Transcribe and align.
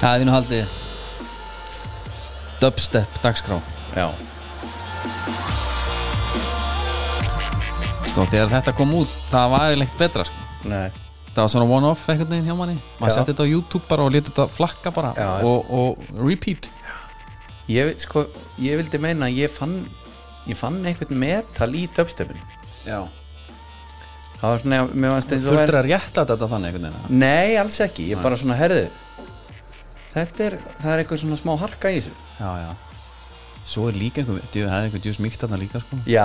Það 0.00 0.14
er 0.22 0.28
nú 0.28 0.32
haldið 0.34 0.76
Dubstep 2.60 3.20
dagskrá. 3.24 3.56
Já, 3.96 4.08
Sko 8.10 8.24
þegar 8.28 8.50
þetta 8.52 8.72
kom 8.76 8.90
út 8.98 9.12
Það 9.30 9.52
var 9.52 9.64
eiginlega 9.68 9.86
ekkert 9.86 10.02
betra 10.02 10.24
sko. 10.28 10.46
Nei. 10.68 10.88
Það 11.30 11.40
var 11.44 11.50
svona 11.52 11.68
one-off 11.76 12.08
einhvern 12.10 12.32
veginn 12.34 12.48
hjá 12.50 12.56
manni. 12.58 12.74
Maður 12.98 13.14
setti 13.14 13.32
þetta 13.32 13.46
á 13.46 13.52
YouTube 13.52 13.82
bara 13.88 14.06
og 14.06 14.12
leti 14.12 14.32
þetta 14.32 14.46
flakka 14.50 14.92
bara 14.94 15.12
Já, 15.16 15.28
og, 15.46 15.70
og 15.70 16.18
repeat. 16.18 16.66
Ég, 17.70 17.92
sko, 18.02 18.24
ég 18.60 18.80
vildi 18.80 18.98
meina 19.00 19.28
að 19.28 19.38
ég 19.44 19.54
fann 19.54 19.76
ég 20.50 20.58
fann 20.58 20.80
einhvern 20.82 21.20
metal 21.22 21.70
í 21.78 21.84
dubstepinu. 21.94 22.42
Já. 22.82 23.04
Það 24.40 24.48
var 24.48 24.62
svona, 24.64 24.80
mér 24.90 25.14
varst 25.14 25.32
eins 25.36 25.44
og 25.46 25.54
Þurftir 25.54 25.78
að 25.78 25.88
rétta 25.92 26.24
þetta 26.26 26.48
þannig 26.50 26.70
einhvern 26.70 26.86
veginn 26.88 27.18
Nei, 27.20 27.56
alls 27.60 27.76
ekki, 27.84 28.06
ég 28.10 28.22
bara 28.24 28.38
svona 28.40 28.56
herðu 28.58 28.86
Þetta 30.10 30.46
er, 30.46 30.56
það 30.80 30.92
er 30.92 31.02
eitthvað 31.02 31.20
svona 31.22 31.38
smá 31.38 31.52
harka 31.60 31.92
í 31.92 31.98
þessu. 32.00 32.14
Já, 32.40 32.50
já. 32.64 32.70
Svo 33.70 33.84
er 33.86 33.98
líka 34.00 34.22
einhver, 34.22 34.40
djú, 34.50 34.64
það 34.66 34.74
er 34.74 34.86
einhver 34.88 35.02
djús 35.04 35.20
mýkt 35.22 35.44
þarna 35.44 35.58
líka 35.60 35.82
sko. 35.84 35.98
Já, 36.10 36.24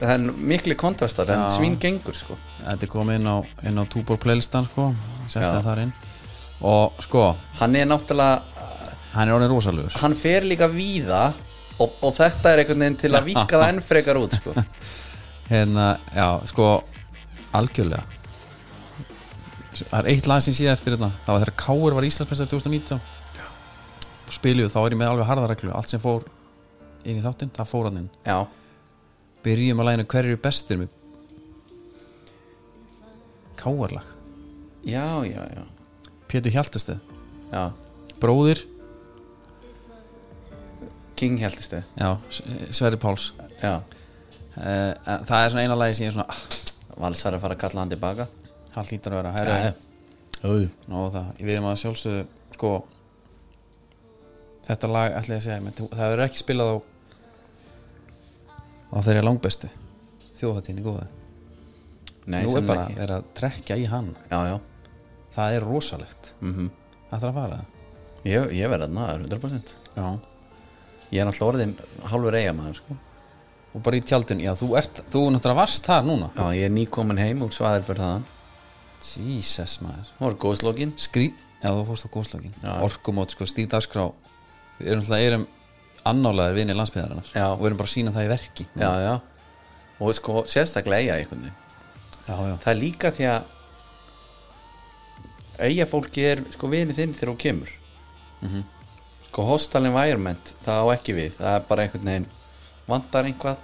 það 0.00 0.14
er 0.14 0.24
mikli 0.50 0.74
kontrastar 0.80 1.30
en 1.30 1.44
svín 1.54 1.76
gengur 1.78 2.16
sko. 2.18 2.34
Þetta 2.64 2.88
er 2.88 2.90
komið 2.90 3.20
inn 3.20 3.30
á, 3.30 3.36
inn 3.70 3.78
á 3.78 3.84
túbor 3.92 4.18
playlistan 4.22 4.66
sko. 4.66 4.88
Setti 5.28 5.44
Já. 5.44 5.52
það 5.52 5.68
þar 5.68 5.82
inn. 5.84 5.92
Og 6.64 6.98
sko, 7.04 7.28
Hann 7.60 7.76
er 7.78 7.86
náttúrulega, 7.86 8.42
hann 9.14 9.28
er 9.30 9.36
orðin 9.36 9.52
rosalugur 9.52 9.94
hann 10.00 10.14
fer 10.18 10.46
líka 10.48 10.66
víða 10.72 11.28
og, 11.78 11.92
og 12.02 12.14
þetta 12.16 12.50
er 12.54 12.62
einhvern 12.62 12.82
veginn 12.84 12.98
til 13.04 13.12
að 13.14 13.28
vika 13.28 13.60
það 13.60 13.68
enn 13.68 13.82
frekar 13.84 14.18
út 14.18 14.34
sko. 14.40 14.54
Hérna, 15.52 15.92
já, 16.16 16.28
sko 16.48 16.68
Algjörlega 17.54 18.13
Það 19.74 19.98
er 19.98 20.08
eitt 20.12 20.28
lag 20.30 20.42
sem 20.44 20.54
sé 20.54 20.68
eftir 20.70 20.94
þetta 20.94 21.10
Það 21.24 21.34
var 21.34 21.44
þegar 21.44 21.56
Káur 21.64 21.96
var 21.96 22.06
Íslandsmestari 22.06 22.52
2019 22.52 23.00
og 24.24 24.32
spiluðu, 24.32 24.70
þá 24.72 24.78
er 24.80 24.94
ég 24.94 25.00
með 25.00 25.10
alveg 25.12 25.28
harðareglu 25.28 25.72
Allt 25.76 25.92
sem 25.92 26.02
fór 26.02 26.24
inn 27.04 27.18
í 27.20 27.24
þáttinn, 27.24 27.52
það 27.54 27.70
fór 27.70 27.88
hann 27.88 27.98
inn. 28.02 28.10
Já, 28.24 28.38
Byrjum 29.44 29.82
að 29.82 29.88
læginu 29.90 30.06
hverju 30.08 30.38
bestir 30.40 30.80
með 30.80 30.92
Káarlag 33.60 34.06
já, 34.84 35.04
já, 35.28 35.40
já, 35.56 35.64
Pétur 36.28 36.52
Hjaltesteð, 36.52 37.02
já. 37.52 37.64
bróðir. 38.20 38.64
King 41.14 41.38
Já, 41.38 42.16
Sverri 42.74 42.98
Páls. 42.98 43.32
Já, 43.62 43.78
uh, 43.78 45.20
Það 45.24 45.36
er 45.38 45.52
svona 45.52 45.62
eina 45.62 45.76
lagi 45.78 45.94
sem 45.94 46.08
ég 46.08 46.10
er 46.10 46.16
svona 46.16 46.26
ah, 46.28 46.40
valsar 47.04 47.36
að 47.36 47.44
fara 47.44 47.56
að 47.56 47.62
kalla 47.62 47.84
hann 47.84 47.92
tilbaka 47.92 48.26
Það 48.74 48.90
hlýtur 48.90 49.14
að 49.14 49.20
vera 49.22 49.34
Jú. 50.44 50.68
Nó, 50.90 51.06
það, 51.14 51.30
ég 51.40 51.48
veit 51.48 51.62
maður 51.64 51.80
sjálfsögðu 51.80 52.24
sko 52.54 52.70
þetta 54.64 54.90
lag 54.90 55.14
ætla 55.18 55.36
ég 55.36 55.40
að 55.40 55.46
segja 55.46 55.62
menn, 55.64 55.76
það 55.78 56.10
verður 56.12 56.24
ekki 56.26 56.40
spilað 56.40 56.72
á 56.72 56.76
á 58.94 58.98
þeirri 59.04 59.24
langbestu 59.24 59.70
þjóðhættinni 60.38 60.84
góða. 60.84 61.06
Nei, 62.24 62.42
nú 62.46 62.54
er 62.56 62.66
bara 62.66 62.86
ekki. 62.86 62.98
verið 62.98 63.16
að 63.16 63.26
trekja 63.36 63.76
í 63.76 63.84
hann. 63.90 64.12
Já, 64.30 64.38
já. 64.48 64.54
Það 65.34 65.56
er 65.58 65.66
rosalegt. 65.68 66.34
Mm 66.40 66.70
það 67.10 67.20
þarf 67.20 67.30
að 67.30 67.40
fara. 67.40 67.58
Ég, 68.24 68.52
ég 68.56 68.70
verði 68.72 68.86
að 68.88 68.94
naður 68.96 69.26
100% 69.28 69.74
já. 69.94 70.06
Ég 71.12 71.20
er 71.20 71.26
náttúrulega 71.28 71.50
orðin 71.50 71.74
hálfur 72.10 72.34
eigamæður 72.38 72.78
sko. 72.80 72.96
Og 73.74 73.82
bara 73.84 73.96
í 73.96 74.00
tjaldin, 74.00 74.40
já 74.40 74.54
þú 74.58 74.70
ert 74.80 75.02
þú 75.12 75.20
náttúrulega 75.30 75.60
varst 75.60 75.84
þar 75.86 76.06
núna. 76.08 76.30
Já, 76.34 76.46
ég 76.56 76.64
er 76.64 76.74
nýkomin 76.74 77.20
heim 77.20 77.44
úr 77.44 77.52
svaðir 77.54 77.84
fyrir 77.86 78.02
það 78.02 78.22
Jesus 79.04 79.78
maður. 79.84 80.06
Það 80.18 80.24
voru 80.26 80.38
góðslókin 80.44 80.92
skrý, 81.00 81.26
já 81.62 81.68
þú 81.70 81.82
fórst 81.90 82.06
á 82.06 82.10
góðslögin 82.14 82.54
Já. 82.62 82.72
orkumót, 82.86 83.34
sko, 83.34 83.46
stíð 83.50 83.68
dagskrá. 83.74 84.06
Við 84.78 84.88
erum 84.92 85.02
náttúrulega 85.04 85.28
erum 85.30 85.46
annálaðir 86.04 86.56
vinni 86.58 86.74
landsbyðarinnar 86.76 87.28
Já. 87.34 87.46
og 87.52 87.60
við 87.62 87.66
erum 87.70 87.80
bara 87.80 87.88
að 87.90 87.94
sína 87.94 88.12
það 88.14 88.24
í 88.26 88.30
verki. 88.32 88.66
Já, 88.80 88.90
já. 89.04 89.14
Og 90.00 90.14
sko, 90.18 90.42
sérstaklega 90.50 91.00
eiga 91.04 91.18
einhvern 91.20 91.44
veginn. 91.44 91.60
Já, 92.28 92.36
já. 92.48 92.54
Það 92.64 92.72
er 92.74 92.80
líka 92.80 93.12
því 93.14 93.28
að 93.30 93.50
eiga 95.68 95.86
fólki 95.86 96.24
er 96.26 96.42
sko 96.54 96.68
vinið 96.72 96.98
þinn 96.98 97.12
þegar 97.14 97.32
þú 97.32 97.36
kemur. 97.44 97.74
Mhm. 98.42 98.64
Sko, 99.28 99.44
hostal 99.48 99.84
environment 99.88 100.54
það 100.64 100.80
á 100.82 100.86
ekki 100.94 101.14
við, 101.16 101.36
það 101.38 101.54
er 101.58 101.62
bara 101.68 101.82
einhvern 101.86 102.04
veginn 102.10 102.26
vantar 102.88 103.24
einhvað, 103.28 103.56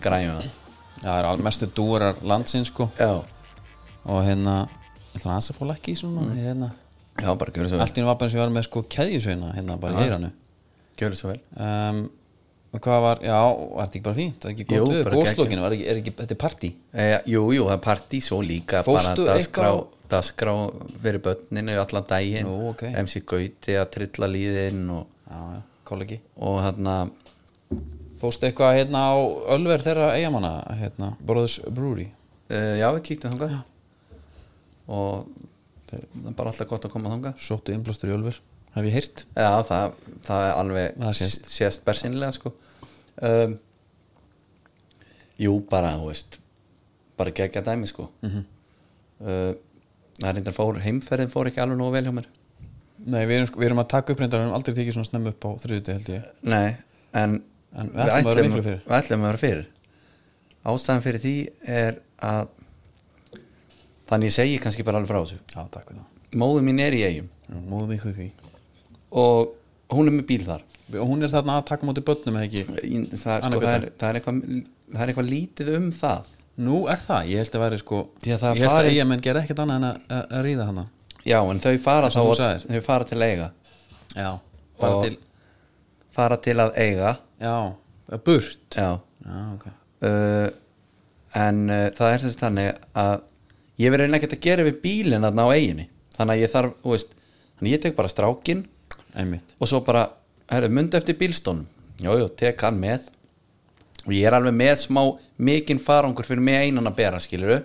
græjum 0.00 0.36
það 0.40 0.44
Já, 1.00 1.04
það 1.04 1.18
er 1.18 1.24
al- 1.30 1.42
mestu 1.44 1.66
dúrar 1.66 2.16
landsins 2.22 2.68
sko. 2.68 2.90
Já, 2.98 3.22
og 4.04 4.24
hérna 4.24 4.68
ætla 5.14 5.34
aðeins 5.34 5.50
að 5.52 5.58
fá 5.58 5.64
lækki 5.70 5.94
í 5.94 5.98
svona 6.00 6.24
mm. 6.26 6.38
hérna, 6.44 6.70
já, 7.20 7.28
bara 7.40 7.54
gjörðu 7.56 7.72
svo 7.72 7.78
vel. 7.78 7.84
Allt 7.86 7.98
í 7.98 8.00
einu 8.00 8.10
var 8.10 8.18
bara 8.20 8.28
eins 8.28 8.36
og 8.36 8.40
ég 8.40 8.44
var 8.46 8.54
með 8.56 8.66
sko 8.68 8.82
keðjusveina 8.96 9.52
hérna 9.56 9.76
bara 9.80 9.98
í 9.98 10.06
eiranu 10.06 10.32
Gjörðu 11.00 11.16
svo 11.16 11.30
vel. 11.30 11.38
Um, 11.56 12.02
hvað 12.76 13.04
var, 13.06 13.22
já, 13.24 13.38
var 13.38 13.88
þetta 13.88 13.96
ekki 13.96 14.04
bara 14.06 14.18
fínt? 14.18 14.36
Það 14.42 14.50
er 14.50 14.54
ekki 14.54 14.66
Jú, 14.76 14.82
gott 14.84 14.92
við, 14.94 15.62
var 15.62 15.74
ekki, 15.76 15.86
er 15.90 16.00
ekki, 16.02 16.12
þetta 16.20 16.36
er 16.36 16.40
partí? 16.40 16.70
E, 16.92 17.06
Jú, 17.32 17.46
jú, 17.56 17.64
það 17.66 17.74
er 17.76 17.82
partí 17.86 18.20
svo 18.24 18.40
líka 18.44 18.82
dagskrá, 18.86 19.34
eitthvað 19.34 19.80
dagskrá 20.10 20.54
fyrir 21.00 21.24
börninu 21.24 21.78
allan 21.80 22.06
daginn. 22.10 22.46
Nú, 22.46 22.70
ok. 22.74 22.84
MC 23.02 23.24
Gauti 23.32 23.78
að 23.80 23.90
trilla 23.96 24.30
líðin 24.30 24.84
og, 24.94 25.08
já, 25.30 25.42
kollegi. 25.88 26.20
og 26.36 26.60
hérna 26.66 26.96
fóstu 28.20 28.48
eitthvað 28.48 28.76
hérna 28.76 29.06
á 29.08 29.16
Ölver 29.56 29.82
þeirra 29.82 30.12
eigamanna 30.18 30.54
hérna, 30.78 31.14
Brothers 31.24 31.60
Brewery? 31.66 32.10
Uh, 32.50 32.76
Já, 32.80 32.90
við 32.96 33.04
kíktum 33.08 33.34
þangað 33.34 33.60
og 34.90 35.28
það 35.90 36.02
er 36.02 36.34
bara 36.38 36.52
alltaf 36.52 36.68
gott 36.70 36.86
að 36.88 36.92
koma 36.96 37.12
þangað. 37.14 37.38
Sóttu 37.46 37.74
innblástur 37.74 38.10
í 38.10 38.14
Ölver, 38.16 38.38
hef 38.76 38.88
ég 38.88 38.96
heyrt. 38.98 39.24
Já, 39.38 39.50
það, 39.70 39.96
það 40.26 40.44
er 40.48 40.54
alveg 40.60 40.98
Það 41.00 41.16
sést. 41.20 41.50
sést 41.56 41.84
bersinlega 41.86 42.36
sko. 42.36 42.52
Um, 43.20 43.56
Jú, 45.40 45.54
bara, 45.70 45.94
veist 46.04 46.36
bara 47.20 47.32
gegja 47.36 47.62
dæmi 47.64 47.88
sko. 47.88 48.10
Mhm. 48.24 48.44
uh, 49.24 49.52
Það 50.20 50.28
er 50.28 50.34
reyndar 50.36 50.52
fór 50.52 50.76
heimferðin 50.84 51.30
fór 51.32 51.48
ekki 51.48 51.60
alveg 51.62 51.78
nógu 51.80 51.94
vel 51.94 52.04
hjá 52.04 52.12
mér. 52.12 52.26
Nei, 53.06 53.22
við 53.24 53.38
erum, 53.38 53.54
við 53.56 53.66
erum 53.70 53.78
að 53.80 53.86
taka 53.88 54.12
upp 54.12 54.18
reyndar 54.20 54.40
við 54.42 54.44
erum 54.44 54.56
aldrei 54.58 54.74
tekið 54.76 54.96
svona 54.98 55.08
snemmu 55.08 55.30
upp 55.32 55.46
á 55.48 55.50
þriðuti 55.62 55.94
held 55.96 56.10
ég. 56.12 56.26
Nei, 56.44 56.76
en 57.16 57.38
En. 57.70 57.86
Við 57.94 58.08
ætlum 58.90 59.22
að 59.22 59.28
vera 59.30 59.38
fyrir 59.38 59.66
Ástæðan 60.66 61.02
fyrir 61.04 61.22
því 61.22 61.34
er 61.70 62.00
að 62.26 62.48
þannig 64.10 64.30
ég 64.30 64.34
segi 64.36 64.58
kannski 64.62 64.84
bara 64.86 65.00
alveg 65.00 65.10
frá 65.12 65.20
þessu. 65.22 65.38
Já, 65.54 66.04
Móður 66.40 66.62
mín 66.66 66.78
er 66.82 66.94
í 66.94 67.00
eigum 67.02 67.28
Já, 67.50 67.56
Móðum 67.70 67.94
ykkur 67.96 68.12
því 68.18 68.28
og 69.10 69.56
hún 69.90 70.06
er 70.06 70.14
með 70.14 70.26
bíl 70.28 70.42
þar. 70.46 70.60
Og 70.94 71.08
hún 71.10 71.24
er 71.26 71.30
þarna 71.32 71.56
að 71.58 71.64
taka 71.70 71.86
móti 71.88 72.02
börnum 72.06 72.36
eða 72.38 72.46
ekki? 72.46 72.62
Í- 72.86 73.00
það, 73.10 73.40
sko, 73.48 73.58
það, 73.62 73.72
er, 73.74 73.86
það, 73.98 74.04
er 74.12 74.18
eitthvað, 74.20 74.36
það 74.92 75.02
er 75.02 75.10
eitthvað 75.12 75.30
lítið 75.30 75.70
um 75.74 75.88
það. 75.94 76.28
Nú 76.60 76.76
er 76.92 77.00
það, 77.02 77.30
ég 77.32 77.40
held 77.42 77.56
að 77.58 77.64
væri 77.64 77.80
sko 77.80 77.98
að 78.04 78.28
Ég 78.28 78.36
held 78.36 78.70
fari- 78.70 78.86
að 78.86 78.90
eigamenn 78.92 79.24
gera 79.24 79.42
ekkert 79.42 79.62
annað 79.64 79.80
en 79.80 79.88
að, 79.88 79.98
að, 80.14 80.22
að 80.38 80.44
ríða 80.46 80.66
hana 80.70 80.84
Já, 81.26 81.38
en 81.50 81.60
þau 81.64 81.74
fara, 81.82 82.08
þá, 82.14 82.20
þau 82.70 82.80
fara 82.86 83.04
til 83.10 83.18
að 83.18 83.26
eiga. 83.26 83.48
Já, 84.14 84.30
fara 84.80 84.94
Og- 84.94 85.02
til 85.08 85.18
fara 86.20 86.36
til 86.46 86.56
að 86.62 86.78
eiga. 86.80 87.10
Já, 87.40 87.56
að 88.10 88.22
burt. 88.26 88.62
Já. 88.76 88.90
Já, 89.26 89.40
ok. 89.54 89.66
Uh, 90.06 90.48
En 91.40 91.60
uh, 91.70 91.84
það 91.94 92.14
er 92.14 92.22
þess 92.24 92.38
þannig 92.40 92.70
að 92.98 93.20
ég 93.80 93.92
verið 93.92 94.18
ekkert 94.18 94.36
að 94.36 94.44
gera 94.44 94.66
við 94.66 94.82
bílinn 94.84 95.24
þarna 95.26 95.46
á 95.46 95.54
eiginni 95.56 95.88
þannig 96.16 96.34
að 96.36 96.42
ég 96.42 96.52
þarf, 96.52 96.76
þú 96.82 96.94
veist 96.94 97.16
þannig 97.16 97.68
að 97.68 97.74
ég 97.74 97.82
tek 97.84 97.96
bara 97.96 98.12
strákin 98.12 98.66
Einmitt. 99.14 99.54
Og 99.58 99.68
svo 99.68 99.80
bara, 99.84 100.04
herru, 100.50 100.70
mundi 100.70 100.98
eftir 100.98 101.18
bílstónum 101.18 101.66
Jójó, 102.00 102.30
tek 102.32 102.62
hann 102.64 102.78
með. 102.80 103.10
Og 104.06 104.14
ég 104.16 104.24
er 104.24 104.36
alveg 104.36 104.54
með 104.56 104.76
smá 104.86 105.02
mikinn 105.36 105.80
farangur 105.82 106.24
fyrir 106.24 106.40
mig 106.44 106.56
einan 106.64 106.88
að 106.88 106.96
bera, 107.02 107.20
skiluru 107.20 107.58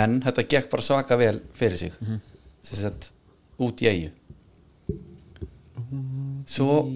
en 0.00 0.18
þetta 0.24 0.46
gekk 0.50 0.70
bara 0.72 0.86
svaka 0.86 1.18
vel 1.18 1.40
fyrir 1.54 1.78
sig. 1.78 1.92
Mm 2.00 2.06
-hmm. 2.08 2.20
sem 2.62 2.78
sagt 2.78 3.12
út 3.58 3.82
í 3.82 3.86
eigu 3.86 4.10
svo 6.46 6.86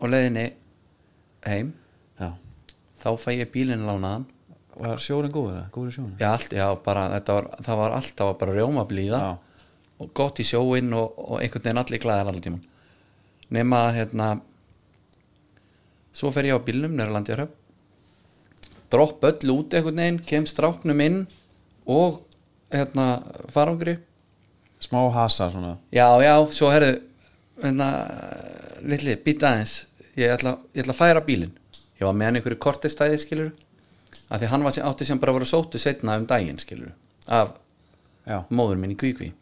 á 0.00 0.04
leiðinni 0.08 0.52
heim. 1.44 1.72
Já. 2.18 2.36
Þá 3.02 3.16
fæ 3.16 3.30
ég 3.32 3.52
bílinn 3.52 3.86
lánaðan 3.86 4.26
Var 4.80 5.02
sjórin 5.04 5.32
góður? 5.34 5.62
Góður 5.74 5.94
sjórin? 5.96 6.16
já, 6.20 6.28
allt, 6.32 6.52
já, 6.56 6.66
bara, 6.84 7.06
var, 7.26 7.48
það 7.60 7.80
var 7.82 7.96
allt 7.98 8.14
það 8.16 8.30
var 8.30 8.38
bara 8.40 8.56
rjóma 8.56 8.84
blíða 8.88 9.20
Já. 9.20 9.30
og 10.00 10.12
gott 10.16 10.40
í 10.40 10.46
sjóin 10.48 10.92
og, 10.96 11.18
og 11.20 11.40
einhvern 11.42 11.66
veginn 11.66 11.82
allir 11.82 12.00
glæðar 12.00 12.30
allir 12.32 12.44
tíman 12.46 12.62
nema 13.50 13.82
að 13.88 13.96
hérna 13.98 14.28
svo 16.16 16.30
fer 16.34 16.48
ég 16.48 16.56
á 16.56 16.64
bílnum 16.64 16.94
nýra 16.96 17.12
landjarhöf 17.14 17.52
dropp 18.90 19.24
öll 19.28 19.52
út 19.54 19.76
einhvern 19.76 20.00
veginn 20.02 20.22
kem 20.26 20.48
stráknum 20.48 21.04
inn 21.04 21.20
og 21.86 22.22
hérna 22.72 23.10
farangri 23.52 23.98
Smá 24.80 25.02
hasa 25.12 25.50
svona 25.52 25.76
já, 25.92 26.06
já, 26.24 26.34
svo 26.56 26.70
herðu 26.72 27.02
hérna, 27.60 27.88
litli, 28.80 29.18
býta 29.20 29.50
aðeins 29.52 29.82
ég 30.16 30.32
ætla, 30.32 30.56
ég 30.72 30.86
ætla 30.86 30.94
að 30.96 31.02
færa 31.02 31.24
bílinn 31.26 31.52
ég 32.00 32.06
var 32.06 32.16
með 32.16 32.30
hann 32.30 32.40
einhverju 32.40 32.62
kortistæði 32.64 33.20
skilur 33.20 33.50
að 34.30 34.42
því 34.42 34.50
hann 34.52 34.64
var, 34.66 34.78
átti 34.90 35.06
sem 35.08 35.20
bara 35.20 35.34
að 35.34 35.40
vera 35.40 35.50
sóttu 35.50 35.80
setna 35.82 36.16
um 36.20 36.26
daginn 36.30 36.60
skilur 36.60 36.92
af 37.26 37.54
Já. 38.26 38.42
móður 38.50 38.80
minn 38.80 38.94
í 38.94 38.98
kvíkví. 38.98 39.32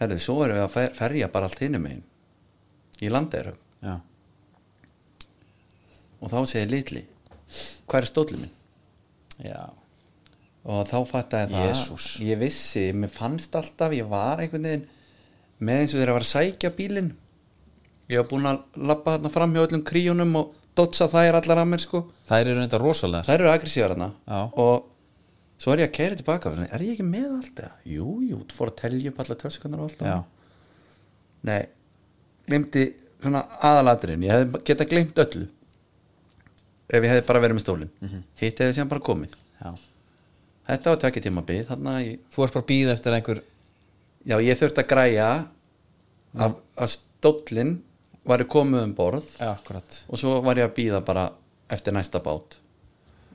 Herðu, 0.00 0.18
svo 0.20 0.42
erum 0.44 0.58
við 0.58 0.64
að 0.66 0.74
fer, 0.74 0.92
ferja 0.96 1.28
bara 1.32 1.48
allt 1.48 1.62
hinum 1.62 1.86
megin 1.86 2.04
í 3.00 3.10
landeirum 3.12 3.58
og 6.16 6.32
þá 6.32 6.38
segir 6.48 6.70
litli 6.72 7.02
hvað 7.86 8.00
er 8.00 8.08
stóllið 8.10 8.40
minn? 8.42 8.54
já, 9.44 9.62
og 10.66 10.88
þá 10.88 10.96
fattaði 11.06 11.52
það. 11.52 11.66
Jesús. 11.68 12.06
ég 12.24 12.40
vissi, 12.40 12.86
mér 12.96 13.12
fannst 13.12 13.54
alltaf 13.58 13.94
ég 13.94 14.08
var 14.10 14.42
einhvern 14.42 14.66
veginn 14.66 14.86
með 15.58 15.82
eins 15.82 15.94
og 15.94 16.00
þeir 16.00 16.10
að 16.10 16.16
vera 16.16 16.26
að 16.26 16.32
sækja 16.32 16.70
bílinn. 16.76 17.12
Ég 18.10 18.20
var 18.20 18.28
búin 18.30 18.48
að 18.50 18.80
labba 18.90 19.16
þarna 19.16 19.32
fram 19.34 19.54
hjá 19.54 19.62
öllum 19.64 19.84
kríunum 19.86 20.34
og 20.40 20.50
dotsa 20.76 21.08
þær 21.10 21.40
allar 21.40 21.62
að 21.62 21.70
mér 21.70 21.82
sko. 21.84 22.02
Þær 22.28 22.42
eru 22.42 22.58
reynda 22.60 22.80
rosalega. 22.82 23.26
Þær 23.26 23.40
eru 23.40 23.50
aggressívar 23.52 23.94
þarna. 23.94 24.10
Já. 24.26 24.40
og 24.66 24.92
svo 25.62 25.72
er 25.72 25.82
ég 25.84 25.90
að 25.90 25.96
kæra 25.96 26.18
tilbaka 26.18 26.52
og 26.52 26.62
er 26.66 26.84
ég 26.84 26.94
ekki 26.96 27.06
með 27.06 27.28
allt 27.38 27.60
það? 27.62 27.74
Jú, 27.88 28.06
jú, 28.28 28.40
þú 28.44 28.58
fór 28.58 28.72
að 28.72 28.78
telja 28.82 29.12
upp 29.12 29.20
allar 29.24 29.40
töskunar 29.40 29.82
og 29.82 29.90
allt 29.90 30.04
já, 30.04 30.16
Nei, 31.46 31.60
glemdi 32.48 32.86
svona 33.22 33.42
aðalatriðin, 33.64 34.24
ég 34.26 34.34
hefði 34.34 34.62
geta 34.68 34.86
glemt 34.90 35.20
öllu 35.24 35.46
ef 36.86 37.02
ég 37.02 37.10
hefði 37.10 37.26
bara 37.26 37.42
verið 37.42 37.58
með 37.58 37.64
stólinn. 37.64 37.92
-hmm. 38.00 38.22
hitt 38.40 38.60
hefði 38.60 38.74
sem 38.74 38.88
bara 38.88 39.00
komið. 39.08 39.36
Já. 39.62 39.70
Þetta 40.66 40.90
var 40.90 41.00
tvekja 41.02 41.22
tíma 41.22 41.42
bið 41.46 41.66
þarna 41.70 41.94
ég, 42.02 42.18
þú 42.34 42.44
ert 42.44 42.56
bara 42.56 42.64
að 42.64 42.70
býða 42.70 42.92
eftir 42.92 43.16
einhver 43.16 43.42
já, 44.26 44.36
ég 44.42 44.58
þurfti 44.58 44.82
að 44.82 44.90
græja 44.90 45.28
að, 46.34 46.56
að 46.76 46.96
stóllinn 48.26 48.32
væri 48.34 48.48
komið 48.50 48.82
um 48.82 48.94
borð. 48.94 49.28
Já, 49.38 49.52
akkurat, 49.54 50.02
og 50.08 50.18
svo 50.18 50.40
var 50.42 50.58
ég 50.58 50.66
að 50.66 50.74
býða 50.76 51.00
bara 51.06 51.30
eftir 51.70 51.94
næsta 51.94 52.20
bát. 52.20 52.58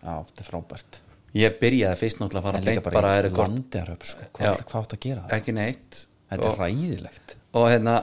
Já, 0.01 0.25
þetta 0.27 0.43
er 0.43 0.47
frábært. 0.47 1.01
Ég 1.31 1.59
byrjaði 1.59 1.95
fyrst 1.99 2.19
náttúrulega 2.19 2.41
að 2.41 2.47
fara 2.47 2.59
að 2.59 2.65
beint 2.65 2.83
bara, 2.83 2.93
bara 2.93 3.01
bara 3.01 3.19
eru 3.21 3.29
kort 3.35 3.51
landearöp 3.53 4.03
sko. 4.03 4.21
Já. 4.21 4.31
hvað, 4.35 4.63
hvað 4.67 4.81
átt 4.81 4.95
að 4.95 5.03
gera 5.05 5.27
ekki 5.31 5.53
neitt. 5.55 6.01
Þetta 6.31 6.47
og, 6.47 6.51
er 6.51 6.59
ræðilegt 6.61 7.35
og 7.51 7.67
hérna 7.67 7.93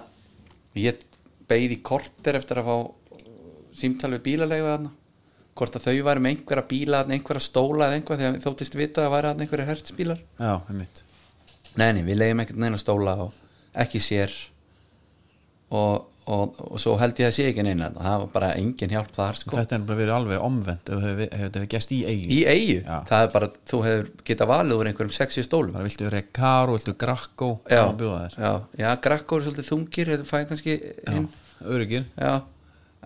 ég 0.77 1.03
beigði 1.49 1.79
korter 1.85 2.37
eftir 2.37 2.61
að 2.61 2.69
fá 2.69 3.27
símtal 3.77 4.13
við 4.17 4.25
bílalegu 4.25 4.69
þarna. 4.69 4.95
Hvort 5.59 5.77
að 5.77 5.89
þau 5.89 6.05
væri 6.07 6.23
með 6.23 6.35
einhverja 6.35 6.67
bíla 6.71 7.03
einhverja 7.05 7.43
stóla 7.43 7.89
eða 7.89 7.99
einhver 7.99 8.21
þegar 8.21 8.41
þóttist 8.45 8.79
vita 8.79 9.05
að 9.05 9.15
væri 9.17 9.33
einhverja 9.35 9.69
hertsbílar 9.69 10.21
já, 10.39 10.53
einmitt. 10.71 11.03
Nei, 11.79 11.91
nei, 11.97 12.03
við 12.07 12.21
leiðum 12.21 12.43
ekkert 12.45 12.61
neina 12.63 12.81
stóla 12.81 13.17
og 13.27 13.35
ekki 13.77 14.01
sér. 14.03 14.33
Og, 15.69 16.07
og, 16.29 16.59
og 16.61 16.81
svo 16.81 16.95
held 17.01 17.17
ég 17.23 17.31
að 17.31 17.35
sé 17.39 17.45
ekki 17.49 17.63
neina 17.65 17.87
það 17.95 18.17
var 18.23 18.31
bara 18.35 18.49
engin 18.61 18.91
hjálp 18.93 19.15
þar 19.17 19.39
sko. 19.39 19.55
þetta 19.57 19.77
er 19.79 19.85
bara 19.89 19.99
verið 20.03 20.15
alveg 20.19 20.43
omvend 20.45 20.91
ef 20.93 21.01
hefur 21.05 21.23
hef, 21.23 21.33
hef, 21.41 21.57
hef 21.57 21.69
gæst 21.73 21.95
í 21.97 22.01
eigu 22.05 22.29
í 22.35 22.41
eigu, 22.45 22.77
Já. 22.83 22.99
það 23.09 23.25
er 23.25 23.33
bara 23.33 23.49
þú 23.73 23.81
hefur 23.87 24.11
geta 24.29 24.49
valið 24.51 24.77
úr 24.77 24.91
einhverjum 24.91 25.15
sexi 25.17 25.45
stólum. 25.47 25.73
Bara 25.73 25.87
viltu 25.89 26.11
Recaro, 26.13 26.77
viltu 26.77 26.95
Gracco 27.01 27.49
já, 27.65 27.79
hvað 27.79 27.89
að 27.95 27.99
bjóða 28.03 28.21
þér. 28.27 28.37
Já, 28.45 28.53
já, 28.83 28.89
grakkur 29.09 29.41
er 29.41 29.47
svolítið 29.49 29.71
þungir 29.71 30.13
þetta 30.13 30.29
fæði 30.29 30.49
kannski 30.53 30.77
hinn. 31.15 31.29
öryggir 31.65 32.05
Já, 32.19 32.35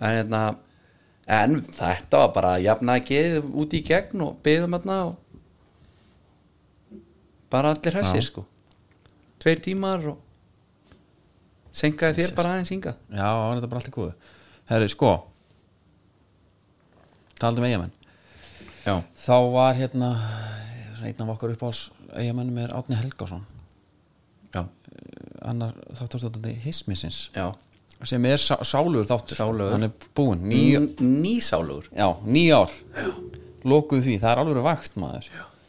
en 0.02 0.16
hérna 0.18 0.42
en 1.38 1.60
þetta 1.70 2.24
var 2.24 2.34
bara 2.34 2.56
að 2.56 2.66
jafna 2.66 2.98
að 2.98 3.06
geði 3.12 3.44
út 3.62 3.78
í 3.78 3.82
gegn 3.86 4.26
og 4.26 4.40
byggðum 4.42 4.74
hérna 4.80 4.98
og 5.12 5.14
bara 7.52 7.74
allir 7.76 8.00
hessir 8.00 8.22
Já. 8.24 8.28
sko. 8.32 8.46
Tveir 9.42 9.62
tímar 9.62 10.04
og 10.10 10.18
senkaði 11.72 12.22
þér 12.22 12.34
bara 12.36 12.54
aðeins 12.56 12.72
hinga 12.74 12.94
já, 13.08 13.28
þetta 13.28 13.64
er 13.66 13.70
bara 13.72 13.80
allt 13.82 13.90
í 13.90 13.94
góðu. 13.96 14.12
Herri, 14.70 14.88
sko. 14.92 15.12
Taldum 17.42 17.64
eigamenn 17.66 17.92
Já, 18.82 18.96
þá 19.18 19.36
var 19.54 19.76
hérna 19.78 20.10
einn 21.02 21.22
af 21.24 21.32
okkar 21.34 21.52
uppáhalds 21.54 21.88
eigamennum 22.18 22.58
er 22.62 22.72
Átni 22.76 22.94
Helgásson 22.98 23.42
já, 24.54 24.64
annar 25.42 25.74
þáttastóttandi 25.98 26.52
hismisins 26.64 27.24
já. 27.34 27.48
Sem 28.02 28.24
er 28.26 28.40
sá, 28.42 28.56
sálugur 28.66 29.06
þáttur 29.06 29.38
Sálugur. 29.38 29.72
hann 29.76 29.86
er 29.86 29.92
búinn, 30.18 30.40
níu, 30.50 30.80
Ný, 30.98 31.06
Nýsálugur. 31.22 31.86
Já, 31.94 32.08
níu 32.26 32.56
ár. 32.56 32.72
Lokuð 33.62 34.00
því, 34.08 34.16
það 34.18 34.32
er 34.32 34.40
alveg 34.42 34.64
vakt 34.66 34.96
maður. 34.98 35.28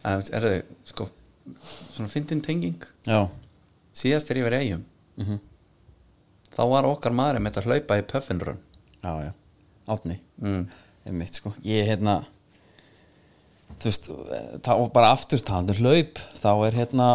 Er 0.09 0.47
þau, 0.47 0.55
sko 0.89 1.05
svona 1.93 2.09
fyndin 2.09 2.41
tenging. 2.41 2.87
Já, 3.05 3.27
síðast 3.93 4.33
er 4.33 4.39
ég 4.41 4.47
verið 4.47 4.63
eigum 4.65 4.81
mhm, 5.21 5.37
þá 6.53 6.63
var 6.71 6.87
okkar 6.89 7.15
maður 7.15 7.43
með 7.43 7.59
að 7.61 7.69
hlaupa 7.69 7.97
í 7.99 8.05
puffinrun 8.09 8.61
já, 9.03 9.11
já. 9.27 9.31
Átni, 9.93 10.15
mm. 10.39 10.61
einmitt 11.09 11.39
sko. 11.39 11.51
Ég 11.67 11.89
hérna 11.89 12.21
þú 13.81 13.89
veist, 13.89 14.09
þá 14.63 14.71
bara 14.93 15.11
aftur 15.15 15.41
talandi 15.43 15.75
um 15.75 15.81
hlaup, 15.83 16.21
þá 16.39 16.51
er 16.67 16.77
hérna 16.77 17.07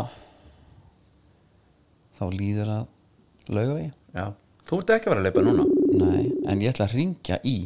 þá 2.19 2.25
líður 2.35 2.73
að 2.75 3.55
laugavegi. 3.55 3.93
Já, 4.17 4.27
þú 4.69 4.81
ert 4.83 4.95
ekki 4.97 5.09
að 5.09 5.15
vera 5.15 5.23
að 5.23 5.29
leipa 5.29 5.47
núna? 5.47 5.67
Nei, 5.99 6.25
en 6.51 6.65
ég 6.65 6.75
ætla 6.75 6.89
að 6.89 6.99
ringja 6.99 7.41
í 7.47 7.59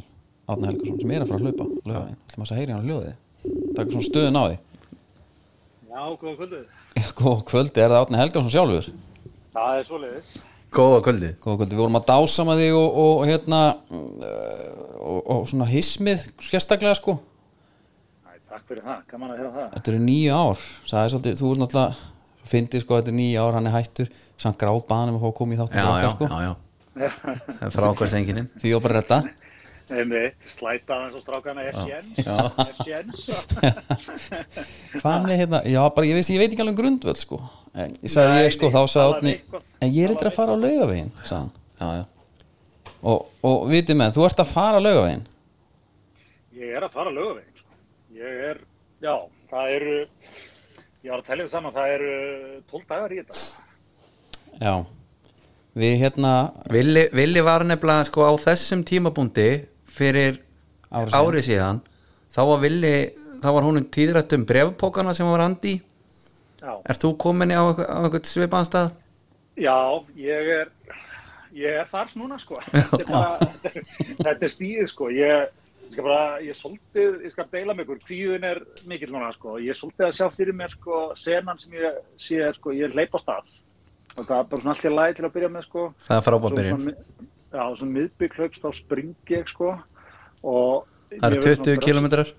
Átna 0.51 0.69
Helgason 0.69 1.01
sem 1.01 1.15
er 1.15 1.25
að 1.25 1.33
fara 1.33 1.41
að 1.41 1.49
hlaupa 1.49 1.67
laugavegin, 1.89 2.21
ætla 2.29 2.43
maður 2.43 2.55
að 2.55 2.61
heyri 2.61 2.77
hann 2.77 2.87
hljóðið. 2.87 3.19
Það 3.43 3.83
er 3.83 3.93
svona 3.97 4.09
stöðun 4.11 4.39
á 4.39 4.43
því. 4.45 4.61
Já, 5.93 6.03
góða 6.23 6.37
kvöldið. 6.39 6.71
Góð 7.19 7.39
kvöldi, 7.49 7.81
er 7.81 7.93
það 7.93 8.03
Átni 8.05 8.19
Helgason 8.21 8.53
sjálfur? 8.53 8.89
Það 9.53 9.79
er 9.79 9.87
svoleiðis. 9.89 10.33
Góða 10.73 11.03
kvöldið 11.05 11.35
Góð 11.43 11.59
kvöldi, 11.61 11.75
við 11.77 11.83
vorum 11.83 11.99
að 11.99 12.07
dásama 12.09 12.57
þig 12.57 12.77
og, 12.79 12.97
og 13.03 13.23
hérna 13.29 13.61
uh, 13.93 14.73
og, 15.03 15.19
og 15.35 15.45
svona 15.51 15.67
hismið 15.69 16.25
sérstaklega 16.47 16.95
sko. 16.97 17.19
Æ, 18.25 18.39
takk 18.49 18.65
fyrir 18.71 18.85
það, 18.87 19.03
gaman 19.13 19.35
að 19.35 19.43
heyra 19.43 19.53
það. 19.59 19.69
Þetta 19.75 19.93
eru 19.93 20.03
nýju 20.07 20.39
ár, 20.39 20.65
það 20.89 21.03
er 21.03 21.13
svolítið, 21.15 21.39
þú 21.43 21.53
er 21.53 21.63
náttúrulega 21.63 22.51
fyndið 22.53 22.85
sko, 22.85 23.01
þetta 23.01 23.13
er 23.13 23.19
nýju 23.19 23.45
ár, 23.45 23.57
hann 23.59 23.69
er 23.71 23.77
hættur. 23.77 24.13
Samt 24.43 24.59
gráð 24.63 24.81
baðanum 24.89 25.19
að 25.19 25.25
fá 25.27 25.29
að 25.29 25.37
koma 25.39 25.55
í 25.55 25.61
þáttum 25.61 25.79
Já, 25.83 25.89
já, 26.03 26.11
sko. 26.17 26.31
já, 26.33 26.39
já. 26.47 26.53
Það 27.59 27.67
er 27.69 27.75
frá 27.77 27.87
okkur 27.89 28.11
senginin 28.13 28.49
því 28.61 28.73
ég 28.73 28.79
var 28.79 28.85
bara 28.87 28.97
að 28.97 29.03
redda 29.03 29.19
Einmitt, 29.93 30.37
slæta 30.57 30.95
aðeins 30.97 31.17
á 31.17 31.21
strákana 31.23 31.65
er 31.69 31.75
sjens. 31.85 32.21
Er 32.23 32.77
sjens. 32.81 33.25
hvað 35.03 35.27
með 35.27 35.37
hérna, 35.43 35.61
já 35.69 35.81
bara 35.97 36.09
ég 36.09 36.17
veist, 36.19 36.33
ég 36.33 36.41
veit 36.43 36.53
ekki 36.55 36.63
alveg 36.65 36.75
um 36.77 36.79
grundvöld 36.81 37.21
sko, 37.21 37.39
en 37.75 37.93
ég 38.01 38.13
sagði 38.13 38.33
Nei, 38.37 38.45
ég 38.47 38.55
sko 38.57 38.69
nei, 38.71 38.75
þá 38.77 38.83
sagði 38.95 39.33
eitthvað- 39.35 39.67
en 39.83 39.93
ég 39.97 40.05
er 40.07 40.15
eitthvað 40.15 40.31
að 40.33 40.39
fara 40.39 40.55
á 40.57 40.63
laugavegin 40.63 41.13
sagði 41.25 41.41
hann, 41.43 41.53
Já, 41.83 41.89
já 41.99 42.05
og, 43.03 43.27
og 43.51 43.65
vitið 43.73 43.99
með, 43.99 44.15
þú 44.17 44.25
ert 44.29 44.43
að 44.45 44.51
fara 44.55 44.79
á 44.79 44.83
laugavegin 44.87 45.25
Ég 46.63 46.77
er 46.79 46.85
að 46.87 46.93
fara 46.95 47.11
lögavegin, 47.11 47.57
sko. 47.59 47.77
Ég 48.15 48.43
er, 48.53 48.59
já, 49.03 49.15
það 49.51 49.71
eru, 49.77 49.95
ég 51.03 51.11
var 51.11 51.23
að 51.23 51.27
tellja 51.31 51.47
það 51.49 51.55
saman, 51.57 51.73
það 51.75 51.95
eru 51.97 52.11
12 52.71 52.85
dagar 52.93 53.15
í 53.17 53.19
þetta. 53.23 53.41
já, 54.63 54.75
við 55.83 55.95
hérna 56.05 56.33
Villi, 56.71 57.07
Villi 57.17 57.43
var 57.49 57.65
nefnilega 57.67 58.05
sko 58.07 58.29
á 58.29 58.33
þessum 58.45 58.85
tímabúndi 58.87 59.49
fyrir 59.93 60.41
Ári 60.93 61.09
síðan. 61.09 61.21
ári 61.29 61.43
síðan 61.47 61.81
þá 62.33 62.41
var 62.51 62.61
Villi, 62.65 62.95
þá 63.43 63.49
var 63.57 63.67
húnum 63.69 63.87
tíðrætt 63.93 64.35
um 64.37 64.45
brefpókana 64.49 65.15
sem 65.17 65.29
var 65.31 65.45
andi 65.47 65.79
Já, 66.63 66.77
Er 66.87 66.95
þú 67.03 67.17
komin 67.19 67.51
á, 67.51 67.59
á 67.75 67.99
einhvern 68.05 68.23
svipaðan 68.29 68.69
stað? 68.69 68.93
já, 69.59 69.75
ég 70.17 70.51
er, 70.61 70.69
ég 71.59 71.81
er 71.83 71.89
þar 71.91 72.13
núna, 72.17 72.37
sko. 72.39 72.55
Þetta 72.71 73.01
er 73.03 73.09
bara, 73.11 73.49
þetta 74.23 74.47
er 74.47 74.53
stíðið, 74.55 74.87
sko. 74.93 75.09
Ég, 75.11 75.49
ég 75.83 75.91
skal 75.97 76.07
bara, 76.07 76.29
ég 76.47 76.55
svolítið, 76.57 77.19
ég 77.27 77.35
skal 77.35 77.49
deila 77.53 77.75
með 77.75 77.83
ykkur, 77.89 77.99
kvíðin 78.07 78.47
er 78.53 78.63
mikill 78.89 79.11
núna, 79.13 79.33
sko. 79.35 79.57
Ég 79.61 79.75
svolítið 79.77 80.07
að 80.07 80.15
sjá 80.21 80.29
fyrir 80.39 80.57
mér, 80.63 80.71
sko, 80.77 81.01
senan 81.19 81.59
sem 81.61 81.75
ég 81.81 81.99
sé, 82.29 82.39
sko, 82.57 82.73
ég 82.79 82.95
hleyp 82.95 83.13
á 83.13 83.21
stað. 83.21 83.51
Og 84.15 84.23
það 84.23 84.39
er 84.39 84.49
bara 84.55 84.63
svona 84.63 84.77
allt 84.77 84.87
í 84.87 84.95
lagi 84.95 85.19
til 85.19 85.27
að 85.29 85.35
byrja 85.37 85.51
með, 85.59 85.67
sko. 85.67 85.85
Það 86.07 86.21
er 86.23 86.27
frábært 86.31 86.59
byrjun 86.63 86.89
svona 87.53 87.59
mi- 87.59 87.59
Já, 87.59 87.77
svona 87.77 87.93
miðbygg 87.99 88.37
hlaups, 88.39 88.61
þá 88.65 88.75
spring 88.75 89.15
ég, 89.29 89.49
sko. 89.49 89.75
Og 90.43 90.87
Það 91.13 91.27
eru 91.29 91.37
ég 91.37 91.45
verð 91.45 91.45
20 91.45 91.57
svona 91.57 91.77
drösl- 91.77 91.85
kilometrar 91.85 92.33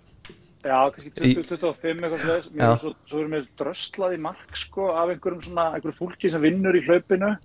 Já, 0.64 0.80
kannski 0.96 1.12
20-25 1.12 2.02
eitthvað 2.02 2.22
slags. 2.24 2.48
Er 2.56 2.78
svo, 2.80 2.94
svo 3.06 3.20
erum 3.20 3.32
við 3.36 3.48
dröslað 3.60 4.14
í 4.16 4.20
mark, 4.24 4.56
sko, 4.56 4.86
af 4.96 5.10
einhverjum 5.12 5.42
svona, 5.44 5.66
einhverjum 5.76 5.98
fólki 6.00 6.32
sem 6.32 6.42
vinnur 6.42 6.74
í 6.80 6.86
hlaupinu. 6.88 7.38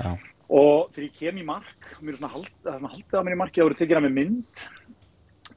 já, 0.00 0.18
Og 0.48 0.92
þegar 0.92 1.06
ég 1.08 1.14
kem 1.18 1.38
í 1.40 1.44
mark, 1.44 1.86
mér 2.02 2.12
er 2.12 2.16
svona, 2.20 2.32
hald, 2.32 2.50
haldið 2.64 3.16
á 3.16 3.22
mér 3.24 3.32
í 3.34 3.38
marki, 3.40 3.60
það 3.60 3.64
voru 3.66 3.78
tekið 3.80 3.96
að 3.96 4.04
með 4.06 4.12
mynd 4.12 4.66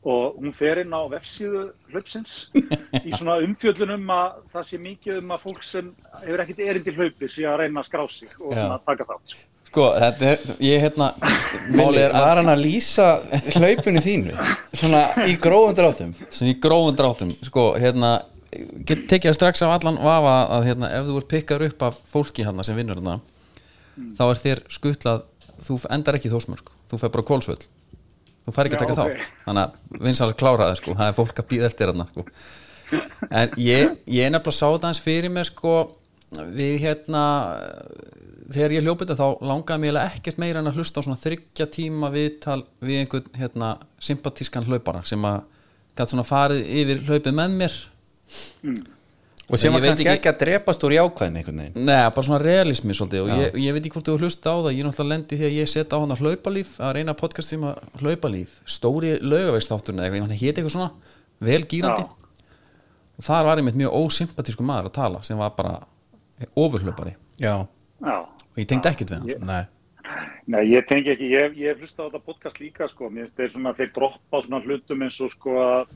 og 0.07 0.37
hún 0.39 0.53
fer 0.55 0.79
inn 0.79 0.93
á 0.95 1.01
vefsíðu 1.11 1.73
hlaupsins 1.91 2.47
í 3.07 3.11
svona 3.11 3.35
umfjöllunum 3.43 4.07
að 4.15 4.37
það 4.53 4.63
sé 4.69 4.77
mikið 4.79 5.17
um 5.19 5.33
að 5.35 5.41
fólk 5.43 5.63
sem 5.67 5.89
hefur 6.23 6.39
ekkit 6.45 6.59
erindi 6.63 6.93
hlaupi 6.95 7.27
sé 7.29 7.43
að 7.43 7.57
reyna 7.65 7.81
að 7.83 7.89
skrá 7.89 8.05
sig 8.09 8.31
og 8.39 8.53
svona 8.55 8.79
taka 8.87 9.03
þátt. 9.11 9.35
Sko. 9.35 9.43
Sko, 9.69 9.85
þetta 10.01 10.29
er 10.33 10.43
ég 10.65 10.83
hérna 10.83 11.11
málið 11.69 12.01
er 12.03 12.15
að 12.17 12.25
var 12.25 12.41
hann 12.41 12.51
að 12.51 12.63
lýsa 12.65 13.07
hlaupinu 13.55 14.03
þínu 14.03 14.35
svona 14.73 15.03
í 15.29 15.35
grófum 15.41 15.77
dráttum 15.77 16.13
sem 16.27 16.51
í 16.51 16.55
grófum 16.61 16.97
dráttum 16.97 17.33
sko, 17.45 17.71
hérna, 17.81 18.13
get 18.83 19.05
tekið 19.11 19.31
það 19.31 19.37
strax 19.37 19.65
af 19.65 19.75
allan 19.77 19.99
vafa 20.01 20.37
að 20.57 20.69
hérna, 20.71 20.93
ef 20.99 21.09
þú 21.09 21.17
ert 21.21 21.31
pikkar 21.35 21.65
upp 21.69 21.89
af 21.89 21.99
fólki 22.09 22.45
hérna 22.47 22.65
sem 22.65 22.77
vinnur 22.79 22.97
hérna 22.99 23.19
þá 24.17 24.23
er 24.29 24.41
þér 24.45 24.63
skuttlað 24.73 25.27
þú 25.59 25.81
endar 25.91 26.17
ekki 26.17 26.31
í 26.31 26.33
þósmörk, 26.33 26.71
þú 26.89 27.01
fer 27.01 27.13
bara 27.13 27.25
á 27.27 27.29
kólsvöll 27.29 27.61
þú 28.49 28.55
fær 28.55 28.69
ekki 28.69 28.79
að 28.79 28.81
Já, 28.81 28.85
taka 28.87 28.95
ok. 28.95 28.99
þátt 28.99 29.45
þannig 29.45 29.63
að 29.63 30.03
vinsar 30.07 30.35
klára 30.39 30.69
það 30.69 30.79
sko, 30.81 30.97
það 30.97 31.11
er 31.11 31.17
fólk 31.17 31.41
að 31.41 31.49
býða 31.51 31.69
eftir 31.69 31.91
hérna 31.91 32.07
sko. 32.09 32.25
en 33.29 33.57
ég, 33.61 33.97
ég 34.09 34.25
er 34.25 34.33
nefnilega 34.33 34.55
sá 34.55 34.65
þetta 34.65 34.89
hans 34.89 35.01
fyrir 35.03 35.33
mér 35.33 35.49
sko, 35.49 35.73
við 36.55 36.75
hérna 36.85 37.25
þegar 38.49 38.73
ég 38.77 38.83
hljópið 38.85 39.07
þetta 39.11 39.17
þá 39.19 39.47
langaði 39.51 39.81
mér 39.83 39.97
ekkert 40.03 40.39
meira 40.41 40.59
en 40.63 40.69
að 40.71 40.79
hlusta 40.79 41.01
á 41.01 41.05
svona 41.05 41.19
þryggja 41.21 41.67
tíma 41.75 42.09
viðtal 42.13 42.61
við 42.81 43.01
einhvern 43.03 43.27
hérna, 43.37 43.73
sympatískan 44.01 44.65
hlaupara 44.69 45.03
sem 45.05 45.21
að 45.29 45.41
gætt 45.99 46.13
svona 46.13 46.25
farið 46.27 46.63
yfir 46.81 47.03
hlaupið 47.09 47.35
með 47.41 47.57
mér. 47.59 47.75
Og 49.49 49.57
sem 49.57 49.73
Ég 49.73 49.81
veit 49.81 49.87
kannski 49.89 50.05
ekki- 50.05 50.17
ekki 50.19 50.29
að 50.29 50.39
drepast 50.43 50.83
úr 50.85 50.93
jákvæðin 50.93 51.37
einhvern 51.39 51.57
veginn. 51.63 51.85
Nei, 51.85 52.09
bara 52.13 52.21
svona 52.27 52.37
realismi 52.43 52.93
svolítið 52.93 53.21
og 53.23 53.29
ég, 53.33 53.55
ég 53.65 53.73
veit 53.73 53.85
ekki 53.87 53.93
hvort 53.95 54.05
þú 54.11 54.17
hlusta 54.21 54.51
á 54.53 54.57
það 54.61 54.73
ég 54.75 54.79
er 54.83 54.85
náttúrulega 54.89 55.09
lendi 55.09 55.37
því 55.39 55.45
að 55.47 55.55
ég 55.57 55.69
set 55.71 55.89
á 55.89 55.97
hann 55.97 56.13
að 56.13 56.21
hlaupalíf 56.21 56.75
að 56.79 56.93
reyna 56.99 57.13
podcast 57.17 57.49
sem 57.49 57.61
að 57.65 57.79
hlaupalíf 58.03 58.59
stóri 58.69 59.15
laugaveistátturinn 59.25 59.99
eða 59.99 60.05
eitthvað, 60.11 60.27
hann 60.29 60.37
héti 60.37 60.61
eitthvað 60.61 60.75
svona 60.75 60.91
vel 61.41 61.63
gýrandi 61.65 62.03
Já. 62.05 62.09
og 63.17 63.25
þar 63.25 63.43
var 63.49 63.57
einmitt 63.57 63.79
mjög 63.81 63.97
ósympatísku 64.03 64.61
maður 64.69 64.85
að 64.91 64.93
tala 64.99 65.23
sem 65.25 65.37
var 65.41 65.49
bara 65.57 65.79
ofurhlaupari. 66.55 67.15
Já, 67.41 67.65
Já. 68.05 68.17
Og 68.59 68.63
ég 68.65 68.69
tengdi 68.73 68.91
ekkert 68.91 69.13
við 69.15 69.35
hann 69.39 69.49
nei. 69.49 69.61
Nei, 70.49 70.63
ég 70.71 70.85
tengi 70.89 71.11
ekki, 71.13 71.27
ég, 71.29 71.57
ég 71.61 71.73
hef 71.75 71.81
hlustað 71.83 72.07
á 72.07 72.09
þetta 72.09 72.25
podcast 72.25 72.59
líka 72.59 72.87
sko, 72.89 73.09
mér 73.13 73.27
finnst 73.27 73.37
þeir 73.37 73.51
svona, 73.53 73.73
þeir 73.77 73.91
droppa 73.93 74.39
svona 74.41 74.61
hlutum 74.65 75.03
eins 75.05 75.19
og 75.21 75.29
sko 75.35 75.57
að 75.61 75.91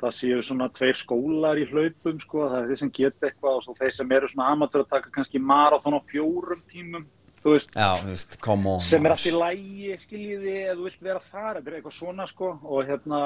það 0.00 0.12
séu 0.16 0.42
svona 0.44 0.66
tveir 0.76 0.98
skólar 0.98 1.60
í 1.60 1.64
hlaupum 1.70 2.20
sko, 2.20 2.44
það 2.50 2.58
er 2.60 2.68
þeir 2.70 2.80
sem 2.82 2.92
geta 2.98 3.30
eitthvað 3.30 3.56
og 3.56 3.64
svo 3.64 3.74
þeir 3.80 3.96
sem 3.96 4.12
eru 4.18 4.28
svona 4.32 4.50
amateur 4.52 4.84
að 4.84 4.92
taka 4.92 5.14
kannski 5.16 5.40
marathon 5.40 5.96
á 5.96 6.00
fjórum 6.10 6.60
tímum, 6.68 7.06
þú 7.40 7.54
veist, 7.56 7.72
Já, 7.76 7.90
veist, 8.04 8.36
on 8.44 8.64
sem 8.84 9.00
er 9.00 9.06
maður. 9.06 9.16
allt 9.16 9.28
í 9.30 9.34
lægi, 9.40 9.98
skiljiði, 10.04 10.54
eða 10.66 10.76
þú 10.78 10.86
vilt 10.90 11.04
vera 11.08 11.24
þar, 11.30 11.60
er 11.64 11.76
eitthvað 11.78 11.96
svona 11.96 12.26
sko. 12.28 12.50
Og 12.68 12.88
hérna, 12.88 13.20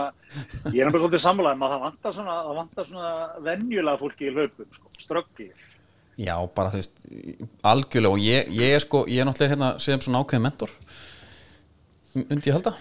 ég 0.71 0.79
er 0.79 0.87
náttúrulega 0.87 1.03
svolítið 1.03 1.25
sammálaðum 1.27 1.67
að 1.67 1.75
það 1.75 1.87
vantar 1.89 2.19
svona, 2.19 2.37
það 2.47 2.61
vantar 2.63 2.91
svona 2.91 3.15
venjulega 3.51 4.03
fólki 4.05 4.29
í 4.31 4.35
hlaupum 4.39 4.71
sko, 4.79 4.93
strögglið. 5.03 5.65
Já, 6.21 6.35
bara 6.55 6.71
þú 6.71 6.79
veist, 6.79 6.99
algjörlega 7.67 8.15
og 8.15 8.23
ég, 8.23 8.51
ég 8.55 8.75
er 8.77 8.83
sko, 8.83 9.03
ég 9.11 9.23
er 9.23 9.27
náttúrulega 9.27 9.55
hérna 9.55 9.71
sem 9.83 10.03
svona 10.05 10.21
ákveðin 10.23 10.45
mentor 10.47 10.75
undi 12.15 12.51
ég 12.51 12.55
halda. 12.55 12.75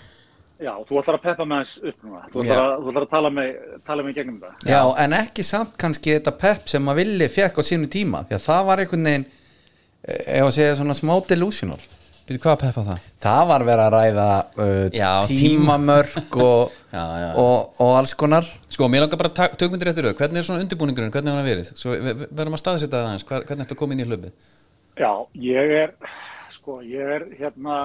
Já, 0.61 0.73
þú 0.87 0.99
ætlar 1.01 1.17
að 1.17 1.23
peppa 1.23 1.45
með 1.49 1.63
þess 1.63 1.79
upp 1.89 2.03
núna, 2.05 2.19
þú 2.29 2.43
ætlar 2.43 2.61
að, 2.61 2.73
þú 2.77 2.91
ætlar 2.91 3.05
að 3.05 3.13
tala 3.15 3.31
með, 3.33 3.49
tala 3.89 4.05
með 4.05 4.19
gegnum 4.19 4.37
það. 4.43 4.67
Já, 4.69 4.81
en 5.03 5.15
ekki 5.17 5.45
samt 5.47 5.73
kannski 5.81 6.13
þetta 6.13 6.35
pepp 6.43 6.69
sem 6.71 6.91
að 6.93 6.99
villi 7.01 7.29
fekk 7.33 7.57
á 7.59 7.63
sínu 7.67 7.89
tíma 7.91 8.21
því 8.27 8.37
að 8.37 8.45
það 8.45 8.69
var 8.69 8.83
einhvern 8.83 9.09
veginn 9.09 9.25
eh, 9.25 10.21
ef 10.37 10.45
að 10.45 10.53
segja 10.59 10.77
svona 10.79 10.95
smá 10.99 11.13
delusional 11.27 11.81
Býtu 12.23 12.39
hvað 12.39 12.53
að 12.53 12.61
peppa 12.61 12.83
það? 12.87 13.07
það 13.25 13.41
var 13.49 13.63
verið 13.67 13.83
að 13.83 13.93
ræða 13.97 14.25
uh, 14.63 14.83
Já, 14.95 15.09
tímamörk 15.27 16.37
og, 16.39 16.75
Já, 16.95 17.03
já. 17.19 17.29
og, 17.41 17.73
og 17.83 17.91
alls 17.97 18.13
konar. 18.15 18.47
Sko, 18.71 18.87
mér 18.91 19.03
langar 19.03 19.19
bara 19.19 19.31
að 19.33 19.57
tökum 19.59 19.75
undir 19.75 19.91
eftir 19.91 20.07
auð 20.07 20.15
Hvernig 20.21 20.39
er 20.39 20.47
svona 20.47 20.63
undirbúningurinn, 20.63 21.11
hvernig 21.11 21.35
hann 21.35 21.47
verið? 21.49 21.73
Svo 21.75 21.97
við 21.97 22.07
við 22.21 22.23
verðum 22.39 22.55
að 22.55 22.61
staðsetja 22.63 22.93
það 22.95 23.07
aðeins. 23.09 23.27
Hver, 23.27 23.45
Hvernig 23.49 23.65
ertu 23.67 23.75
að 23.75 23.81
koma 23.83 23.97
inn 23.97 24.03
í 24.05 24.07
hlöpið? 24.07 24.33
Já, 25.03 25.11
ég 25.41 25.73
er, 25.81 25.93
sko, 26.53 26.77
ég 26.85 27.11
er 27.17 27.25
hérna, 27.39 27.77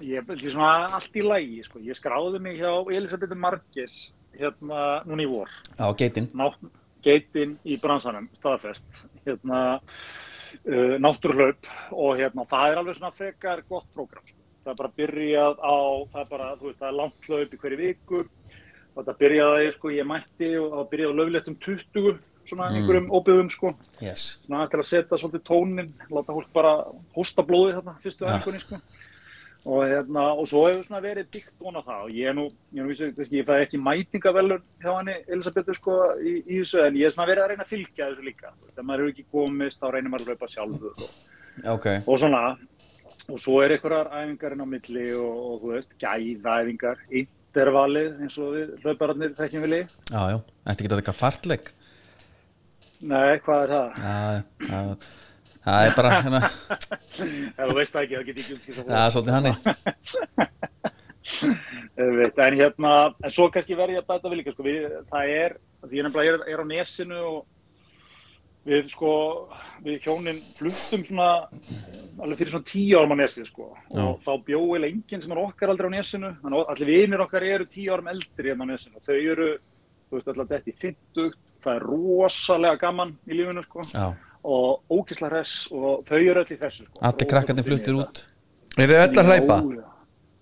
ég 0.00 0.22
er 0.24 0.38
því 0.42 0.52
svona 0.54 0.72
allt 0.98 1.18
í 1.20 1.24
lægi, 1.26 1.58
sko, 1.68 1.82
ég 1.84 1.98
skráði 1.98 2.40
mig 2.40 2.56
hjá 2.58 2.72
Elisabethu 2.88 3.36
Margis, 3.38 3.98
hérna, 4.38 5.02
núna 5.04 5.26
í 5.26 5.28
vor, 5.28 5.52
Já, 5.76 5.84
geitin. 6.00 6.30
Nátt, 6.40 6.56
geitin 7.04 7.52
í 7.68 7.76
bransanum, 7.82 8.30
staðfest, 8.40 9.04
hérna, 9.28 9.60
uh, 10.68 10.96
náttúrhlaup 11.02 11.68
og 11.92 12.18
hérna, 12.18 12.44
það 12.48 12.72
er 12.72 12.80
alveg 12.82 12.98
svona 12.98 13.14
frekar 13.16 13.62
gott 13.68 13.88
prógram, 13.94 14.24
sko. 14.26 14.38
það 14.64 14.72
er 14.72 14.80
bara 14.82 14.92
byrjað 15.00 15.60
á, 15.62 15.76
það 16.12 16.22
er 16.22 16.30
bara, 16.32 16.48
þú 16.60 16.68
veist, 16.68 16.80
það 16.80 16.88
er 16.90 16.98
langt 17.00 17.28
hlaup 17.28 17.54
í 17.54 17.60
hverju 17.62 17.80
viku. 17.82 18.22
Og 18.98 19.04
það 19.06 19.18
byrjaði, 19.20 19.68
sko, 19.76 19.90
ég 19.94 20.08
mætti 20.10 20.48
og 20.58 20.72
það 20.74 20.88
byrjaði 20.92 21.14
á 21.14 21.18
löfléttum 21.20 21.58
20, 21.62 22.16
svona 22.48 22.70
einhverjum 22.74 23.10
óbyggum, 23.14 23.50
sko. 23.52 23.74
Yes. 24.02 24.24
Svona 24.46 24.64
til 24.72 24.80
að 24.80 24.88
setja 24.88 25.18
svolítið 25.20 25.44
tónin 25.46 25.92
láta 26.10 26.34
fólk 26.34 26.48
bara 26.56 26.72
hósta 27.14 27.44
blóði 27.46 27.76
þarna 27.76 27.94
fyrstu 28.02 28.26
Ja. 28.26 28.38
æfingunni 28.40 28.64
sko 28.64 28.80
og, 29.68 29.82
hérna, 29.84 30.22
og 30.40 30.46
svo 30.48 30.62
hefur 30.68 30.86
svona 30.86 31.00
verið 31.04 31.26
byggt 31.34 31.64
ón 31.68 31.76
á 31.76 31.82
það. 31.84 32.00
Og 32.06 32.14
ég 32.16 32.30
er 32.30 32.36
nú, 32.38 32.46
ég 32.72 32.80
er 32.80 32.86
nú 32.86 32.92
vissi, 32.92 33.08
kannski, 33.18 33.40
ég 33.42 33.48
fæði 33.48 33.66
ekki 33.66 33.80
mætingavelun 33.84 34.62
hjá 34.80 34.90
henni 34.96 35.16
Elisabethu 35.28 35.76
sko 35.76 35.96
í, 36.24 36.32
í 36.48 36.60
þessu 36.62 36.80
en 36.86 36.96
ég 37.00 37.10
er 37.10 37.14
svona 37.14 37.28
verið 37.30 37.44
að 37.44 37.52
reyna 37.52 37.66
að 37.66 37.72
fylgja 37.74 38.08
þessu 38.10 38.26
líka. 38.30 38.52
Þegar 38.70 38.88
maður 38.88 39.04
hefur 39.04 39.14
ekki 39.14 39.26
komist 39.36 39.82
þá 39.82 39.88
reynir 39.94 40.12
maður 40.14 40.24
að 40.24 40.32
hlaupa 40.32 40.50
sjálfur 40.54 40.92
og, 41.04 41.16
Ok. 41.76 41.86
og 42.06 42.20
svona. 42.24 42.42
Og 43.28 43.36
svo 43.44 43.58
er 43.60 43.74
einhverjar 43.76 44.08
æfingarinn 44.08 44.64
á 44.64 44.68
milli 44.72 45.06
og, 45.12 45.40
og 45.52 45.56
þú 45.66 45.72
veist, 45.74 45.90
gæðaæfingar 46.00 47.02
intervalið 47.20 48.22
eins 48.24 48.38
og 48.40 48.54
við 48.56 48.70
hlaupararnir 48.86 49.34
þekkjum 49.36 49.66
vilji 49.66 49.80
Já, 49.84 50.22
já, 50.32 50.38
ætti 50.64 50.84
ekki 50.86 50.88
að 50.94 51.02
taka 51.02 51.14
fartlegg 51.18 51.68
Nei, 53.04 53.36
hvað 53.44 53.60
er 53.66 53.72
það? 53.74 53.98
Já, 54.00 54.70
það, 54.70 55.04
það 55.68 55.86
er 55.88 55.92
bara 55.98 56.10
hérna, 56.16 56.40
þú 57.58 57.74
veist 57.76 57.92
það 57.94 58.02
ekki, 58.04 58.16
þá 58.16 58.24
get 58.24 58.36
ég 58.36 58.42
ekki 58.44 58.54
umskipt 58.56 58.76
Það. 58.78 58.92
Er 58.98 59.10
svolítið 59.14 59.34
hannig 59.36 59.56
en 62.46 62.56
hérna, 62.56 62.92
en 63.24 63.32
svo 63.34 63.48
kannski 63.52 63.76
verði 63.78 64.02
bæta 64.06 64.30
við 64.30 64.40
líka, 64.40 64.54
sko, 64.54 64.66
við, 64.66 64.82
það 65.10 65.32
er, 65.34 65.56
því 65.84 66.00
ég 66.00 66.06
nefnilega 66.06 66.34
er, 66.34 66.44
er 66.54 66.62
á 66.62 66.66
nesinu 66.70 67.18
og 67.28 67.38
við, 68.68 68.90
sko, 68.92 69.12
við 69.84 70.06
hjónin 70.06 70.40
fluttum 70.58 71.04
svona, 71.08 71.30
alveg 72.18 72.40
fyrir 72.40 72.54
svona 72.54 72.68
tíu 72.68 73.00
árum 73.00 73.16
á 73.16 73.20
nesið, 73.22 73.50
sko, 73.50 73.70
og 73.72 73.98
Já. 73.98 74.06
þá 74.26 74.32
bjóði 74.48 74.92
enginn 74.92 75.24
sem 75.24 75.34
er 75.34 75.42
okkar 75.42 75.72
aldrei 75.72 75.90
á 75.90 75.96
nesinu, 75.96 76.32
allir 76.60 76.92
vinir 76.92 77.24
okkar 77.24 77.48
eru 77.48 77.68
tíu 77.68 77.92
árum 77.94 78.12
eldri 78.12 78.52
hérna 78.52 78.68
á 78.68 78.70
nesinu, 78.72 79.02
þau 79.04 79.18
eru, 79.18 79.50
þú 80.08 80.18
veist, 80.18 80.32
alltaf 80.32 80.54
þetta 80.54 80.72
í 80.72 80.78
fyndugt, 80.84 81.44
það 81.64 81.80
er 81.80 81.88
rosalega 81.90 82.82
gaman 82.84 83.14
í 83.28 83.40
lífinu, 83.40 83.64
sko, 83.66 83.86
Já, 83.92 84.08
og 84.44 84.82
ógisla 84.92 85.30
hress, 85.32 85.68
og 85.72 86.04
þau 86.08 86.18
eru 86.18 86.42
öll 86.42 86.54
í 86.54 86.58
þessu, 86.58 86.86
sko. 86.86 87.00
allir 87.02 87.30
krakkarnir 87.30 87.66
fluttir 87.66 87.98
út 87.98 88.24
eru 88.78 88.94
þið 88.94 89.04
öll 89.04 89.22
að 89.22 89.30
hlaupa? 89.32 89.56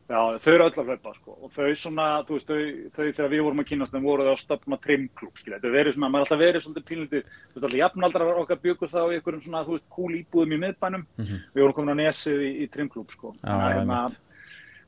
Já, 0.06 0.18
já, 0.30 0.38
þau 0.44 0.50
eru 0.52 0.66
öll 0.66 0.80
að 0.82 0.90
hlaupa 0.90 1.14
sko. 1.16 1.36
og 1.40 1.54
þau 1.54 1.70
svona, 1.80 2.06
þú 2.26 2.36
veist, 2.36 2.50
þau, 2.50 2.90
þau 2.96 3.06
þegar 3.06 3.32
við 3.32 3.42
vorum 3.46 3.62
að 3.62 3.68
kynast 3.70 3.96
þeim 3.96 4.06
voru 4.10 4.26
þau 4.26 4.32
að 4.34 4.42
stopna 4.42 4.78
trimklub 4.84 5.40
skilja, 5.40 5.56
þetta 5.56 5.70
er 5.70 5.76
verið 5.78 5.96
svona, 5.96 6.10
maður 6.12 6.26
alltaf 6.26 6.42
verið 6.42 6.64
svolítið 6.66 6.86
pínlítið, 6.90 7.24
þú 7.24 7.56
veist, 7.56 7.64
alltaf 7.64 7.80
jafnaldrar 7.80 8.42
okkar 8.42 8.62
byggur 8.62 8.92
þá 8.92 9.00
í 9.00 9.16
einhverjum 9.16 9.42
svona, 9.46 9.64
þú 9.66 9.74
veist, 9.76 9.88
kúl 9.96 10.12
íbúðum 10.20 10.54
í 10.54 10.60
miðbænum, 10.66 11.08
við 11.56 11.64
vorum 11.64 11.76
komin 11.80 11.96
á 11.96 12.00
nesið 12.04 12.46
í, 12.46 12.52
í 12.62 12.70
trimklub 12.70 13.16
sko, 13.16 13.34
einmitt. 13.42 14.20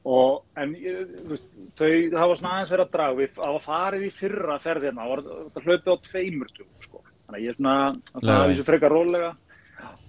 og 0.08 0.44
en 0.60 0.76
þú 0.78 1.32
veist, 1.32 1.50
þau 1.80 1.92
hafa 2.20 2.38
svona 2.38 2.54
aðeins 2.54 2.72
verið 2.76 2.86
að 2.86 2.94
draga 2.94 3.18
við 3.18 3.42
hafa 3.42 3.64
farið 3.64 4.06
í 4.06 4.14
fyrra 4.14 4.58
ferðina 4.62 5.08
og 5.08 5.26
það 5.56 5.72
á 5.88 5.94
tugum 5.98 6.44
sko. 6.84 7.02
Þannig 7.28 7.38
að 7.38 7.44
ég 7.44 7.52
er 7.52 7.58
svona, 7.58 7.76
það 8.08 8.24
Laugaveginn. 8.24 8.48
er 8.48 8.56
þessu 8.56 8.66
frekar 8.68 8.94
rólega 8.94 9.30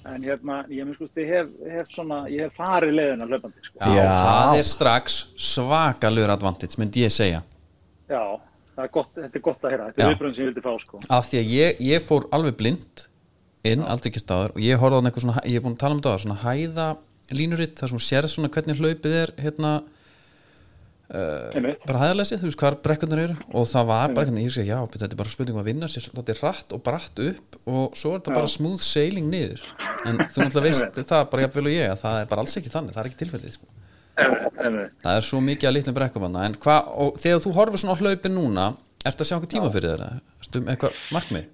en 0.09 0.23
hérna, 0.23 0.57
ég, 0.71 0.85
minn, 0.88 0.95
sko, 0.95 1.09
ég, 1.19 1.27
hef, 1.29 1.49
hef 1.69 1.89
svona, 1.93 2.19
ég 2.31 2.45
hef 2.47 2.55
farið 2.57 2.93
leiðina 2.95 3.27
hlaupandi 3.27 3.65
sko. 3.67 3.75
Já, 3.83 3.89
Já. 3.99 4.05
það 4.15 4.53
er 4.61 4.67
strax 4.69 5.17
svakalur 5.49 6.31
advantage, 6.33 6.79
myndi 6.79 7.03
ég 7.03 7.11
segja 7.13 7.41
Já, 8.09 8.23
það 8.77 8.85
er 8.88 8.93
gott, 8.95 9.11
þetta 9.19 9.38
er 9.38 9.43
gott 9.49 9.67
að 9.67 9.75
heyra, 9.75 9.89
þetta 9.91 10.01
Já. 10.01 10.05
er 10.07 10.13
viðbröðin 10.15 10.35
sem 10.38 10.45
ég 10.45 10.49
vildi 10.53 10.63
fá 10.65 10.73
sko. 10.81 11.01
af 11.19 11.27
því 11.29 11.41
að 11.41 11.51
ég, 11.53 11.83
ég 11.89 12.07
fór 12.07 12.25
alveg 12.31 12.57
blind 12.57 13.05
inn, 13.67 13.83
aldrei 13.83 14.09
ekki 14.13 14.23
staður 14.23 14.55
og 14.55 14.63
ég 14.63 14.79
horfði 14.79 14.97
á 14.97 15.05
eitthvað 15.09 15.25
svona, 15.27 15.43
ég 15.45 15.59
er 15.59 15.65
búin 15.67 15.75
að 15.75 15.83
tala 15.83 15.93
um 15.97 15.99
þetta 16.01 16.13
áður, 16.15 16.23
svona 16.25 16.41
hæða 16.47 16.88
línuritt, 17.35 17.75
þar 17.77 17.91
sem 17.93 18.01
sér 18.07 18.27
svona 18.31 18.49
hvernig 18.55 18.79
hlaupið 18.79 19.17
er 19.19 19.33
hérna, 19.43 19.73
Einmitt. 21.10 21.86
bara 21.89 22.04
hæðalesið, 22.04 22.42
þú 22.44 22.50
veist 22.50 22.62
hvar 22.62 22.75
brekkunar 22.86 23.22
eru. 23.24 23.36
Og 23.58 23.66
það 23.72 23.88
var 23.89 24.13
bara 24.13 24.28
hvernig, 24.30 24.46
ég 24.46 24.54
sé, 24.54 24.66
já, 24.68 24.78
þetta 24.94 25.08
er 25.10 25.20
bara 25.24 25.34
spurning 25.34 25.58
um 25.58 25.62
að 25.63 25.70
vinna 25.72 25.89
sér, 25.89 26.10
þetta 26.13 26.36
er 26.36 26.42
hratt 26.44 26.75
og 26.75 26.84
bratt 26.86 27.22
upp 27.25 27.58
og 27.66 27.98
svo 27.98 28.13
er 28.13 28.20
þetta 28.22 28.36
bara 28.38 28.51
smooth 28.54 28.86
sailing 28.86 29.30
niður. 29.32 29.63
En 30.06 30.22
þú 30.22 30.44
náttúrulega 30.44 30.66
veist 30.68 31.00
það 31.01 31.24
bara 31.32 31.48
jafnvel 31.48 31.66
og 31.66 31.74
ég 31.74 31.94
að 31.96 32.04
það 32.04 32.20
er 32.22 32.30
bara 32.34 32.46
alls 32.46 32.60
ekki 32.62 32.74
þannig, 32.75 32.94
það 32.94 33.01
er 33.01 33.10
ekki 33.10 33.22
tilfellið 33.24 33.56
sko. 33.58 33.72
Það 34.20 35.16
er 35.16 35.25
svo 35.25 35.39
mikið 35.44 35.70
að 35.70 35.75
litlum 35.78 35.96
brekkumanna 35.98 36.46
en 36.46 36.58
hvað, 36.60 36.92
og 37.01 37.20
þegar 37.24 37.44
þú 37.46 37.54
horfir 37.56 37.82
svona 37.82 37.96
á 37.96 38.01
hlaupin 38.04 38.36
núna 38.36 38.66
ertu 39.08 39.24
að 39.24 39.30
sjá 39.30 39.36
eitthvað 39.38 39.54
tíma 39.54 39.72
fyrir 39.72 39.94
þeirra? 39.94 40.10
Ertu 40.44 40.60
um 40.60 40.70
eitthvað 40.74 41.00
markmið? 41.16 41.48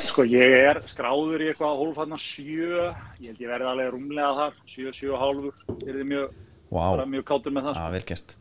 Sko 0.00 0.24
ég 0.30 0.54
er 0.62 0.80
skráður 0.86 1.44
í 1.44 1.50
eitthvað 1.50 1.78
hólf 1.82 2.00
hann 2.00 2.16
sjö, 2.22 2.88
ég 3.20 3.28
held 3.28 3.42
ég 3.42 3.50
verði 3.52 3.68
alveg 3.72 3.92
rúmlega 3.92 4.32
þar, 4.40 4.58
sjö, 4.70 4.94
sjö 4.96 5.12
og 5.12 5.20
hálfur, 5.20 5.62
er 5.76 5.98
þið 5.98 6.08
mjög, 6.14 6.36
Vá, 6.70 6.80
bara 6.80 7.08
mjög 7.10 7.26
kátur 7.28 7.54
með 7.54 7.68
það. 7.68 7.80
Já, 7.82 7.92
vel 7.96 8.04
gert 8.08 8.36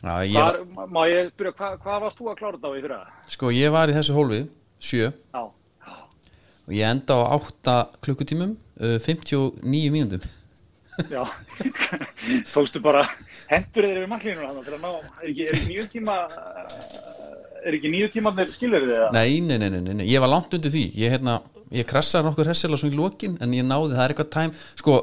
Já, 0.00 0.24
ég, 0.24 0.36
var, 0.40 0.56
Hvar, 0.72 0.88
má 0.88 1.02
ég 1.10 1.30
byrja, 1.36 1.52
hvað, 1.58 1.72
hvað 1.84 2.04
varst 2.06 2.20
þú 2.20 2.28
að 2.30 2.36
klára 2.38 2.56
þetta 2.56 2.68
á 2.72 2.72
í 2.72 2.82
fyrra? 2.84 2.98
Sko, 3.28 3.50
ég 3.52 3.72
var 3.74 3.90
í 3.92 3.96
þessu 3.96 4.16
hólfi 4.16 4.38
Sjö. 4.80 5.10
Já, 5.12 5.42
Og 6.70 6.76
ég 6.76 6.86
enda 6.86 7.16
á 7.20 7.36
8 7.36 7.74
klukkutímum 8.04 8.54
uh, 8.80 8.96
59 9.02 9.90
mínútum. 9.92 10.22
Já, 11.14 11.24
tókstu 12.54 12.80
bara, 12.84 13.02
hendur 13.50 13.88
þeir 13.88 14.06
við 14.06 14.10
ná, 14.80 14.90
er 15.20 15.28
ekki, 15.28 15.46
er 15.50 15.60
nýju 15.66 15.86
tíma, 15.92 16.16
er 17.64 17.76
ekki 17.76 17.92
nýju 17.92 18.10
tímanir 18.16 18.50
skilur 18.52 18.84
þið 18.86 18.96
það? 18.96 19.16
nei, 19.16 19.40
nei, 19.44 19.56
nei, 19.60 19.68
nei, 19.68 19.80
nei, 19.84 19.94
nei, 20.00 20.06
ég 20.08 20.22
var 20.22 20.32
langt 20.32 20.54
undir 20.56 20.72
því. 20.72 20.86
Ég, 20.96 21.12
hérna, 21.16 21.40
ég 21.74 21.88
krassaði 21.88 22.28
nokkur 22.28 22.48
hressilega 22.48 22.80
svona 22.80 22.96
í 22.96 22.98
lokin 22.98 23.36
En 23.40 23.52
ég 23.56 23.66
náði, 23.66 23.94
það 23.94 24.04
er 24.04 24.14
eitthvað 24.14 24.30
tæm 24.34 24.54
Sko, 24.80 24.96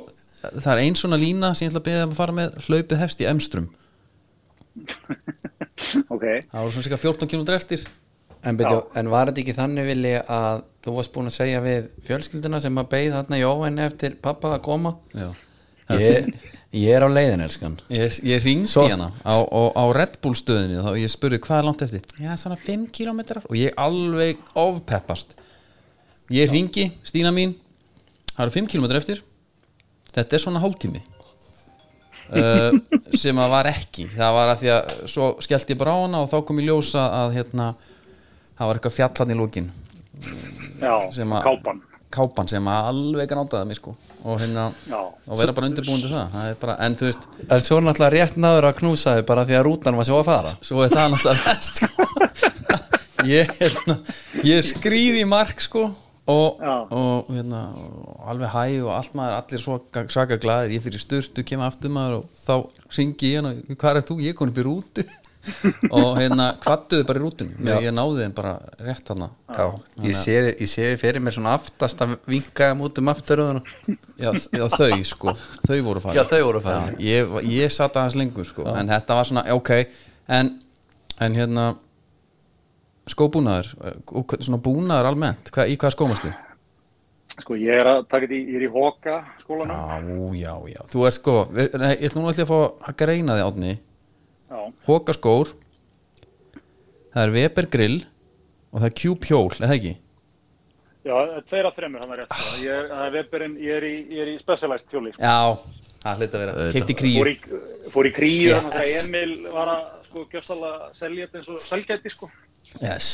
það 0.43 0.71
er 0.73 0.81
ein 0.83 0.97
svona 0.99 1.19
lína 1.21 1.53
sem 1.55 1.67
ég 1.67 1.73
ætla 1.73 1.83
að 1.83 1.89
beða 1.89 2.07
um 2.07 2.15
að 2.15 2.21
fara 2.21 2.37
með. 2.41 2.57
Hlaupið 2.67 3.03
hefst 3.03 3.23
í 3.23 3.29
emstrum 3.29 3.69
Ok, 6.13 6.23
Það 6.49 6.61
voru 6.61 6.73
svona 6.73 6.85
cirka 6.87 6.99
14 6.99 7.29
km 7.31 7.43
eftir. 7.55 7.83
En, 8.47 8.57
byrju, 8.57 8.81
en 8.99 9.09
var 9.11 9.29
þetta 9.31 9.41
ekki 9.43 9.55
þannig 9.57 9.87
vilji 9.89 10.13
að 10.21 10.61
þú 10.85 10.93
varst 10.97 11.13
búin 11.15 11.29
að 11.29 11.35
segja 11.35 11.61
við 11.65 11.87
fjölskylduna 12.07 12.59
sem 12.63 12.77
að 12.79 12.89
beið 12.93 13.15
þarna 13.15 13.39
í 13.39 13.45
óvæni 13.47 13.83
eftir 13.87 14.15
pappa 14.23 14.53
að 14.55 14.61
koma? 14.67 14.93
Já, 15.17 15.27
ég, 15.97 16.29
ég 16.77 16.93
er 16.95 17.05
á 17.05 17.09
leiðin 17.11 17.43
elskan. 17.47 17.75
Ég, 17.91 18.19
ég 18.29 18.45
ringdi 18.45 18.69
Svo- 18.71 18.85
hana 18.87 19.09
á, 19.25 19.35
á, 19.41 19.61
á 19.73 19.83
Red 19.97 20.19
Bull 20.23 20.37
stöðinni 20.37 20.79
þá 20.85 20.91
ég 21.01 21.11
spurði 21.11 21.41
hvað 21.43 21.59
er 21.63 21.67
langt 21.69 21.83
eftir. 21.87 22.05
Já, 22.21 22.31
svona 22.39 22.59
5 22.61 22.87
kilometrar 22.95 23.43
og 23.49 23.57
ég 23.57 23.75
alveg 23.77 24.39
ofpeppast. 24.55 25.33
Ég 26.33 26.51
ringi, 26.53 26.91
Stína 27.07 27.33
mín. 27.35 27.55
Það 28.35 28.45
eru 28.45 28.57
5 28.61 28.71
kilometrar 28.75 29.01
eftir. 29.01 29.23
Þetta 30.13 30.37
er 30.37 30.43
svona 30.45 30.61
hálftími 30.63 31.01
uh, 32.31 32.71
sem 33.17 33.37
að 33.39 33.49
var 33.53 33.69
ekki. 33.71 34.07
Það 34.15 34.33
var 34.37 34.51
að 34.53 34.61
því 34.63 34.71
að 34.75 34.95
svo 35.13 35.27
skellti 35.45 35.73
ég 35.75 35.79
bara 35.81 35.93
á 35.95 35.99
hana 36.03 36.21
og 36.25 36.31
þá 36.31 36.37
kom 36.47 36.59
ég 36.61 36.67
ljósa 36.71 37.05
að 37.23 37.35
hérna, 37.37 37.67
það 38.57 38.67
var 38.71 38.79
eitthvað 38.81 38.97
fjallan 38.97 39.33
í 39.35 39.37
lókin 39.39 39.69
Já, 40.81 40.93
Sem 41.13 41.31
að- 41.33 41.43
kápan. 41.45 41.79
kápan 42.13 42.47
sem 42.49 42.67
að 42.69 42.87
alveg 42.91 43.29
grátaði 43.31 43.67
mig 43.71 43.77
sko. 43.79 43.95
Og 44.27 44.39
hérna 44.41 44.71
Já. 44.89 44.97
og 45.27 45.37
vera 45.39 45.53
bara 45.53 45.67
undirbúin 45.69 46.01
til 46.01 46.09
það, 46.11 46.31
það 46.33 46.47
er 46.49 46.55
bara, 46.61 46.75
en 46.83 46.95
þú 46.97 47.05
veist 47.05 47.27
En 47.53 47.61
svo 47.61 47.77
náttúrulega 47.79 48.11
rétt 48.15 48.35
náður 48.41 48.65
að 48.71 48.79
knúsa 48.81 49.13
þig 49.19 49.25
bara 49.29 49.45
því 49.45 49.55
að 49.59 49.65
rútan 49.69 49.95
var 49.99 50.07
svo 50.09 50.17
að 50.19 50.25
fara. 50.31 50.53
Svo 50.65 50.81
er 50.83 50.89
það 50.89 51.13
náttúrulega 51.13 51.45
best 51.45 51.77
sko. 51.77 52.07
ég, 53.29 53.53
hérna, 53.61 53.95
ég 54.43 54.65
skrýði 54.67 55.21
í 55.23 55.27
mark 55.29 55.61
sko 55.63 55.85
og, 56.27 56.59
Já. 56.59 56.73
og, 56.91 57.29
hérna, 57.31 57.61
og 57.79 58.25
alveg 58.33 58.51
hæ 58.51 58.65
og 58.83 58.91
allt 58.97 59.15
maður 59.15 59.37
allir 59.37 59.63
svaka, 59.63 60.03
svaka 60.11 60.39
glæðir 60.43 60.75
ég 60.75 60.83
fyrir 60.83 61.03
sturtu, 61.03 61.45
kemur 61.47 61.69
aftur 61.69 61.93
maður 61.93 62.19
og 62.19 62.43
þá 62.43 62.55
ringi 62.97 63.31
ég 63.31 63.47
og 63.47 63.79
hvað 63.79 64.01
er 64.01 64.07
þú, 64.09 64.19
ég 64.25 64.37
konum 64.37 64.53
upp 64.53 64.61
í 64.61 64.67
rútu. 64.67 65.07
Og 65.95 66.17
hérna 66.17 66.49
kvattuði 66.59 67.05
bara 67.07 67.21
í 67.21 67.23
rútunum 67.23 67.67
Já. 67.69 67.77
ég 67.79 67.93
náði 67.95 68.25
þeim 68.25 68.33
bara 68.35 68.53
rétt 68.83 69.11
hann 69.13 69.21
Já, 69.47 69.67
ég 70.03 70.17
sé, 70.19 70.35
ég 70.59 70.67
sé 70.67 70.89
fyrir 70.99 71.23
mér 71.23 71.37
svona 71.37 71.53
aftast 71.55 72.01
að 72.03 72.17
vinka 72.27 72.67
þeim 72.71 72.83
út 72.83 72.99
um 72.99 73.11
afturöðuna. 73.13 73.61
Já, 74.19 74.31
já 74.35 74.65
þau 74.73 74.99
sko, 75.07 75.33
þau 75.63 75.77
voru 75.85 76.03
farin. 76.03 76.19
Já, 76.19 76.25
þau 76.27 76.41
voru 76.49 76.63
já, 76.65 76.79
ég, 76.99 77.35
ég 77.53 77.73
satt 77.73 77.95
aðeins 77.95 78.17
lengur 78.19 78.49
sko. 78.49 78.67
En 78.75 78.91
þetta 78.91 79.19
var 79.21 79.29
svona, 79.29 79.45
ok. 79.55 79.71
En, 80.27 80.51
en 81.23 81.39
hérna 81.39 81.69
skóbúnaður 83.13 83.69
og 84.07 84.27
hvað- 84.27 84.43
svona 84.47 84.61
búnaður 84.63 85.09
almennt, 85.11 85.51
hvað, 85.51 85.71
í 85.73 85.77
hvað 85.77 85.95
skómastu? 85.95 86.33
Sko, 87.37 87.53
ég 87.59 87.69
er 87.79 87.85
að 87.85 88.07
taka 88.09 88.25
þetta 88.25 88.33
í, 88.33 88.41
ég 88.49 88.55
er 88.55 88.65
í 88.65 88.71
Hoka 88.73 89.17
skólanum 89.43 90.33
Já, 90.33 90.47
já, 90.47 90.53
já, 90.73 90.81
þú 90.89 91.05
ert 91.07 91.13
sko 91.19 91.35
við- 91.53 91.75
nei, 91.77 91.91
ég 91.95 92.09
ætla 92.09 92.21
nú 92.23 92.31
að 92.31 92.45
fá 92.49 92.59
að 92.89 92.97
greina 92.97 93.35
þig 93.37 93.45
átni 93.51 93.73
Já, 94.49 94.73
Hóka 94.87 95.13
skór 95.13 95.53
það 97.13 97.23
er 97.27 97.33
Weber 97.35 97.67
grill 97.71 97.99
og 98.73 98.81
það 98.81 98.89
er 98.89 98.95
Cube 99.01 99.25
hjól, 99.29 99.49
eða 99.61 99.75
ekki? 99.77 99.93
já, 101.07 101.15
tveir 101.47 101.65
af 101.69 101.75
þremur 101.77 102.01
hann 102.03 102.11
er 102.17 102.19
rétt 102.23 102.33
sko. 102.35 102.57
ég, 102.65 102.89
það 102.91 103.05
er 103.07 103.13
Weberinn, 103.15 103.53
ég 103.63 103.77
er 103.77 103.85
í, 103.87 103.93
ég 104.11 104.21
er 104.25 104.31
í 104.33 104.39
Specialized 104.41 104.89
hjóli 104.91 105.13
sko. 105.13 105.21
Já, 105.23 105.37
það 106.03 106.17
hluti 106.19 106.35
að 106.35 106.41
vera. 106.43 106.71
Keipt 106.73 106.89
í 106.91 106.95
fór, 106.97 106.99
kríu 106.99 107.21
í, 107.31 107.61
fór 107.93 108.09
í 108.09 108.11
kríu 108.17 108.49
Yes. 108.49 108.63
þannig 108.63 108.81
að 108.81 108.89
Emil 109.05 109.51
var 109.53 109.71
að 109.71 109.85
sko, 110.09 110.25
gjöfstala 110.33 110.71
selja 110.97 111.27
þetta 111.27 111.39
eins 111.39 111.49
og 111.53 111.61
selgæti 111.63 112.11
sko, 112.11 112.29
Yes, 112.81 113.09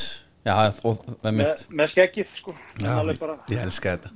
já, 0.46 0.54
og 0.84 1.02
það 1.08 1.30
er 1.32 1.36
með, 1.40 1.90
skeggið 1.94 2.32
sko. 2.38 2.56
Ég 2.84 3.60
elska 3.64 3.98
þetta 3.98 4.14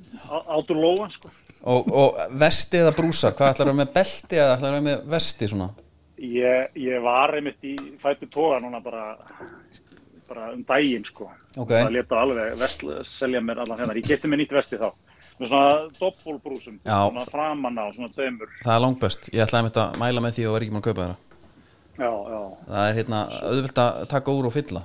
átur 0.58 0.80
lóan 0.80 1.12
sko. 1.14 1.30
og, 1.64 1.92
og 1.92 2.18
vesti 2.38 2.82
eða 2.82 2.94
brúsar, 2.96 3.36
hvað 3.38 3.54
ætlar 3.54 3.68
að 3.68 3.72
vera 3.72 3.82
með 3.82 3.92
belti 3.96 4.38
eða 4.38 4.56
ætlar 4.56 4.68
að 4.68 4.76
vera 4.78 4.86
með 4.90 5.12
vesti 5.16 5.48
svona? 5.50 5.70
ég, 6.18 6.72
ég 6.74 7.02
var 7.02 7.34
einmitt 7.38 7.62
í 7.66 7.76
fættu 8.02 8.26
toga 8.30 8.58
núna 8.62 8.80
bara 8.82 9.16
bara 10.28 10.50
um 10.52 10.64
daginn 10.66 11.04
sko 11.06 11.28
Ok. 11.56 11.70
það 11.72 11.92
leta 11.94 12.18
alveg 12.20 12.56
vestl, 12.60 12.90
selja 13.06 13.40
mér 13.42 13.62
allan 13.64 13.78
hennar 13.80 13.96
ég 13.98 14.08
geti 14.10 14.28
mér 14.30 14.42
nýtt 14.42 14.52
vesti 14.58 14.78
þá 14.80 14.90
með 15.38 15.52
svona 15.52 15.70
doppelbrúsum 15.98 16.80
Já. 16.82 16.98
svona 17.08 17.24
framanna 17.30 17.86
og 17.88 17.96
svona 17.96 18.10
dömur 18.16 18.50
Það 18.64 18.74
er 18.74 18.84
langbest, 18.84 19.30
ég 19.32 19.44
ætlaði 19.46 19.72
að 19.84 19.98
mæla 20.02 20.24
með 20.24 20.36
því 20.36 20.46
og 20.48 20.56
var 20.56 20.66
ekki 20.66 20.76
maður 20.76 20.82
að 20.82 20.88
kaupa 20.90 21.06
þeirra 21.06 21.16
já, 21.98 22.12
já, 22.34 22.40
Það 22.68 22.84
er 22.88 22.98
hérna 22.98 23.22
auðvilt 23.48 23.82
að 23.84 24.00
taka 24.12 24.34
úr 24.34 24.50
og 24.50 24.56
fylla 24.58 24.84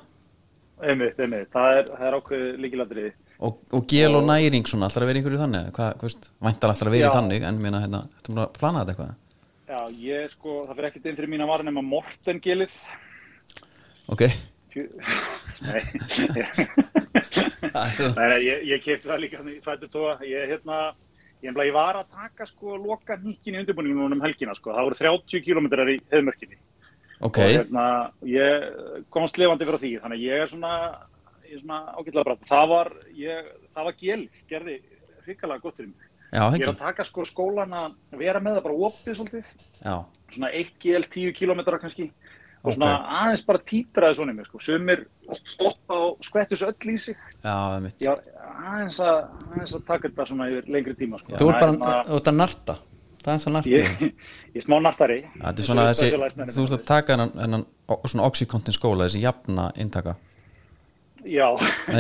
einmitt, 0.92 1.20
einmitt. 1.20 1.50
Það 1.54 1.78
er, 1.80 1.92
það 1.98 2.08
er 2.10 2.18
ákveð 2.20 2.46
líkiladriði 2.64 3.12
og, 3.44 3.60
og 3.74 3.86
gel 3.90 4.16
og 4.18 4.24
næring 4.28 4.68
svona, 4.70 4.88
ætlar 4.90 5.04
að 5.06 5.10
vera 5.12 5.20
einhverju 5.22 5.42
þannig 5.42 5.70
hvað, 5.76 5.92
væntar 6.48 6.74
ætlar 6.74 6.90
að 6.90 6.96
vera 6.96 7.08
í 7.08 7.10
Já. 7.10 7.16
þannig 7.18 7.46
en 7.50 7.62
meina 7.64 7.84
hérna, 7.84 8.02
þetta 8.18 8.34
er 8.34 8.42
að 8.44 8.58
plana 8.60 8.84
þetta 8.84 8.94
eitthvað? 8.94 9.14
Já, 9.74 9.80
ég 10.04 10.34
sko, 10.36 10.50
það 10.68 10.76
fyrir 10.78 10.90
ekkert 10.90 11.08
inn 11.10 11.18
fyrir 11.20 11.32
mína 11.34 11.50
varin 11.50 11.70
nema 11.70 11.84
Morten-gilið 11.88 12.74
Ok, 14.14 14.24
er 14.28 15.84
Nei, 17.74 18.28
nei, 18.28 18.40
ég, 18.44 18.64
ég 18.68 18.84
kefti 18.84 19.10
það 19.10 19.22
líka 19.24 19.40
þannig 19.40 19.56
í 19.58 19.64
fættu 19.64 19.90
tóa 19.92 20.18
ég, 20.28 20.46
hérna, 20.52 20.78
ég, 21.46 21.52
ég 21.54 21.76
var 21.76 22.00
að 22.02 22.12
taka 22.14 22.48
sko 22.50 22.78
loka 22.78 23.18
nýkkin 23.22 23.56
í 23.58 23.62
undirbúningu 23.64 24.00
núna 24.00 24.18
um 24.18 24.26
helgina 24.26 24.56
sko. 24.58 24.74
það 24.76 24.90
voru 24.90 25.00
30 25.00 25.46
kilometrar 25.46 25.92
í 25.94 25.98
hefðmörkinni 26.12 26.60
ok, 27.24 27.40
og 27.40 27.52
hérna, 27.54 27.86
ég 28.28 28.68
komst 29.14 29.38
lifandi 29.40 29.68
fyrir 29.68 29.84
því 29.84 29.92
þannig 30.04 30.20
að 30.20 30.26
ég 30.28 30.44
er 30.44 30.52
svona, 30.52 30.74
svona 31.54 31.80
ágætlega 31.98 32.28
brætt 32.30 32.50
það 32.50 32.74
það 33.74 33.88
var 33.90 33.98
gél 34.00 34.24
gerði 34.50 34.80
hrikalega 35.24 35.64
gott 35.64 35.80
fyrir 35.80 35.92
mig. 35.94 36.10
Já, 36.34 36.44
ég 36.50 36.64
er 36.66 36.72
að 36.72 36.80
taka 36.82 37.06
sko 37.06 37.26
skólan 37.30 37.74
að 37.78 37.98
vera 38.18 38.42
með 38.42 38.58
það 38.58 38.66
bara 38.66 38.80
opið 38.88 39.18
svolítið. 39.20 39.52
Já, 39.84 39.96
svona 40.34 40.50
1 40.50 40.72
gél, 40.82 41.04
10 41.06 41.36
kilometrar 41.38 41.82
kannski. 41.82 42.10
Og 42.64 42.72
Ok. 42.72 42.78
svona 42.78 42.94
aðeins 43.20 43.46
bara 43.46 43.60
títraði 43.60 44.16
svona 44.16 44.32
í 44.32 44.36
mig 44.36 44.46
sko. 44.48 44.60
sumir 44.60 45.06
stoppa 45.36 45.94
og 45.94 46.18
skvettu 46.24 46.56
svo 46.56 46.72
öll 46.72 46.94
í 46.94 46.98
sig. 46.98 47.18
Já, 47.44 48.16
aðeins 48.64 49.00
að, 49.04 49.28
aðeins 49.52 49.76
að 49.76 49.86
taka 49.86 50.08
þetta 50.08 50.28
svona 50.28 50.50
yfir 50.50 50.70
lengri 50.72 50.96
tíma 50.96 51.20
sko. 51.20 51.36
Þú 51.38 51.50
ert 51.50 51.62
er 51.62 51.78
bara 51.78 52.04
ert 52.08 52.28
að 52.32 52.36
narta 52.40 52.78
Það 53.24 53.32
er 53.32 53.38
eins 53.38 53.48
og 53.48 53.54
narta 53.56 53.72
ég, 53.72 54.04
ég 54.54 54.60
er 54.60 54.66
smá 54.66 54.76
nartari. 54.84 55.22
Er 55.40 55.56
þessi, 55.56 56.12
þú 56.52 56.68
ert 56.68 56.76
að 56.76 56.86
taka 56.90 57.18
hennan, 57.24 57.66
svona 58.04 58.28
oxycontin 58.28 58.76
skóla, 58.76 59.08
þessi 59.08 59.24
jafna 59.24 59.70
intaka. 59.80 60.18
Já, 61.24 61.46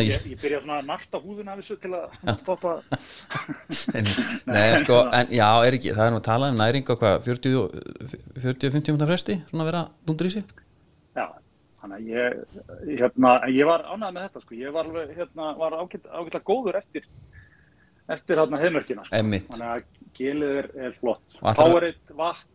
ég, 0.03 0.25
ég 0.27 0.39
byrja 0.41 0.59
svona 0.63 0.81
að 0.81 0.89
narta 0.89 1.19
húðuna 1.23 1.53
af 1.53 1.61
þessu 1.61 1.77
til 1.79 1.93
að 1.95 2.15
stoppa 2.41 2.73
Nei, 4.51 4.65
sko, 4.81 4.97
en 5.15 5.31
já, 5.31 5.47
er 5.63 5.77
ekki, 5.77 5.93
það 5.95 6.09
er 6.09 6.11
nú 6.11 6.19
að 6.19 6.25
tala 6.27 6.49
um 6.51 6.59
næring 6.59 6.91
á 6.91 6.95
hvað, 6.99 7.29
40-50 7.29 8.91
minúta 8.91 9.07
fresti, 9.07 9.37
svona 9.47 9.63
að 9.63 9.69
vera 9.71 9.83
dundur 10.03 10.27
í 10.27 10.33
sig? 10.33 10.51
Já, 11.15 11.25
þannig 11.79 12.01
að 12.01 12.11
ég, 12.11 12.59
hérna, 12.99 13.33
ég 13.53 13.69
var 13.71 13.85
ánægð 13.87 14.17
með 14.17 14.27
þetta 14.27 14.43
sko. 14.43 14.59
ég 14.59 14.75
var, 14.75 14.91
alveg, 14.91 15.15
hérna, 15.21 15.49
var 15.61 15.77
ágæt, 15.79 16.11
ágætlega 16.11 16.45
góður 16.51 16.81
eftir 16.81 17.07
eftir 18.11 18.41
hérna 18.41 18.59
heimörkina 18.59 19.05
sko. 19.07 19.15
Þannig 19.15 19.69
að 19.69 19.85
gilið 20.17 20.57
er, 20.63 20.67
er 20.87 20.97
flott. 20.99 21.37
Powerade, 21.41 21.97
vatn 22.17 22.49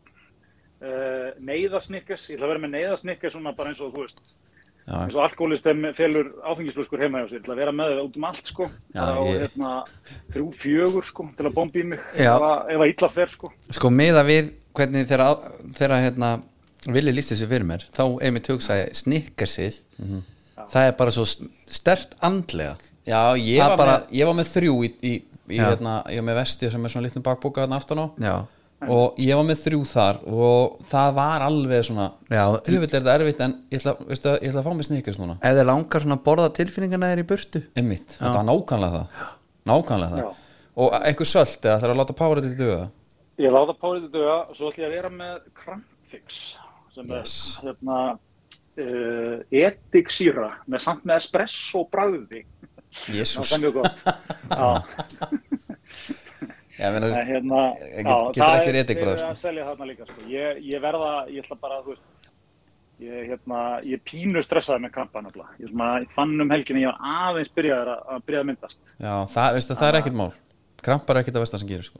uh, 0.82 1.30
neyðasnikkes, 1.44 2.28
ég 2.30 2.36
ætla 2.38 2.46
að 2.48 2.52
vera 2.54 2.62
með 2.66 2.74
neyðasnikkes 2.76 3.34
svona 3.34 3.52
bara 3.58 3.72
eins 3.72 3.80
og 3.84 3.94
þú 3.96 4.04
veist 4.06 4.20
Já, 4.88 4.94
eins 5.04 5.16
og 5.18 5.24
alkoholistem 5.26 5.82
felur 5.92 6.30
áfengislöskur 6.48 7.02
heima 7.02 7.20
hjá 7.20 7.26
sér. 7.34 7.42
Til 7.44 7.52
að 7.52 7.58
vera 7.60 7.72
með 7.76 7.90
það 7.92 7.98
út 8.06 8.14
um 8.16 8.24
allt 8.24 8.46
sko. 8.48 8.68
Já, 8.94 9.00
bara 9.02 9.16
á 9.20 9.24
ég- 9.28 9.42
hérna 9.42 9.72
þrjú 10.32 10.46
fjögur 10.56 11.04
sko 11.04 11.26
til 11.36 11.44
að 11.44 11.54
bomba 11.58 11.76
í 11.78 11.82
mig 11.90 12.00
Já. 12.16 12.30
ef 12.38 12.46
að- 12.46 12.70
ef 12.72 12.84
illa 12.94 13.08
fer 13.12 13.28
sko. 13.34 13.50
Sko 13.68 13.90
miða 13.92 14.22
við 14.24 14.48
hvernig 14.72 15.04
þeirra, 15.10 15.98
hérna, 16.00 16.30
vilja 16.86 17.12
lísti 17.12 17.34
þessu 17.36 17.48
fyrir 17.50 17.66
mér 17.68 17.84
þá 17.92 18.02
einmitt 18.22 18.48
hugsaði 18.48 18.88
snikkersið 18.96 19.78
það 20.72 20.86
er 20.88 20.92
bara 20.96 21.10
svo 21.10 21.24
stert 21.66 22.14
andlega. 22.22 22.78
Já 23.04 23.36
ég, 23.36 23.58
Það 23.60 23.68
var 23.68 23.76
bara- 23.76 23.98
með, 24.00 24.10
ég 24.12 24.26
var 24.26 24.34
með 24.40 24.48
þrjú 24.56 24.74
í, 24.84 24.90
í, 25.02 25.22
í 25.50 25.58
Já. 25.58 25.64
hérna, 25.70 25.96
ég 26.12 26.20
var 26.22 26.26
með 26.30 26.38
vesti 26.42 26.70
sem 26.70 26.84
er 26.84 26.92
svona 26.94 27.06
litlum 27.08 27.24
bakbóka 27.26 27.64
þarna 27.64 27.76
aftan 27.80 28.02
á. 28.02 28.06
Já, 28.22 28.36
og 28.88 29.16
ég 29.18 29.34
var 29.34 29.46
með 29.48 29.62
þrjú 29.64 29.80
þar 29.90 30.18
og 30.30 30.76
það 30.86 31.14
var 31.18 31.44
alveg 31.48 31.84
svona 31.88 32.04
Já. 32.30 32.42
þrjúvill 32.68 32.88
er 32.92 32.94
þetta 33.00 33.14
erfitt 33.18 33.40
en 33.46 33.54
ég 33.72 33.80
ætla, 33.80 33.94
veistu, 34.06 34.34
ég 34.38 34.52
ætla 34.52 34.60
að 34.62 34.68
fá 34.68 34.74
mig 34.78 34.86
snikkast 34.86 35.18
núna. 35.22 35.38
Ef 35.42 35.56
þeir 35.58 35.66
langar 35.72 36.04
svona 36.04 36.18
að 36.20 36.22
borða 36.28 36.50
tilfinningana 36.60 37.10
þeir 37.14 37.24
í 37.24 37.26
burtu. 37.32 37.62
Einmitt, 37.74 38.14
þetta 38.20 38.36
var 38.38 38.46
nákvæmlega 38.52 39.00
það. 39.00 39.24
Nákvæmlega 39.72 40.12
það. 40.14 40.22
Já. 40.22 40.44
og 40.78 40.92
eitthvað 41.02 41.28
sölt 41.32 41.64
eða 41.66 41.78
það 41.80 41.88
er 41.88 41.92
að 41.96 41.98
láta 41.98 42.14
pára 42.20 42.42
til 42.44 42.54
döða 42.60 42.84
ég 43.38 43.52
láta 43.54 43.74
párið 43.82 44.04
þetta 44.04 44.18
döga 44.18 44.36
og 44.48 44.54
svo 44.58 44.68
ætlum 44.70 44.84
ég 44.84 44.88
að 44.88 44.94
vera 44.94 45.10
með 45.10 45.34
crampfix 45.58 46.36
sem 46.94 47.10
Yes. 47.10 47.34
er 47.62 47.66
hérna 47.72 47.96
uh, 48.78 49.34
ediksýra 49.50 50.48
með 50.70 50.82
samt 50.84 51.04
með 51.08 51.20
espresso 51.22 51.82
bræði 51.90 52.44
Jésús 53.12 53.52
er 53.56 53.62
mjög 53.62 53.74
gott 53.80 53.96
já, 54.48 54.72
ég 56.78 56.92
meina 56.94 57.06
þú 57.06 57.10
en 57.10 57.12
veist 57.12 57.28
hérna 57.28 57.60
Get- 57.74 58.06
já, 58.06 58.16
getur 58.32 58.42
það 58.42 58.56
ekki 58.58 58.72
er- 58.72 58.80
edikbragð, 58.82 58.98
þeir 58.98 59.12
eru 59.12 59.18
sko. 59.18 59.30
að 59.34 59.40
selja 59.42 59.68
þarna 59.68 59.88
líka 59.90 60.06
sko. 60.08 60.26
ég, 60.32 60.60
ég 60.72 60.82
verða, 60.82 61.12
ég 61.32 61.44
ætla 61.44 61.56
bara 61.62 61.78
þú 61.84 61.94
veist 61.94 62.28
ég, 62.98 63.16
hérna, 63.30 63.62
ég 63.86 64.02
pínu 64.06 64.42
stressaði 64.42 64.84
með 64.86 64.92
krampa 64.96 65.22
nefnilega. 65.22 65.54
ég, 65.62 65.70
svona, 65.72 65.88
ég 66.02 66.10
fann 66.16 66.34
um 66.44 66.50
helginni, 66.54 66.82
ég 66.86 66.92
var 66.92 67.30
aðeins 67.30 67.52
byrjaður 67.54 67.92
að, 67.94 68.02
að 68.16 68.26
byrjaði 68.28 68.44
að 68.44 68.50
myndast 68.52 68.80
já, 68.98 69.14
það, 69.34 69.48
veistu, 69.58 69.78
það 69.78 69.88
er 69.92 70.00
ekkert 70.02 70.18
mál 70.22 70.30
krampar 70.88 71.16
er 71.18 71.24
ekkert 71.24 71.36
að 71.40 71.44
vestan 71.46 71.60
sem 71.64 71.68
gerir 71.72 71.88
sko. 71.88 71.98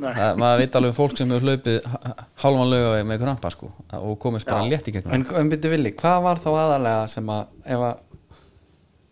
Nei. 0.00 0.14
það, 0.16 0.38
maður 0.40 0.60
veit 0.62 0.76
alveg 0.78 0.90
um 0.90 0.96
fólk 0.96 1.16
sem 1.18 1.28
hefur 1.30 1.44
hlaupið 1.50 1.76
h- 1.92 2.22
hálfan 2.42 2.70
lögaveg 2.72 3.02
með 3.10 3.18
krampa 3.20 3.50
sko, 3.52 3.68
og 4.00 4.14
komist 4.22 4.48
bara 4.48 4.62
létt 4.64 4.88
í 4.88 4.94
gegnum 4.96 5.12
En 5.12 5.26
um 5.42 5.50
byrju 5.52 5.70
villi, 5.74 5.92
hvað 5.98 6.22
var 6.24 6.40
þá 6.40 6.48
aðalega 6.56 7.02
sem 7.12 7.28
að, 7.34 7.50
ef 7.66 7.82
að 7.90 7.98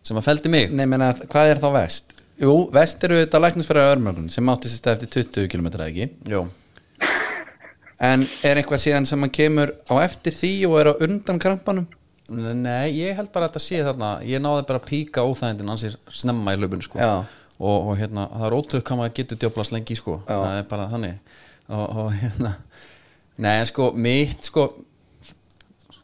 sem 0.05 0.19
að 0.19 0.27
feldi 0.29 0.51
mig. 0.51 0.71
Nei, 0.71 0.85
menna, 0.89 1.11
hvað 1.31 1.53
er 1.53 1.61
þá 1.61 1.69
vest? 1.75 2.15
Jú, 2.39 2.53
vest 2.71 3.03
eru 3.03 3.19
þetta 3.19 3.41
læknisfæra 3.43 3.89
örmögun 3.91 4.29
sem 4.31 4.49
átti 4.51 4.71
sér 4.71 4.79
stað 4.81 4.97
eftir 4.97 5.25
20 5.27 5.49
km 5.51 5.67
ekki? 5.83 6.07
Jó. 6.31 6.45
en 8.09 8.23
er 8.47 8.61
eitthvað 8.61 8.83
síðan 8.85 9.07
sem 9.09 9.25
hann 9.25 9.33
kemur 9.35 9.73
á 9.91 9.93
eftir 10.05 10.35
því 10.35 10.53
og 10.69 10.77
er 10.79 10.91
á 10.91 10.93
undan 11.03 11.41
krampanum? 11.41 11.89
Nei, 12.29 12.93
ég 12.93 13.17
held 13.17 13.31
bara 13.33 13.49
að 13.49 13.55
þetta 13.55 13.63
sé 13.65 13.81
þarna 13.83 14.13
ég 14.29 14.41
náði 14.43 14.65
bara 14.69 14.79
að 14.79 14.87
píka 14.87 15.25
óþægindin 15.25 15.73
ansið 15.73 15.97
snemma 16.13 16.53
í 16.55 16.61
löpunni 16.61 16.85
sko. 16.85 17.01
Og, 17.59 17.77
og 17.89 17.95
hérna, 17.99 18.29
það 18.31 18.45
er 18.47 18.55
ótrúð 18.55 18.83
hvað 18.87 19.01
maður 19.01 19.15
getur 19.19 19.39
djöflast 19.41 19.73
lengi 19.75 19.97
sko, 19.99 20.19
það 20.29 20.59
er 20.61 20.67
bara 20.69 20.85
þannig. 20.93 21.33
Og, 21.69 21.85
og 22.05 22.13
hérna 22.21 22.53
Nei, 23.39 23.53
en 23.61 23.67
sko, 23.69 23.89
mitt 23.95 24.49
sko 24.49 24.65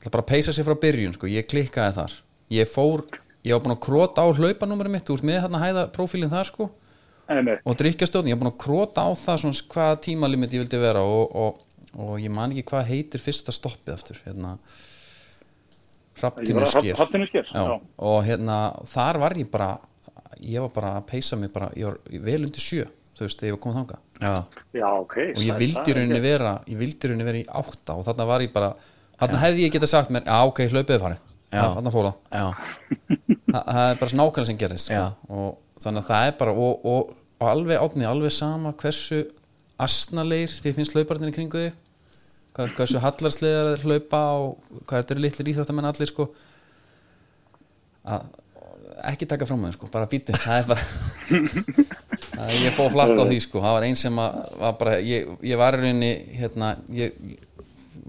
það 0.04 0.12
bara 0.14 0.24
að 0.24 0.30
peysa 0.30 0.54
sér 0.56 0.68
frá 0.68 0.78
byrjun 0.80 1.16
sko, 1.16 1.28
ég 1.32 1.48
klikkaði 1.50 1.96
þar. 1.98 2.14
Ég 2.54 2.70
fór, 2.70 3.04
ég 3.46 3.54
var 3.54 3.62
búin 3.66 3.76
að 3.76 3.84
króta 3.86 4.26
á 4.26 4.28
hlaupanúmerið 4.34 4.96
mitt, 4.96 5.06
þú 5.08 5.18
ert 5.20 5.28
með 5.30 5.40
hérna 5.46 5.62
hæða 5.62 5.84
prófílinn 5.96 6.34
þar 6.34 6.50
sko 6.50 6.70
Einmitt. 7.30 7.62
og 7.66 7.78
drikkjastjórn, 7.80 8.28
ég 8.30 8.36
var 8.38 8.44
búin 8.44 8.52
að 8.54 8.60
króta 8.66 9.06
á 9.06 9.10
það 9.18 9.40
svona 9.44 9.62
hvaða 9.76 10.02
tímalimit 10.06 10.54
ég 10.58 10.62
vildi 10.66 10.82
vera 10.82 11.02
og, 11.06 11.36
og, 11.36 11.62
og 11.98 12.20
ég 12.22 12.34
man 12.34 12.52
ekki 12.54 12.66
hvað 12.74 12.90
heitir 12.92 13.24
fyrsta 13.24 13.54
stoppið 13.56 13.96
aftur 13.96 14.20
hérna 14.26 14.58
já. 17.52 17.80
og 17.98 18.20
hérna 18.28 18.58
þar 18.88 19.20
var 19.26 19.36
ég 19.40 19.50
bara 19.52 19.72
ég 20.40 20.62
var 20.64 20.72
bara 20.76 20.94
að 21.00 21.08
peysa 21.12 21.36
mig 21.40 21.52
bara 21.54 21.70
ég 21.76 21.86
var 21.90 21.98
vel 22.28 22.46
undir 22.48 22.64
sjö, 22.64 22.86
þú 23.18 23.26
veist, 23.26 23.40
þegar 23.42 23.50
ég 23.52 23.56
var 23.58 23.64
komið 23.66 23.80
þangað 23.82 24.00
já, 24.22 24.34
Já, 24.80 24.88
ok. 25.02 25.16
og 25.36 25.42
ég 25.44 25.52
það- 25.52 25.62
vildi 25.64 25.80
það 25.82 25.92
í 25.92 25.96
rauninni 26.00 26.22
vera 26.24 26.54
ég 26.72 26.78
vildi 26.80 26.96
í 26.96 27.10
rauninni 27.12 27.28
vera 27.30 27.42
í 27.42 27.48
átta 27.62 27.98
og 28.00 28.06
þarna 28.08 28.28
var 28.32 28.46
ég 28.46 28.54
bara 28.56 28.74
þarna 29.20 29.42
hefði 29.46 29.66
ég 29.66 29.76
getað 29.76 29.92
sagt 29.92 30.10
mér, 30.14 30.24
já 30.26 30.40
ok, 30.48 30.60
hlaupið 30.72 30.96
er 30.96 31.04
farið 31.06 31.24
Já. 31.56 31.62
þarna 31.76 31.92
fór 31.94 32.08
það 33.56 33.78
það 33.78 33.90
er 33.92 34.02
bara 34.02 34.20
nákvæmlega 34.20 34.50
sem 34.50 34.60
gerist 34.60 34.90
sko. 34.92 35.06
Og 35.32 35.82
þannig 35.84 36.04
að 36.04 36.12
það 36.12 36.28
er 36.30 36.38
bara 36.40 36.54
og, 36.66 36.86
og, 36.92 37.16
og 37.40 37.50
alveg 37.52 37.82
átni, 37.82 38.08
alveg 38.10 38.36
sama 38.36 38.74
hversu 38.80 39.26
asnaleir 39.82 40.54
þið 40.64 40.80
finnst 40.80 40.96
hlauparnir 40.96 41.34
í 41.34 41.36
kringu 41.36 41.66
þig. 41.66 41.82
Hvað, 42.56 42.72
hversu 42.78 43.02
hallarslegar 43.04 43.74
þeir 43.74 43.86
hlaupa 43.90 44.22
og 44.40 44.82
hvað 44.88 45.02
þetta 45.02 45.16
eru 45.16 45.24
litlir 45.26 45.52
íþjóttamenn 45.52 45.90
allir 45.90 46.12
sko. 46.12 46.30
Að, 48.06 48.30
ekki 49.12 49.28
taka 49.28 49.48
fram 49.50 49.60
með 49.60 49.74
þeim 49.74 49.80
sko, 49.80 49.90
bara 49.92 50.08
býti 50.10 50.36
það 50.40 50.62
er 50.62 50.70
bara 50.70 50.86
að 52.46 52.54
ég 52.62 52.78
fóð 52.78 52.94
flatt 52.94 53.20
á 53.20 53.24
því 53.28 53.40
sko. 53.44 53.64
Það 53.66 53.76
var 53.76 53.88
einn 53.90 54.00
sem 54.00 54.22
að, 54.24 54.38
var 54.62 54.78
bara 54.80 54.96
ég, 55.04 55.34
ég 55.44 55.60
var 55.60 55.76
í 55.76 55.82
rauninni 55.82 56.14
hérna, 56.40 56.72
ég 56.96 57.18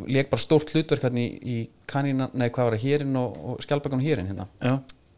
leik 0.07 0.31
bara 0.31 0.43
stórt 0.43 0.71
hlutverk 0.75 1.09
hérna 1.09 1.25
í, 1.25 1.29
í 1.41 1.59
kanina, 1.91 2.29
nei 2.37 2.47
hvað 2.51 2.69
var 2.69 2.77
það, 2.77 2.87
hérinn 2.87 3.19
og, 3.19 3.41
og 3.51 3.65
skjálpakan 3.65 4.05
hérinn 4.05 4.31
hérna. 4.31 4.47
Já, 4.61 4.77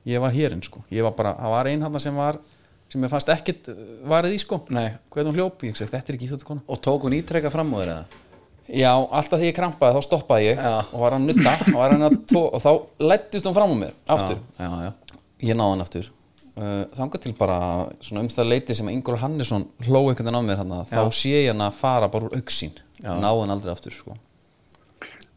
ég 0.08 0.22
var 0.22 0.32
hérinn 0.34 0.62
sko. 0.64 0.82
Ég 0.94 1.04
var 1.06 1.14
bara, 1.16 1.34
það 1.38 1.54
var 1.56 1.70
einn 1.70 1.84
hann 1.84 2.00
sem 2.02 2.16
var 2.16 2.40
sem 2.88 3.04
ég 3.04 3.12
fannst 3.12 3.28
ekkit 3.32 3.68
uh, 3.72 3.82
varið 4.08 4.38
í 4.38 4.40
sko. 4.40 4.62
Nei. 4.72 4.88
hvernig 5.12 5.32
hún 5.32 5.40
hljóp, 5.42 5.66
ég 5.68 5.76
segi 5.76 5.92
þetta 5.92 6.12
er 6.12 6.18
ekki 6.18 6.28
íþjóttu 6.30 6.48
kona 6.48 6.64
og 6.66 6.80
tók 6.84 7.04
hún 7.04 7.16
ítrekka 7.18 7.52
fram 7.52 7.74
á 7.74 7.78
þér 7.78 7.92
eða? 7.94 8.24
Já, 8.68 8.92
alltaf 8.92 9.38
þegar 9.38 9.48
ég 9.48 9.56
krampaði 9.56 9.96
þá 9.96 10.04
stoppaði 10.04 10.46
ég 10.50 10.58
Já. 10.60 10.72
og 10.84 11.00
var 11.00 11.14
að 11.16 11.22
nutta 11.24 11.52
og, 11.56 11.76
var 11.78 11.94
að 11.96 12.16
tvo, 12.28 12.42
og 12.52 12.60
þá 12.60 13.04
lættist 13.10 13.48
hún 13.48 13.56
fram 13.56 13.72
á 13.72 13.76
mér 13.80 13.94
aftur, 14.12 14.42
já, 14.58 14.66
já, 14.66 14.88
já, 14.88 15.20
ég 15.48 15.56
náði 15.56 15.72
hann 15.72 15.84
aftur. 15.86 16.10
Uh, 16.58 16.82
þangað 16.98 17.22
til 17.24 17.32
bara 17.38 17.58
svona 18.04 18.24
um 18.24 18.28
það 18.34 18.50
leiti 18.50 18.76
sem 18.76 18.90
Ingóla 18.92 19.22
Hannesson 19.22 19.64
hló 19.86 20.02
einhvern 20.10 20.26
veginn 20.26 20.36
á 20.36 20.48
mér 20.48 20.60
hann 20.60 20.74
þá 20.90 21.02
sé 21.16 21.32
ég 21.46 21.52
hann 21.52 21.64
að 21.64 21.78
fara 21.78 22.10
bara 22.12 22.28
úr 22.28 22.36
auksín 22.36 22.74
náði 23.00 23.44
hann 23.44 23.54
aldrei 23.54 23.72
aftur 23.72 23.94
sko. 23.94 24.16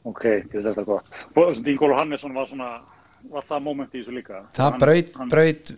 Ok, 0.10 0.23
þetta 0.49 0.73
er 0.73 0.88
gott. 0.88 1.21
Ingólu 1.62 1.95
Hannesson 1.95 2.34
var 2.36 2.49
svona, 2.49 2.71
var 3.29 3.47
það 3.49 3.63
moment 3.67 3.95
í 3.95 4.01
þessu 4.01 4.15
líka. 4.15 4.43
það 4.55 4.77
braut, 4.84 5.12
braut 5.31 5.73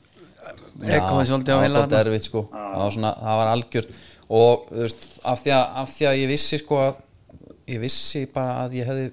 ekkoði 0.83 1.27
svolítið 1.29 1.53
á 1.53 1.57
það 1.57 1.63
heila 1.63 2.21
sko 2.23 2.43
það 2.51 2.77
var, 2.81 2.93
svona, 2.97 3.13
það 3.19 3.39
var 3.41 3.51
algjör 3.53 3.89
og 4.33 4.67
þú 4.69 4.83
veist, 4.83 5.09
af 5.23 5.43
því, 5.43 5.53
að, 5.55 5.65
af 5.83 5.93
því 5.93 6.07
að 6.09 6.19
ég 6.21 6.31
vissi 6.33 6.59
sko 6.61 6.79
að 6.83 7.01
ég 7.73 7.83
vissi 7.83 8.23
bara 8.33 8.55
að 8.63 8.77
ég 8.79 8.89
hefði 8.89 9.11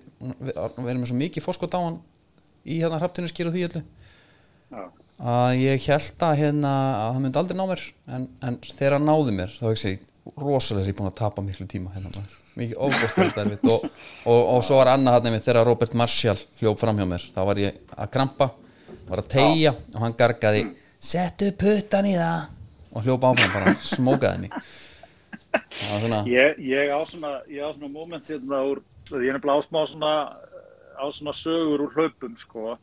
verið 0.81 1.01
með 1.01 1.11
svo 1.11 1.19
mikið 1.21 1.47
fórskot 1.47 1.77
á 1.79 1.81
hann 1.81 1.99
í 2.67 2.81
hérna 2.81 3.01
hrapptinu 3.01 3.31
skýr 3.31 3.51
og 3.51 3.57
því 3.57 3.67
öllu 3.69 3.83
Já. 4.71 4.85
að 5.35 5.61
ég 5.61 5.87
held 5.87 6.25
að 6.27 6.39
hérna 6.43 6.73
að 6.75 7.11
það 7.15 7.21
myndi 7.25 7.43
aldrei 7.43 7.59
ná 7.59 7.67
mér 7.71 7.85
en, 8.17 8.29
en 8.47 8.59
þegar 8.67 8.97
hann 8.99 9.09
náði 9.09 9.37
mér 9.39 9.59
þá 9.59 9.67
ekki 9.71 9.95
ég 9.95 10.07
rosalega 10.37 10.85
er 10.85 10.93
ég 10.93 10.99
búin 10.99 11.11
að 11.11 11.19
tapa 11.21 11.43
miklu 11.45 11.67
tíma 11.71 11.93
hérna 11.95 12.13
maður. 12.15 12.37
Mikið 12.61 13.43
erfitt 13.45 13.67
og, 13.73 13.89
og, 14.25 14.41
og 14.41 14.63
svo 14.67 14.81
var 14.81 14.93
annað 14.95 15.19
hann 15.19 15.41
þegar 15.41 15.67
Robert 15.69 15.97
Marshall 15.99 16.45
hljóp 16.61 16.81
fram 16.83 17.01
hjá 17.01 17.09
mér 17.09 17.27
þá 17.35 17.41
var 17.49 17.63
ég 17.63 17.81
að 17.97 18.13
krampa 18.15 18.53
var 19.09 19.25
að 19.25 19.33
tegja 19.35 19.75
og 19.95 20.05
hann 20.05 20.17
gargaði 20.19 20.69
settu 21.01 21.51
puttan 21.59 22.09
í 22.11 22.15
það 22.19 22.51
og 22.91 23.07
hljóp 23.07 23.27
áfram 23.31 23.53
bara, 23.55 23.75
smókaði 23.87 24.51
var 25.51 26.01
svona 26.03 26.21
Ég, 26.31 26.59
ég 26.63 26.93
á 26.93 27.01
svona, 27.07 27.33
ég 27.51 27.65
á 27.65 27.71
svona 27.75 27.91
moment 27.91 28.29
hérna 28.29 28.63
úr, 28.67 28.83
ég 29.11 29.31
er 29.31 29.37
nefnilega 29.37 29.59
á 29.59 29.67
smá 29.67 29.81
svona, 29.89 30.13
á 30.95 31.05
svona 31.11 31.35
sögur 31.35 31.87
úr 31.87 31.95
hlaupum, 31.97 32.37
sko. 32.39 32.77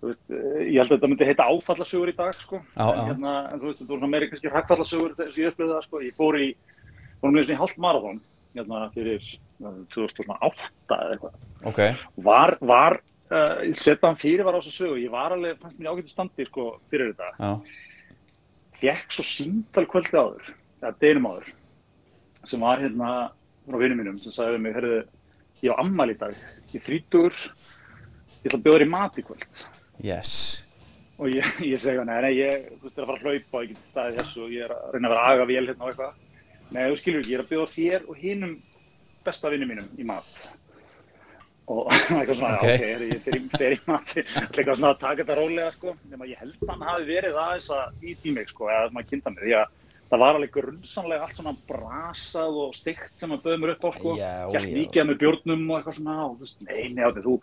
Veist, 0.00 0.22
ég 0.30 0.78
held 0.78 0.86
að 0.86 0.94
þetta 0.94 1.10
myndi 1.10 1.28
heita 1.28 1.48
áfallasögur 1.50 2.12
í 2.12 2.16
dag, 2.16 2.36
sko. 2.38 2.60
En, 2.62 2.92
já. 2.94 3.06
Hérna, 3.10 3.34
en 3.50 3.60
þú 3.60 3.68
veist, 3.68 3.82
þetta 3.82 3.94
voru 3.94 4.10
meiri 4.12 4.30
kannski 4.30 4.52
hrakkfallasögur 4.54 5.16
þess 5.18 5.34
að 5.34 5.42
ég 5.42 5.52
upplöði 5.52 5.74
það, 5.74 5.86
sko. 5.88 6.02
Ég 6.06 6.18
fór 6.20 6.38
í, 6.40 6.48
fórum 7.20 7.38
við 7.38 7.48
svona 7.48 7.58
í 7.58 7.60
hálft 7.64 7.82
marathon, 7.86 8.22
hérna 8.56 8.80
fyrir 8.94 9.20
eh, 9.20 9.78
2008 9.94 10.96
eða 10.96 11.14
eitthvað. 11.14 11.38
ok, 11.70 11.80
Var, 12.28 12.54
var, 12.72 12.98
uh, 13.30 13.60
setja 13.78 14.08
hann 14.08 14.18
fyrir 14.20 14.44
var 14.46 14.56
á 14.56 14.60
þessu 14.60 14.74
sögu, 14.74 14.98
ég 15.02 15.12
var 15.12 15.36
alveg, 15.36 15.58
fannst 15.62 15.78
mér 15.78 15.88
í 15.88 15.92
ágættu 15.94 16.14
standi, 16.14 16.46
sko, 16.48 16.66
fyrir 16.90 17.12
þetta. 17.12 17.52
Fekk 18.80 19.12
svo 19.12 19.26
símtal 19.28 19.84
kvöldi 19.90 20.16
áður 20.16 20.54
eða 20.80 20.94
deginum 21.02 21.28
áður 21.34 21.50
sem 22.48 22.62
var 22.64 22.80
hérna 22.80 23.10
frá 23.68 23.76
vinnum 23.82 23.98
mínum 24.00 24.16
sem 24.22 24.32
sagði 24.32 24.62
mig, 24.64 24.72
herðu, 24.78 25.02
ég 25.60 25.74
á 25.76 25.80
ammæli 25.82 26.14
í 26.16 26.20
dag 26.22 26.32
ég 26.72 26.84
þrítugur 26.86 27.36
ég 28.40 28.48
ætla 28.48 28.56
að 28.56 28.64
bjóða 28.64 28.78
þér 28.78 28.86
í 28.86 28.90
mat 28.94 29.18
í 29.20 29.24
kvöld. 29.26 29.60
Yes. 30.00 30.32
Og 31.20 31.28
ég, 31.34 31.44
ég 31.74 31.82
segi, 31.82 32.00
nei, 32.08 32.16
nei, 32.24 32.32
ég 32.38 32.64
þú 32.80 32.88
veist, 32.88 32.96
er 32.96 33.04
að 33.04 33.10
fara 33.10 33.20
að 33.20 33.26
hlaupa 33.28 33.60
og 33.60 33.66
ég 33.66 33.74
get 33.74 33.90
staðið 33.90 34.18
þessu 34.22 34.44
og 34.46 34.54
ég 34.56 34.64
er 34.64 34.72
að 34.78 34.86
reyna 34.94 35.10
að 35.10 35.14
vera 35.14 35.26
aga 35.34 35.48
vel 35.50 35.64
hérna 35.68 35.84
og 35.84 35.92
eitthvað 35.92 36.14
nei, 36.74 36.86
þú 36.90 36.96
skilur 37.00 37.22
ekki, 37.22 37.34
ég 37.34 37.38
er 37.38 37.44
að 37.44 37.52
bjóða 37.52 37.74
þér 37.74 38.08
og 38.08 38.18
hinum 38.20 38.56
besta 39.26 39.52
vinnum 39.52 39.70
mínum 39.72 39.88
í 40.00 40.06
mat. 40.08 40.30
Og 41.70 41.86
eitthvað 42.18 42.34
svona, 42.40 42.56
Ok. 42.56 42.64
ok, 42.64 42.72
ok 42.72 42.86
er, 42.88 43.04
ég 43.10 43.20
fer 43.24 43.36
í, 43.76 43.80
mat? 43.86 44.14
Eitthvað 44.16 44.72
svona 44.80 44.94
að 44.94 45.02
taka 45.04 45.22
þetta 45.22 45.36
rólega 45.38 45.74
sko. 45.76 45.94
Nema 46.10 46.26
ég 46.30 46.40
held 46.42 46.56
að 46.64 46.72
hann 46.72 46.88
hafi 46.88 47.06
verið 47.10 47.38
aðeins 47.44 47.70
að 47.76 48.08
í 48.26 48.34
mig 48.34 48.50
sko, 48.50 48.70
eða 48.72 48.88
svona 48.90 49.04
að 49.30 49.36
mig 49.36 49.44
því 49.46 49.56
að 49.60 49.76
það 50.10 50.22
var 50.24 50.36
alveg 50.40 50.52
grunnsamlega 50.56 51.26
allt 51.26 51.38
svona 51.38 51.54
brasað 51.70 52.60
og 52.64 52.74
steikt 52.74 53.12
sem 53.20 53.30
að 53.34 53.42
bauði 53.44 53.60
mér 53.62 53.74
upp 53.76 53.84
á 53.86 53.90
sko. 53.94 54.14
Já. 54.18 54.32
mikið 54.74 55.06
með 55.06 55.20
bjórnum 55.22 55.66
og 55.70 55.76
eitthvað 55.78 55.98
svona 56.00 56.16
og 56.24 56.32
þú 56.34 56.46
veist, 56.48 56.64
nei, 56.66 56.82
nei, 56.96 57.04
þú 57.28 57.36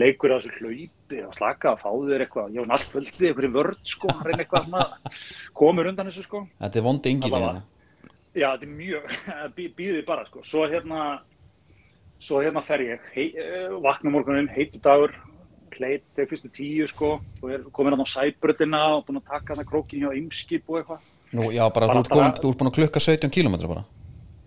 leikur 0.00 0.34
að 0.34 0.44
þessu 0.44 0.60
hlaupi 0.60 1.22
og 1.26 1.34
slaka 1.34 1.72
að 1.72 1.80
fá 1.80 1.90
þér 2.10 2.24
eitthvað, 2.26 2.52
ég 2.54 2.66
var 2.66 2.76
allt 2.76 2.92
völdið 2.94 3.26
eitthvað 3.30 3.48
í 3.48 3.52
vörð 3.56 3.80
sko, 3.90 4.12
komur 5.56 5.90
undan 5.90 6.10
þessu 6.10 6.26
sko. 6.28 6.44
Þetta 6.60 6.78
er 6.78 6.86
vondi 6.86 7.14
hérna 7.16 7.62
Já, 8.34 8.52
þetta 8.54 8.66
er 8.66 8.74
mjög, 8.76 9.14
býðið 9.78 10.04
bara 10.06 10.26
sko. 10.28 10.42
Svo 10.46 10.66
hérna, 10.70 11.06
svo 12.22 12.42
hérna 12.44 12.62
fer 12.62 12.84
ég, 12.86 13.08
hei, 13.14 13.30
eh, 13.34 13.72
vakna 13.82 14.12
morgunin, 14.14 14.50
heitu 14.54 14.78
dagur, 14.84 15.14
hleit 15.74 16.04
þegar 16.16 16.28
fyrstu 16.32 16.50
tíu 16.54 16.86
sko, 16.90 17.16
og 17.42 17.54
er 17.54 17.64
komin 17.74 17.94
að 17.96 18.04
á 18.06 18.12
sæbröðina 18.14 18.82
og 18.96 19.06
búin 19.08 19.20
að 19.20 19.30
taka 19.30 19.54
þarna 19.54 19.66
krókin 19.70 20.04
hjá 20.04 20.12
ymskip 20.18 20.70
og 20.70 20.80
eitthvað. 20.80 21.08
Nú, 21.30 21.48
já, 21.54 21.62
bara, 21.70 21.86
Bara- 21.90 22.02
þú, 22.02 22.22
ert 22.26 22.44
ert 22.44 22.58
búin 22.58 22.70
að 22.70 22.78
klukka 22.78 23.02
17 23.02 23.30
km 23.30 23.56
bara 23.70 23.84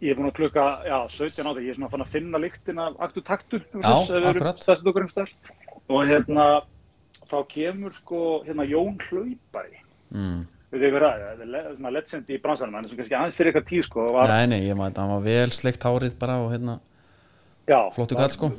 Ég 0.03 0.11
er 0.11 0.17
búin 0.19 0.27
að 0.27 0.35
klukka, 0.35 0.63
já, 0.83 0.97
17 1.07 1.47
á 1.47 1.51
þetta, 1.51 1.63
ég 1.63 1.69
er 1.71 1.77
svona 1.77 1.91
fann 1.93 2.03
að 2.03 2.11
finna 2.11 2.39
lyktin 2.43 2.79
af 2.83 2.97
aktu 2.99 3.21
taktu, 3.23 3.59
Já, 3.79 3.93
akkurat. 4.19 4.59
stærstu 4.59 4.91
okkur 4.91 5.05
umstæð. 5.05 5.29
Og 5.87 6.07
hérna, 6.09 6.47
þá 7.31 7.37
kemur 7.47 7.93
sko, 7.95 8.43
hérna 8.43 8.65
Jón 8.67 8.97
Hlaupari, 8.99 9.79
mm. 10.11 10.41
Við 10.73 10.83
þau 10.83 10.93
verið 10.95 11.23
þetta 11.23 11.87
er 11.87 11.93
legend 11.93 12.31
í 12.33 12.39
bransanum, 12.41 12.77
en 12.79 12.89
sem 12.89 12.97
kannski 12.99 13.17
aðeins 13.17 13.37
fyrir 13.37 13.51
eitthvað 13.51 13.69
tíð 13.69 13.85
sko, 13.87 14.07
var, 14.15 14.31
nei, 14.33 14.47
nei, 14.55 14.61
ég 14.65 14.77
maður, 14.79 15.01
hann 15.03 15.13
var 15.13 15.25
vel 15.27 15.53
sleikt 15.53 15.85
hárið 15.85 16.15
bara 16.21 16.39
og 16.41 16.49
hérna, 16.53 16.79
já, 17.69 17.79
flottu 17.93 18.17
kall 18.17 18.33
sko. 18.33 18.49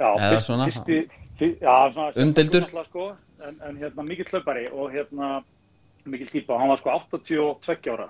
Já, 0.00 0.06
Eða 0.08 0.30
fyrst, 0.32 0.48
svona. 0.48 0.68
fyrsti, 0.70 1.00
fyr, 1.36 1.52
já, 1.60 1.74
svona, 1.92 2.12
náttúrulega, 2.16 2.84
Sko, 2.88 3.10
en, 3.44 3.58
en 3.68 3.80
hérna 3.82 4.06
mikill 4.06 4.32
hlaupari 4.32 4.66
og 4.72 4.94
hérna 4.94 5.30
mikill 6.08 6.32
típa 6.32 6.58
hann 6.58 6.72
var 6.72 6.80
sko 6.80 6.94
82 6.96 7.92
ára. 7.92 8.08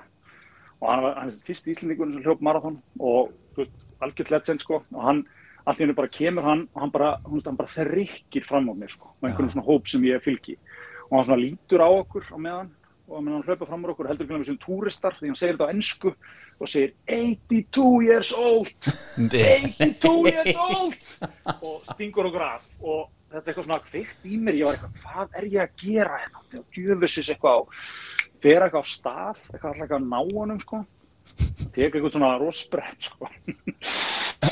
Og 0.80 0.88
hann 0.88 1.02
var 1.04 1.18
hann 1.18 1.28
er 1.32 1.44
fyrsti 1.46 1.74
íslendingun 1.74 2.14
sem 2.14 2.24
hljóp 2.24 2.42
marathon 2.46 2.78
og 2.98 3.32
veist, 3.58 3.74
algjörð 4.00 4.34
legend 4.36 4.62
sko. 4.64 4.82
Og 4.94 5.02
hann, 5.04 5.24
allt 5.64 5.80
í 5.80 5.84
hennu 5.84 5.96
bara 5.98 6.12
kemur 6.14 6.46
hann 6.46 6.66
og 6.74 6.84
hann 6.84 6.92
bara, 6.94 7.10
hann 7.26 7.58
bara 7.58 7.74
þrykkir 7.74 8.46
fram 8.46 8.70
á 8.70 8.74
mér 8.74 8.94
sko 8.94 9.10
og 9.10 9.28
einhvern 9.28 9.50
svona 9.52 9.66
hóp 9.66 9.90
sem 9.90 10.06
ég 10.08 10.22
fylgi. 10.24 10.56
Og 11.10 11.18
hann 11.18 11.28
svona 11.28 11.42
lítur 11.42 11.84
á 11.84 11.88
okkur 11.90 12.30
á 12.30 12.38
meðan 12.38 12.70
og 13.10 13.24
meðan 13.24 13.40
hann 13.40 13.46
hlaupa 13.48 13.66
fram 13.66 13.84
á 13.84 13.90
okkur 13.90 14.08
heldur 14.10 14.26
ekki 14.26 14.38
við 14.38 14.48
sem 14.48 14.58
túristar 14.62 15.16
því 15.18 15.30
hann 15.30 15.38
segir 15.40 15.56
þetta 15.56 15.66
á 15.66 15.74
ennsku 15.74 16.12
og 16.60 16.70
segir 16.70 16.92
82 17.10 17.86
years 18.06 18.30
old 18.36 18.70
82 19.26 20.12
years 20.30 20.60
old! 20.62 21.00
Og 21.60 21.80
stingur 21.90 22.28
okkur 22.30 22.44
af. 22.46 22.68
Og 22.80 23.08
þetta 23.30 23.42
er 23.42 23.50
eitthvað 23.50 23.66
svona 23.66 23.80
kveikt 23.88 24.28
í 24.30 24.38
mér. 24.38 24.60
Ég 24.60 24.68
var 24.68 24.78
eitthvað, 24.78 24.96
hvað 25.02 25.38
er 25.40 25.48
ég 25.50 25.64
að 25.64 25.84
gera 25.84 26.22
hérna? 26.22 26.64
Djöfisins 26.76 27.32
eitthvað 27.34 27.58
á 27.58 27.60
fer 28.40 28.64
eitthvað 28.64 28.86
á 28.86 28.92
stað, 28.94 29.42
eitthvað 29.50 29.70
alltaf 29.70 29.84
eitthvað 29.84 29.98
að 30.00 30.08
ná 30.10 30.20
honum 30.36 30.60
sko. 30.62 30.82
Tek 31.74 31.94
eitthvað 31.94 32.14
svona 32.16 32.32
rosbrett 32.40 33.08
sko. 33.10 33.30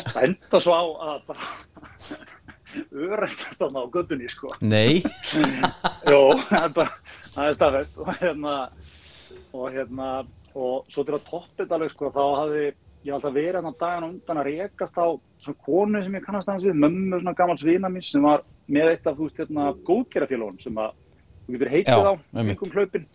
Það 0.09 0.25
enda 0.27 0.61
svo 0.62 0.75
á 0.77 0.85
að 1.12 1.23
bara 1.31 1.44
þarna 3.59 3.85
á 3.85 3.87
göttunni 3.92 4.29
sko. 4.31 4.53
Nei, 4.61 5.01
Jó, 6.09 6.21
það 6.49 6.64
er 6.64 6.75
bara, 6.77 6.92
það 7.35 7.49
er 7.49 7.57
staðfest 7.57 7.99
og 8.03 8.11
hérna, 8.19 8.55
og 9.53 9.73
hérna, 9.75 10.11
og 10.59 10.93
svo 10.93 11.05
til 11.07 11.17
að 11.17 11.27
toppa 11.29 11.62
þetta 11.62 11.79
alveg, 11.79 11.93
sko, 11.95 12.12
þá 12.14 12.23
hafði 12.43 12.64
ég 13.07 13.14
alltaf 13.14 13.35
verið 13.35 13.59
hann 13.61 13.71
á 13.71 13.81
daginn 13.83 14.07
á 14.07 14.11
undan 14.11 14.41
að 14.43 14.49
rekast 14.49 14.97
á 14.99 15.07
svona 15.45 15.62
konu 15.67 16.03
sem 16.03 16.17
ég 16.19 16.25
kannast 16.25 16.51
aðeins 16.51 16.67
við, 16.67 16.81
mömmu 16.85 17.21
svona 17.21 17.37
gamals 17.38 17.64
vina 17.67 17.91
mín 17.93 18.05
sem 18.05 18.25
var 18.25 18.43
með 18.67 18.95
eitt 18.95 19.07
af, 19.07 19.17
þú 19.19 19.29
veist, 19.29 19.38
hérna, 19.43 19.69
góðgerafélagum 19.87 20.59
sem 20.62 20.81
að 20.83 20.97
þú 21.47 21.55
getur 21.55 21.73
heitið 21.77 22.11
á, 22.11 22.12
einhverjum 22.35 22.75
hlaupin. 22.75 23.07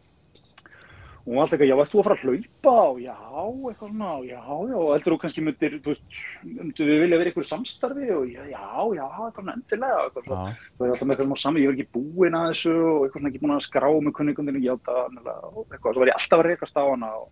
Og 1.23 1.29
hún 1.31 1.37
var 1.37 1.45
alltaf 1.45 1.53
eitthvað, 1.55 1.69
já, 1.69 1.75
varst 1.79 1.93
þú 1.93 1.99
að 2.01 2.05
fara 2.05 2.15
að 2.17 2.23
hlaupa? 2.27 2.71
Og 2.83 2.97
já, 2.99 3.13
eitthvað 3.15 3.91
svona, 3.93 4.07
og 4.11 4.23
já, 4.27 4.39
já, 4.43 4.75
og 4.75 4.89
heldur 4.91 5.13
þú 5.13 5.17
kannski 5.21 5.43
myndir, 5.45 5.75
þú 5.79 5.93
veist, 5.93 6.17
myndir 6.43 6.89
við 6.89 6.97
vilja 6.99 7.19
vera 7.21 7.31
einhverju 7.31 7.47
samstarfi? 7.47 8.07
Og 8.11 8.25
já, 8.27 8.41
já, 8.49 8.65
já, 8.97 9.05
eitthvað 9.07 9.37
svona 9.37 9.53
endilega, 9.55 10.01
og 10.01 10.09
eitthvað 10.09 10.27
svona. 10.27 10.49
Já, 10.51 10.67
það 10.73 10.83
er 10.83 10.91
alltaf 10.91 11.07
með 11.07 11.15
eitthvað 11.15 11.29
svona 11.29 11.43
sami, 11.43 11.63
ég 11.63 11.71
var 11.71 11.77
ekki 11.77 11.95
búinn 11.95 12.35
að 12.35 12.49
þessu. 12.49 12.73
Og 12.75 13.05
eitthvað 13.05 13.21
svona 13.21 13.31
ekki 13.31 13.41
búinn 13.45 13.55
að 13.55 13.63
skrá 13.69 13.87
með 13.93 14.15
kunningundinu 14.17 14.63
nefnilega 14.65 15.37
og 15.47 15.63
eitthvað, 15.63 15.95
svo 15.95 16.03
var 16.03 16.11
ég 16.11 16.19
alltaf 16.19 16.43
að 16.43 16.47
rekast 16.49 16.75
á 16.75 16.83
hana 16.83 17.13
og 17.21 17.31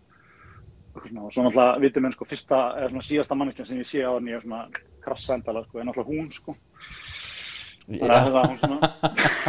eitthvað 0.94 1.12
svona, 1.12 1.26
og 1.26 1.36
svo 1.36 1.44
náttúrulega 1.44 1.84
vitum 1.84 2.08
enn 2.08 2.16
sko 2.16 2.30
fyrsta, 2.32 2.62
eða 2.80 2.90
svona 2.94 3.06
síðasta 3.10 3.38
manneskjan 3.42 3.68
sem 3.68 3.82
ég 3.82 3.92
sé 3.92 4.00
á 4.08 4.16
hann 4.16 4.32
ég 4.32 4.40
er 4.40 4.46
svona 4.46 4.64
krassa 5.04 5.36
endala 5.36 5.66
sko, 5.68 5.80
er 5.82 5.88
náttúrulega 5.90 6.16
hún 6.16 6.32
sko. 6.32 6.56
Þannig 7.82 8.08
að 8.08 8.16
já, 8.16 8.24
þetta 8.24 8.42
hún 8.48 8.58
svona, 8.64 8.90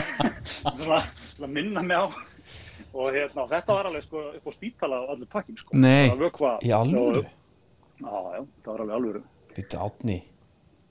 svona, 0.83 1.01
svona 1.31 1.51
minna 1.55 1.87
mig 1.87 1.95
á 1.95 2.32
og 2.93 3.07
hérna, 3.15 3.43
og 3.45 3.49
þetta 3.51 3.77
var 3.77 3.89
alveg 3.89 4.03
sko 4.05 4.21
upp 4.37 4.45
á 4.47 4.51
spítala 4.53 4.99
á 5.01 5.03
allir 5.13 5.29
pakkin 5.31 5.57
sko. 5.57 5.77
Nei. 5.77 6.09
Vökva, 6.19 6.57
í 6.61 6.69
alvöru? 6.75 7.23
Já, 8.03 8.13
já, 8.35 8.41
það 8.63 8.69
var 8.71 8.83
alveg 8.85 8.95
alvöru. 8.99 9.23
Býttu 9.55 9.79
átni, 9.85 10.19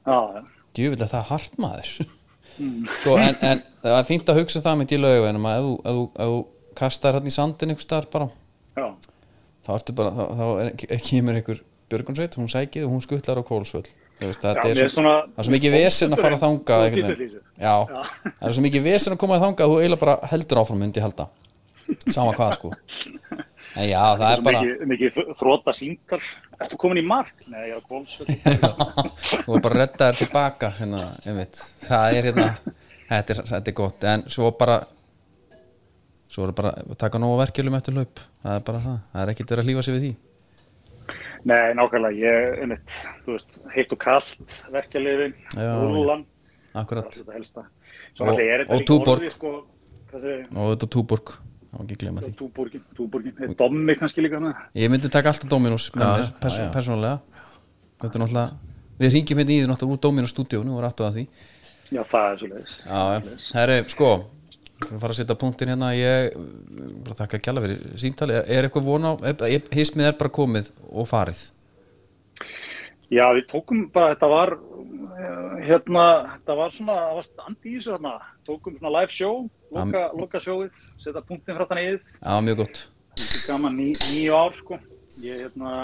Já, 0.06 0.18
já, 0.34 0.42
djúvill 0.74 1.02
er 1.04 1.10
það 1.12 1.28
hart 1.30 1.58
maður. 1.62 1.90
Mm. 2.58 2.86
Sko, 3.00 3.14
en, 3.22 3.36
en 3.40 3.60
það 3.84 3.98
er 4.00 4.06
fínt 4.08 4.28
að 4.32 4.38
hugsa 4.42 4.60
það 4.64 4.78
mitt 4.82 4.92
í 4.92 4.98
laugunum 5.00 5.46
að 5.48 5.58
ef 5.62 5.66
þú- 5.86 6.46
kastar 6.76 7.16
hann 7.18 7.28
í 7.28 7.32
sandin 7.32 7.72
einhvers 7.72 7.86
staðar 7.86 8.06
bara 8.12 8.26
já, 8.76 8.86
þá 9.64 9.70
ertu 9.76 9.94
bara, 9.96 10.10
þá, 10.16 10.22
þá 10.36 10.44
er, 10.64 11.00
kemur 11.06 11.38
einhver 11.38 11.60
björgunsveit, 11.92 12.36
hún 12.40 12.48
sækið 12.52 12.86
og 12.86 12.92
hún 12.94 13.02
skuttlar 13.04 13.40
á 13.40 13.44
kólsvöld 13.44 13.88
veist, 14.22 14.40
já, 14.42 14.52
þetta 14.52 14.64
mér 14.68 14.70
er 14.72 14.82
er 14.84 14.88
svo, 14.88 14.94
svona 14.98 15.14
það 15.22 15.42
er 15.42 15.48
svo 15.48 15.54
mikið 15.56 15.74
vesen 15.76 16.16
að 16.16 16.22
fara 16.22 16.38
því 16.38 17.24
þessu. 17.26 17.40
já, 17.60 17.74
Já. 17.92 18.02
það 18.24 18.48
er 18.48 18.56
svo 18.56 18.64
mikið 18.66 18.86
vesen 18.86 19.16
að 19.16 19.20
koma 19.24 19.40
þangað 19.42 19.64
að 19.66 19.72
þú 19.72 19.80
eiginlega 19.82 20.02
bara 20.04 20.30
heldur 20.32 20.60
áfram 20.62 20.80
myndi 20.84 21.04
halda 21.04 21.28
sama 22.12 22.32
hvað 22.36 22.54
sko. 22.58 22.72
En 23.72 23.88
já, 23.88 24.00
það 24.20 24.26
er 24.28 24.36
Svo 24.40 24.44
bara 24.46 24.60
mikið, 24.62 24.86
mikið 24.92 25.18
þróta 25.40 25.72
sínkall 25.76 26.20
Ertu 26.62 26.76
komin 26.78 27.00
í 27.00 27.04
mark? 27.06 27.32
Nei, 27.48 27.62
ég 27.70 27.72
er 27.72 27.80
að 27.80 27.86
kólsvöld 27.88 28.28
þú 29.46 29.56
er 29.56 29.62
bara 29.64 29.72
að 29.72 29.78
redda 29.80 30.08
þér 30.10 30.18
tilbaka 30.20 30.68
hérna, 30.78 31.04
það 31.86 32.18
er 32.18 32.28
hérna 32.28 32.48
þetta 33.12 33.34
er, 33.34 33.40
þetta 33.52 33.72
er 33.72 33.76
gott, 33.78 34.04
en 34.12 34.24
svo 34.32 34.50
bara 34.58 34.76
svo 36.32 36.46
er 36.48 36.54
bara 36.56 36.72
að 36.80 36.96
taka 37.00 37.20
nógu 37.20 37.40
verkjölum 37.42 37.76
eftir 37.76 37.96
hlaup, 37.96 38.20
það 38.44 38.58
er 38.58 38.62
bara 38.68 38.82
það. 38.86 39.00
Það 39.12 39.22
er 39.24 39.32
ekkert 39.32 39.50
verið 39.52 39.62
að 39.62 39.68
hlífa 39.68 39.84
sig 39.86 39.96
við 39.96 40.04
því. 40.06 40.12
Nei, 41.50 41.58
nákvæmlega, 41.76 42.18
ég, 42.22 42.58
einmitt, 42.62 42.96
þú 43.26 43.34
veist, 43.34 43.58
heitt 43.74 43.92
og 43.96 44.00
kallt, 44.00 44.58
verkjalifin, 44.72 45.34
Já, 45.58 45.70
rúlan, 45.82 46.22
akkurat, 46.78 47.10
þetta 47.18 47.36
helsta. 47.36 47.64
Svo 48.14 48.28
Og- 48.30 48.40
er 48.44 48.64
og 48.68 48.84
Túborg. 48.88 49.28
sko, 49.34 49.52
og 50.12 50.22
þetta 50.22 50.88
túborg 50.92 51.34
ekki 51.72 52.34
túborgin, 52.36 52.82
túborgin, 52.96 53.32
er 53.40 53.54
dommi 53.56 53.96
kannski 53.96 54.24
líka 54.24 54.36
hana. 54.36 54.68
ég 54.74 54.90
myndi 54.92 55.08
taka 55.08 55.32
alltaf 55.32 55.48
Dominos 55.48 55.88
með 55.94 56.10
mér, 56.18 56.28
pers 56.42 56.58
persónulega. 56.74 57.20
Þetta 58.02 58.18
er 58.18 58.22
náttúrulega 58.24 58.72
við 59.00 59.16
ringjum 59.16 59.40
hérna 59.40 59.52
í 59.54 59.56
því 59.62 59.70
náttúrulega 59.70 59.96
úr 59.96 60.02
Dominos 60.04 60.34
stúdíónu 60.34 60.76
og 60.76 60.84
rættu 60.84 61.06
að 61.06 61.16
því. 61.16 61.26
Já, 61.92 62.02
það 62.08 62.28
er 62.28 62.38
svo 62.38 62.48
leiðis. 62.52 62.76
já, 62.84 63.00
já, 63.12 63.34
herri, 63.56 63.78
sko 63.92 64.10
við 64.82 65.00
fara 65.02 65.14
að 65.14 65.18
setja 65.20 65.38
punktin 65.38 65.72
hérna. 65.72 65.92
Ég 65.96 66.36
bara 67.06 67.18
þakka 67.22 67.38
að 67.38 67.44
kjalla 67.46 67.64
fyrir 67.64 67.96
símtali 68.02 68.36
er, 68.36 68.46
er 68.48 68.68
eitthvað 68.68 68.88
vona 68.88 69.14
á, 69.14 69.46
hismið 69.74 70.10
er 70.10 70.20
bara 70.20 70.34
komið 70.40 70.70
og 70.90 71.08
farið? 71.10 71.42
Já, 73.12 73.26
við 73.36 73.48
tókum 73.50 73.86
bara, 73.92 74.14
þetta 74.14 74.28
var, 74.32 74.54
eh, 74.56 75.56
hérna, 75.68 76.04
þetta 76.36 76.56
var 76.62 76.76
svona, 76.76 76.94
það 77.00 77.18
var 77.18 77.26
standi 77.28 77.72
í 77.72 77.74
þessu 77.76 77.92
þarna, 77.92 78.14
tókum 78.48 78.78
svona 78.78 78.94
live 78.98 79.12
show, 79.12 79.42
loka, 79.72 80.04
loka 80.18 80.42
showið, 80.42 80.84
setja 81.00 81.24
punktin 81.26 81.58
frá 81.58 81.66
þannig 81.70 81.90
yfir. 81.94 82.14
já, 82.20 82.36
mjög 82.46 82.62
gott. 82.62 82.84
Þetta 83.16 83.34
er 83.38 83.42
gaman 83.50 83.76
ní, 83.76 83.88
nýju 84.12 84.38
ár 84.38 84.56
sko. 84.56 84.78
Ég 85.22 85.42
hérna 85.44 85.74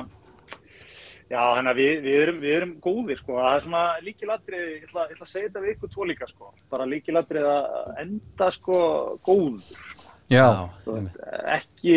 já 1.28 1.40
þannig 1.42 1.70
að 1.74 1.80
við, 1.82 1.92
við, 2.06 2.18
erum, 2.22 2.40
við 2.40 2.56
erum 2.56 2.74
góðir 2.84 3.20
sko. 3.20 3.36
Það 3.36 3.54
er 3.54 3.64
svona 3.66 3.84
líkilatrið 4.06 4.66
ég 4.68 4.88
ætla, 4.88 5.06
að 5.12 5.28
segja 5.28 5.50
þetta 5.50 5.64
við 5.64 5.74
ykkur 5.74 5.92
tvo 5.92 6.08
líka 6.08 6.28
sko. 6.30 6.52
Bara 6.72 6.88
líkilatrið 6.88 7.48
að 7.52 8.02
enda 8.04 8.50
sko 8.54 8.80
góður 9.26 9.62
sko. 9.68 10.16
Já, 10.28 10.48
veist, 10.84 11.14
ekki 11.48 11.96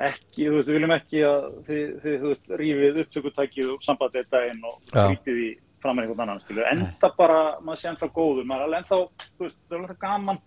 ekki, 0.00 0.46
þú 0.46 0.54
veist, 0.58 0.68
við 0.68 0.76
viljum 0.76 0.94
ekki 0.96 1.24
að 1.28 1.42
þið, 1.66 1.82
þið 2.02 2.14
þú 2.20 2.30
veist, 2.30 2.52
rífið 2.60 3.00
upptökutækið 3.02 3.72
og 3.74 3.82
sambandið 3.84 4.30
daginn 4.32 4.62
og 4.68 4.78
Já. 4.88 5.02
skrítið 5.02 5.40
í 5.40 5.50
framan 5.80 6.04
einhvern 6.04 6.24
annan, 6.26 6.40
skilur, 6.42 6.66
enda 6.68 7.10
bara 7.16 7.40
maður 7.64 7.80
sé 7.80 7.90
ennþá 7.90 8.08
góður, 8.16 8.48
maður 8.48 8.62
er 8.62 8.68
alveg 8.68 8.82
ennþá 8.82 8.98
þú 9.38 9.46
veist, 9.46 9.60
það 9.66 9.76
er 9.76 9.82
alveg 9.82 10.00
gaman 10.04 10.40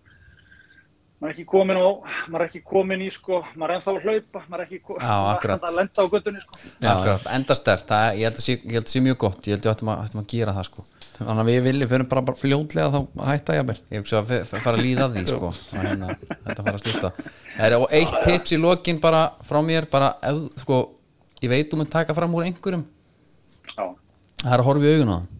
maður 1.24 1.30
er 1.30 1.34
ekki 1.38 1.44
komin 1.48 1.78
á, 1.80 1.88
maður 2.28 2.42
er 2.44 2.48
ekki 2.50 2.60
komin 2.68 3.00
í 3.00 3.06
sko, 3.14 3.38
maður 3.56 3.70
er 3.72 3.78
ennþá 3.78 3.92
að 3.94 4.02
hlaupa 4.04 4.40
maður 4.50 4.60
er 4.60 4.64
ekki 4.68 4.80
ko- 4.84 4.96
Já, 5.00 5.14
akkurat. 5.32 5.62
að 5.64 5.76
lenda 5.78 6.04
á 6.04 6.06
göttunni 6.12 6.42
sko. 6.44 6.58
Já. 6.84 6.90
Akkurat, 6.92 7.24
enda 7.38 7.54
stert, 7.56 7.86
það, 7.88 8.08
ég 8.20 8.28
held 8.28 8.36
að 8.36 8.44
sé, 8.44 8.52
ég 8.60 8.74
held 8.76 8.84
að 8.84 8.92
sé 8.92 9.00
mjög 9.06 9.18
gott. 9.24 9.40
Ég 9.48 9.54
held 9.56 9.64
að 9.64 9.70
við 9.70 9.94
ættum 10.04 10.20
að 10.20 10.26
gera 10.34 10.52
það 10.58 10.68
sko. 10.68 10.84
Þannig 11.14 11.40
að 11.44 11.48
við 11.48 11.60
viljum 11.64 11.90
fyrir 11.94 12.08
bara, 12.10 12.22
bara 12.28 12.40
fljótlega 12.42 12.90
þá 12.90 12.98
að 13.00 13.28
hætta 13.30 13.54
jafnvel. 13.56 13.78
Ég 13.94 14.02
hugsa 14.04 14.20
að 14.20 14.32
fara 14.50 14.76
að 14.76 14.82
líða 14.84 15.04
að 15.08 15.14
því 15.14 15.24
sko. 15.30 15.50
Að 15.74 15.84
hérna, 15.88 16.08
þetta 16.44 16.64
fara 16.66 16.74
að 16.74 16.84
slúta 16.84 17.12
er, 17.64 17.76
og 17.78 17.86
eitt 17.94 18.16
tips 18.26 18.52
í 18.52 18.58
lokin 18.60 18.98
bara 19.00 19.20
frá 19.46 19.60
mér 19.64 19.86
bara, 19.90 20.08
ef, 20.26 20.40
sko, 20.64 20.80
ég 21.40 21.52
veit 21.54 21.70
þú 21.70 21.78
mun 21.80 21.86
taka 21.92 22.16
fram 22.18 22.34
úr 22.34 22.48
einhverjum. 22.48 22.82
Já, 23.78 23.86
það 24.42 24.52
er 24.52 24.58
að 24.64 24.68
horfa 24.68 24.84
í 24.90 24.94
augun 24.98 25.14
á 25.14 25.18
það. 25.22 25.30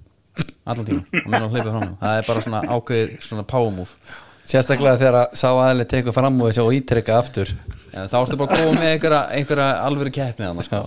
Allan 0.64 0.86
tíma, 0.88 1.02
og 1.20 1.26
menn 1.30 1.42
að 1.44 1.52
hleypa 1.52 1.72
fram 1.74 1.90
það 2.00 2.18
er 2.22 2.24
bara 2.30 2.40
svona 2.46 2.60
ákveðið, 2.72 3.10
svona 3.26 3.42
power 3.50 3.74
move 3.74 4.14
Sérstaklega 4.44 5.00
þegar 5.00 5.16
að 5.22 5.38
sá 5.40 5.46
aðli 5.48 5.86
tekur 5.88 6.14
fram 6.16 6.36
og 6.42 6.50
þessu 6.50 6.64
og 6.66 6.74
ítrekka 6.76 7.16
aftur. 7.16 7.50
Ja, 7.94 8.04
þá 8.12 8.16
ertu 8.20 8.38
bara 8.40 8.58
koma 8.58 8.74
með 8.76 8.90
einhverja, 8.90 9.20
einhverja 9.38 9.68
alvöru 9.86 10.12
keppni 10.12 10.44
þannig 10.44 10.66
sko. 10.66 10.80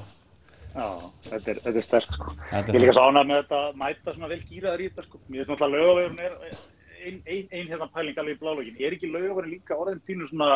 já, 0.76 0.88
þetta 1.32 1.52
er, 1.54 1.62
þetta 1.66 1.82
er 1.82 1.86
stert 1.88 2.12
sko. 2.14 2.34
Þetta 2.52 2.62
er 2.62 2.76
ég 2.76 2.78
er 2.78 2.86
líka 2.86 2.96
svo 3.00 3.08
ánægð 3.08 3.32
með 3.32 3.42
þetta 3.42 3.62
að 3.64 3.80
mæta 3.82 4.14
svona 4.14 4.30
vel 4.34 4.40
gýraður 4.52 4.84
í 4.84 4.90
þetta 4.92 5.06
sko. 5.08 5.22
Mér 5.26 5.40
finnst 5.42 5.54
náttúrulega 5.54 5.88
lögavegurinn 5.88 6.22
er 6.28 6.36
ein, 7.08 7.18
ein, 7.26 7.48
ein 7.50 7.72
hérna 7.72 7.90
pæling 7.98 8.22
alveg 8.22 8.38
í 8.38 8.42
blálögin 8.44 8.78
er 8.78 8.98
ekki 8.98 9.10
lögavegurinn 9.10 9.56
líka 9.56 9.80
orðin 9.82 10.06
pínu 10.06 10.30
svona 10.30 10.52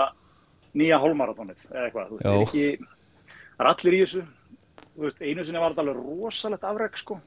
nýja 0.77 1.01
hólmaratónið 1.01 1.65
eða 1.71 1.87
eitthvað, 1.87 2.13
er 2.21 2.85
það 3.57 3.65
er 3.65 3.71
allir 3.73 3.97
í 3.97 4.05
þessu. 4.05 4.23
Þú 4.91 5.07
veist, 5.07 5.25
einu 5.25 5.47
sinni 5.47 5.63
var 5.63 5.73
þetta 5.73 5.87
alveg 5.87 6.05
rosalegt 6.05 6.69
afreg 6.69 7.01
sko 7.01 7.17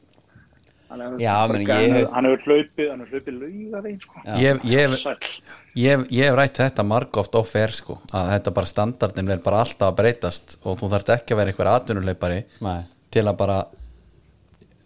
Já, 1.20 1.34
meni, 1.50 1.64
hann 1.68 1.80
ég- 1.82 1.94
hefur- 1.94 2.12
hann 2.14 2.24
hefur 2.30 2.44
hlaupið, 2.48 2.90
hann 2.90 3.00
hefur 3.04 3.14
hlaupið 3.20 3.38
laugavegin 3.42 4.00
sko. 4.00 4.24
Ég, 4.38 4.60
ég, 4.64 4.96
ég, 5.74 6.04
ég 6.10 6.28
hef 6.28 6.36
rætt 6.38 6.60
þetta 6.62 6.84
margóft 6.86 7.34
off-air 7.40 7.72
sko, 7.74 7.98
að 8.12 8.30
þetta 8.34 8.54
bara 8.54 8.66
standardin 8.72 9.30
er 9.34 9.38
bara 9.44 9.62
alltaf 9.64 9.88
að 9.92 9.96
breytast 10.02 10.56
og 10.64 10.78
þú 10.80 10.90
þarft 10.94 11.14
ekki 11.16 11.34
að 11.34 11.40
vera 11.42 11.54
einhver 11.54 11.72
atvinnuleipari 11.74 12.42
Nei. 12.60 12.82
til 13.10 13.24
að 13.26 13.36
bara 13.40 13.58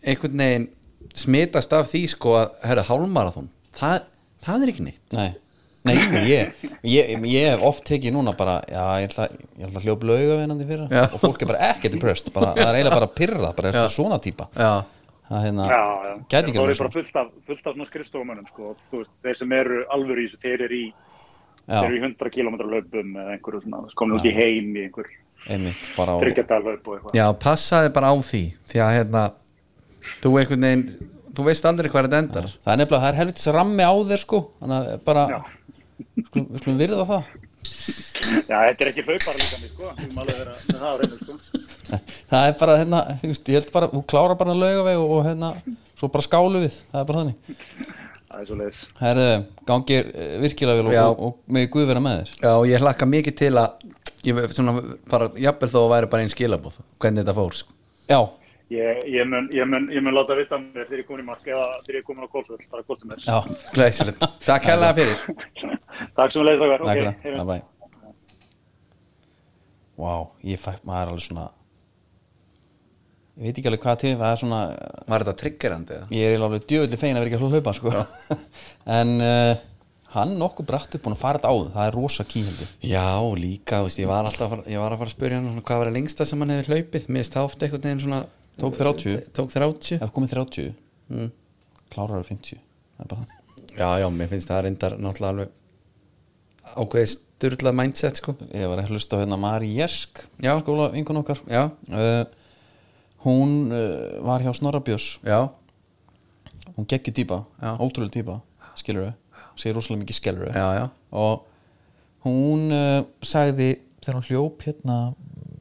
einhvern 0.07 0.39
veginn 0.45 0.69
smitast 1.19 1.73
af 1.77 1.91
því 1.91 2.05
sko 2.15 2.37
að 2.39 2.57
herra 2.69 2.85
hálmarathon, 2.89 3.49
það, 3.79 4.03
það 4.45 4.63
er 4.67 4.73
ekki 4.73 4.85
neitt. 4.87 5.17
Nei, 5.17 5.31
nei, 5.89 5.95
ég, 6.29 6.53
ég, 6.87 7.11
ég 7.27 7.47
hef 7.53 7.63
oft 7.67 7.85
tekið 7.89 8.13
núna 8.15 8.35
bara 8.39 8.59
já, 8.69 8.83
ég 9.03 9.09
ætla, 9.11 9.27
ég 9.59 9.67
ætla 9.69 9.81
að 9.81 9.87
hljópa 9.89 10.09
laugavinnandi 10.11 10.67
fyrir 10.69 10.93
Já. 10.93 11.03
og 11.07 11.21
fólk 11.23 11.43
er 11.43 11.51
bara 11.53 11.71
ekkert 11.73 11.97
depressed 11.97 12.31
bara, 12.35 12.53
það 12.59 12.69
er 12.69 12.79
eiginlega 12.81 12.99
bara 13.01 13.11
pyrrað, 13.19 13.55
bara 13.59 13.73
eftir 13.73 13.95
svona 13.97 14.19
típa 14.23 14.49
já, 14.55 14.71
það 15.29 15.45
hérna, 15.45 15.69
Já, 15.69 15.83
já, 16.09 16.15
gæti 16.33 16.39
ekki 16.49 16.59
það 16.59 16.65
verið 16.65 16.75
er 16.75 16.83
bara 16.83 16.95
fullt 16.97 17.17
af, 17.23 17.31
fullt 17.47 17.67
af 17.67 17.75
svona 17.77 17.89
skrifstofumönnum 17.91 18.49
sko, 18.49 18.75
þú 18.91 19.03
veist, 19.03 19.15
þeir 19.27 19.39
sem 19.43 19.55
eru 19.59 19.81
alvöru 19.97 20.25
í 20.25 20.29
þessu, 20.29 20.41
þeir 20.45 20.67
eru 20.69 20.79
í 20.79 20.87
Já. 21.69 21.81
þeir 21.83 21.89
eru 21.89 21.99
í 21.99 22.03
100 22.07 22.31
km 22.33 22.55
löpum 22.73 23.17
eða 23.21 23.35
einhverju 23.37 23.63
svona, 23.65 23.83
komin 24.01 24.17
út 24.19 24.29
í 24.29 24.33
heim 24.33 24.71
í 24.73 24.87
einhver 24.87 25.11
einmitt, 25.49 25.91
bara 25.97 26.17
á 26.17 26.19
tryggjadalöp 26.23 26.89
og 26.89 26.97
eitthvað. 26.97 27.15
Já, 27.19 27.27
passaði 27.45 27.93
bara 27.95 28.11
á 28.13 28.15
því 28.19 28.43
því 28.71 28.83
að 28.85 28.95
hérna 28.97 29.23
þú 30.23 30.33
einhvern 30.41 30.67
veginn, 30.67 30.87
þú 31.37 31.47
veist 31.49 31.69
aldrei 31.69 31.91
hvað 31.93 32.09
þetta 32.09 32.23
endar. 32.25 32.49
Það 32.65 32.73
er 32.73 32.81
nefnilega, 32.83 33.03
það 33.05 33.11
er 33.13 33.21
helvitis 33.21 33.51
rammi 33.55 33.87
á 33.87 33.93
þér 34.11 34.23
sko. 34.25 34.41
Þannig 34.63 34.89
að 34.95 35.05
bara 35.07 35.25
Já. 35.29 35.39
skulum, 36.29 36.49
við 36.49 36.63
skulum 36.65 36.81
virða 36.83 37.09
það. 37.13 37.31
Já, 38.49 38.57
þetta 38.59 38.85
er 38.85 38.91
ekki 38.93 39.05
hlaupar 39.07 39.39
líka 39.39 39.61
mig, 39.63 39.73
sko, 39.73 39.93
við 40.01 40.17
málega 40.17 40.41
vera 40.43 40.57
með 40.59 40.81
það 40.83 40.89
á 40.89 40.97
reynu, 41.03 41.21
sko 41.23 41.68
það 42.31 42.49
er 42.49 42.57
bara, 42.61 42.77
hérna, 42.83 43.01
ég 43.25 43.39
held 43.55 43.73
bara 43.75 43.89
þú 43.93 44.03
klára 44.11 44.37
bara 44.41 44.55
laugaveg 44.57 44.99
og, 45.01 45.15
og 45.19 45.27
hérna 45.29 45.53
svo 45.99 46.11
bara 46.13 46.27
skálu 46.27 46.65
við, 46.67 46.77
það 46.93 47.01
er 47.03 47.09
bara 47.13 47.23
þannig. 47.23 47.55
Það 48.29 48.41
er 48.43 48.49
svo 48.51 48.57
leiðis 48.59 48.81
Herðu, 49.01 49.29
gangir 49.71 50.11
virkilega 50.43 50.83
vel 50.83 50.91
og, 50.93 50.99
og, 50.99 51.23
og 51.31 51.55
með 51.57 51.71
guð 51.75 51.87
vera 51.89 52.03
með 52.05 52.19
þér. 52.21 52.35
Já, 52.45 52.53
ég 52.73 52.83
hlakka 52.85 53.09
mikið 53.09 53.39
til 53.41 53.55
að 53.57 53.87
ég 54.29 54.43
jafnvel 55.47 55.71
þó 55.73 55.79
að 55.87 55.93
væri 55.95 56.11
bara 56.13 56.27
einn 56.27 56.33
skilabóð 56.35 56.77
hvernig 57.01 57.23
þetta 57.25 57.37
fór 57.39 57.57
sko. 57.57 57.73
Já, 58.11 58.19
ég, 58.75 59.01
ég, 59.15 59.25
mun, 59.33 59.49
ég, 59.57 59.65
mun, 59.73 59.89
ég 59.95 60.05
mun 60.05 60.17
láta 60.19 60.37
vita 60.37 60.59
mér 60.61 60.85
þegar 60.91 61.01
ég 61.01 61.09
komin 61.09 61.25
í 61.25 61.29
mark 61.31 61.49
eða 61.49 61.65
þegar 61.87 61.99
ég 62.03 62.07
komin 62.11 62.29
á 62.29 62.33
kólfull, 62.35 62.61
bara 62.69 62.85
hvort 62.85 63.01
sem 63.01 63.15
er. 63.17 63.25
Já, 63.25 63.39
Glæsilegt, 63.79 64.29
takk 64.45 64.69
hella 64.69 64.93
fyrir. 64.99 65.19
Takk 66.19 66.31
sem 66.35 66.43
við 66.43 66.47
leiðist 66.51 66.67
okkar. 66.69 66.85
takk 66.85 66.99
fyrir 67.01 67.09
Ok, 67.09 67.25
heyrumst. 67.25 67.41
það 67.41 67.49
bæ 67.49 67.59
Vá, 69.99 70.13
ég 70.47 70.61
fæ, 70.63 70.71
maður 70.87 71.01
er 71.01 71.09
alveg 71.11 71.25
svona 71.25 71.47
Ég 73.39 73.47
veit 73.47 73.59
ekki 73.61 73.71
alveg 73.71 73.83
hvað 73.85 73.99
til 74.03 74.13
Það 74.19 74.31
er 74.33 74.41
svona, 74.41 74.61
Var 75.07 75.25
þetta 75.25 75.41
triggerandi 75.43 75.99
ég 76.17 76.33
er 76.35 76.45
alveg 76.45 76.65
djöfulli 76.71 77.01
fein 77.01 77.17
að 77.17 77.25
vera 77.25 77.31
ekki 77.31 77.39
að 77.39 77.53
hlaupa 77.55 77.75
sko. 77.77 77.93
En 78.99 79.13
uh, 79.23 79.53
hann 80.15 80.35
nokkuð 80.41 80.69
brætt 80.71 80.97
upp 80.99 81.07
að 81.11 81.21
fara 81.21 81.39
þetta 81.39 81.53
áður. 81.53 81.71
Það 81.77 81.91
er 81.91 81.99
rosa 81.99 82.27
kýhildi 82.33 82.69
Já, 82.91 83.07
líka, 83.39 83.83
veist, 83.87 84.01
ég 84.03 84.11
var 84.11 84.27
alltaf 84.27 84.49
að 84.49 84.55
fara, 84.57 84.67
ég 84.73 84.83
var 84.83 84.97
að 84.97 85.03
fara 85.05 85.13
að 85.13 85.17
spyrja 85.17 85.41
hann 85.43 85.63
hvað 85.63 85.83
var 85.83 85.91
það 85.91 85.99
lengsta 86.01 86.27
sem 86.29 86.43
hann 86.43 86.55
hefði 86.57 86.75
hlaupið. 86.75 87.09
Mér 87.15 87.31
ofta 87.45 87.69
einhvern 87.69 87.87
veginn 87.87 88.05
svona 88.07 88.23
Tók 88.59 88.75
30. 88.75 89.29
Tók 89.37 89.53
30 89.55 90.01
Ef 90.03 90.11
komið 90.17 90.35
30, 90.35 90.73
mm. 91.13 91.29
klárar 91.95 92.25
50 92.27 92.59
Það 92.99 93.05
er 93.05 93.13
bara 93.13 93.39
Já, 93.79 93.91
já, 94.03 94.09
mér 94.11 94.31
finnst 94.33 94.51
það 94.51 94.65
reyndar 94.67 94.97
náttúrulega 94.99 95.35
alveg 95.37 95.53
ákveðið 96.79 97.13
styrlað 97.13 97.77
mindset 97.79 98.19
sko. 98.19 98.35
Ég 98.51 98.67
var 98.71 98.83
að 98.83 98.93
hlusta 98.93 99.21
hérna 99.21 99.39
Mari 99.41 99.71
Jersk. 99.77 100.25
Skóla 100.43 100.89
vinkun 100.91 101.21
okkar. 101.21 101.39
Já, 101.47 101.69
uh, 101.95 102.25
Hún 103.25 103.73
uh, 103.75 104.21
var 104.27 104.45
hjá 104.45 104.53
Snorra 104.55 104.81
Björns. 104.85 105.19
Já, 105.27 105.49
Hún 106.77 106.87
geggjur 106.87 107.15
típa, 107.17 107.39
Já. 107.59 107.75
ótrúlega 107.81 108.13
típa 108.15 108.41
Skilur 108.79 109.09
þau, 109.09 109.15
segir 109.59 109.75
rosalega 109.75 110.03
mikið 110.05 110.19
skilur 110.21 110.51
já 110.55 110.85
Og 111.11 111.47
hún 112.23 112.69
uh, 112.71 113.01
sagði 113.25 113.81
Þegar 113.99 114.19
hún 114.21 114.27
hljóp 114.29 114.63
hérna 114.69 114.99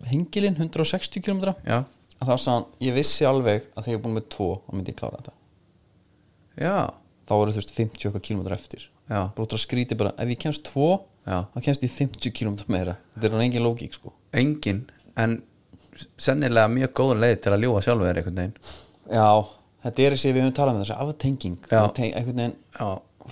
Hengilinn 0.05 0.59
160 0.59 1.23
km 1.25 1.55
Já, 1.65 1.81
Þá 2.21 2.33
sagði 2.35 2.53
hann, 2.53 2.67
ég 2.85 2.95
vissi 2.97 3.25
alveg 3.29 3.65
að 3.73 3.87
þegar 3.87 3.93
ég 3.93 3.99
er 3.99 4.03
búin 4.05 4.15
með 4.17 4.29
tvo 4.33 4.49
þá 4.65 4.71
myndi 4.73 4.93
ég 4.93 4.97
klára 4.97 5.19
þetta. 5.19 5.33
Já, 6.57 6.77
Þá 7.27 7.33
voru 7.35 7.53
þú 7.53 7.59
veist 7.61 7.73
50 7.77 8.07
okkar 8.09 8.23
km 8.25 8.45
eftir. 8.55 8.85
Já, 9.07 9.19
Brótra 9.35 9.59
skríti 9.61 9.97
bara, 9.99 10.13
ef 10.17 10.31
ég 10.31 10.39
kemst 10.41 10.63
tvo 10.69 10.87
þá 11.27 11.59
kemst 11.61 11.83
ég 11.85 11.91
50 11.93 12.33
km 12.33 12.55
meira. 12.73 12.95
Þetta 13.15 13.27
er 13.29 13.35
hann 13.35 13.45
engin 13.45 13.65
lógík 13.65 13.97
sko. 13.97 14.13
Engin, 14.37 14.85
en 15.19 15.41
sennilega 16.21 16.71
mjög 16.71 16.93
góður 16.99 17.21
leið 17.23 17.37
til 17.43 17.53
að 17.55 17.65
ljúa 17.65 17.83
sjálfur 17.85 18.21
einhvern 18.21 18.41
veginn. 18.41 18.53
Já, 19.07 19.29
þetta 19.85 20.05
er 20.05 20.15
þessi 20.17 20.33
við 20.33 20.43
höfum 20.43 20.55
talað 20.59 20.77
með 20.77 20.85
þessi 20.85 20.97
aftenging 21.05 21.57
einhvern 21.71 22.41
veginn, 22.43 22.55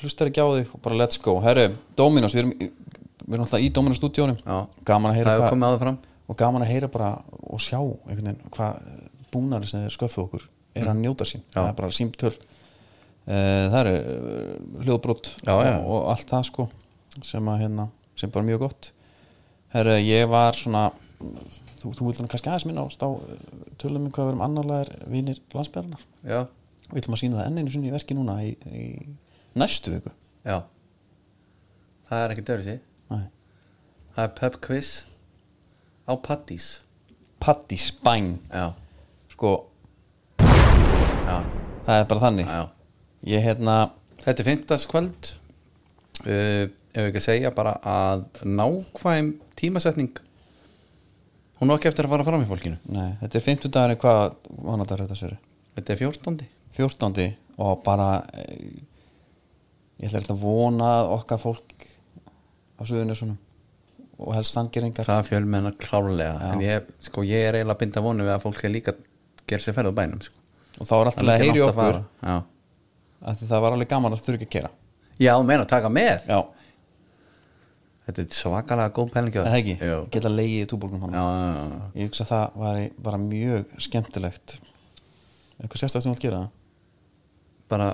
hlustar 0.01 0.31
ekki 0.31 0.43
á 0.43 0.47
þig 0.57 0.73
og 0.75 0.83
bara 0.85 0.99
let's 0.99 1.21
go. 1.21 1.37
Herru, 1.43 1.69
Dominos, 1.97 2.35
við 2.35 2.43
erum, 2.43 2.55
við 2.59 3.37
erum 3.37 3.45
alltaf 3.45 3.63
í 3.63 3.69
Dominos 3.75 4.01
stúdíónum. 4.01 4.39
Gaman 4.87 5.13
að 5.13 5.21
heyra 5.21 5.37
hvað 5.39 5.93
og 6.25 6.37
gaman 6.39 6.65
að 6.65 6.71
heyra 6.73 6.89
bara 6.89 7.11
og 7.45 7.61
sjá 7.61 7.77
einhvern 7.77 8.31
veginn 8.31 8.53
hvað 8.55 8.79
búnari 9.33 9.69
sem 9.69 9.83
þeir 9.83 9.93
sköffu 9.93 10.23
okkur 10.23 10.47
er 10.75 10.89
að 10.89 10.99
njóta 11.03 11.27
sín, 11.27 11.43
Já. 11.53 11.59
það 11.59 11.69
er 11.69 11.77
bara 11.77 11.95
símtöl. 11.95 12.33
Uh, 13.25 13.63
það 13.71 13.77
eru 13.79 13.93
uh, 13.95 14.81
hljóðbrot 14.85 15.29
og, 15.49 15.61
og 15.61 16.09
allt 16.11 16.29
það 16.29 16.43
sko 16.49 16.65
sem 17.23 17.47
að 17.49 17.61
hérna, 17.63 17.87
sem 18.19 18.33
bara 18.33 18.47
mjög 18.47 18.65
gott. 18.65 18.89
Herru, 19.73 19.95
ég 20.03 20.27
var 20.31 20.57
svona 20.59 20.89
þú, 21.19 21.91
þú 21.91 22.07
vildur 22.07 22.29
kannski 22.31 22.51
aðeins 22.51 22.67
minna 22.69 22.85
á 22.85 22.89
tölum 23.81 24.07
um 24.07 24.11
hvað 24.13 24.27
við 24.27 24.31
erum 24.33 24.43
annarlegar 24.45 24.91
vinir 25.11 25.41
landsbjörnar 25.55 26.05
Já, 26.25 26.39
við 26.91 27.01
ætlum 27.01 27.17
að 27.17 27.21
sína 27.23 27.39
það 27.39 27.49
enn 27.49 27.61
einu 27.61 27.73
sinni 27.73 27.91
í 27.91 27.95
verki 27.95 28.17
núna 28.17 28.37
í, 28.45 28.53
í 28.69 28.85
næstu 29.59 29.93
viku. 29.95 30.13
Já. 30.45 30.57
Það 32.09 32.23
er 32.23 32.35
ekki 32.35 32.45
dörri 32.49 32.67
sér 32.67 32.81
Nei. 33.13 33.25
Það 34.15 34.23
er 34.27 34.33
pub 34.39 34.59
quiz 34.67 34.91
á 36.05 36.13
Pattís 36.21 36.69
Patti 37.41 37.77
Spæn 37.81 38.35
Já, 38.49 38.71
sko, 39.33 39.57
já, 40.39 41.37
það 41.85 41.99
er 41.99 42.09
bara 42.09 42.25
þannig. 42.27 42.49
Já 42.49 42.63
ég 43.25 43.41
hérna 43.41 43.75
Þetta 44.25 44.41
er 44.41 44.47
fimmtagskvöld. 44.47 45.27
Uh, 46.25 46.65
Ef 46.95 47.03
við 47.03 47.09
ekki 47.09 47.19
að 47.19 47.25
segja 47.25 47.49
bara 47.51 47.73
að 47.83 48.21
nákvæm 48.47 49.33
tímasetning 49.59 50.15
Hún 51.59 51.71
á 51.71 51.75
ekki 51.77 51.89
eftir 51.91 52.07
að 52.07 52.15
fara 52.15 52.27
fram 52.27 52.43
í 52.43 52.49
fólkinu 52.49 52.77
Nei, 52.91 53.15
þetta 53.21 53.39
er 53.39 53.45
50 53.45 53.73
dagurinn 53.75 54.01
hvað 54.01 54.21
vanadagur 54.67 55.05
þetta 55.05 55.19
sér 55.19 55.37
Þetta 55.75 55.93
er 55.95 56.01
14. 56.03 56.45
14. 56.75 57.25
og 57.63 57.81
bara 57.83 58.09
eh, 58.35 58.83
ég 60.03 60.11
ætla 60.11 60.35
að 60.35 60.43
vona 60.43 60.91
að 60.99 61.11
okkar 61.15 61.39
fólk 61.39 61.87
á 62.75 62.81
suðunissunum 62.83 63.37
og 64.15 64.31
helst 64.35 64.55
sangeringar 64.55 65.07
Það 65.07 65.27
fjöl 65.27 65.43
með 65.43 65.59
hennar 65.59 65.75
klálega. 65.79 66.35
En 66.53 66.61
ég, 66.63 66.87
sko, 67.03 67.23
ég 67.27 67.49
er 67.49 67.57
eiginlega 67.57 67.75
að 67.75 67.81
binda 67.83 68.03
vonu 68.03 68.23
við 68.23 68.35
að 68.35 68.43
fólk 68.45 68.61
sé 68.61 68.71
líka 68.71 68.93
gera 69.47 69.63
sér 69.63 69.75
ferð 69.77 69.91
á 69.91 69.97
bænum 69.99 70.21
sko. 70.23 70.39
og 70.79 70.87
þá 70.89 70.93
er 70.95 71.09
alltaf 71.11 71.29
að 71.29 71.43
heyri 71.43 71.63
okkur 71.63 72.01
að 73.25 73.41
það 73.41 73.63
var 73.63 73.75
alveg 73.75 73.91
gaman 73.91 74.15
að 74.15 74.23
þurfa 74.25 74.39
ekki 74.39 74.47
að 74.49 74.55
kera 74.57 74.71
Já 75.21 75.33
meina 75.47 75.63
að 75.63 75.71
taka 75.71 75.91
með 75.91 76.25
Já, 76.27 76.39
Þetta 78.05 78.21
er 78.21 78.35
svakalega 78.37 78.91
góð 78.93 79.07
pælingi 79.15 79.39
það 79.41 79.55
ekki, 79.59 79.75
Jú. 79.81 79.95
geta 80.13 80.29
leiðið 80.29 80.59
í 80.61 80.67
túbólnum 80.69 81.01
Já, 81.01 81.07
hann 81.07 81.15
já, 81.15 81.55
já, 81.55 81.63
já. 81.71 81.85
Ég 82.01 82.09
hugsa 82.11 82.23
að 82.25 82.29
það 82.31 82.59
var 82.61 82.81
bara 83.07 83.17
mjög 83.23 83.71
skemmtilegt. 83.81 84.53
Eitthvað 85.57 85.81
sérstæð 85.81 86.03
sem 86.05 86.11
þú 86.11 86.15
vilt 86.15 86.25
gera? 86.27 86.41
Bara 87.73 87.87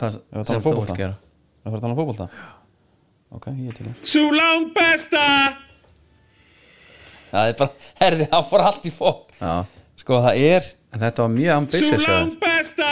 það 0.00 0.16
Ef 0.16 0.16
sem 0.16 0.40
um 0.40 0.46
þú 0.48 0.64
fótbolta. 0.64 0.86
vilt 0.94 1.02
gera. 1.02 1.16
Það 1.60 1.68
fyrir 1.68 1.76
að 1.76 1.84
tala 1.84 1.92
um 1.92 2.00
fótbolta? 2.00 2.28
Ok, 3.34 3.46
ég 3.58 3.68
er 3.68 3.76
til 3.76 3.86
í 3.90 3.94
Sú 4.14 4.24
langt 4.32 4.72
besta 4.76 5.26
Það 7.34 7.48
er 7.50 7.56
bara, 7.58 7.70
herði, 8.00 8.26
það 8.30 8.44
fór 8.50 8.62
allt 8.68 8.84
í 8.88 8.92
fólk 8.94 9.32
Já, 9.40 9.54
Sko, 9.98 10.18
það 10.24 10.40
er 10.48 10.68
en 10.94 11.00
þetta 11.02 11.24
var 11.26 11.32
mjög 11.34 11.50
Sú 11.50 11.56
ambitious 11.58 12.04
þér. 12.04 12.12
langt 12.14 12.36
besta 12.44 12.90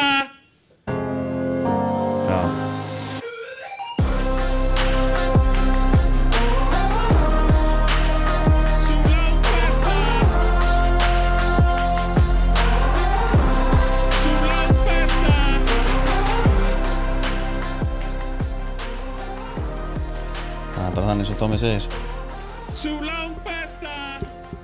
Bara 21.12 21.20
þannig 21.20 21.28
sem 21.28 21.36
Tommy 21.36 21.56
segir. 21.60 21.84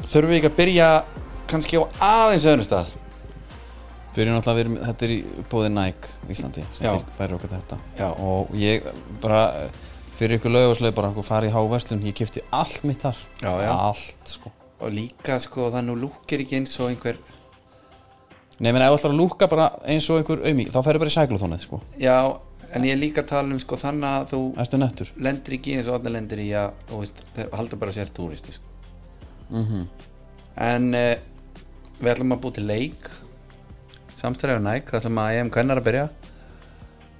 Þurfum 0.08 0.30
við 0.30 0.36
ekki 0.38 0.48
að 0.48 0.54
byrja 0.56 0.86
kannski 1.50 1.76
á 1.76 1.84
aðeins 2.06 2.46
öðrum 2.48 2.64
stað? 2.64 2.94
Fyrir 4.14 4.32
náttúrulega 4.32 4.56
við 4.56 4.62
erum, 4.62 4.78
þetta 4.86 5.04
er 5.04 5.12
í 5.12 5.18
bóði 5.50 5.72
Nike 5.74 6.14
í 6.24 6.32
Íslandi 6.32 6.64
sem 6.72 6.86
Já. 6.88 6.94
færir 7.18 7.36
okkur 7.36 7.52
þetta. 7.52 7.78
Já. 8.00 8.06
og 8.08 8.56
ég 8.56 8.88
bara 9.20 9.42
fyrir 10.16 10.38
ykkur 10.38 10.56
löguslega 10.56 10.96
bara 10.96 11.12
okkur 11.12 11.28
farið 11.28 11.52
í 11.52 11.56
háverslun 11.58 12.08
ég 12.08 12.16
kipti 12.16 12.46
allt 12.48 12.80
mitt 12.88 13.04
þar. 13.04 13.20
Já, 13.44 13.52
já. 13.66 13.72
allt 13.76 14.32
sko. 14.32 14.56
Og 14.80 14.96
líka 14.96 15.36
sko 15.44 15.68
það 15.68 15.84
nú 15.90 16.00
lúkir 16.00 16.46
ekki 16.46 16.62
eins 16.62 16.80
og 16.80 16.94
einhver 16.94 17.20
Nei, 18.58 18.72
menn 18.72 18.82
ef 18.82 18.96
þú 18.96 19.02
ætlar 19.02 19.12
að 19.12 19.20
lúka 19.20 19.52
bara 19.52 19.68
eins 19.84 20.08
og 20.08 20.22
einhver 20.22 20.40
auðmík 20.48 20.72
þá 20.72 20.80
færir 20.80 21.04
bara 21.04 21.12
í 21.12 21.18
sægluþónið 21.18 21.68
sko. 21.68 21.84
Já, 22.00 22.16
en 22.74 22.84
ég 22.84 22.92
er 22.92 23.00
líka 23.00 23.22
að 23.24 23.30
tala 23.32 23.54
um 23.54 23.60
sko 23.62 23.78
þannig 23.80 24.08
að 24.08 24.26
þú 24.32 24.40
lendir 25.24 25.56
ekki 25.56 25.76
eins 25.78 25.88
og 25.88 25.98
allir 25.98 26.16
lendir 26.18 26.42
í 26.42 26.50
að 26.58 26.74
þú 26.90 27.00
veist, 27.02 27.24
haldur 27.52 27.80
bara 27.80 27.96
sér 27.96 28.12
túristi 28.14 28.58
sko. 28.58 28.76
Mm 29.50 29.86
En 30.58 30.88
uh, 30.90 31.14
við 32.00 32.10
ætlum 32.10 32.34
að 32.34 32.40
búið 32.42 32.54
til 32.56 32.64
leik 32.66 33.04
samstæðlega 34.18 34.62
næk 34.64 34.90
þar 34.90 35.04
sem 35.04 35.20
að 35.22 35.36
EM 35.38 35.50
kvennar 35.54 35.78
að 35.78 35.86
byrja. 35.86 36.08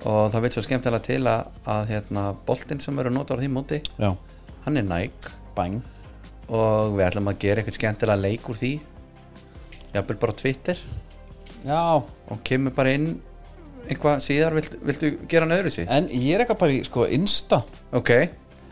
Og 0.08 0.32
það 0.32 0.42
vil 0.42 0.50
svo 0.54 0.64
skemmtilega 0.66 1.06
til 1.06 1.20
að, 1.26 1.52
að 1.66 1.92
hérna, 1.92 2.24
boltinn 2.46 2.82
sem 2.82 2.98
verður 2.98 3.14
notar 3.14 3.38
á 3.38 3.42
því 3.42 3.48
móti 3.50 3.78
Já, 3.98 4.12
hann 4.64 4.78
er 4.78 4.86
næk 4.86 5.30
bæng 5.56 5.80
og 6.48 6.94
við 6.96 7.04
ætlum 7.08 7.30
að 7.30 7.40
gera 7.42 7.60
eitthvað 7.60 7.78
skemmtilega 7.78 8.22
leik 8.22 8.46
úr 8.48 8.58
því. 8.58 8.72
Jafnvel 9.92 10.18
bara 10.22 10.34
á 10.34 10.40
Twitter. 10.42 10.82
Já, 11.66 11.80
og 12.02 12.44
kemur 12.46 12.74
bara 12.74 12.94
inn 12.94 13.08
eitthvað 13.88 14.20
síðar, 14.24 14.54
vilt, 14.58 14.76
viltu 14.90 15.14
gera 15.28 15.46
hann 15.48 15.56
öðru 15.58 15.72
sig? 15.74 15.88
en 15.88 16.08
ég 16.12 16.34
er 16.36 16.44
eitthvað 16.44 16.60
bara 16.64 16.76
í 16.76 16.84
sko 16.86 17.06
Insta. 17.18 17.62
Ok, 17.96 18.10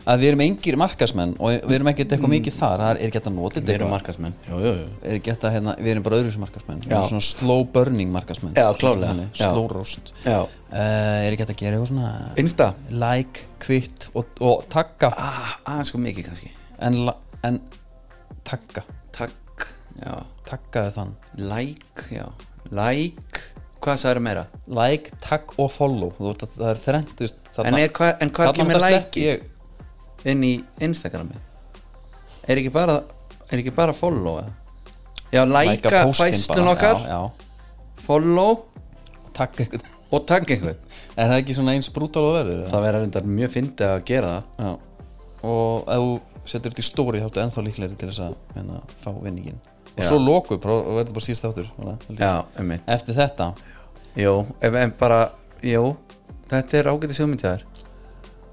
að 0.07 0.21
við 0.21 0.29
erum 0.31 0.41
engir 0.45 0.77
markasmenn 0.79 1.33
og 1.43 1.65
við 1.67 1.73
erum 1.77 1.89
ekkert 1.91 2.13
eitthvað 2.15 2.31
mikið 2.31 2.53
þar. 2.55 2.83
Það 2.83 2.91
er 2.91 2.99
ekki 3.07 3.19
hægt 3.19 3.27
að 3.27 3.35
nota 3.35 3.59
við 3.59 3.65
þetta 3.65 3.73
erum 3.75 3.87
eitthvað? 3.87 3.95
markasmenn 3.97 4.35
Jú, 4.47 4.59
jú, 4.63 4.71
jú 4.77 4.85
er 5.03 5.17
ekki 5.17 5.33
hægt 5.33 5.47
að 5.49 5.55
hérna, 5.57 5.73
við 5.83 5.91
erum 5.93 6.05
bara 6.07 6.19
öðru 6.21 6.31
sem 6.35 6.43
markasmenn 6.45 6.83
við 6.85 6.93
erum 6.95 7.09
svona 7.11 7.25
slow 7.27 7.65
burning 7.75 8.13
markasmenn 8.15 8.55
Já, 8.55 8.67
klárlega. 8.79 9.09
Þannig, 9.11 9.33
Já. 9.35 9.49
slow 9.51 9.67
roast. 9.73 10.13
Já, 10.23 10.37
uh, 10.45 10.77
er 10.77 11.31
ekki 11.35 11.43
hægt 11.43 11.55
að 11.57 11.59
gera 11.63 11.75
eitthvað 11.81 11.91
svona 11.91 12.13
Insta? 12.43 12.69
Like, 13.03 13.47
kvitt 13.65 14.07
og, 14.13 14.31
og 14.39 14.63
tagga 14.71 15.11
ah, 15.17 15.57
aðeins 15.65 15.91
sko 15.91 15.99
mikið 16.05 16.29
kannski. 16.31 16.53
En, 16.79 17.01
la- 17.09 17.17
en 17.47 17.59
tagga 18.47 18.85
Takk, 19.17 19.67
já. 19.97 20.13
Taggaði 20.47 20.91
þann. 20.93 21.13
Like, 21.49 22.03
já. 22.13 22.27
Like, 22.69 23.41
hvað 23.83 23.99
sagður 24.03 24.21
meira? 24.27 24.45
like, 24.67 25.11
tagg 25.23 25.53
og 25.57 25.69
follow. 25.73 26.13
Veist 26.19 26.45
að 26.45 26.55
það 26.57 26.71
er 26.71 26.81
þrennt 26.85 27.27
En, 27.57 27.73
er, 27.73 27.89
hva, 27.89 28.11
en 28.21 28.29
hvað 28.29 28.53
kemur 28.53 28.77
like 28.83 29.21
ég, 29.21 29.43
inn 30.29 30.43
í 30.45 30.53
Instagrami? 30.85 31.39
Er 32.45 32.61
ekki 32.61 32.69
bara 32.73 32.99
er 33.49 33.63
ekki 33.63 33.73
bara 33.73 33.95
follow? 33.97 34.43
Já, 35.33 35.41
like 35.49 35.89
að 35.89 36.11
postin 36.11 36.37
fæslun 36.37 36.71
okkar. 36.75 37.01
Já, 37.01 37.17
já. 37.17 38.01
follow. 38.05 38.59
Takk 39.37 39.63
eitthvað 39.63 39.93
og 40.11 40.27
tagg 40.27 40.51
einhvern. 40.51 40.77
Er 41.17 41.31
það 41.31 41.39
ekki 41.41 41.55
svona 41.57 41.73
eins 41.73 41.87
brútal 41.89 42.27
og 42.27 42.35
verður 42.35 42.67
það 42.69 42.83
verður 42.85 43.03
reyndar 43.03 43.29
mjög 43.37 43.53
fyndið 43.55 43.87
að 43.89 44.03
gera 44.05 44.27
það. 44.35 44.67
Já. 44.67 45.07
og 45.49 45.87
ef 45.95 46.03
þú 46.03 46.11
setur 46.51 46.73
þetta 46.73 46.83
í 46.83 46.85
stóri 46.85 47.21
þá 47.21 47.25
ertu 47.27 47.41
ennþá 47.41 47.63
líklegri 47.65 47.97
til 47.97 48.09
þess 48.11 48.21
að 48.27 48.35
hérna, 48.53 48.81
fá 49.01 49.09
vinningin 49.15 49.57
og 49.97 50.03
Já. 50.03 50.07
svo 50.11 50.19
loku, 50.21 50.55
og 50.61 50.61
verður 50.99 51.15
bara 51.15 51.25
síðast 51.25 51.45
áttur 51.49 51.69
um 52.61 52.71
eftir 52.77 53.17
þetta. 53.17 53.51
Ef 54.17 54.77
en 54.81 54.93
bara 54.99 55.21
Jú, 55.65 55.95
þetta 56.51 56.77
er 56.77 56.89
ágætið 56.91 57.17
sjómyndjaður 57.17 57.63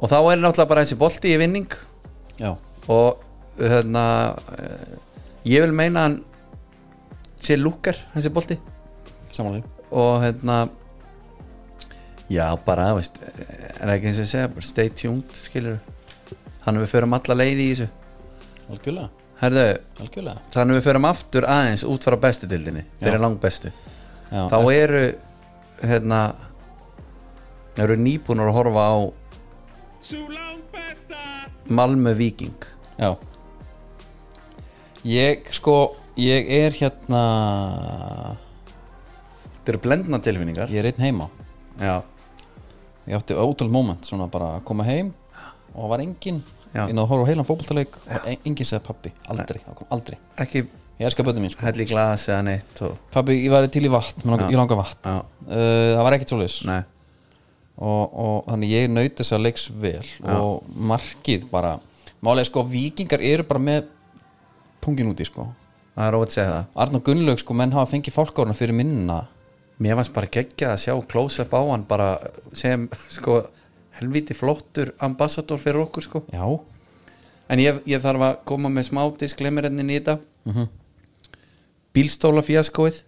Og 0.00 0.08
þá 0.08 0.16
er 0.16 0.40
náttúrulega 0.40 0.68
bara 0.70 0.84
þessi 0.84 0.96
bolti 0.96 1.32
í 1.34 1.38
vinning. 1.40 1.68
Já, 2.40 2.54
Og 2.88 3.20
hérna 3.60 4.04
eh, 4.56 4.94
Ég 5.44 5.66
vil 5.66 5.74
meina 5.76 6.06
hann 6.06 6.16
sé 7.36 7.58
lúkar, 7.60 7.96
þessi 8.14 8.32
bolti. 8.32 8.56
Samanlega 9.32 9.68
Og 9.92 10.24
hérna 10.24 10.62
Já, 12.32 12.48
bara, 12.64 12.94
veist 12.96 13.20
Er 13.20 13.92
ekki 13.92 14.08
eins 14.08 14.22
og 14.24 14.30
segja, 14.32 14.48
stay 14.64 14.88
tuned 14.96 15.36
Skilur 15.36 15.76
Þannig 16.64 16.86
við 16.86 16.92
förum 16.94 17.12
alla 17.18 17.34
leið 17.36 17.58
í 17.60 17.64
þessu. 17.74 17.86
Algjörlega, 18.72 19.10
Herðu, 19.40 19.64
algjörlega. 20.00 20.40
þannig 20.54 20.78
við 20.78 20.86
förum 20.86 21.06
aftur 21.08 21.46
aðeins 21.50 21.82
út 21.90 22.04
frá 22.06 22.16
bestu 22.22 22.46
dildinni 22.48 22.84
Þeir 23.00 23.10
eru 23.14 23.22
lang 23.24 23.38
bestu 23.42 23.72
já, 24.30 24.44
Þá 24.52 24.58
eru 24.72 25.02
hérna 25.82 26.20
eru 27.82 27.96
nýbúnar 27.98 28.48
að 28.52 28.58
horfa 28.60 28.84
á 28.86 28.94
langt 30.30 30.74
Malmö 31.68 32.12
Viking 32.14 32.66
já. 33.00 33.14
Ég 35.04 35.48
sko 35.52 35.96
ég 36.20 36.48
er 36.62 36.76
hérna 36.78 37.22
Þetta 39.58 39.72
eru 39.72 39.80
blendna 39.80 40.18
tilfinningar. 40.20 40.68
Ég 40.68 40.82
er 40.82 40.90
einn 40.90 41.00
heima. 41.00 41.26
Já, 41.80 42.02
ég 43.08 43.16
átti 43.16 43.32
ótrúlega 43.32 43.72
moment 43.72 44.04
svona 44.04 44.26
bara 44.28 44.58
að 44.58 44.66
koma 44.68 44.84
heim 44.84 45.14
og 45.72 45.78
það 45.86 45.90
var 45.94 46.02
engin 46.04 46.42
Já. 46.44 46.53
Inn 46.74 46.98
að 46.98 47.06
horfa 47.10 47.26
á 47.26 47.28
heilan 47.30 47.46
fótboltaleik 47.48 47.98
og 48.02 48.26
en- 48.30 48.38
enginn 48.44 48.66
segði 48.68 48.82
pappi, 48.88 49.12
aldrei, 49.30 49.60
aldrei. 49.94 50.18
Ekki 50.42 50.64
ég 50.64 51.06
elska 51.08 51.22
bönnum 51.26 51.42
mín 51.46 51.50
sko. 51.54 51.62
hell 51.66 51.80
í 51.80 51.86
glas 51.88 52.26
eða 52.28 52.42
neitt 52.44 52.82
og, 52.86 52.96
pappi, 53.14 53.36
ég 53.44 53.50
var 53.54 53.66
til 53.68 53.84
í 53.86 53.90
vatn, 53.92 54.22
Já. 54.26 54.48
ég 54.50 54.58
langar 54.58 54.78
vatn. 54.80 55.08
Já, 55.08 55.18
uh, 55.48 55.96
það 55.96 56.02
var 56.08 56.12
ekkert 56.18 56.34
svoleiðis. 56.34 56.58
Nei. 56.66 56.82
Og, 57.74 58.14
og 58.14 58.44
þannig 58.46 58.70
ég 58.70 58.90
naut 58.90 59.16
þess 59.18 59.32
að 59.34 59.42
leiks 59.48 59.68
vel 59.82 60.04
og 60.30 60.62
markið 60.78 61.48
bara 61.50 61.72
málega 62.22 62.46
sko, 62.46 62.62
vikingar 62.70 63.20
eru 63.20 63.42
bara 63.42 63.60
með 63.60 63.88
pungin 64.80 65.10
úti 65.10 65.26
sko. 65.26 65.48
Það 65.94 66.06
er 66.08 66.16
óvægt 66.18 66.30
að 66.30 66.36
segja 66.38 66.52
það. 66.52 66.64
Arnar 66.84 67.02
Gunnlaug 67.06 67.38
sko, 67.42 67.54
menn 67.54 67.72
hafa 67.74 67.90
fengið 67.94 68.14
fálkárna 68.16 68.54
fyrir 68.58 68.74
minna 68.74 69.20
Mér 69.82 69.96
varst 69.98 70.12
bara 70.14 70.28
geggjað 70.30 70.70
að 70.70 70.78
sjá 70.84 70.94
close-up 71.10 71.50
á 71.50 71.60
hann 71.66 71.82
bara 71.88 72.08
sem 72.54 72.84
sko 73.16 73.40
helviti 74.00 74.34
flottur 74.34 74.94
ambassador 75.04 75.58
fyrir 75.62 75.84
okkur 75.86 76.02
sko. 76.02 76.24
Já, 76.32 76.46
En 77.52 77.60
ég, 77.60 77.82
ég 77.84 78.00
þarf 78.00 78.22
að 78.24 78.38
koma 78.48 78.70
með 78.72 78.86
smá 78.88 79.02
diskleimerennin 79.20 79.90
í 79.92 79.98
þetta. 79.98 80.18
Mhm. 80.48 80.68
Bílstóla 81.94 82.40
fíaskóið 82.42 83.02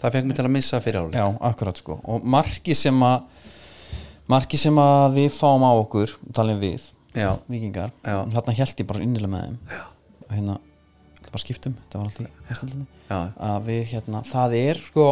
Það 0.00 0.14
fekk 0.14 0.28
mig 0.30 0.36
til 0.38 0.44
að 0.46 0.54
missa 0.54 0.80
fyrir 0.80 1.02
áli 1.02 1.18
já, 1.18 1.26
akkurat 1.44 1.76
sko. 1.76 1.98
Og 2.08 2.24
markið 2.24 2.78
sem 2.78 3.02
að 3.04 3.20
markið 4.32 4.62
sem 4.62 4.80
að 4.80 5.18
við 5.18 5.28
fáum 5.34 5.66
á 5.66 5.72
okkur 5.76 6.14
talin 6.32 6.60
við, 6.62 6.86
Já, 7.12 7.34
vikingar 7.50 7.90
þarna 8.04 8.54
held 8.54 8.80
ég 8.80 8.86
bara 8.88 9.02
innilega 9.04 9.32
með 9.34 9.44
þeim. 9.44 9.58
Já. 9.68 9.82
og 10.30 10.34
hérna, 10.36 10.56
þetta 11.18 11.32
bara 11.34 11.42
skiptum 11.42 11.76
þetta 11.82 11.98
var 11.98 12.06
alltaf 12.06 13.36
að 13.50 13.66
við 13.66 13.82
hérna, 13.90 14.22
það 14.30 14.56
er 14.60 14.80
sko 14.86 15.06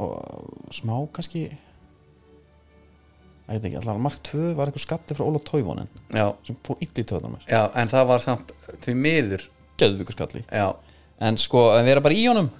og 0.00 0.74
smá 0.74 0.94
kannski 1.14 1.46
ég 3.50 3.60
veit 3.60 3.68
ekki, 3.68 3.80
allar 3.80 4.02
mark 4.02 4.20
2 4.30 4.52
var 4.58 4.70
eitthvað 4.70 4.84
skapti 4.84 5.16
frá 5.18 5.24
Óla 5.26 5.40
Tóivonen 5.44 5.88
sem 6.46 6.58
fór 6.66 6.78
illa 6.80 7.02
í 7.02 7.06
töðunar 7.06 7.34
mér. 7.34 7.46
Já 7.50 7.62
En 7.80 7.90
það 7.90 8.10
var 8.12 8.24
samt 8.24 8.52
því 8.84 8.96
miður. 8.98 9.46
Geðvíkur 9.80 10.16
skalli. 10.16 10.44
Já, 10.52 10.68
en 11.24 11.40
sko, 11.40 11.70
að 11.74 11.88
vera 11.88 12.04
bara 12.04 12.16
í 12.16 12.26
honum. 12.28 12.50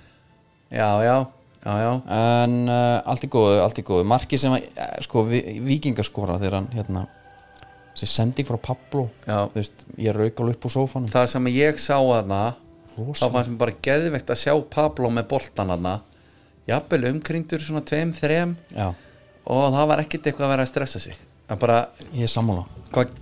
Já, 0.73 0.89
já, 1.05 1.17
já, 1.65 1.73
já. 1.85 1.91
En 2.17 2.59
uh, 2.71 2.99
allt 3.13 3.27
í 3.27 3.31
góðu, 3.33 3.59
allt 3.65 3.81
í 3.83 3.85
góðu. 3.87 4.07
Marki 4.09 4.39
sem 4.41 4.55
að, 4.57 4.69
eh, 4.73 4.93
sko, 5.05 5.25
vi, 5.29 5.41
vikingaskora 5.67 6.39
þegar 6.41 6.61
hann, 6.61 6.71
hérna 6.75 7.07
þessi 7.91 8.09
sending 8.09 8.49
frá 8.49 8.57
Pablo 8.63 9.09
Já. 9.27 9.49
Þú 9.51 9.59
veist, 9.59 9.85
ég 10.01 10.17
rauk 10.17 10.43
alveg 10.43 10.57
upp 10.57 10.69
úr 10.69 10.75
sófanum. 10.75 11.11
Það 11.13 11.27
sem 11.35 11.51
ég 11.53 11.81
sá 11.83 11.97
aðna 11.99 12.41
þá 12.95 13.01
rosa, 13.03 13.31
fannst 13.35 13.53
mér 13.53 13.61
bara 13.61 13.77
geðvegt 13.87 14.33
að 14.33 14.41
sjá 14.45 14.55
Pablo 14.73 15.11
með 15.13 15.29
boltan 15.35 15.75
aðna 15.75 15.97
jafnvel 16.71 17.11
umkringdur 17.11 17.65
svona 17.65 17.83
tveim, 17.87 18.13
þrem. 18.15 18.55
Já, 18.73 18.93
og 19.47 19.67
það 19.75 19.91
var 19.93 20.03
ekkert 20.05 20.31
eitthvað 20.31 20.47
að 20.47 20.55
vera 20.55 20.67
að 20.67 20.73
stressa 20.73 21.03
sig. 21.03 21.19
Að 21.51 21.63
bara, 21.65 21.79
ég 22.15 22.27
er 22.27 22.31
sammála. 22.31 22.67
hvað 22.95 23.15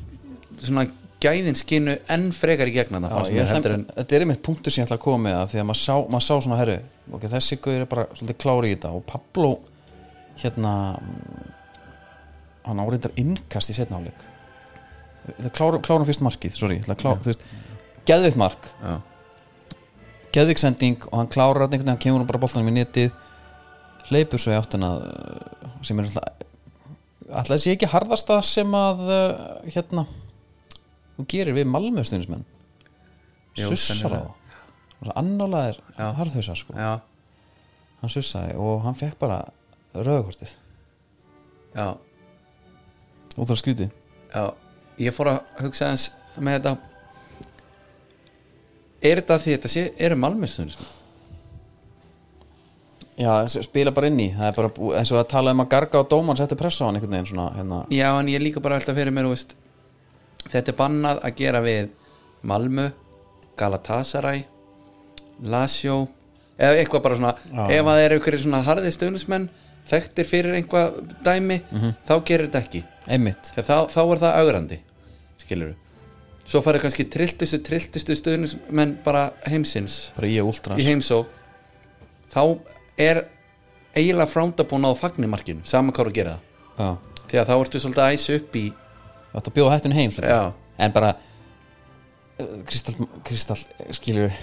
svona 0.58 0.86
gæðin 1.22 1.58
skinu 1.58 1.96
enn 2.10 2.28
frekar 2.34 2.70
í 2.70 2.74
gegna 2.74 3.00
það 3.02 3.30
Já, 3.34 3.44
heldur 3.50 3.74
en 3.74 3.84
þetta 3.90 4.16
er 4.16 4.24
einmitt 4.24 4.42
punktur 4.46 4.74
sem 4.74 4.82
ég 4.82 4.86
ætla 4.86 4.98
að 4.98 5.04
koma 5.04 5.22
með 5.24 5.36
það 5.36 5.52
því 5.52 5.60
að 5.60 5.68
maður 5.68 5.80
sá, 5.80 5.94
maður 6.12 6.26
sá 6.26 6.34
svona 6.44 6.58
herru 6.60 6.76
okay, 7.10 7.30
þessi 7.32 7.58
gauður 7.58 7.84
er 7.84 7.90
bara 7.90 8.06
svolítið 8.12 8.38
klári 8.44 8.70
í 8.70 8.74
þetta. 8.76 8.92
Og 8.94 9.04
Pablo 9.08 9.52
hérna 10.38 10.72
hann 12.68 12.82
áreindar 12.84 13.14
innkast 13.18 13.72
í 13.72 13.78
setna 13.78 13.98
áleik 13.98 14.26
það 15.36 15.52
klára, 15.56 15.80
klára 15.84 16.08
fyrst 16.08 16.24
markið, 16.24 16.56
sorry 16.56 16.78
klára, 16.86 17.18
þú 17.22 17.32
veist, 17.32 17.46
geðveikt 18.08 18.38
mark. 18.40 18.68
Já, 18.80 18.94
geðveikt 20.34 20.62
sending 20.62 21.08
og 21.10 21.16
hann 21.20 21.30
klárar 21.32 21.66
hann 21.68 22.00
kemur 22.00 22.26
bara 22.28 22.40
boltanum 22.40 22.70
í 22.72 22.78
netið 22.78 23.10
hleypur 24.08 24.40
svo 24.40 24.54
í 24.54 24.58
áttina 24.58 24.94
uh, 25.02 25.74
sem 25.84 25.98
er 26.00 26.08
alltaf 27.28 27.60
sé 27.60 27.74
ekki 27.74 27.90
harðasta 27.90 28.40
sem 28.46 28.72
að 28.78 29.04
uh, 29.04 29.36
hérna 29.68 30.06
þú 31.18 31.28
gerir 31.34 31.58
við 31.58 31.68
Malmö 31.68 32.06
stundismenn 32.06 32.46
Jú, 33.58 33.72
sussar 33.74 34.14
á 34.14 34.22
annálega 35.14 35.68
er 35.68 35.80
Já. 35.98 36.12
harðhausa 36.18 36.54
sko. 36.58 36.74
Já, 36.74 37.00
hann 38.00 38.10
sussaði 38.10 38.56
og 38.58 38.82
hann 38.82 38.98
fekk 38.98 39.18
bara 39.18 39.44
rauðakortið. 39.94 40.54
Já, 41.74 41.96
ótrúlega 43.36 43.60
skrítið 43.62 43.90
já. 44.34 44.54
Ég 44.98 45.14
fór 45.14 45.30
að 45.30 45.58
hugsa 45.62 45.92
eins 45.92 46.08
með 46.36 46.58
þetta. 46.58 46.76
Er 48.98 49.20
þetta 49.20 49.38
því 49.38 49.52
þetta 49.54 49.70
sé, 49.70 49.84
eru 50.02 50.16
malmestunum 50.18 50.74
já, 53.18 53.32
spila 53.48 53.90
bara 53.94 54.06
inn 54.10 54.20
í. 54.20 54.28
Það 54.36 54.46
er 54.50 54.56
bara 54.58 54.98
eins 55.00 55.12
og 55.12 55.18
að 55.22 55.28
tala 55.32 55.50
um 55.56 55.60
að 55.64 55.68
garga 55.74 56.00
á 56.00 56.04
dóman 56.10 56.36
setja 56.38 56.56
pressa 56.58 56.84
á 56.84 56.86
hann 56.88 56.96
einhvern 57.00 57.16
veginn 57.16 57.30
svona 57.32 57.48
hérna, 57.56 57.80
já, 57.90 58.08
en 58.20 58.28
ég 58.30 58.42
líka 58.42 58.60
bara 58.62 58.78
alltaf 58.78 58.94
fyrir 58.96 59.12
mér 59.14 59.28
veist, 59.30 59.56
þetta 60.48 60.72
er 60.72 60.78
bannað 60.78 61.22
að 61.26 61.34
gera 61.42 61.60
við 61.64 61.88
Malmö 62.46 62.90
Galatasaray 63.58 64.44
Lazio 65.42 66.08
eða 66.58 66.78
eitthvað 66.80 67.02
bara 67.04 67.16
svona 67.18 67.32
Já. 67.38 67.64
ef 67.78 67.82
að 67.86 67.90
það 67.96 68.04
eru 68.04 68.18
ykkur 68.20 68.36
svona 68.42 68.62
harðið 68.66 68.94
stöðnismenn 68.96 69.48
þekktir 69.88 70.26
fyrir 70.28 70.56
einhvað 70.58 70.96
dæmi 71.24 71.60
Mhm. 71.72 71.92
þá 72.06 72.14
gerir 72.24 72.48
þetta 72.48 72.62
ekki. 72.64 72.82
Einmitt. 73.08 73.52
Þá, 73.56 73.86
þá 73.88 74.00
er 74.12 74.18
það 74.24 74.38
augrandi 74.42 74.78
skilur 75.38 75.74
svo 76.48 76.60
farið 76.64 76.82
kannski 76.82 77.04
trilltustu 77.10 77.58
trilltustu 77.62 78.16
stöðnismenn 78.16 78.96
bara 79.04 79.32
heimsins. 79.46 80.10
Bara 80.16 80.28
últrans 80.44 80.80
í 80.82 80.86
heimsók 80.88 81.26
þá 82.32 82.58
er 82.98 83.22
eiginlega 83.96 84.30
frándabúin 84.30 84.86
á 84.86 84.92
fagnimarkinu 84.98 85.64
saman 85.68 85.94
hvað 85.94 86.10
þú 86.10 86.14
gera 86.18 86.36
það. 86.36 86.44
Já, 86.78 86.88
því 87.30 87.40
að 87.40 87.48
þá 87.48 87.54
ertu 87.56 87.82
svolítið 87.82 88.04
að 88.04 88.14
æsa 88.14 88.38
upp 88.38 88.58
í 88.58 88.64
þetta 89.34 89.54
bjóða 89.56 89.74
hættun 89.76 89.96
heim 89.96 90.14
en 90.78 90.94
bara 90.94 91.14
uh, 91.14 92.60
Kristall, 92.68 93.08
Kristall 93.26 93.60
skilur 93.96 94.34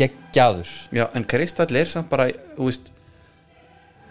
geggjaður. 0.00 0.72
Já, 0.96 1.04
en 1.14 1.26
Kristall 1.28 1.78
er 1.78 1.90
samt 1.90 2.10
bara 2.10 2.30
þú 2.56 2.68
veist, 2.70 2.90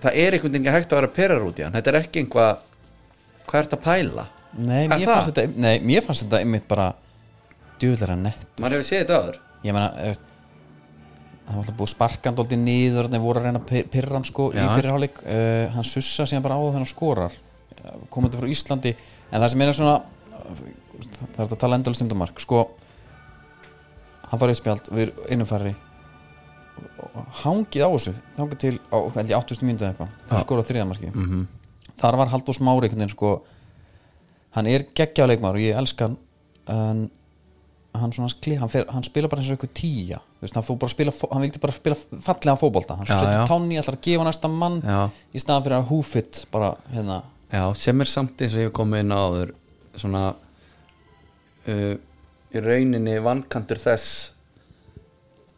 það 0.04 0.22
er 0.24 0.38
einhvern 0.38 0.56
veginn 0.56 0.74
hægt 0.74 0.94
að 0.94 1.02
vera 1.02 1.14
perar 1.20 1.46
út 1.46 1.60
í 1.60 1.66
hann 1.66 1.76
þetta 1.76 1.94
er 1.94 2.00
ekki 2.04 2.24
einhvað 2.24 2.66
hvað 3.50 3.62
ert 3.64 3.76
að 3.76 3.86
pæla? 3.86 4.26
Nei, 4.60 4.88
mér 4.90 5.06
fannst, 5.06 5.30
þetta, 5.30 5.62
nei, 5.62 5.76
mér 5.86 6.06
fannst 6.06 6.26
þetta 6.26 6.42
einmitt 6.42 6.66
bara 6.70 6.92
djúðlega 7.82 8.18
nett 8.18 8.48
maður 8.58 8.80
hefur 8.80 8.88
séð 8.88 9.04
þetta 9.04 9.20
áður. 9.20 9.40
Ég 9.66 9.76
meina 9.76 9.90
eh, 10.08 10.20
það 11.50 11.58
var 11.58 11.62
alltaf 11.64 11.78
búið 11.80 11.92
sparkandóldi 11.96 12.58
niður 12.62 13.10
þannig 13.10 13.24
voru 13.26 13.42
að 13.42 13.46
reyna 13.50 13.60
að 13.60 13.70
py- 13.72 13.86
pyrra 13.90 14.16
hann 14.20 14.28
sko 14.30 14.52
í 14.54 14.60
Já. 14.60 14.70
fyrirháleik 14.76 15.22
uh, 15.26 15.66
hann 15.74 15.88
sussa 15.88 16.26
síðan 16.30 16.46
bara 16.46 16.56
á 16.56 16.62
þegar 16.62 16.78
hann 16.78 16.90
skorar 16.94 17.38
komandi 18.10 18.40
frá 18.40 18.50
Íslandi. 18.50 18.96
En 19.32 19.42
það 19.42 19.52
sem 19.54 19.64
er 19.64 19.76
svona 19.78 19.98
það 21.10 21.44
er 21.44 21.46
að 21.46 21.60
tala 21.62 21.80
endalist 21.80 22.04
um 22.04 22.10
þetta 22.10 22.20
mark 22.20 22.42
sko. 22.44 22.64
Hann 24.30 24.42
farið 24.42 24.60
spjald 24.60 24.90
við 24.94 25.14
einum 25.30 25.50
færri 25.50 25.76
hangið 27.42 27.84
á 27.84 27.90
þessu 27.92 28.14
hangið 28.38 28.60
til 28.62 28.76
á 28.88 28.98
held 29.16 29.32
ég 29.32 29.38
80. 29.38 29.64
mínútu 29.68 29.84
eða 29.84 29.94
eitthvað. 29.94 30.12
Það 30.30 30.44
skorað 30.46 30.68
þriðamarki 30.70 31.10
mm 31.10 31.26
-hmm. 31.30 31.48
þar 32.00 32.18
var 32.22 32.32
Halldór 32.34 32.56
Smári 32.56 33.10
sko. 33.10 33.32
Hann 34.52 34.68
er 34.68 34.86
geggjáleikmar 34.96 35.56
og 35.56 35.62
ég 35.62 35.78
elska 35.78 36.06
hann 36.08 36.18
en 36.68 37.10
hann, 37.98 38.12
svona, 38.14 38.30
kli, 38.42 38.56
hann, 38.62 38.70
fer, 38.70 38.86
hann 38.94 39.04
spila 39.04 39.28
bara 39.32 39.42
eins 39.42 39.50
og 39.52 39.58
eitthvað 39.58 39.74
tíja 39.80 40.20
veist, 40.42 40.56
hann, 40.56 40.78
bara 40.80 40.90
spila, 40.94 41.14
hann 41.32 41.42
vildi 41.42 41.60
bara 41.64 41.74
spila 41.76 41.96
fallega 42.22 42.56
fótbolta. 42.62 42.96
Hann 43.00 43.08
Já, 43.10 43.16
setur 43.20 43.34
já. 43.34 43.46
tánni, 43.50 43.80
ætlar 43.82 43.98
að 43.98 44.04
gefa 44.06 44.28
næsta 44.28 44.48
mann 44.52 44.82
Já. 44.86 45.00
í 45.34 45.42
staðan 45.42 45.66
fyrir 45.66 45.78
að 45.80 45.90
húfitt 45.90 46.46
bara 46.52 46.74
hérna. 46.94 47.24
Já, 47.52 47.64
sem 47.76 48.02
er 48.02 48.06
samt 48.12 48.42
eins 48.46 48.54
og 48.54 48.62
ég 48.62 48.70
hef 48.70 48.76
komið 48.78 49.00
inn 49.04 49.12
á 49.16 49.20
áður 49.26 49.54
svona 49.98 50.24
uh, 51.68 51.96
í 52.54 52.64
rauninni 52.64 53.18
vankantur 53.26 53.82
þess 53.82 54.32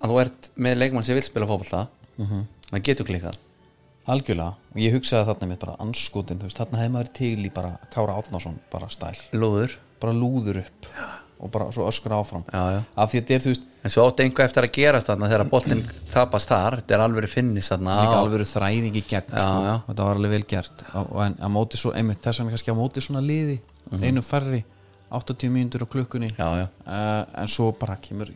að 0.01 0.09
þú 0.13 0.19
ert 0.23 0.49
með 0.57 0.79
leikmann 0.81 1.05
sem 1.05 1.17
vil 1.19 1.25
spila 1.27 1.47
fótbolta 1.49 1.87
Mhm. 2.17 2.45
það 2.71 2.83
getur 2.87 3.05
klikkað. 3.07 3.37
Algjörlega. 4.11 4.55
Og 4.73 4.77
ég 4.81 4.93
hugsaði 4.95 5.27
þarna 5.29 5.47
mitt 5.47 5.59
bara 5.61 5.75
anskotin, 5.79 6.39
þarna 6.41 6.79
hefði 6.81 6.91
maður 6.95 7.11
til 7.13 7.45
í 7.45 7.51
bara 7.53 7.77
Kára 7.93 8.15
Átnásson, 8.17 8.57
bara 8.71 8.87
stæl. 8.89 9.15
Lúður. 9.33 9.75
Bara 10.01 10.13
lúður 10.13 10.57
upp 10.63 10.87
og 11.41 11.51
bara 11.53 11.67
svo 11.73 11.87
öskra 11.89 12.19
áfram. 12.21 12.43
Já, 12.53 12.61
já. 12.75 12.79
af 12.95 13.11
því 13.11 13.19
að 13.19 13.23
þetta 13.23 13.35
er, 13.35 13.43
þú 13.43 13.51
veist, 13.51 13.63
en 13.81 13.93
svo 13.93 14.05
átti 14.07 14.25
einhver 14.25 14.45
eftir 14.45 14.67
að 14.67 14.73
gerast 14.77 15.09
þarna 15.09 15.29
þegar 15.31 15.49
boltinn 15.49 15.83
tapast 16.13 16.51
þar. 16.51 16.77
Þetta 16.81 16.97
er 16.97 17.03
alveg 17.05 17.29
finnis 17.31 17.71
þarna. 17.71 17.95
Líka 18.01 18.19
alveg 18.19 18.49
þræðing 18.51 18.99
í 18.99 19.03
gegn 19.13 19.33
Já, 19.33 19.41
sko. 19.41 19.73
og 19.73 19.87
þetta 19.89 20.07
var 20.07 20.19
alveg 20.21 20.35
vel 20.35 20.43
gert. 20.53 20.83
Og, 20.93 21.09
og 21.15 21.23
en 21.25 21.37
að 21.41 21.53
móti 21.55 21.81
svo, 21.81 21.93
einmitt 21.97 22.21
þess 22.21 22.43
vegna 22.43 22.55
kannski 22.55 22.73
að 22.73 22.79
móti 22.81 23.05
svona 23.05 23.23
liði 23.25 23.57
einu 24.01 24.23
færri 24.25 24.61
80 25.11 25.51
mínútur 25.51 25.83
á 25.83 25.87
klukkunni. 25.91 26.29
Uh, 26.37 26.67
en 27.41 27.49
svo 27.51 27.71
bara 27.75 27.97
kemur 28.01 28.29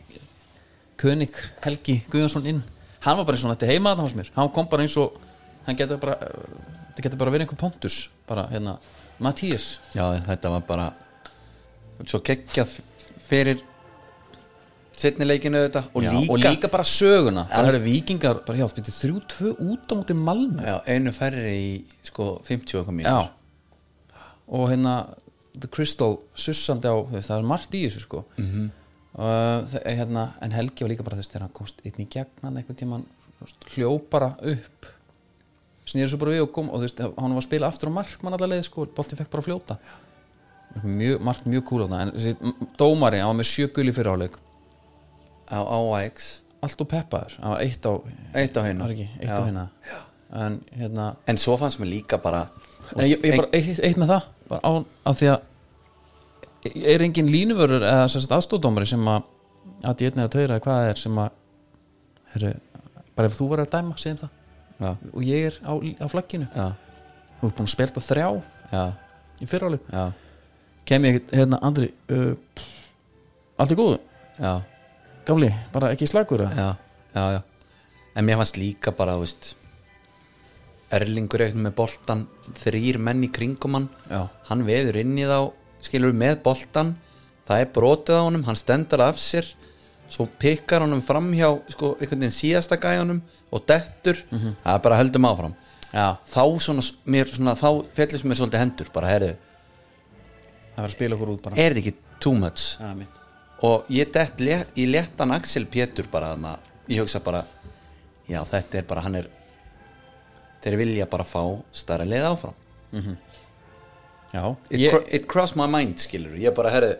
König 1.00 1.32
Helgi 1.64 2.00
Guðjónsson 2.10 2.50
inn. 2.50 2.64
Hann 3.04 3.18
var 3.20 3.28
bara 3.28 3.38
eins 3.38 3.46
og 3.46 3.54
þetta 3.54 3.70
heima 3.70 3.92
þarna 3.92 4.08
hos 4.08 4.16
mér. 4.16 4.30
Hann 4.34 4.50
kom 4.52 4.68
bara 4.72 4.84
eins 4.84 4.96
og 5.00 5.16
hann 5.66 5.78
getur 5.78 6.00
bara, 6.02 6.18
uh, 6.20 6.76
þetta 6.90 7.06
getur 7.06 7.20
bara 7.20 7.34
verið 7.34 7.46
einhver 7.46 7.60
pontus 7.60 7.98
bara 8.28 8.46
hérna, 8.50 8.76
Mattías 9.22 9.78
já, 9.96 10.04
þetta 10.26 10.52
var 10.52 10.64
bara 10.68 10.86
svo 12.04 12.20
geggjað 12.24 12.76
fyrir 13.26 13.62
setni 14.96 15.26
leikinu 15.26 15.60
þetta 15.66 15.82
og, 15.90 16.04
Já, 16.04 16.10
líka, 16.14 16.32
og 16.32 16.40
líka 16.40 16.70
bara 16.72 16.86
söguna. 16.88 17.44
Það 17.50 17.70
eru 17.72 17.82
vikingar, 17.84 18.40
bara 18.46 18.62
já, 18.62 18.66
þetta 18.78 18.92
er 18.92 18.98
3-2 19.02 19.52
út 19.66 19.92
á 19.92 19.94
móti 19.98 20.16
Malmö. 20.16 20.64
Já, 20.64 20.76
einu 20.94 21.12
færri 21.16 21.52
í 21.52 21.70
sko 22.06 22.30
50 22.46 22.80
okkar 22.80 23.02
Já. 23.04 23.18
Og 24.46 24.70
hérna 24.70 24.96
The 25.56 25.68
Crystal 25.72 26.18
sussandi 26.36 26.88
á, 26.88 26.96
það 27.12 27.36
er 27.38 27.48
margt 27.52 27.76
í 27.76 27.84
þessu 27.86 28.04
sko. 28.06 28.24
Mm. 28.38 28.50
-hmm. 28.52 29.76
hérna, 29.84 30.30
en 30.40 30.52
Helgi 30.52 30.84
var 30.84 30.90
líka 30.92 31.04
bara 31.04 31.16
veist 31.16 31.32
þegar 31.32 31.46
hann 31.46 31.56
komst 31.56 31.80
einn 31.84 32.00
í 32.00 32.08
gegn 32.08 32.42
hann 32.42 32.56
einhvern 32.56 32.76
tímann 32.76 33.06
hljóp 33.74 34.10
bara 34.10 34.36
upp 34.40 34.86
snýður 35.86 36.10
svo 36.10 36.18
bara 36.18 36.34
við 36.34 36.42
og 36.42 36.52
kom 36.52 36.68
og 36.70 36.80
þú 36.80 36.88
veist, 36.88 37.00
hann 37.00 37.32
var 37.32 37.40
að 37.40 37.46
spila 37.46 37.68
aftur 37.70 37.88
á 37.88 37.96
markmann 37.96 38.36
allar 38.36 38.50
leið 38.50 38.66
sko, 38.68 38.86
boltinn 38.86 39.18
fekk 39.20 39.30
bara 39.30 39.44
að 39.44 39.48
fljóta 39.48 39.78
mjög, 40.84 41.22
margt 41.28 41.46
mjög 41.46 41.64
kúl 41.70 41.84
á 41.84 41.86
það 41.86 42.02
en 42.02 42.12
þessi 42.16 42.54
dómari, 42.80 43.22
hann 43.22 43.32
var 43.32 43.40
með 43.40 43.50
sjö 43.52 43.70
gulli 43.72 43.94
fyrir 43.96 44.12
áleik 44.12 44.36
á, 45.48 45.58
á 45.62 45.78
AX 46.02 46.42
allt 46.64 46.82
og 46.82 46.90
peppaður, 46.90 47.38
hann 47.40 47.54
var 47.54 47.64
eitt 47.64 47.86
á 47.86 47.92
eitt 48.36 48.56
á 48.58 48.60
var 48.66 48.94
ekki, 48.94 49.08
eitt 49.20 49.32
á 49.32 49.40
hérna 49.40 49.66
en 50.36 50.60
hérna 50.74 51.10
en 51.30 51.38
svo 51.40 51.56
fannst 51.60 51.80
mér 51.80 51.92
líka 51.92 52.18
bara 52.22 52.46
Nei, 52.94 53.08
ég, 53.10 53.22
ég 53.24 53.38
bara, 53.40 53.50
eitt, 53.56 53.80
eitt 53.82 53.98
með 53.98 54.12
það. 54.12 54.26
Bara 54.50 54.60
á, 54.62 54.72
af 55.10 55.18
því 55.18 55.30
að 55.32 56.76
er 56.94 57.04
engin 57.06 57.30
línuvörur 57.30 57.84
eða 57.86 58.06
aðstóðdómari 58.06 58.88
sem 58.90 59.10
að 59.10 59.32
að 59.86 60.04
ég 60.04 60.12
einnig 60.12 60.26
að 60.26 60.34
tauðra 60.34 60.58
hvað 60.62 60.90
er 60.90 61.00
sem 61.00 61.18
að 61.20 61.40
heru, 62.34 62.52
bara 63.18 63.30
ef 63.30 63.38
þú 63.38 63.48
var 63.50 63.62
að 63.62 63.72
dæma 63.74 63.98
segjum 64.00 64.20
það. 64.22 64.36
Já, 64.76 64.90
og 64.92 65.26
ég 65.26 65.48
er 65.48 65.58
á, 65.64 65.72
á 65.74 66.06
flagginu. 66.12 66.46
Já, 66.52 66.66
þú 67.40 67.48
ert 67.48 67.58
búin 67.58 67.68
að 67.68 67.74
spelta 67.74 68.04
þrjá 68.04 68.28
já, 68.72 68.84
í 69.40 69.48
fyrráleik 69.50 69.90
já, 69.90 70.04
kem 70.86 71.04
ég 71.08 71.20
hérna 71.32 71.60
Andri 71.66 71.90
uh, 72.14 72.32
allt 73.56 73.72
er 73.72 73.78
góðu, 73.78 74.00
já, 74.38 74.52
gamli, 75.28 75.52
bara 75.74 75.92
ekki 75.94 76.08
slagur 76.10 76.46
já, 76.46 76.72
já, 77.14 77.22
já. 77.36 77.40
en 78.14 78.26
mér 78.26 78.42
fannst 78.42 78.60
líka 78.60 78.94
bara 78.96 79.18
veist 79.20 79.54
Erlingur 80.94 81.42
eitthvað 81.42 81.64
með 81.64 81.74
boltan 81.80 82.20
þrýr 82.60 82.98
menn 83.02 83.24
í 83.26 83.30
kringum 83.34 83.74
hann. 83.74 83.86
Já. 84.06 84.28
hann 84.46 84.62
veður 84.66 85.00
inn 85.00 85.16
í 85.18 85.24
þá 85.26 85.50
skilur 85.82 86.14
með 86.14 86.38
boltan 86.44 86.92
það 87.46 87.62
er 87.62 87.72
brotið 87.74 88.18
á 88.18 88.26
honum, 88.26 88.44
hann 88.46 88.58
stendur 88.58 89.02
af 89.06 89.18
sér. 89.22 89.48
Svo 90.10 90.28
pikkar 90.38 90.84
honum 90.84 91.02
fram 91.02 91.32
hjá 91.34 91.48
sko, 91.72 91.96
einhvern 91.98 92.22
veginn 92.22 92.34
síðasta 92.34 92.78
gæjanum 92.78 93.18
og 93.50 93.64
dettur, 93.66 94.20
það 94.30 94.76
er 94.76 94.84
bara 94.84 94.98
höldum 95.00 95.26
áfram. 95.26 95.56
Já, 95.90 96.18
þá 96.30 96.42
svona, 96.62 96.84
mér, 97.10 97.30
svona 97.32 97.56
þá 97.58 97.70
fellist 97.96 98.26
mér 98.26 98.38
svolítið 98.38 98.62
hendur 98.62 98.90
bara, 98.94 99.10
herðu, 99.10 99.32
það 100.76 100.82
var 100.82 100.90
að 100.90 100.94
spila 100.96 101.16
okkur 101.16 101.32
út 101.34 101.42
bara. 101.46 101.56
Er 101.58 101.74
þetta 101.74 101.82
ekki 101.82 102.20
too 102.22 102.34
much? 102.36 102.66
Mitt. 102.98 103.20
Og 103.66 103.88
ég 103.92 104.10
dett 104.12 104.40
létt, 104.44 104.72
í 104.76 104.84
léttan 104.90 105.32
Axel 105.32 105.64
Pétur 105.72 106.06
bara 106.12 106.34
þarna, 106.34 106.58
ég 106.92 107.00
hugsa 107.00 107.22
bara 107.24 107.42
já 108.28 108.40
þetta 108.44 108.80
er 108.82 108.86
bara 108.88 109.04
hann 109.06 109.16
er 109.22 109.28
þeir 110.64 110.76
vilja 110.80 111.06
bara 111.08 111.24
fá 111.24 111.42
stærra 111.72 112.04
leið 112.08 112.28
áfram. 112.28 112.56
Já, 114.34 114.42
it, 114.68 114.80
ég, 114.80 114.90
cro 114.92 115.02
it 115.08 115.26
crossed 115.30 115.56
my 115.56 115.66
mind 115.70 116.00
skilur 116.02 116.36
ég 116.40 116.52
bara 116.54 116.72
herri, 116.74 116.96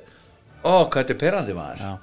ó 0.64 0.86
hvað 0.86 1.02
þetta 1.02 1.16
er 1.16 1.20
perandi 1.20 1.56
maður. 1.56 1.82
Já. 1.82 1.96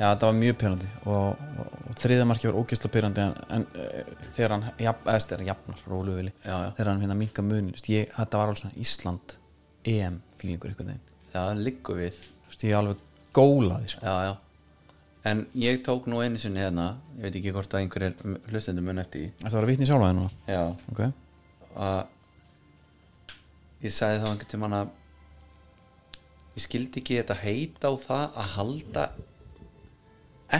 Já, 0.00 0.06
þetta 0.14 0.28
var 0.30 0.36
mjög 0.38 0.54
pyrrandi 0.56 0.86
og, 1.12 1.40
og, 1.60 1.72
og 1.90 1.96
þriða 2.00 2.24
marki 2.24 2.48
var 2.48 2.56
ógeðslega 2.56 2.92
pyrrandi 2.94 3.20
en, 3.20 3.34
en 3.52 3.66
uh, 3.76 4.14
þegar 4.32 4.54
hann 4.54 5.44
jafnar 5.44 5.82
rólu 5.92 6.14
vili, 6.16 6.32
Já, 6.40 6.54
já. 6.54 6.70
þegar 6.78 6.90
hann 6.94 7.18
minka 7.20 7.44
munin 7.44 7.74
ég, 7.84 8.08
þetta 8.16 8.40
var 8.40 8.48
alveg 8.48 8.62
svona 8.62 8.80
Ísland 8.80 9.34
EM 9.92 10.16
fílingur 10.40 10.72
einhvern 10.72 10.92
veginn. 10.94 11.06
Já, 11.34 11.42
liggur 11.54 12.00
við. 12.00 12.20
Þú 12.44 12.52
veist, 12.52 12.64
ég 12.66 12.78
alveg 12.78 13.02
gólaði 13.36 13.92
sko. 13.92 14.04
já, 14.04 14.14
já. 14.26 14.36
en 15.30 15.42
ég 15.60 15.82
tók 15.84 16.06
nú 16.08 16.22
einu 16.24 16.38
sinni 16.40 16.62
hérna 16.62 16.86
ég 17.18 17.26
veit 17.26 17.36
ekki 17.36 17.52
hvort 17.52 17.74
að 17.74 17.82
einhver 17.84 18.06
er 18.08 18.14
hlustendur 18.50 18.86
mun 18.86 19.02
eftir 19.02 19.26
því. 19.26 19.32
Þetta 19.42 19.56
var 19.56 19.66
að 19.66 19.72
vitni 19.74 19.88
sjálfa 19.88 20.08
hennu 20.08 20.28
já, 20.48 20.62
ok, 20.92 21.02
að 21.76 22.00
ég 23.84 23.94
sagði 23.94 24.22
þá 24.22 24.28
einhvern 24.30 24.50
tímann 24.54 24.78
að 24.78 24.94
ég 26.56 26.64
skildi 26.64 27.02
ekki 27.02 27.18
þetta 27.20 27.36
heita 27.44 27.92
á 27.92 27.94
það 28.00 28.40
að 28.42 28.54
halda 28.56 29.04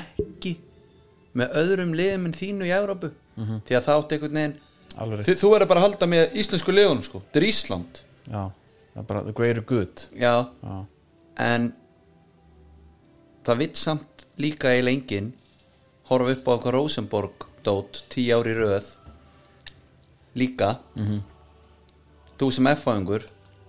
ekki 0.01 0.55
með 1.41 1.57
öðrum 1.63 1.97
liðum 1.97 2.29
en 2.29 2.37
þínu 2.37 2.69
í 2.69 2.75
Evrópu. 2.75 3.13
Því 3.41 3.77
að 3.77 3.85
það 3.87 4.01
átti 4.01 4.17
einhvern 4.17 4.39
veginn 4.41 4.57
alveg 5.01 5.29
þú 5.41 5.51
verður 5.55 5.71
bara 5.71 5.81
að 5.83 5.87
halda 5.89 6.09
með 6.11 6.39
íslensku 6.43 6.75
liðunum 6.75 7.05
sko. 7.07 7.23
Þetta 7.27 7.41
er 7.41 7.47
Ísland. 7.49 8.01
Já, 8.31 8.43
það 8.95 9.03
er 9.03 9.07
bara 9.11 9.23
the 9.27 9.33
greater 9.33 9.63
good. 9.63 10.07
Já, 10.15 10.47
já, 10.63 10.79
en 11.39 11.73
það 13.47 13.59
vitt 13.65 13.77
samt 13.81 14.25
líka 14.41 14.73
í 14.77 14.83
lengin 14.85 15.33
horfa 16.11 16.33
upp 16.37 16.49
á 16.49 16.53
eitthvað 16.57 16.75
Rosenborg 16.77 17.47
dót 17.65 18.03
tíu 18.13 18.39
ári 18.39 18.55
röð 18.57 18.87
líka. 20.35 20.79
-hmm. 20.97 21.21
þú 22.39 22.51
sem 22.53 22.67
F-fáingur 22.67 23.23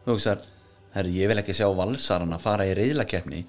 þú 0.06 0.14
veist 0.16 0.46
herri, 0.94 1.12
ég 1.22 1.28
vil 1.28 1.38
ekki 1.42 1.54
sjá 1.54 1.68
valsarana 1.76 2.38
fara 2.40 2.66
í 2.66 2.74
reyðlakeppni 2.76 3.46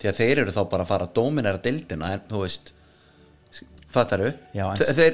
því 0.00 0.08
að 0.08 0.16
þeir 0.20 0.38
eru 0.42 0.52
þá 0.52 0.62
bara 0.70 0.82
að 0.84 0.86
fara 0.88 1.04
að 1.06 1.12
dóminera 1.14 1.58
deildina 1.62 2.12
en 2.12 2.20
þú 2.28 2.40
veist 2.42 2.72
fattaru 3.88 4.32
Já, 4.54 4.66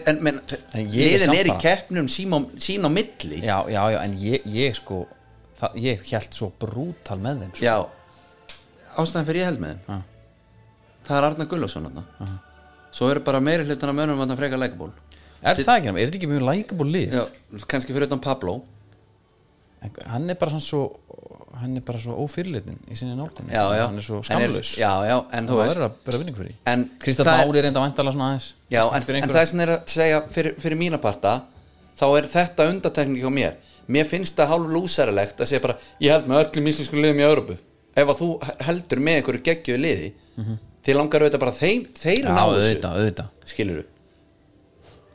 en- 0.06 0.26
en, 0.26 0.40
En 0.74 0.86
ég 0.88 1.14
er 1.14 1.20
liðin 1.20 1.34
er 1.34 1.46
í 1.46 1.58
keppnum 1.60 2.08
sín 2.08 2.82
á 2.84 2.88
milli. 2.90 3.40
Já, 3.42 3.64
já, 3.70 3.82
já 3.92 3.98
en 4.04 4.16
ég, 4.18 4.42
ég 4.46 4.74
sko 4.74 5.06
það, 5.62 5.78
ég 5.86 6.04
held 6.12 6.36
svo 6.38 6.50
brútal 6.60 7.18
með 7.22 7.44
þeim 7.44 7.54
sko. 7.56 7.66
Já 7.66 7.76
Ástæðan 9.02 9.28
fyrir 9.30 9.40
ég 9.40 9.48
held 9.48 9.62
með 9.62 9.72
þeim. 9.72 9.86
Já. 9.88 10.00
Það 11.06 11.16
er 11.18 11.26
Arnar 11.30 11.48
Gullason 11.50 11.88
þarna. 11.88 12.28
Svo 12.92 13.08
eru 13.08 13.22
bara 13.24 13.40
meiri 13.40 13.64
hlutan 13.64 13.90
af 13.90 13.96
mönnum 13.96 14.20
að 14.26 14.36
freka 14.42 14.58
lækaból 14.60 14.92
er 15.42 15.58
það 15.58 15.78
ekki, 15.80 15.90
er 15.90 16.06
þetta 16.06 16.18
ekki 16.20 16.28
mjög 16.30 16.44
likeable 16.46 16.92
lið? 16.94 17.14
Já, 17.16 17.22
kannski 17.72 17.94
fyrir 17.96 18.06
utan 18.06 18.20
Pablo. 18.22 18.60
En 19.82 19.90
hann 20.12 20.30
er 20.30 20.38
bara 20.38 20.54
hann 20.54 20.62
svo 20.62 20.82
hann 21.58 21.76
er 21.78 21.82
bara 21.86 21.98
svo 22.00 22.14
ófyrirlitin 22.22 22.78
í 22.90 22.96
sinni 22.96 23.16
já 23.16 23.62
hann 23.82 23.98
er 23.98 24.04
svo 24.06 24.20
skamlaus 24.24 24.70
en 24.78 25.48
það 25.48 25.58
verður 25.62 25.86
að 25.88 25.96
bera 26.06 26.20
vinning 26.22 26.36
fyrir 26.38 26.54
En 26.70 26.84
Kristall 27.02 27.26
það 27.28 27.42
er- 27.42 27.66
reynda 27.66 27.82
vantala 27.82 28.14
svona 28.14 28.28
aðeins. 28.30 28.46
Já, 28.72 28.82
en, 28.86 29.16
en 29.22 29.34
það 29.34 29.46
sem 29.50 29.60
er 29.64 29.72
að 29.74 29.92
segja 29.96 30.22
fyrir, 30.32 30.54
fyrir 30.62 30.78
mína 30.80 31.00
parta 31.02 31.34
Þá 31.98 32.06
er 32.18 32.28
þetta 32.32 32.68
undatekning 32.70 33.20
hjá 33.20 33.30
mér 33.34 33.58
Mér 33.87 34.07
finnst 34.07 34.37
það 34.39 34.53
hálf 34.53 34.68
lúsarilegt 34.76 35.41
að 35.41 35.51
segja 35.51 35.62
bara 35.64 35.78
Ég 36.01 36.12
held 36.14 36.28
með 36.30 36.45
öllum 36.47 36.68
íslensku 36.72 36.97
liðum 37.01 37.22
í 37.22 37.26
Európu 37.26 37.57
Ef 37.93 38.09
að 38.09 38.20
þú 38.22 38.28
heldur 38.68 39.03
með 39.05 39.18
einhverju 39.20 39.43
geggjöðu 39.49 39.83
liði 39.83 40.12
Þið 40.83 40.97
langar 40.99 41.22
auðvitað 41.22 41.43
bara 41.45 41.53
þeim, 41.55 41.83
þeir 41.95 42.18
já, 42.24 42.28
ná 42.35 42.43
þessu. 42.57 42.70
skilur 43.47 43.85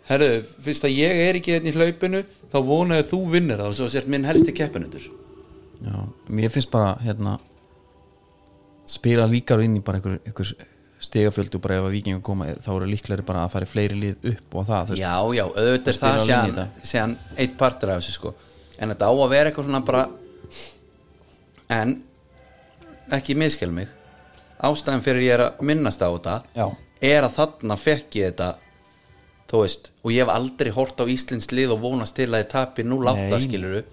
herru, 0.08 0.30
fyrst 0.64 0.86
að 0.88 0.96
ég 0.96 1.22
er 1.26 1.36
ekki 1.40 1.56
hérna 1.58 1.72
í 1.72 1.76
hlaupinu 1.76 2.22
þá 2.52 2.58
vonaði 2.64 3.04
að 3.04 3.10
þú 3.12 3.20
vinnir 3.34 3.60
það 3.60 3.72
og 3.74 3.76
svo 3.76 3.90
sért 3.92 4.08
minn 4.08 4.24
helsti 4.28 4.54
keppinundur 4.56 5.04
já, 5.84 5.98
mér 6.32 6.54
finnst 6.54 6.72
bara 6.72 6.94
hérna 7.04 7.38
spila 8.88 9.28
líkar 9.28 9.64
inn 9.66 9.76
í 9.76 9.84
bara 9.84 10.00
einhver, 10.00 10.22
einhver 10.24 10.54
stegafjöldu 11.04 11.60
bara 11.62 11.82
ef 11.82 11.90
að 11.90 11.96
vikingum 11.98 12.24
koma 12.26 12.48
þá 12.64 12.70
eru 12.78 12.88
líklegri 12.90 13.26
bara 13.28 13.44
að 13.44 13.54
fara 13.58 13.68
í 13.68 13.72
fleiri 13.74 14.00
lið 14.00 14.30
upp 14.32 14.56
og 14.62 14.70
það, 14.70 14.94
þú 14.94 15.02
já, 15.02 15.14
já, 15.38 15.44
auðvitað 15.52 16.00
Það 16.02 16.24
séðan, 16.24 16.72
séðan 16.94 17.18
eitt 17.36 17.58
partur 17.60 17.92
af 17.94 18.00
þessu 18.00 18.16
sko 18.16 18.34
en 18.80 18.90
þetta 18.94 19.10
á 19.10 19.14
að 19.14 19.30
vera 19.34 19.50
eitthvað 19.52 19.68
svona 19.70 19.84
bara 19.88 20.04
en 21.70 21.96
ekki 23.18 23.36
miskjál 23.40 23.72
mig 23.76 23.90
ástæðan 24.64 25.04
fyrir 25.06 25.26
ég 25.28 25.34
er 25.38 25.44
að 25.48 25.60
minnast 25.70 26.02
á 26.04 26.10
þetta 26.10 26.36
Já. 26.58 26.68
er 27.02 27.28
að 27.28 27.36
þarna 27.38 27.78
fekk 27.80 28.18
ég 28.22 28.32
þetta 28.32 28.50
þú 29.48 29.62
veist, 29.64 29.92
og 30.04 30.12
ég 30.12 30.24
hef 30.26 30.32
aldrei 30.34 30.72
hort 30.76 31.00
á 31.00 31.06
Íslands 31.08 31.52
lið 31.56 31.72
og 31.76 31.80
vonast 31.86 32.16
til 32.18 32.28
að 32.34 32.42
ég 32.44 32.50
tapi 32.52 32.84
0-8 32.84 33.30
Nei. 33.32 33.40
skiluru 33.46 33.84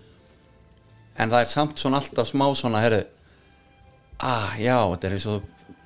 en 1.14 1.30
það 1.30 1.40
er 1.44 1.50
samt 1.52 1.78
svona 1.78 2.00
alltaf 2.02 2.26
smá 2.32 2.46
svona 2.58 2.80
herru, 2.82 3.04
ah 4.18 4.56
já 4.58 4.78
þetta 4.94 5.06
er 5.06 5.14
eins 5.18 5.26
og 5.30 5.44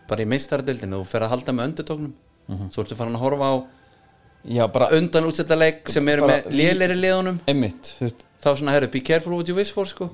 bara 0.09 0.25
í 0.25 0.29
meistardildinu 0.31 1.03
þú 1.03 1.09
fer 1.11 1.27
að 1.27 1.35
halda 1.37 1.53
með 1.59 1.71
öndutóknum 1.73 2.15
Mhm. 2.49 2.71
svo 2.73 2.81
ertu 2.81 2.97
farin 2.97 3.13
að 3.17 3.21
horfa 3.27 3.45
á 3.45 3.55
Já, 4.49 4.65
bara 4.73 4.87
undan 4.97 5.27
útsettaleik 5.29 5.89
sem 5.93 6.07
eru 6.09 6.23
með 6.25 6.47
léleri 6.49 6.95
liðunum 6.97 7.41
einmitt, 7.51 7.91
þú 7.99 8.07
veist, 8.07 8.23
þá 8.43 8.51
svona 8.53 8.75
herru, 8.77 8.91
be 8.93 9.03
careful 9.05 9.37
what 9.37 9.49
you 9.49 9.57
wish 9.57 9.73
for 9.75 9.89
sko. 9.89 10.11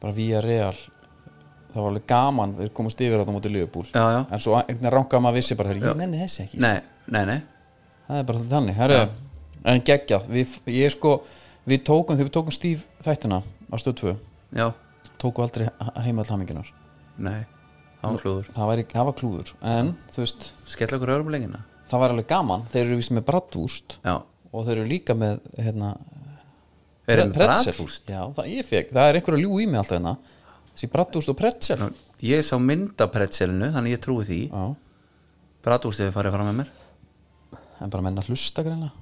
Bara 0.00 0.16
via 0.16 0.40
real. 0.44 0.76
Það 1.70 1.78
var 1.78 1.90
alveg 1.92 2.06
gaman 2.10 2.54
þeir 2.58 2.72
komast 2.74 3.00
yfir 3.04 3.22
á 3.22 3.26
Liverpool. 3.46 3.86
Já, 3.94 4.04
já, 4.10 4.20
en 4.26 4.42
svo 4.42 4.62
ranga 4.90 5.20
maður 5.20 5.38
vissi 5.38 5.56
bara, 5.58 5.74
ég 5.76 5.96
nenni 5.96 6.18
þessi 6.18 6.44
ekki. 6.46 6.58
Nei, 6.58 6.80
nei, 7.06 7.24
nei. 7.28 7.40
Það 8.08 8.18
er 8.18 8.26
bara 8.32 8.48
þannig, 8.50 8.78
herri 8.80 9.00
en 9.70 9.82
geggjað, 9.84 10.26
við, 10.32 10.58
ég 10.72 10.92
sko 10.94 11.18
við 11.68 11.82
tókum, 11.84 12.16
þegar 12.16 12.30
við 12.30 12.34
tókum 12.34 12.54
Steve 12.56 13.04
þættina 13.04 13.42
á 13.44 13.74
stöð 13.78 13.96
2, 14.00 14.14
já, 14.56 14.66
tókum 15.20 15.44
aldrei 15.44 15.66
heimall 16.00 16.24
haminginar, 16.32 16.70
nei, 17.20 17.44
það 18.00 18.14
var 18.16 18.22
klúður. 18.24 18.48
Það 18.56 18.70
var, 18.70 18.82
það 18.94 19.10
var 19.10 19.18
klúður. 19.20 19.52
En, 19.74 19.92
þú 20.14 20.24
veist, 20.24 20.48
skella 20.64 20.96
okkur 20.96 21.12
öðrum 21.18 21.34
lengina 21.36 21.60
það 21.90 22.02
var 22.04 22.14
alveg 22.14 22.28
gaman. 22.30 22.66
Þeir 22.70 22.84
eru 22.84 23.00
vist 23.00 23.14
með 23.14 23.26
bratwúst 23.30 23.96
já, 24.04 24.14
og 24.50 24.66
þeir 24.66 24.76
eru 24.76 24.90
líka 24.90 25.16
með 25.18 25.40
hérna, 25.58 25.94
er 27.12 27.32
pretzel. 27.34 27.72
bratwúst 27.72 28.12
já, 28.12 28.20
það 28.36 28.52
ég 28.52 28.68
fekk, 28.68 28.94
það 28.94 29.08
er 29.08 29.18
einhver 29.20 29.36
að 29.36 29.44
ljú 29.44 29.60
í 29.60 29.66
mig 29.66 29.80
alltaf 29.80 29.96
hérna. 29.98 30.14
Þessi 30.70 30.90
bratwúst 30.94 31.32
og 31.32 31.38
pretzel. 31.40 31.90
Ég 32.24 32.46
sá 32.46 32.54
mynd 32.62 33.00
af 33.00 33.12
pretzelinu 33.14 33.72
þannig 33.74 33.96
ég 33.96 34.02
trúi 34.04 34.24
því. 34.28 34.40
Já, 34.50 34.64
bratwúst 35.66 36.04
hefur 36.04 36.18
farið 36.20 36.36
fram 36.38 36.50
með 36.52 36.58
mér. 36.62 36.74
En 37.80 37.92
bara 37.92 38.04
menna 38.04 38.24
hlusta 38.28 38.64
greinlega 38.64 38.92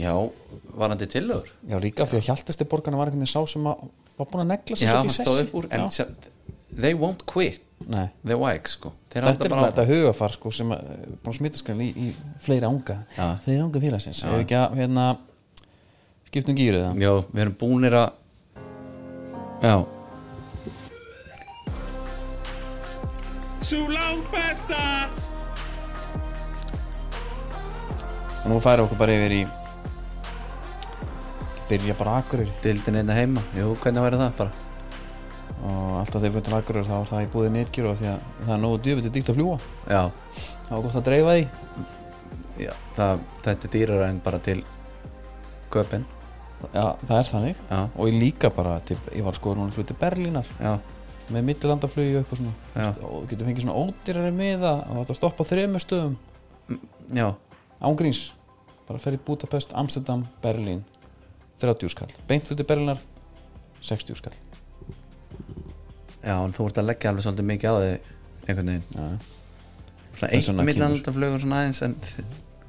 já, 0.00 0.30
varandi 0.76 1.06
tillögur. 1.06 1.50
Já, 1.68 1.78
líka 1.80 2.06
því 2.08 2.20
að 2.20 2.28
hjaltasti 2.30 2.66
borgarna 2.68 3.00
var 3.00 3.10
einhvern 3.10 3.24
veginn 3.24 3.32
sá 3.32 3.42
sem 3.52 3.66
að, 3.68 3.88
var 4.18 4.28
búin 4.30 4.44
að 4.44 4.52
negla 4.52 4.76
svolítið 4.76 4.96
hann 4.96 5.10
í 5.10 5.16
sessi. 5.16 5.48
úr 5.56 5.68
en 5.70 5.90
they 6.70 6.96
won't 6.96 7.26
quit 7.28 7.66
Nei, 7.90 8.10
the 8.28 8.36
wike 8.36 8.68
sko. 8.68 8.90
Þeir 9.08 9.24
þetta 9.24 9.46
er 9.46 9.52
bara 9.54 9.68
þetta 9.70 9.84
hugafar 9.88 10.34
sko, 10.34 10.50
sem 10.52 10.72
eh, 10.74 10.80
búin 11.24 11.32
að 11.32 11.36
smita 11.38 11.58
skræn 11.58 11.80
í, 11.80 11.86
í 11.96 12.10
fleiri 12.44 12.68
ánga 12.68 12.98
fleiri 13.16 13.62
ánga 13.64 13.80
félagsins. 13.82 14.20
Ef 14.28 14.42
ekki 14.44 14.58
að 14.58 14.76
hérna 14.82 15.06
skiptum 16.30 16.54
gýrið 16.54 16.84
það 16.84 17.00
já, 17.02 17.10
við 17.34 17.40
erum 17.42 17.54
búnir 17.58 17.94
að 17.98 18.10
já, 19.66 19.74
Sú 23.70 23.80
langt 23.90 24.26
besta 24.32 24.78
og 28.40 28.46
nú 28.48 28.60
færum 28.62 28.86
okkur 28.86 28.98
bara 28.98 29.16
yfir 29.18 29.34
í 29.36 29.40
byrja 31.70 31.94
bara 31.98 32.16
akkurir 32.18 32.48
dildin 32.64 32.98
einna 33.02 33.14
heima. 33.14 33.42
Jú, 33.54 33.74
hvernig 33.82 34.02
verður 34.02 34.22
það 34.24 34.38
bara? 34.38 34.52
Og 35.60 35.98
alltaf 36.00 36.22
þegar 36.22 36.34
við 36.36 36.46
til 36.46 36.56
akkurir 36.56 36.88
þá 36.88 36.94
var 36.94 37.10
það 37.10 37.26
í 37.26 37.28
búið 37.34 37.50
netgjur 37.58 37.90
og 37.90 37.98
því 38.00 38.08
að 38.10 38.30
það 38.38 38.54
er 38.54 38.62
nógu 38.64 38.80
djöfið 38.86 39.06
til 39.06 39.12
dýkt 39.16 39.30
að 39.34 39.40
fljúa 39.40 39.58
já, 39.84 40.00
það 40.38 40.72
var 40.72 40.86
gott 40.86 41.00
að 41.02 41.10
dreifa 41.10 41.34
því. 41.36 41.44
Já 42.64 42.72
það, 42.96 43.26
þetta 43.44 43.68
er 43.68 43.76
dýrara 43.76 44.08
en 44.14 44.24
bara 44.24 44.42
til 44.48 44.58
köpinn 45.70 46.08
Já, 46.70 46.86
það 47.02 47.14
er 47.16 47.28
þannig. 47.30 47.60
Já, 47.70 47.78
og 47.88 48.08
ég 48.10 48.16
líka 48.20 48.50
bara, 48.54 48.74
til, 48.86 48.96
ég 49.16 49.24
var 49.26 49.36
sko 49.36 49.54
núna 49.56 49.74
fluti 49.74 49.96
Berlínar. 49.98 50.48
Já, 50.60 50.74
með 51.30 51.46
millilandaflugi 51.48 52.12
og 52.14 52.20
eitthvað 52.20 52.42
svona. 52.42 52.52
Já. 52.74 52.90
Og 53.08 53.24
getur 53.30 53.48
fengið 53.48 53.64
svona 53.64 53.78
ódýrari 53.80 54.32
miða 54.34 54.74
og 54.86 55.00
þetta 55.00 55.16
stoppa 55.18 55.46
á 55.46 55.50
þremur 55.50 55.84
stöðum. 55.84 56.18
Já. 57.16 57.26
Ángríns 57.80 58.22
bara 58.88 59.00
fer 59.02 59.16
í 59.16 59.22
Budapest, 59.26 59.74
Amsterdam, 59.78 60.26
Berlín. 60.44 60.84
30 61.60 61.92
skall, 61.92 62.12
beint 62.28 62.46
fyrir 62.48 62.68
Berlínar 62.68 63.00
60 63.84 64.16
skall. 64.16 64.36
Já, 66.20 66.36
en 66.36 66.54
þú 66.56 66.68
ert 66.68 66.80
að 66.80 66.88
leggja 66.90 67.12
alveg 67.12 67.24
svolítið 67.24 67.48
mikið 67.50 67.72
á 67.72 67.76
þig 67.80 68.14
einhvern 68.50 68.72
veginn. 68.72 68.86
Svona 68.92 69.38
Það 70.20 70.32
eitt 70.36 70.44
svona 70.44 70.64
millandaflugur 70.68 71.40
svona 71.40 71.60
aðeins 71.62 71.82
en 71.86 71.96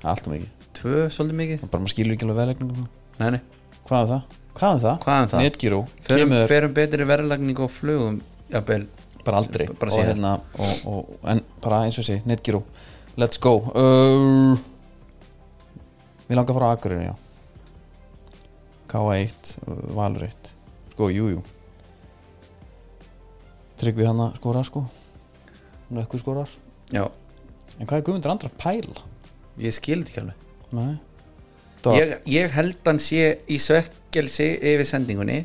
allt 0.08 0.28
og 0.28 0.36
mikið. 0.36 0.52
Tvö 0.78 0.98
svolítið 1.12 1.40
mikið. 1.42 1.64
Bara 1.66 1.84
maður 1.84 1.94
skilur 1.96 2.16
ekki 2.16 2.28
alveg 2.28 2.42
veðlegningum 2.42 2.90
nei, 3.22 3.36
nei, 3.36 3.42
hvað 3.88 4.02
er 4.04 4.10
það? 4.12 4.38
hvað 4.58 4.76
er 4.76 4.82
það? 4.84 4.98
hvað 5.04 5.22
er 5.22 5.30
það? 5.32 5.44
Netgyro, 5.46 5.80
ferum, 6.06 6.20
kemur 6.22 6.50
ferum 6.52 6.74
betri 6.78 7.08
verðlagning 7.08 7.62
á 7.62 7.68
flugum 7.72 8.20
jafnvel, 8.52 8.86
bara 9.26 9.42
aldrei. 9.42 9.66
Bara 9.72 9.92
og, 9.92 9.96
síðan. 9.96 10.10
hérna, 10.12 10.34
og, 10.60 10.74
og, 10.92 11.12
en 11.32 11.44
bara 11.64 11.84
eins 11.88 12.00
og 12.02 12.08
sé, 12.08 12.20
Netgyro 12.28 12.64
let's 13.20 13.42
go. 13.42 13.58
Uh, 13.76 14.56
við 16.28 16.40
langar 16.40 16.54
að 16.54 16.60
fara 16.60 16.72
á 16.72 16.76
Akureyri 16.78 17.10
já. 17.10 17.16
K1, 18.92 19.54
uh, 19.66 19.84
Valur 19.98 20.28
1 20.28 20.52
sko, 20.94 21.12
jú, 21.14 21.30
jú. 21.38 21.46
Tryggvi 23.82 24.06
hann 24.06 24.28
að 24.28 24.36
skora 24.38 24.66
sko 24.68 24.86
Nökku 25.92 26.20
skorar. 26.22 26.48
Já, 26.94 27.04
en 27.76 27.88
hvað 27.88 27.98
er 27.98 28.04
Guðmundur 28.08 28.32
andra 28.32 28.52
að 28.52 28.60
pæla? 28.62 29.08
ég 29.60 29.74
skil 29.76 30.00
þetta 30.00 30.12
ekki 30.14 30.22
alveg. 30.22 30.46
Nei 30.72 30.94
ég, 31.98 32.14
ég 32.30 32.52
held 32.56 32.78
hann 32.86 33.00
sé 33.02 33.40
í 33.50 33.58
svekkelsi 33.62 34.52
yfir 34.62 34.86
sendingunni. 34.86 35.40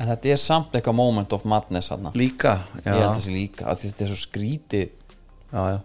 En 0.00 0.08
þetta 0.08 0.30
er 0.32 0.40
samt 0.40 0.72
eitthvað 0.78 0.96
moment 0.96 1.32
of 1.36 1.44
madness 1.44 1.90
hann 1.92 2.06
líka 2.16 2.54
já, 2.84 2.94
ég 2.94 3.00
held 3.02 3.18
þessi 3.18 3.34
líka, 3.34 3.74
þetta 3.76 4.04
er 4.06 4.08
svo 4.14 4.16
skríti 4.16 4.80
já, 5.52 5.60
já, 5.74 5.80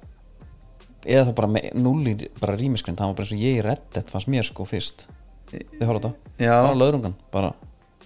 eða 1.05 1.25
þá 1.27 1.33
bara 1.41 1.49
með 1.51 1.67
núli 1.83 2.13
bara 2.39 2.55
rýmiskrind, 2.55 2.97
það 2.97 3.11
var 3.11 3.17
bara 3.19 3.25
eins 3.27 3.33
og 3.35 3.43
ég 3.43 3.59
í 3.59 3.65
Reddit 3.65 4.09
fannst 4.13 4.31
mér 4.31 4.47
sko 4.47 4.65
fyrst. 4.69 5.03
Þið 5.51 5.83
horfðu 5.89 6.13
þetta, 6.13 6.37
bara 6.63 6.79
löðrungan 6.79 7.17
bara, 7.35 7.51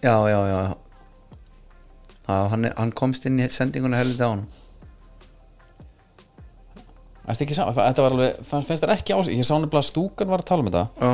já, 0.02 0.16
já, 0.34 0.40
já. 0.50 0.62
Hann, 2.30 2.66
er- 2.66 2.76
hann 2.78 2.92
komst 2.94 3.26
inn 3.26 3.40
í 3.42 3.48
sendinguna 3.50 3.98
helviti 4.02 4.22
á 4.26 4.30
hann 4.34 4.44
þetta 7.30 8.06
var 8.06 8.16
alveg 8.16 8.40
fannst, 8.48 8.72
þér 8.72 8.96
ekki 8.96 9.14
á 9.14 9.20
sig, 9.22 9.36
ég 9.38 9.46
sá 9.46 9.54
nefnilega 9.56 9.84
að 9.84 9.90
stúkan 9.90 10.32
var 10.32 10.42
að 10.42 10.50
tala 10.50 10.66
um 10.66 10.70
þetta 10.70 10.86
já, 10.98 11.12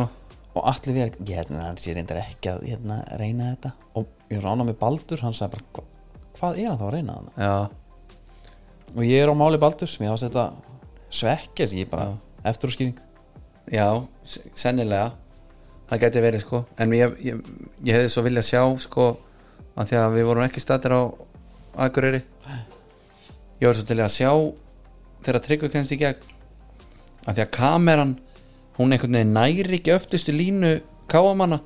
og 0.55 0.69
allir 0.71 0.95
við, 0.95 1.17
ég 1.27 1.39
hérna, 1.41 1.65
sé 1.83 1.95
reyndar 1.95 2.21
ekki 2.21 2.51
að 2.53 2.61
hérna, 2.69 3.01
reyna 3.19 3.49
þetta. 3.49 3.71
Og 3.99 4.05
ég 4.31 4.39
var 4.39 4.53
ánað 4.53 4.69
með 4.69 4.77
Baldur, 4.79 5.23
hann 5.25 5.35
sagði 5.35 5.57
bara 5.57 5.65
hva, 5.75 5.83
hvað 6.37 6.61
er 6.61 6.69
hann 6.69 6.79
þá 6.79 6.85
að 6.87 6.93
reyna 6.95 7.17
já, 7.35 7.55
og 8.95 9.03
ég 9.03 9.19
er 9.19 9.31
á 9.31 9.35
máli 9.35 9.59
Baldurs, 9.59 9.97
mér 9.99 10.13
hafst 10.13 10.29
þetta 10.29 10.45
svekkjast, 11.11 11.75
ég 11.75 11.91
bara 11.91 12.13
eftir 12.47 12.69
úr 12.69 12.75
skýring 12.75 13.03
já 13.71 13.87
sennilega. 14.55 15.11
Það 15.85 16.01
geti 16.01 16.21
verið 16.23 16.41
sko. 16.41 16.61
En 16.81 16.93
ég, 16.97 17.11
ég, 17.21 17.41
ég 17.85 17.93
hefði 17.93 18.11
svo 18.13 18.23
viljað 18.25 18.47
sjá 18.47 18.61
sko 18.81 19.09
að 19.75 19.91
því 19.91 19.97
að 20.01 20.15
við 20.15 20.27
vorum 20.29 20.45
ekki 20.47 20.63
statir 20.63 20.95
á 20.97 21.01
Akureyri. 21.85 22.23
Ég 23.59 23.67
var 23.67 23.77
svo 23.77 23.85
til 23.85 23.99
að 24.01 24.13
sjá 24.15 24.31
þegar 25.25 25.43
Tryggvi 25.45 25.71
kennst 25.73 25.95
í 25.95 25.99
gegn. 25.99 26.33
Að 27.25 27.35
því 27.39 27.43
að 27.45 27.51
kameran 27.57 28.15
hún 28.77 28.93
einhvern 28.93 29.17
veginn 29.17 29.33
næri 29.33 29.79
ekki 29.79 29.93
öftustu 29.95 30.33
línu 30.35 30.77
káamanna 31.11 31.61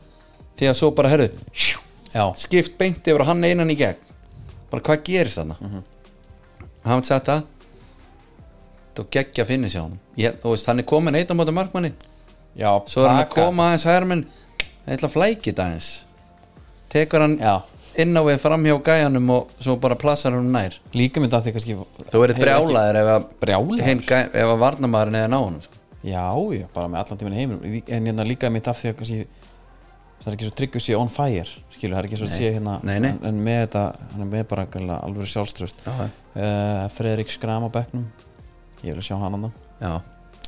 því 0.60 0.70
að 0.70 0.78
svo 0.80 0.92
bara 0.96 1.12
herðu 1.12 1.30
já, 2.14 2.26
skipt 2.38 2.78
beint 2.80 3.08
yfir 3.08 3.24
og 3.24 3.30
hann 3.30 3.44
einan 3.44 3.72
í 3.72 3.78
gegn. 3.80 3.98
Bara 4.70 4.84
hvað 4.86 5.04
gerist 5.08 5.40
þarna? 5.40 5.56
Mm 5.60 5.70
-hmm. 5.70 5.84
hann 6.84 7.04
sagt 7.04 7.26
það 7.26 7.44
þú 8.96 9.06
geggja 9.12 9.44
að 9.44 9.48
finna 9.48 9.68
sér 9.68 9.82
hann 9.82 10.00
ég, 10.18 10.36
veist, 10.44 10.68
hann 10.68 10.80
er 10.80 10.84
komin 10.86 11.16
eitt 11.16 11.32
á 11.32 11.34
móti 11.34 11.52
markmanni. 11.56 11.94
Já, 12.56 12.82
svo 12.88 13.04
er 13.04 13.10
hann 13.10 13.24
að 13.24 13.30
taka- 13.30 13.46
koma 13.46 13.64
aðeins 13.70 13.84
herminn 13.84 14.26
eitthvað 14.88 15.14
flækit 15.14 15.60
aðeins. 15.60 16.04
Tekur 16.90 17.22
hann 17.22 17.38
já, 17.40 17.62
inn 18.00 18.18
á 18.18 18.22
við 18.28 18.40
framhjá 18.44 18.78
gæjanum 18.86 19.34
og 19.36 19.54
svo 19.60 19.76
bara 19.82 19.98
plassar 20.00 20.36
hann 20.38 20.52
nær. 20.54 20.78
Líka 20.94 21.24
mynd 21.24 21.34
að 21.34 21.48
því 21.48 21.56
kannski 21.56 21.78
þú 21.80 22.24
verður 22.24 22.42
brjálaðir 22.44 23.02
ef 23.02 23.12
að 23.16 23.28
brjálaður? 23.42 24.04
gæ, 24.06 24.20
ef 24.30 24.54
að 24.54 24.62
varnamaðurinn 24.66 25.20
eða 25.22 25.32
ná 25.34 25.40
hann 25.40 25.62
sko. 25.66 25.82
Já, 26.00 26.28
já, 26.56 26.68
bara 26.74 26.88
með 26.88 27.02
allan 27.02 27.20
tíminn 27.20 27.36
í 27.36 27.42
heiminum. 27.42 27.80
En 27.88 28.06
hérna 28.08 28.28
líka 28.28 28.52
mitt 28.54 28.70
af 28.72 28.80
því 28.80 28.94
að 28.94 29.00
kannski, 29.02 29.26
það 30.20 30.30
er 30.30 30.38
ekki 30.38 30.48
svo 30.48 30.56
tryggur 30.62 30.86
sé 30.86 30.96
on 31.00 31.12
fire 31.12 31.58
skilur, 31.80 31.96
það 31.96 32.02
er 32.02 32.08
ekki 32.10 32.20
svo 32.20 32.28
að 32.28 32.36
sé 32.36 32.52
hérna 32.56 32.78
Nei, 32.84 32.96
nei. 33.04 33.12
En, 33.12 33.20
en 33.30 33.42
með 33.44 33.60
þetta, 33.64 33.84
hann 34.14 34.24
er 34.26 34.32
með 34.34 34.46
bara 34.52 34.66
alveg 35.00 35.32
sjálfströst 35.32 35.84
já, 35.86 35.92
uh, 35.96 36.86
Frederik 36.96 37.34
Skram 37.34 37.68
á 37.68 37.70
bekknum. 37.74 38.08
Ég 38.84 38.96
vil 38.96 39.04
sjá 39.04 39.18
hann 39.20 39.36
andan 39.38 39.54
já, 39.80 39.94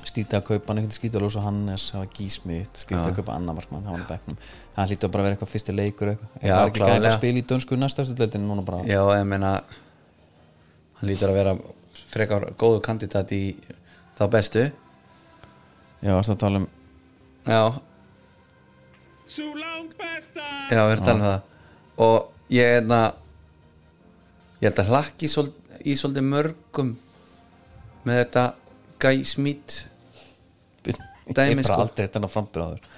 skrítið 0.10 0.38
að 0.39 0.45
kaupa 0.47 0.72
hann 0.72 0.82
einhvern 0.82 0.95
skrítið 0.95 1.20
að 1.20 1.26
lósa 1.26 1.43
Hannes 1.45 1.86
hafa 1.95 2.08
gísmiðt, 2.18 2.82
skrítið 2.84 3.10
að 3.12 3.20
kaupa 3.20 3.36
annar 3.38 3.58
markmann 3.58 3.88
hann 3.89 4.02
á 4.02 4.10
bekknum, 4.10 4.39
hann 4.78 4.89
hlýtur 4.89 5.10
að 5.10 5.14
bara 5.16 5.26
vera 5.28 5.38
eitthvað 5.38 5.52
fyrsti 5.54 5.76
leikur 5.76 6.12
eitthvað, 6.14 6.32
Já, 6.41 6.54
það 6.54 6.62
er 6.62 6.72
ekki 6.72 6.82
klárlega. 6.82 7.12
að 7.12 7.18
spila 7.20 7.41
í 7.41 7.45
dönsku 7.52 7.80
næstastu 7.80 8.18
deildinu 8.18 8.49
núna 8.49 8.66
bara? 8.68 8.82
Já, 8.89 9.02
ég 9.18 9.28
meina 9.30 9.52
hann 10.99 11.12
lítur 11.12 11.32
að 11.32 11.39
vera 11.41 11.56
frekar 12.12 12.49
góðu 12.60 12.82
kandidat 12.86 13.32
í 13.36 13.43
þá 14.20 14.26
bestu. 14.34 14.68
Já, 16.02 16.12
varstu 16.16 16.36
að 16.36 16.41
tala 16.43 16.62
um 16.64 16.68
já, 17.45 17.62
Já, 20.72 20.82
við 20.88 20.91
erum 20.91 21.02
að 21.02 21.06
tala 21.08 21.20
um 21.20 21.26
það. 21.26 21.41
Og 22.02 22.52
ég 22.52 22.68
er 22.68 22.74
hérna 22.80 22.99
ég 24.62 24.68
held 24.68 24.82
að 24.84 24.91
hlakki 24.91 25.30
í 25.30 25.95
svolítið 25.97 26.26
mörgum 26.28 26.91
með 28.06 28.20
þetta 28.24 28.43
Guy 29.02 29.24
Smith 29.26 29.90
Dæmi, 31.38 31.55
ég 31.55 31.63
bara 31.63 31.73
sko. 31.73 31.82
aldrei 31.86 32.07
þetta 32.07 32.32
frambyrðaður 32.32 32.91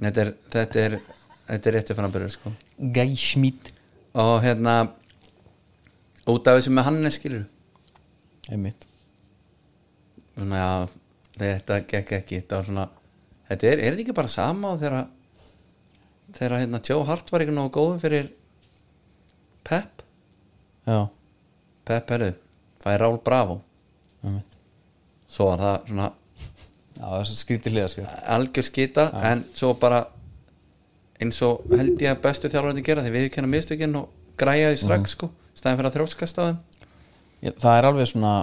þetta 0.00 0.22
er, 0.24 0.30
þetta 0.54 0.82
er, 0.84 0.96
þetta 1.48 1.70
er 1.70 1.76
réttu 1.76 1.96
fannabyrður 1.98 2.32
sko. 2.34 2.52
Gæsmít 2.96 3.70
og 4.20 4.34
hérna 4.44 4.76
út 6.30 6.48
af 6.48 6.58
þessu 6.58 6.72
með 6.74 6.88
Hannes 6.88 7.18
skilur 7.18 7.46
einmitt. 8.50 8.86
Svona 10.34 10.60
já, 10.60 10.72
þetta 11.38 11.80
gekk 11.90 12.12
ekki. 12.20 12.40
Þetta 12.40 12.60
var 12.60 12.68
svona 12.70 12.86
þetta 13.50 13.70
er, 13.70 13.78
er 13.78 13.94
þetta 13.94 14.04
ekki 14.06 14.18
bara 14.20 14.32
sama 14.32 14.74
þegar 14.80 15.00
þegar 16.36 16.62
hérna 16.62 16.82
Joe 16.86 17.08
Hart 17.08 17.32
var 17.32 17.44
ekki 17.44 17.56
nógu 17.56 17.74
góðu 17.76 17.98
fyrir 18.02 18.30
Pep? 19.66 20.04
Já, 20.88 21.10
Pep 21.86 22.14
herru, 22.14 22.30
fæði 22.82 23.02
Rál 23.02 23.20
Bravo. 23.24 23.60
Einmitt. 24.24 24.56
Svo 25.30 25.50
var 25.52 25.60
það 25.62 25.92
svona 25.92 26.08
það 27.00 27.58
er 27.58 27.74
liða 27.74 27.90
sko. 27.92 28.06
Algjör 28.36 28.66
skita 28.66 29.10
en 29.32 29.44
svo 29.56 29.74
bara 29.80 30.04
eins 31.20 31.40
og 31.44 31.66
held 31.76 32.00
ég 32.00 32.14
að 32.14 32.22
bestu 32.24 32.48
þjálfarandi 32.48 32.84
gera 32.86 33.04
því 33.04 33.12
við 33.16 33.28
kenna 33.34 33.50
mistökinn 33.50 33.98
og 34.00 34.08
græja 34.40 34.72
því 34.72 34.80
strax 34.84 35.16
sko, 35.16 35.28
stæðin 35.56 35.80
fyrir 35.80 35.90
að 35.90 35.98
þróskast 35.98 36.40
á 36.40 36.42
þeim. 36.48 36.58
Það 37.60 37.76
er 37.76 37.88
alveg 37.90 38.08
svona 38.08 38.34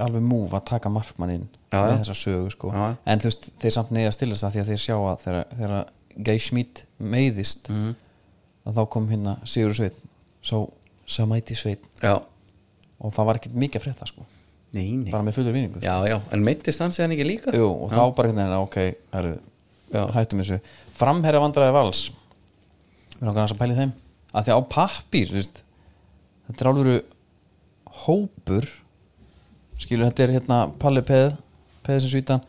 alveg 0.00 0.24
múf 0.24 0.54
að 0.56 0.66
taka 0.72 0.92
markmannin 0.92 1.46
Já, 1.70 1.82
með 1.84 2.00
þessa 2.00 2.16
sögu 2.18 2.52
sko. 2.54 2.72
Já. 2.74 2.96
en 3.04 3.22
þú 3.22 3.30
veist, 3.30 3.48
þeir 3.62 3.74
samt 3.76 3.92
neyðast 3.94 4.22
til 4.22 4.30
þess 4.32 4.46
að 4.46 4.54
því 4.54 4.62
að 4.62 4.70
þeir 4.70 4.82
sjá 4.84 4.96
að 4.96 5.24
þegar, 5.24 5.50
þegar 5.60 5.92
Gæsmít 6.26 6.82
meiðist 6.98 7.70
að 7.70 8.78
þá 8.78 8.82
kom 8.92 9.06
hérna 9.12 9.36
Sigur 9.48 9.76
Sveit 9.76 10.00
svo, 10.42 10.64
svo 11.06 11.26
mæti 11.30 11.56
Sveit 11.58 11.84
já, 12.02 12.16
og 12.18 13.14
það 13.14 13.28
var 13.28 13.40
ekkert 13.40 13.60
mikið 13.62 13.80
að 13.80 13.86
frétta 13.86 14.08
sko 14.10 14.26
nei, 14.76 14.88
nei. 14.96 15.10
Bara 15.12 15.26
með 15.26 15.38
fullur 15.38 15.56
vinningu 15.56 15.82
já, 15.84 15.94
já, 16.08 16.16
en 16.32 16.44
meittist 16.46 16.82
hann 16.82 16.94
séðan 16.94 17.16
ekki 17.16 17.26
líka? 17.28 17.54
Jú, 17.56 17.68
og 17.86 17.92
þá 17.92 18.02
bara 18.16 18.32
hérna, 18.32 18.60
ok, 18.62 18.78
heru, 19.14 19.34
hættum 20.14 20.42
þessu. 20.42 20.60
Framherja 20.98 21.42
vandræði 21.42 21.74
vals. 21.74 22.04
Við 23.16 23.24
erum 23.24 23.36
kannski 23.36 23.56
að 23.56 23.62
pæli 23.64 23.78
þeim. 23.78 23.94
Að 24.30 24.46
því 24.46 24.56
á 24.56 24.60
pappír 24.76 25.30
þú 25.30 25.38
veist, 25.40 25.62
þetta 26.48 26.64
er 26.64 26.70
alveg 26.70 27.16
hópur. 28.04 28.68
Skilur 29.80 30.10
þetta 30.10 30.26
er 30.26 30.34
hérna 30.36 30.60
Palli 30.78 31.02
Peð 31.06 31.32
Peð 31.86 32.02
sem 32.04 32.12
svítan, 32.12 32.42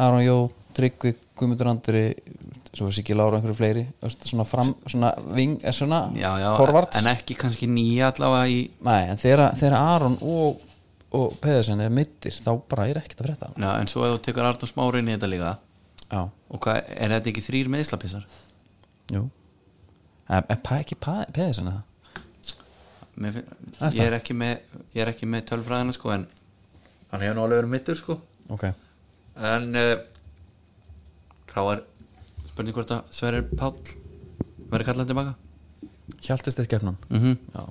Aron 0.00 0.24
Jó 0.24 0.36
Tryggvi, 0.72 1.12
Guðmundur 1.36 1.68
Andri 1.68 2.06
svo 2.72 2.88
er 2.88 2.94
Siggi 2.96 3.12
Lára 3.16 3.36
og 3.36 3.42
einhverju 3.42 3.56
fleiri. 3.58 3.82
Svona 4.24 4.46
fram, 4.48 4.70
svona 4.88 5.12
ving, 5.36 5.58
er 5.60 5.76
svona 5.76 6.06
já, 6.16 6.30
já, 6.40 6.48
forvarts 6.56 7.00
en 7.02 7.10
ekki 7.12 7.36
kannski 7.36 7.68
nýja 7.68 8.08
allavega 8.12 8.48
í 8.48 8.62
Nei, 8.86 9.00
en 9.12 9.20
þegar 9.20 9.76
Aron 9.76 10.16
og, 10.24 10.62
og 11.16 11.36
Peðisen 11.42 11.80
er 11.84 11.92
mittir 11.92 12.34
þá 12.34 12.50
bara 12.70 12.88
er 12.88 13.00
ekkert 13.02 13.20
að 13.22 13.28
frétta 13.28 13.50
já, 13.56 13.70
en 13.76 13.90
svo 13.90 14.04
ef 14.06 14.14
þú 14.16 14.20
tekur 14.26 14.48
Arnur 14.48 14.70
Smári 14.70 15.02
inn 15.02 15.10
í 15.12 15.16
þetta 15.16 15.30
líka 15.32 15.52
Já, 16.12 16.26
og 16.28 16.60
hvað, 16.60 16.78
er 16.92 17.14
þetta 17.14 17.30
ekki 17.32 17.44
þrýr 17.46 17.70
meðslapissar 17.72 18.24
jú. 19.12 19.22
Er, 20.28 20.44
er 20.44 20.58
pa, 20.64 20.78
ekki 20.82 20.96
pa, 21.00 21.22
Peðisen 21.32 21.70
eða? 21.70 21.82
Mér 23.22 23.36
finn, 23.36 23.48
Er 23.80 23.96
ég 23.96 24.08
er 24.08 24.16
ekki 24.16 24.36
með 24.36 24.52
ég 24.96 25.02
er 25.04 25.10
ekki 25.12 25.28
með 25.28 25.46
tölfræðina 25.50 25.94
sko 25.96 26.12
en 26.14 26.26
hann 27.12 27.24
hefur 27.24 27.36
nú 27.36 27.44
alveg 27.44 27.58
verið 27.60 27.72
mittur 27.74 27.98
sko. 28.00 28.16
Ok. 28.52 28.66
En 29.36 29.68
uh, 29.76 29.94
þá 31.52 31.60
er 31.74 31.82
spurning 32.50 32.76
hvort 32.76 32.92
að 32.96 33.12
Sverrir 33.12 33.48
Páll 33.52 33.76
verður 34.72 34.88
kallað 34.88 35.12
tilbaka 35.12 35.34
Hjaltist 36.24 36.60
þið 36.60 36.70
gefnum 36.72 37.00
mm 37.12 37.36
Já 37.52 37.64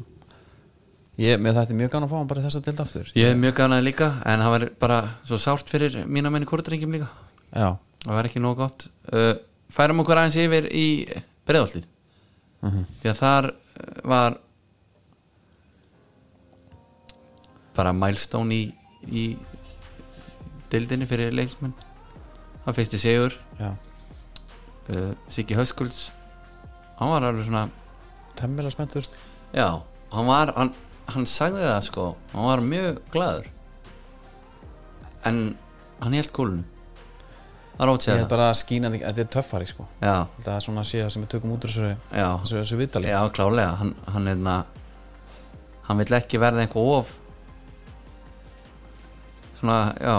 Ég, 1.21 1.37
með 1.43 1.57
þetta 1.59 1.73
er 1.75 1.77
mjög 1.81 1.91
gaman 1.93 2.07
að 2.07 2.11
fá 2.13 2.17
hann 2.17 2.29
bara 2.31 2.41
í 2.41 2.45
þessa 2.47 2.61
deild 2.65 2.79
aftur. 2.81 3.09
Ég 3.19 3.29
er 3.33 3.37
mjög 3.37 3.55
ganaði 3.59 3.83
líka 3.85 4.07
en 4.25 4.41
það 4.41 4.53
verður 4.55 4.71
bara 4.81 4.99
svo 5.27 5.37
sárt 5.43 5.69
fyrir 5.69 5.97
mína 6.09 6.31
menni 6.33 6.47
kórdrengjum 6.49 6.95
líka. 6.95 7.09
Já. 7.53 7.67
Það 8.05 8.15
verður 8.17 8.29
ekki 8.31 8.41
nóg 8.41 8.55
gott. 8.57 8.85
Uh, 9.11 9.33
færum 9.71 10.01
okkur 10.01 10.21
aðeins 10.21 10.39
yfir 10.41 10.69
í 10.73 10.85
breiðallið 11.47 11.85
Mhm. 12.61 12.83
því 13.01 13.09
að 13.09 13.19
þar 13.21 13.45
uh, 13.51 14.01
var 14.05 14.35
bara 17.75 17.93
milestone 17.95 18.53
í, 18.53 18.63
í 19.09 19.23
deildinni 20.71 21.07
fyrir 21.09 21.33
leiksmenn 21.35 21.73
það 22.65 22.77
fyrsti 22.77 22.99
sigur. 23.01 23.37
Já. 23.59 23.71
Uh, 24.91 25.11
Siggi 25.31 25.55
Höskulds 25.57 26.09
hann 26.99 27.09
var 27.13 27.25
alveg 27.29 27.45
svona 27.47 27.67
Temmilega 28.37 28.71
spenntur. 28.73 29.05
Já, 29.53 29.67
hann 30.13 30.25
var 30.29 30.53
hann, 30.55 30.71
hann 31.15 31.27
sagði 31.29 31.63
það 31.67 31.81
sko, 31.87 32.05
hann 32.33 32.47
var 32.49 32.63
mjög 32.65 32.99
glaður. 33.13 33.47
En 35.29 35.41
hann 36.01 36.15
held 36.17 36.31
kúlun 36.33 36.61
það 37.77 37.83
er 37.85 37.91
ótt 37.91 38.01
Ég 38.01 38.05
segja 38.05 38.17
er 38.19 38.23
það. 38.25 38.29
bara 38.33 38.47
að 38.51 38.57
skína 38.59 38.89
því 38.93 38.99
Þetta 39.01 39.21
er 39.23 39.29
töffari 39.35 39.67
sko. 39.69 39.85
Já, 40.01 40.15
Þetta 40.37 40.51
er 40.55 40.63
svona 40.65 40.81
að 40.83 40.89
sé 40.91 40.99
það 41.01 41.09
sem 41.15 41.23
við 41.23 41.29
tökum 41.33 41.53
út 41.55 41.63
þessu 41.65 41.87
Þessu, 42.11 42.55
þessu 42.59 42.77
viðtali. 42.81 43.09
Já, 43.09 43.21
klálega 43.33 43.71
hann, 43.79 43.93
hann, 44.13 44.27
er, 44.27 44.43
hann 45.87 46.01
vill 46.01 46.17
ekki 46.19 46.41
verða 46.41 46.65
eitthvað 46.65 46.91
of 46.99 47.15
svona, 49.61 49.79
já. 50.01 50.15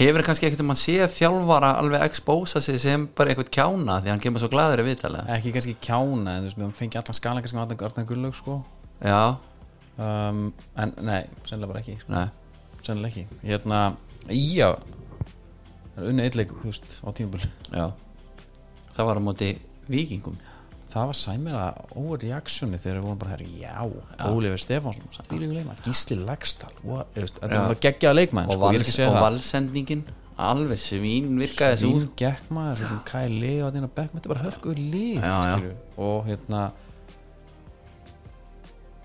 Hefur 0.00 0.24
kannski 0.24 0.46
ekkert 0.48 0.62
um 0.64 0.72
að 0.72 0.78
sé 0.80 0.94
þjálfara 1.12 1.70
alveg 1.82 2.02
expósa 2.06 2.60
sig 2.64 2.78
sem 2.80 3.02
bara 3.18 3.30
eitthvað 3.34 3.50
kjána 3.52 3.98
því 4.00 4.12
hann 4.14 4.22
kemur 4.22 4.40
svo 4.42 4.48
glaður 4.52 4.80
í 4.80 4.86
viðtalið. 4.88 5.26
Ekki 5.36 5.52
kannski 5.56 5.74
kjána 5.84 6.36
En 6.38 6.46
þú 6.46 6.48
veist, 6.48 6.60
við 6.62 6.70
fengi 6.78 7.00
allan 7.02 7.18
skala 7.18 7.42
kannski 7.44 7.58
með 7.58 7.74
Arnar 7.90 8.06
Gullög 8.08 8.38
sko. 8.38 8.60
Já, 9.04 9.36
um, 10.00 10.42
En 10.80 10.94
nei, 11.06 11.22
sennilega 11.46 11.72
bara 11.74 11.82
ekki 11.84 11.96
sko. 12.00 12.12
nei, 12.14 12.28
Sennilega 12.86 13.12
ekki. 13.12 13.40
Hérna, 13.46 13.80
já 14.32 14.70
Það 15.94 16.04
er 16.04 16.12
unni 16.12 16.22
eitthvað, 16.28 16.62
þú 16.62 16.70
veist, 16.70 16.94
á 17.04 17.08
tímabölu 17.18 17.50
það 18.96 19.08
var 19.10 19.20
á 19.20 19.22
móti 19.24 19.50
vikingum 19.90 20.38
Það 20.90 21.04
var 21.06 21.14
sæmira 21.20 21.66
overreactioni 21.94 22.78
þegar 22.82 22.96
við 22.98 23.04
vorum 23.06 23.18
bara 23.20 23.36
hér, 23.36 23.42
já, 23.62 23.74
Ólífur 24.26 24.58
Stefánsson 24.58 25.04
Gísli 25.84 26.16
Lagstall 26.18 26.72
þetta 27.14 27.60
bara 27.60 27.76
geggjaða 27.84 28.16
leikmann 28.18 28.50
og, 28.50 28.56
sko, 28.56 28.70
að 28.72 28.88
segja 28.90 29.10
og 29.10 29.14
það. 29.14 29.22
valsendingin 29.28 30.02
alveg 30.40 30.80
svín 30.82 31.28
virkaði 31.38 31.76
þessu 31.76 31.84
Svín 31.86 32.00
úr. 32.00 32.08
gekk 32.18 32.50
maður, 32.56 32.80
svo 32.80 32.88
kom 32.90 33.00
Kai 33.10 33.28
Leo 33.28 33.66
að 33.68 33.74
dina 33.76 33.90
bekk, 34.00 34.14
þetta 34.16 34.26
er 34.26 34.32
bara 34.34 34.44
hörku 34.48 34.74
lið 34.78 35.20
Já, 35.20 35.30
já. 35.30 35.52
skilju. 35.52 35.74
og 36.08 36.26
hérna 36.30 36.62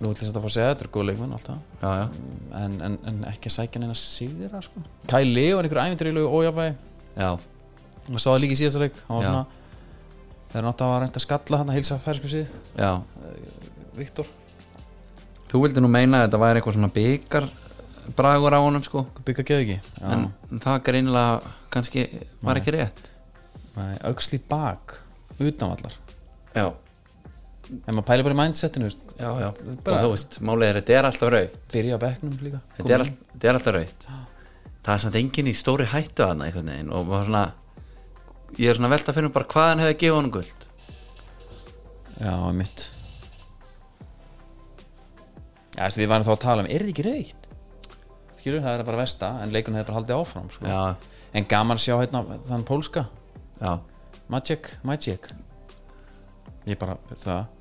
nú 0.05 0.11
vil 0.11 0.19
þess 0.19 0.31
að 0.31 0.37
fá 0.45 0.49
að 0.49 0.55
segja 0.55 0.69
þetta 0.71 0.85
er 0.85 0.91
góð 0.93 1.07
leikmann 1.09 1.35
alltaf 1.35 1.81
já, 1.81 1.89
já, 1.97 2.05
en, 2.61 2.77
en, 2.87 2.95
en 3.09 3.19
ekki 3.31 3.49
að 3.49 3.55
sækja 3.55 3.81
neina 3.81 3.97
sigra 3.97 4.61
sko. 4.63 4.83
Kai 5.09 5.23
Leo 5.25 5.59
er 5.59 5.67
einhver 5.67 5.81
æfinturílu 5.81 6.25
ójafæði 6.29 6.75
já, 7.17 7.29
og 7.33 8.21
það 8.21 8.39
líka 8.43 8.55
í 8.55 8.59
síðasta 8.61 8.85
leik. 8.85 9.01
Var 9.09 9.27
þegar 10.53 10.67
nátt 10.69 10.85
að 10.85 10.95
reynda 11.03 11.19
að 11.19 11.25
skalla 11.25 11.59
hann 11.61 11.71
að 11.73 11.77
heilsa 11.79 11.99
færskusið 12.05 12.53
já. 12.79 12.91
Viktor, 13.95 14.29
þú 15.51 15.65
vildi 15.65 15.83
nú 15.83 15.89
meina 15.91 16.21
að 16.21 16.29
þetta 16.29 16.41
væri 16.45 16.61
eitthvað 16.61 16.77
svona 16.77 16.91
byggar 16.95 17.49
bragur 18.15 18.53
á 18.55 18.59
honum 18.61 18.83
sko. 18.85 19.05
Byggja 19.25 19.45
geð 19.49 19.63
ekki. 19.63 19.77
Já. 19.99 20.07
en 20.13 20.61
það 20.63 20.81
greinilega 20.85 21.53
kannski 21.73 22.05
var 22.45 22.61
ekki 22.61 22.75
rétt. 22.75 23.05
Nei, 23.75 23.95
auksli 24.07 24.39
bak 24.49 24.99
utanvallar. 25.41 25.95
Já, 26.55 26.69
en 27.71 27.95
maður 27.95 28.07
pæli 28.09 28.25
bara 28.27 28.35
í 28.35 28.39
mindsetinu 28.39 28.89
já, 28.89 29.29
já. 29.41 29.49
Og 29.49 29.99
þú 30.05 30.09
veist, 30.11 30.39
málið 30.45 30.67
er, 30.69 30.79
þetta 30.79 30.97
er 30.97 31.09
alltaf 31.09 31.31
raut 31.33 31.59
byrja 31.73 31.97
á 31.97 32.03
bekknum 32.05 32.35
líka. 32.45 32.61
Þetta 32.77 32.95
er, 32.95 33.03
all, 33.05 33.13
þetta 33.33 33.49
er 33.49 33.59
alltaf 33.59 33.77
raut 33.77 34.09
það 34.85 34.91
er 34.95 35.03
samt 35.05 35.19
enginn 35.21 35.51
í 35.51 35.55
stóri 35.57 35.87
hættu 35.89 36.27
að 36.27 36.43
veginn 36.45 36.91
og 36.93 37.13
svona 37.13 37.45
ég 38.59 38.69
er 38.69 38.77
svona 38.77 38.91
velt 38.93 39.09
að 39.09 39.17
finna 39.17 39.33
bara 39.33 39.49
hvað 39.51 39.71
hann 39.71 39.85
hefði 39.85 39.97
gefið 40.03 40.17
honum 40.19 40.35
guld. 40.35 40.67
Já, 42.15 42.35
mitt 42.55 42.85
já, 45.75 45.89
við 45.97 46.07
varum 46.07 46.27
þá 46.27 46.35
að 46.35 46.45
tala 46.45 46.63
um 46.63 46.71
er 46.71 46.85
þið 46.85 46.93
ekki 46.93 47.09
reykt 47.09 47.45
skilur, 48.45 48.61
það 48.61 48.77
er 48.77 48.85
bara 48.85 49.01
versta 49.01 49.31
en 49.41 49.53
leikun 49.53 49.73
hefði 49.73 49.87
bara 49.89 49.97
haldið 49.99 50.19
áfram 50.19 50.49
sko. 50.53 50.69
en 51.35 51.47
gaman 51.49 51.79
að 51.79 51.83
sjá 51.87 51.95
hérna 51.97 52.21
þann 52.45 52.65
pólska. 52.67 53.07
Já, 53.57 53.79
Magic, 54.29 54.69
Magic. 54.85 55.31
Ég 56.69 56.77
bara, 56.77 56.97
það 57.09 57.54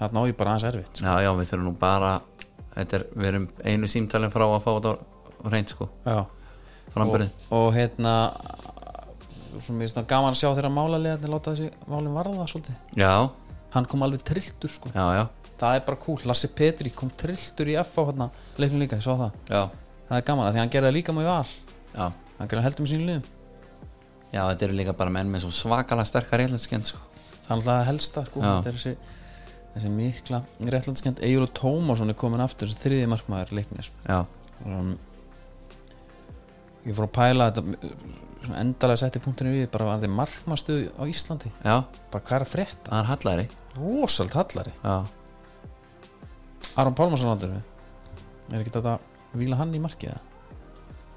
það 0.00 0.16
ná 0.16 0.20
ég 0.26 0.36
bara 0.40 0.56
aðeins 0.56 0.68
erfitt 0.70 1.00
sko. 1.00 1.06
já, 1.06 1.14
já, 1.26 1.30
við 1.38 1.52
þurfum 1.52 1.68
nú 1.68 1.74
bara 1.80 2.12
er, 2.80 3.06
við 3.14 3.30
erum 3.30 3.48
einu 3.64 3.90
símtalin 3.90 4.32
frá 4.32 4.46
að 4.48 4.62
fá 4.64 4.70
þetta 4.72 5.50
reynd 5.52 5.72
sko, 5.74 5.88
og, 6.96 7.26
og 7.56 7.68
hérna 7.76 8.14
svo 9.60 9.74
mér 9.76 9.88
finnst 9.88 10.00
gaman 10.08 10.32
að 10.34 10.40
sjá 10.40 10.48
þeirra 10.56 10.70
málaliðarnir 10.72 11.32
láta 11.32 11.54
þessi 11.54 11.88
málin 11.90 12.14
varða 12.14 12.46
svolítið. 12.48 12.78
Já, 12.98 13.12
hann 13.74 13.88
kom 13.90 14.04
alveg 14.06 14.24
trilltur 14.26 14.72
sko. 14.72 14.92
Já, 14.94 15.26
það 15.60 15.76
er 15.76 15.84
bara 15.86 16.00
cool, 16.04 16.18
Lassi 16.28 16.50
Petri 16.56 16.92
kom 16.94 17.10
trilltur 17.20 17.70
í 17.70 17.76
F 17.80 17.98
á 18.00 18.02
hérna, 18.08 18.30
leiknum 18.60 18.82
líka, 18.84 19.00
ég 19.00 19.04
sá 19.04 19.12
það. 19.12 19.36
Já, 19.50 19.62
það 20.08 20.16
er 20.16 20.26
gaman 20.30 20.48
að 20.48 20.56
því 20.56 20.62
hann 20.62 20.74
gerði 20.76 20.94
líka 20.96 21.16
með 21.16 21.30
val 21.30 21.44
já. 21.50 22.06
Hann 22.40 22.50
gerði 22.50 22.66
heldur 22.66 22.86
með 22.86 22.92
sínu 22.94 23.08
liðum. 23.10 23.28
Já, 24.30 24.42
þetta 24.46 24.66
eru 24.68 24.78
líka 24.78 24.96
bara 24.96 25.12
menn 25.12 25.32
með 25.32 25.48
svakalega 25.50 26.08
sterkar 26.08 26.40
réttlætskend 26.40 26.88
sko. 26.88 27.02
Það 27.42 27.50
er 27.50 27.56
alltaf 27.58 27.88
helsta 27.90 28.24
sko. 28.28 28.42
Þetta 28.46 28.70
er 28.70 28.78
þessi 28.78 28.94
þessi 29.74 29.92
mikla 29.94 30.42
réttlandskend 30.72 31.22
Egil 31.26 31.46
Tómasson 31.56 32.12
er 32.12 32.18
komin 32.18 32.42
aftur 32.44 32.70
þessi 32.70 32.82
þriði 32.84 33.10
markmaður 33.12 33.54
leiknis. 33.60 33.92
Um, 34.66 34.96
ég 36.86 36.96
fór 36.96 37.06
að 37.06 37.14
pæla 37.16 37.50
þetta 37.50 38.58
endalega 38.60 39.00
setti 39.02 39.22
punktinu 39.22 39.52
við 39.54 39.70
bara 39.72 39.92
var 39.92 40.02
þið 40.02 40.14
markmaðstuð 40.16 40.84
á 40.96 41.02
Íslandi? 41.08 41.52
Já, 41.62 41.76
bara 42.12 42.24
hvað 42.24 42.36
er 42.38 42.46
að 42.46 42.52
frétta, 42.54 42.86
það 42.90 43.00
er 43.00 43.10
hallari. 43.12 43.48
Rosalt 43.76 44.36
hallari. 44.36 44.74
Já, 44.82 44.96
Aron 46.80 46.96
Pálmarsson 46.96 47.32
aldur 47.32 47.54
við 47.54 47.66
er 48.50 48.62
ekki 48.62 48.72
þetta 48.74 48.96
að 48.96 49.40
vila 49.40 49.58
hann 49.60 49.74
í 49.74 49.80
markið 49.82 50.12
eða? 50.12 50.22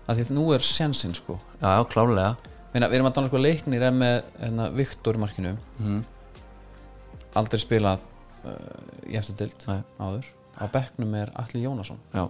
að 0.04 0.18
því 0.18 0.26
að 0.26 0.32
nú 0.36 0.46
er 0.54 0.66
sensinn 0.68 1.14
sko. 1.16 1.38
Já, 1.62 1.68
já, 1.78 1.84
klálega 1.94 2.34
Meina, 2.74 2.88
við 2.90 2.98
erum 2.98 3.08
að 3.08 3.14
tala 3.16 3.28
um 3.28 3.30
sko 3.30 3.40
leiknir 3.40 3.84
með 3.94 4.16
hérna, 4.40 4.66
Viktor 4.74 5.18
í 5.18 5.22
markinu. 5.22 5.52
Mm. 5.78 6.00
aldrei 7.38 7.62
spilað 7.62 8.02
í 9.08 9.18
eftir 9.20 9.38
dild 9.40 9.66
Nei. 9.70 9.82
áður. 10.00 10.30
Á 10.60 10.66
bekknum 10.74 11.16
er 11.18 11.32
Alli 11.40 11.64
Jónasson. 11.64 12.00
Já, 12.14 12.28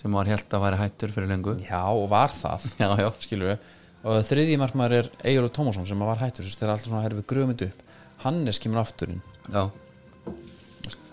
sem 0.00 0.16
var 0.16 0.30
helt 0.30 0.56
að 0.56 0.64
væri 0.64 0.80
hættur 0.80 1.14
fyrir 1.14 1.30
lengu 1.30 1.54
já 1.62 1.82
og 1.84 2.08
var 2.10 2.34
það. 2.34 2.66
Já, 2.82 3.56
og 4.02 4.18
þriðji 4.26 4.58
markmaður 4.58 4.96
er 4.98 5.10
Egil 5.30 5.50
Tómasson 5.54 5.86
sem 5.86 6.00
var 6.02 6.18
hættur 6.18 6.42
þess 6.42 6.56
að 6.58 6.64
þeir 6.64 6.72
alltaf 6.74 6.88
svona 6.90 7.04
herfið 7.04 7.26
grömynd 7.30 7.64
upp. 7.68 7.84
Hannes 8.24 8.58
kemur 8.62 8.82
afturinn. 8.82 9.22
Já. 9.46 9.68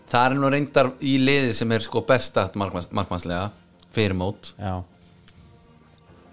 Það 0.09 0.25
er 0.25 0.35
nú 0.39 0.49
reyndar 0.49 0.89
í 1.05 1.19
liði 1.21 1.53
sem 1.53 1.69
er 1.75 1.85
sko 1.85 2.01
besta 2.07 2.47
markmanns, 2.57 2.89
markmannslega 2.89 3.51
fyrir 3.93 4.17
mót. 4.17 4.55
Já. 4.57 4.79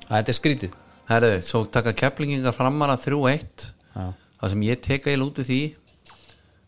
Að 0.07 0.15
þetta 0.15 0.33
er 0.33 0.39
skrítið. 0.39 0.79
Herru, 1.07 1.33
svo 1.45 1.61
taka 1.71 1.93
keplingingar 1.95 2.55
framara 2.57 2.97
3-1 2.99 3.69
já, 3.95 4.07
það 4.41 4.53
sem 4.53 4.65
ég 4.67 4.81
teka 4.83 5.13
í 5.13 5.19
lúti 5.21 5.45
því 5.47 5.61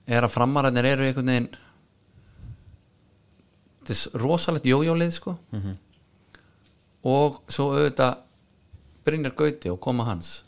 er 0.08 0.24
að 0.24 0.32
framararnir 0.34 0.88
eru 0.88 1.06
einhvern 1.08 1.28
veginn 1.32 1.48
er 3.88 4.20
rosalegt 4.20 4.66
jójólið 4.68 5.12
sko. 5.16 5.36
Og 7.08 7.38
svo 7.48 7.70
auðvitað 7.76 8.18
Brynjar 9.06 9.32
Gauti 9.38 9.70
og 9.72 9.78
koma 9.80 10.04
hans. 10.08 10.42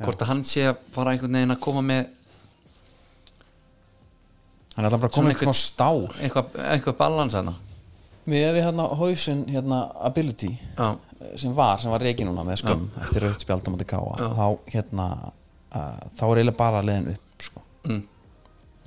Hvort 0.00 0.22
að 0.22 0.30
hann 0.30 0.44
sé 0.46 0.68
að 0.70 0.78
fara 0.94 1.14
einhvern 1.14 1.34
veginn 1.40 1.54
að 1.56 1.62
koma 1.64 1.82
með 1.84 2.06
hann 4.76 4.84
er 4.86 4.88
alltaf 4.88 5.02
bara 5.02 5.12
Svona 5.12 5.16
komin 5.18 5.34
eitthvað 5.34 5.58
stál. 5.58 6.00
eitthvað, 6.22 6.54
eitthvað 6.72 6.96
balans 7.00 7.34
hana 7.36 7.54
við 8.30 8.60
hérna 8.62 8.84
hausin 9.00 9.40
hérna 9.50 9.80
ability 10.06 10.50
já, 10.78 10.86
sem 11.40 11.54
var, 11.56 11.80
sem 11.82 11.90
var 11.90 12.04
reiki 12.04 12.24
núna 12.28 12.44
með 12.46 12.60
skömm 12.62 12.84
eftir 13.02 13.24
rautt 13.26 13.42
spjald 13.42 13.66
á 13.66 13.70
móti 13.74 13.86
káa 13.90 14.14
Já. 14.20 14.28
þá 14.38 14.46
hérna 14.76 15.06
uh, 15.74 15.98
þá 16.14 16.22
er 16.28 16.40
eiginlega 16.42 16.58
bara 16.60 16.82
leiðin 16.86 17.10
upp 17.16 17.44
sko. 17.48 17.62
mm, 17.88 18.00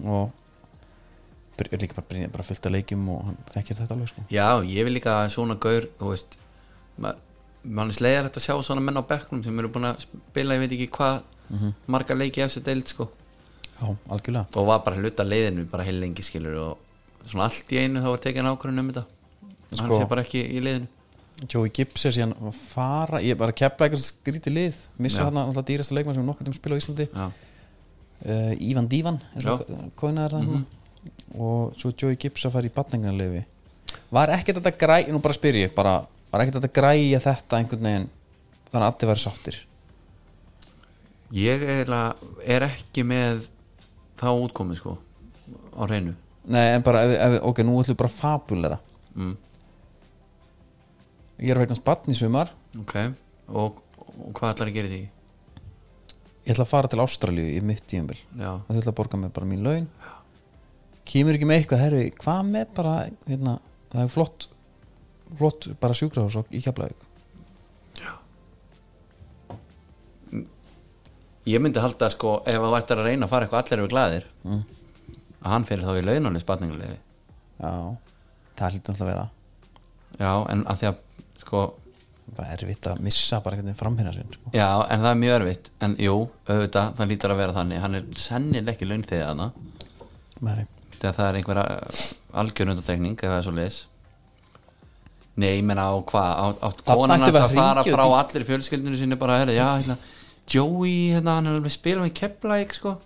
og 0.04 0.32
er 1.64 1.78
líka 1.80 1.96
bara, 1.96 2.28
bara 2.34 2.44
fullt 2.44 2.66
af 2.66 2.72
leikjum 2.74 3.04
og 3.14 3.26
hann 3.28 3.38
þekkir 3.54 3.78
þetta 3.80 3.94
alveg 3.96 4.10
sko. 4.10 4.24
já, 4.32 4.48
ég 4.66 4.84
vil 4.88 4.94
líka 4.98 5.14
að 5.24 5.30
svona 5.36 5.56
gaur 5.60 5.86
þú 6.00 6.10
veist 6.10 6.38
ma- 6.98 7.16
mann 7.64 7.90
er 7.90 7.94
slegðar 7.96 8.30
að 8.32 8.42
sjá 8.44 8.56
svona 8.66 8.82
menn 8.84 8.98
á 9.00 9.04
bekknum 9.06 9.44
sem 9.46 9.60
eru 9.60 9.70
búin 9.70 9.86
að 9.88 10.02
spila, 10.04 10.56
ég 10.58 10.64
veit 10.66 10.72
ekki 10.76 10.90
hvað 10.98 11.22
marga 11.88 12.16
leiki 12.18 12.42
eftir 12.42 12.64
deild 12.66 12.88
sko. 12.90 13.06
Já, 13.80 13.96
algjörlega. 14.10 14.48
Og 14.58 14.66
var 14.68 14.80
bara 14.84 14.96
hluta 14.98 15.24
leiðinu 15.24 15.66
bara 15.70 15.84
heil 15.86 16.00
lengi 16.02 16.24
skilur 16.26 16.56
og 16.58 16.78
svona 17.30 17.46
allt 17.46 17.70
í 17.72 17.78
einu 17.84 18.02
þá 18.02 18.10
var 18.10 18.18
tekin 18.24 18.50
ákvörðun 18.50 18.80
um 18.80 18.90
þetta. 18.92 19.06
Hann 19.78 19.88
Sko- 19.90 20.00
sé 20.02 20.08
bara 20.10 20.24
ekki 20.24 20.42
í 20.50 20.60
leiðinu 20.64 20.88
Joey 21.50 21.70
Gibbs 21.74 22.06
er 22.06 22.12
síðan 22.16 22.34
að 22.38 22.54
fara 22.56 23.20
ég 23.22 23.32
er 23.32 23.36
bara 23.36 23.52
að 23.52 23.58
kepla 23.62 23.88
eitthvað 23.88 24.04
skrítið 24.06 24.54
lið 24.54 24.76
missa 25.00 25.24
hann 25.26 25.38
alltaf 25.38 25.66
dýrasta 25.66 25.96
leikmann 25.98 26.16
sem 26.16 26.26
nokkuð 26.26 26.48
um 26.48 26.54
spila 26.54 26.76
á 26.76 26.82
Íslandi. 26.82 27.08
Já, 27.14 27.32
uh, 28.26 28.54
Ívan 28.58 28.90
Dívan 28.92 29.20
kóðinaður 30.00 30.38
það 30.38 30.48
mm 30.48 30.64
og 31.34 31.74
svo 31.80 31.92
Joey 31.98 32.18
Gibbs 32.20 32.46
að 32.48 32.56
fara 32.58 32.70
í 32.70 32.74
batningarlefi 32.74 33.44
var 34.14 34.32
ekkert 34.36 34.60
þetta 34.60 34.74
græ 34.80 34.98
nú 35.12 35.22
bara 35.24 35.36
spyr 35.36 35.60
ég, 35.64 35.72
bara, 35.76 36.02
var 36.32 36.44
ekkert 36.44 36.60
þetta 36.62 36.76
græja 36.80 37.22
þetta 37.24 37.60
einhvern 37.60 37.88
veginn 37.88 38.10
þannig 38.70 38.86
að 38.86 38.90
allir 38.90 39.12
væri 39.12 39.24
sáttir? 39.24 39.60
Ég 41.34 41.64
eiginlega 41.66 42.36
er 42.56 42.68
ekki 42.68 43.06
með 43.10 43.48
þá 44.22 44.28
útkomi 44.32 44.78
sko 44.78 45.00
á 45.74 45.82
hreinu. 45.88 46.14
Nei 46.54 46.76
en 46.76 46.86
bara, 46.86 47.02
ef, 47.08 47.14
ef, 47.18 47.38
ok, 47.50 47.64
nú 47.66 47.80
ætlum 47.82 47.96
við 47.96 48.02
bara 48.04 48.14
fabulera. 48.14 48.78
Mm, 49.18 49.34
ég 51.42 51.50
er 51.50 51.58
að 51.58 51.66
veitnast 51.66 51.86
batn 51.88 52.14
í 52.14 52.18
sumar. 52.18 52.54
Ok, 52.84 52.96
og, 53.50 53.82
og 54.14 54.30
hvað 54.38 54.54
ætlar 54.54 54.70
að 54.70 54.78
gera 54.78 54.94
því 54.94 55.02
ég 56.44 56.52
ætla 56.54 56.66
að 56.66 56.72
fara 56.74 56.88
til 56.92 57.00
Ástralíu 57.04 57.46
í 57.58 57.62
mitt 57.64 57.86
tíumbil 57.88 58.20
og 58.68 58.68
þau 58.68 58.80
ætla 58.82 58.92
að 58.92 58.98
borga 59.00 59.18
mig 59.22 59.32
bara 59.34 59.48
mín 59.48 59.64
laun. 59.64 59.88
Kemur 61.06 61.36
ekki 61.38 61.48
með 61.48 61.62
eitthvað 61.62 61.82
herri, 61.84 62.04
hvað 62.20 62.42
með 62.52 62.68
bara 62.76 62.94
hérna, 63.28 63.58
það 63.94 64.04
er 64.06 64.12
flott 64.14 64.48
flott 65.38 65.68
bara 65.82 65.94
sjúkrahús 65.98 66.36
og- 66.38 66.52
í 66.52 66.62
Keflavík. 66.62 67.00
Ég 71.46 71.60
myndi 71.60 71.82
halda 71.84 72.08
sko 72.14 72.38
ef 72.48 72.56
það 72.56 72.76
ætlar 72.78 73.00
að 73.02 73.08
reyna 73.10 73.26
að 73.28 73.32
fara 73.34 73.46
eitthvað 73.48 73.64
allir 73.66 73.80
eru 73.82 73.92
glæðir 73.92 74.26
Mm. 74.46 74.62
að 75.44 75.50
hann 75.52 75.66
fyrir 75.68 75.84
þá 75.84 75.98
í 76.00 76.04
launalið 76.08 76.44
spatningarleifi 76.46 76.98
já, 77.60 77.72
það 78.56 78.72
hlýtur 78.72 78.94
alltaf 78.94 79.02
að 79.02 79.12
vera. 79.12 79.26
Já, 80.20 80.32
en 80.52 80.64
að 80.64 80.78
því 80.80 80.88
að 80.88 80.98
sko 81.44 81.64
bara 82.36 82.54
erfitt 82.56 82.88
að 82.90 83.00
missa 83.06 83.40
bara 83.44 83.56
einhvern 83.58 83.70
veginn 83.72 83.80
framherja 83.82 84.14
sinn 84.16 84.32
sko. 84.34 84.52
já, 84.56 84.68
en 84.90 85.00
það 85.04 85.12
er 85.12 85.20
mjög 85.24 85.36
erfitt. 85.40 85.70
En 85.82 85.96
jú, 86.02 86.16
auðvitað, 86.48 86.94
það 86.98 87.10
lítur 87.12 87.34
að 87.36 87.42
vera 87.44 87.54
þannig. 87.58 87.82
Hann 87.84 87.96
er 88.00 88.04
sennileg 88.18 88.74
ekki 88.74 88.88
launþegið 88.90 89.26
hana 89.28 89.52
Nei. 90.44 90.66
þegar 91.00 91.18
það 91.20 91.28
er 91.30 91.40
einhverja 91.42 91.66
algjörnundatekning 92.44 93.18
ef 93.20 93.30
það 93.30 93.38
er 93.38 93.44
svo 93.48 93.56
leis 93.58 93.78
nei, 95.36 95.50
ég 95.58 95.64
menna 95.66 95.88
á 95.90 95.94
hvað? 96.06 96.30
Á, 96.34 96.46
á 96.62 96.68
Þarna 96.70 96.96
konan 96.98 97.24
að 97.26 97.38
fara 97.38 97.84
frá 97.86 98.04
út 98.06 98.12
í- 98.14 98.20
allir 98.22 98.46
fjölskyldinu 98.50 98.98
sinni 99.00 99.18
bara, 99.18 99.40
herri, 99.42 99.56
já, 99.58 99.66
hérna 99.80 99.98
Joey, 100.54 101.14
hérna, 101.16 101.38
hann 101.40 101.48
er 101.48 101.56
alveg 101.58 101.72
spila 101.74 102.04
með 102.04 102.14
Keflæk, 102.20 102.74
sko. 102.76 102.98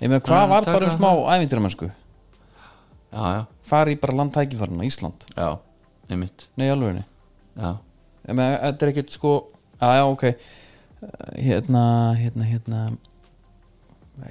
Ég 0.00 0.08
með 0.10 0.22
hvað 0.24 0.40
Já, 0.40 0.48
var 0.50 0.64
bara 0.64 0.88
um 0.88 0.94
smá 0.94 1.10
ævintýramennsku? 1.36 1.90
Já, 3.12 3.24
já, 3.36 3.42
fara 3.68 3.92
í 3.92 3.98
bara 4.00 4.16
landtækifærinu 4.18 4.80
á 4.82 4.88
Ísland. 4.88 5.26
Já, 5.36 5.48
einmitt. 6.10 6.46
Nei, 6.56 6.70
alveg 6.72 6.96
já, 6.96 7.04
ég 7.60 7.68
með, 7.68 7.78
þetta 8.26 8.86
er 8.86 8.92
ekkert 8.92 9.10
sko 9.14 9.32
já, 9.80 10.04
ok. 10.08 10.24
Hérna, 11.36 11.84
hérna, 12.16 12.44
hérna. 12.48 12.84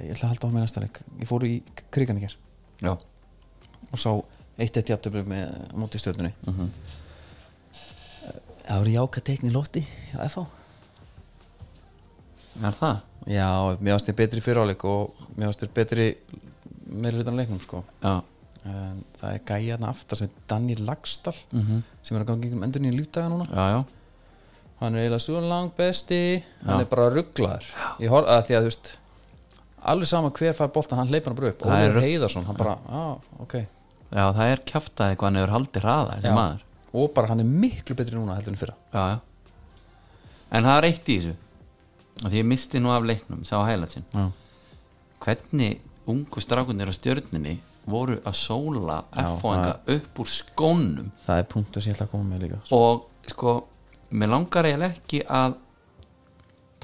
Ég 0.00 0.14
ætla 0.16 0.26
að 0.26 0.32
halda 0.32 0.48
á 0.48 0.54
með 0.54 0.62
næsta 0.64 0.80
leik. 0.82 1.02
Ég 1.20 1.28
fór 1.28 1.44
í 1.46 1.52
krigan 1.94 2.18
í 2.18 2.24
já, 2.24 2.92
og 3.92 3.98
sá 4.00 4.10
eitt 4.58 4.76
eitt 4.76 4.90
jafntöflu 4.90 5.22
með 5.28 5.52
móti 5.78 5.98
stjórnunni 6.00 6.32
Mhm. 6.46 6.70
það 8.64 8.78
voru 8.80 8.92
jáka 8.94 9.20
teikni 9.20 9.50
í 9.50 9.52
lofti 9.54 9.82
á 10.16 10.24
FH 10.26 10.46
er 12.62 12.72
það? 12.78 13.00
Já, 13.26 13.48
mér 13.80 13.92
varst 13.96 14.06
þér 14.08 14.16
betri 14.20 14.40
fyriráleik 14.40 14.84
og 14.84 15.14
mér 15.36 15.46
varst 15.50 15.60
þér 15.64 15.72
betri 15.74 16.06
meira 16.86 17.16
hlutan 17.16 17.36
leiknum 17.36 17.60
sko. 17.60 17.84
Já, 18.02 18.22
en 18.64 19.04
það 19.18 19.30
er 19.30 19.42
gæja 19.50 19.76
þarna 19.76 19.90
aftar 19.92 20.20
sem 20.20 20.28
er 20.30 20.42
Daniel 20.48 20.82
Lagstall 20.88 21.36
mhm, 21.52 21.82
sem 22.02 22.16
er 22.16 22.24
að 22.24 22.30
gangi 22.32 22.50
um 22.56 22.64
endur 22.66 22.84
nýja 22.84 22.96
lífdaga 22.96 23.30
núna. 23.32 23.46
Já, 23.50 23.64
já. 23.74 23.80
Hann 24.80 24.96
er 24.96 25.04
eiginlega 25.04 25.22
svo 25.22 25.40
langt 25.44 25.76
besti 25.78 26.20
hann 26.64 26.82
er 26.82 26.88
bara 26.90 27.08
að 27.10 28.48
því 28.48 28.56
að 28.56 28.64
þú 28.64 28.70
veist 28.70 28.90
alveg 29.84 30.08
sama 30.08 30.32
hver 30.32 30.56
fær 30.56 30.72
boltan, 30.72 30.98
hann 30.98 31.12
hleypar 31.12 31.32
hann 31.32 31.40
bara 31.40 31.52
upp. 31.52 31.64
Það 31.68 31.86
er 31.86 32.00
Heiðarsson, 32.06 32.46
hann 32.48 32.56
bara, 32.56 32.78
á, 32.88 33.20
ok. 33.44 33.54
Já, 34.14 34.24
það 34.32 34.50
er 34.50 34.62
kjaftaði 34.72 35.18
hvað 35.20 35.28
hann 35.28 35.40
hefur 35.40 35.54
haldið 35.58 35.84
hraða 35.84 36.16
þessi 36.16 36.30
Já. 36.30 36.36
maður. 36.38 36.66
Og 36.94 37.08
bara 37.14 37.30
hann 37.32 37.42
er 37.44 37.48
miklu 37.64 37.96
betri 37.98 38.16
núna 38.16 38.36
heldur 38.38 38.54
en 38.54 38.60
fyrra. 38.60 38.76
Já, 38.94 39.02
já. 39.12 39.16
En 40.54 40.68
það 40.68 40.78
er 40.78 40.88
eitt 40.88 41.10
í 41.10 41.18
þessu 41.20 41.34
og 42.22 42.30
því 42.30 42.40
ég 42.40 42.46
misti 42.46 42.80
nú 42.82 42.92
af 42.94 43.06
leiknum, 43.06 43.42
sá 43.46 43.56
hælatsinn 43.66 44.04
já, 44.14 44.28
hvernig 45.24 45.80
ungu 46.10 46.42
strákunir 46.42 46.90
á 46.90 46.94
stjörninni 46.94 47.56
voru 47.86 48.16
að 48.24 48.34
sóla 48.38 49.04
Já, 49.12 49.24
F-fóinga 49.24 49.72
upp 49.96 50.18
úr 50.22 50.26
skónum. 50.32 51.10
Það 51.26 51.38
er 51.42 51.48
punktur 51.52 51.82
sem 51.82 51.90
ég 51.92 51.96
ætla 51.98 52.06
að 52.06 52.10
koma 52.14 52.24
með 52.34 52.42
líka. 52.46 52.60
Og 52.72 53.04
sko 53.28 53.54
mér 54.12 54.28
langar 54.32 54.64
eiginlega 54.68 54.94
ekki 54.98 55.22
að 55.28 55.56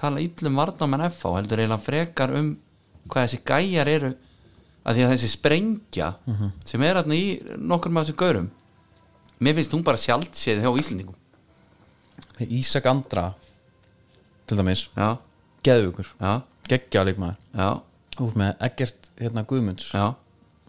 tala 0.01 0.20
illum 0.24 0.57
varnamenn 0.61 1.07
F-fá 1.11 1.34
heldur 1.38 1.59
eiginlega 1.62 1.84
frekar 1.84 2.34
um 2.38 2.51
hvað 3.09 3.26
þessi 3.26 3.40
gæjar 3.44 3.88
eru 3.88 4.11
að 4.84 4.96
því 4.96 5.05
að 5.07 5.12
þessi 5.14 5.28
sprengja 5.34 6.14
Mhm. 6.26 6.53
sem 6.64 6.82
er 6.82 6.94
hérna 7.01 7.14
í 7.14 7.26
nokkur 7.59 7.90
með 7.92 8.05
þessum 8.05 8.16
gaurum 8.16 8.51
mér 9.40 9.55
finnst 9.55 9.72
hún 9.72 9.84
bara 9.84 9.96
sjálfséð 9.96 10.61
hjá 10.62 10.70
Íslendingum. 10.78 11.14
Ísak 12.40 12.86
Andra 12.86 13.34
til 14.46 14.57
dæmis, 14.57 14.88
já, 14.96 15.18
geðvökur 15.64 16.07
já, 16.20 16.42
geggja 16.68 17.05
leikmaður. 17.05 17.36
Já, 17.55 17.80
út 18.20 18.34
með 18.36 18.57
Eggert 18.61 19.11
hérna, 19.20 19.44
Guðmunds. 19.46 19.90
Já, 19.92 20.14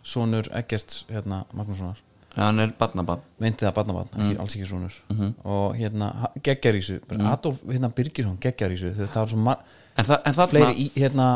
sonur 0.03 0.49
Eggerts 0.57 1.03
hérna, 1.09 1.43
Magnússonar. 1.53 1.99
Já 2.31 2.45
hann 2.45 2.63
er 2.63 2.71
barnabann 2.79 3.19
meinti 3.43 3.65
það 3.65 3.73
barnabarn, 3.75 4.11
ekki, 4.15 4.37
alls 4.39 4.55
ekki 4.55 4.69
sonur. 4.69 4.97
Og 5.43 5.75
hérna 5.75 6.11
geggjarísu 6.43 7.01
Adolf 7.27 7.59
hérna, 7.67 7.91
Birgisson 7.91 8.37
geggjarísu 8.39 8.93
það 8.95 9.17
var 9.19 9.31
svo 9.33 9.55
en, 9.99 10.07
þa 10.07 10.17
en 10.25 10.37
fleiri 10.51 10.75
í, 10.75 10.85
hérna, 10.95 11.27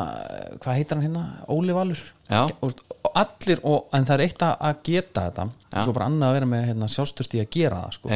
hvað 0.63 0.77
heitir 0.79 0.97
hann 0.97 1.05
hérna? 1.05 1.23
Óli 1.51 1.75
Valur. 1.75 2.01
Ge- 2.29 2.55
og, 2.63 2.79
allir 3.15 3.61
og, 3.67 3.89
en 3.95 4.07
það 4.07 4.15
er 4.15 4.23
eitt 4.25 4.45
að, 4.45 4.55
að 4.69 4.79
geta 4.87 5.25
þetta. 5.27 5.45
Já. 5.75 5.81
svo 5.83 5.93
bara 5.97 6.07
annað 6.09 6.29
að 6.29 6.37
vera 6.37 6.49
með 6.53 6.65
hérna, 6.69 6.89
sjálfstöðst 6.95 7.35
í 7.35 7.41
að 7.43 7.49
gera 7.55 7.81
það 7.83 7.95
sko. 7.97 8.11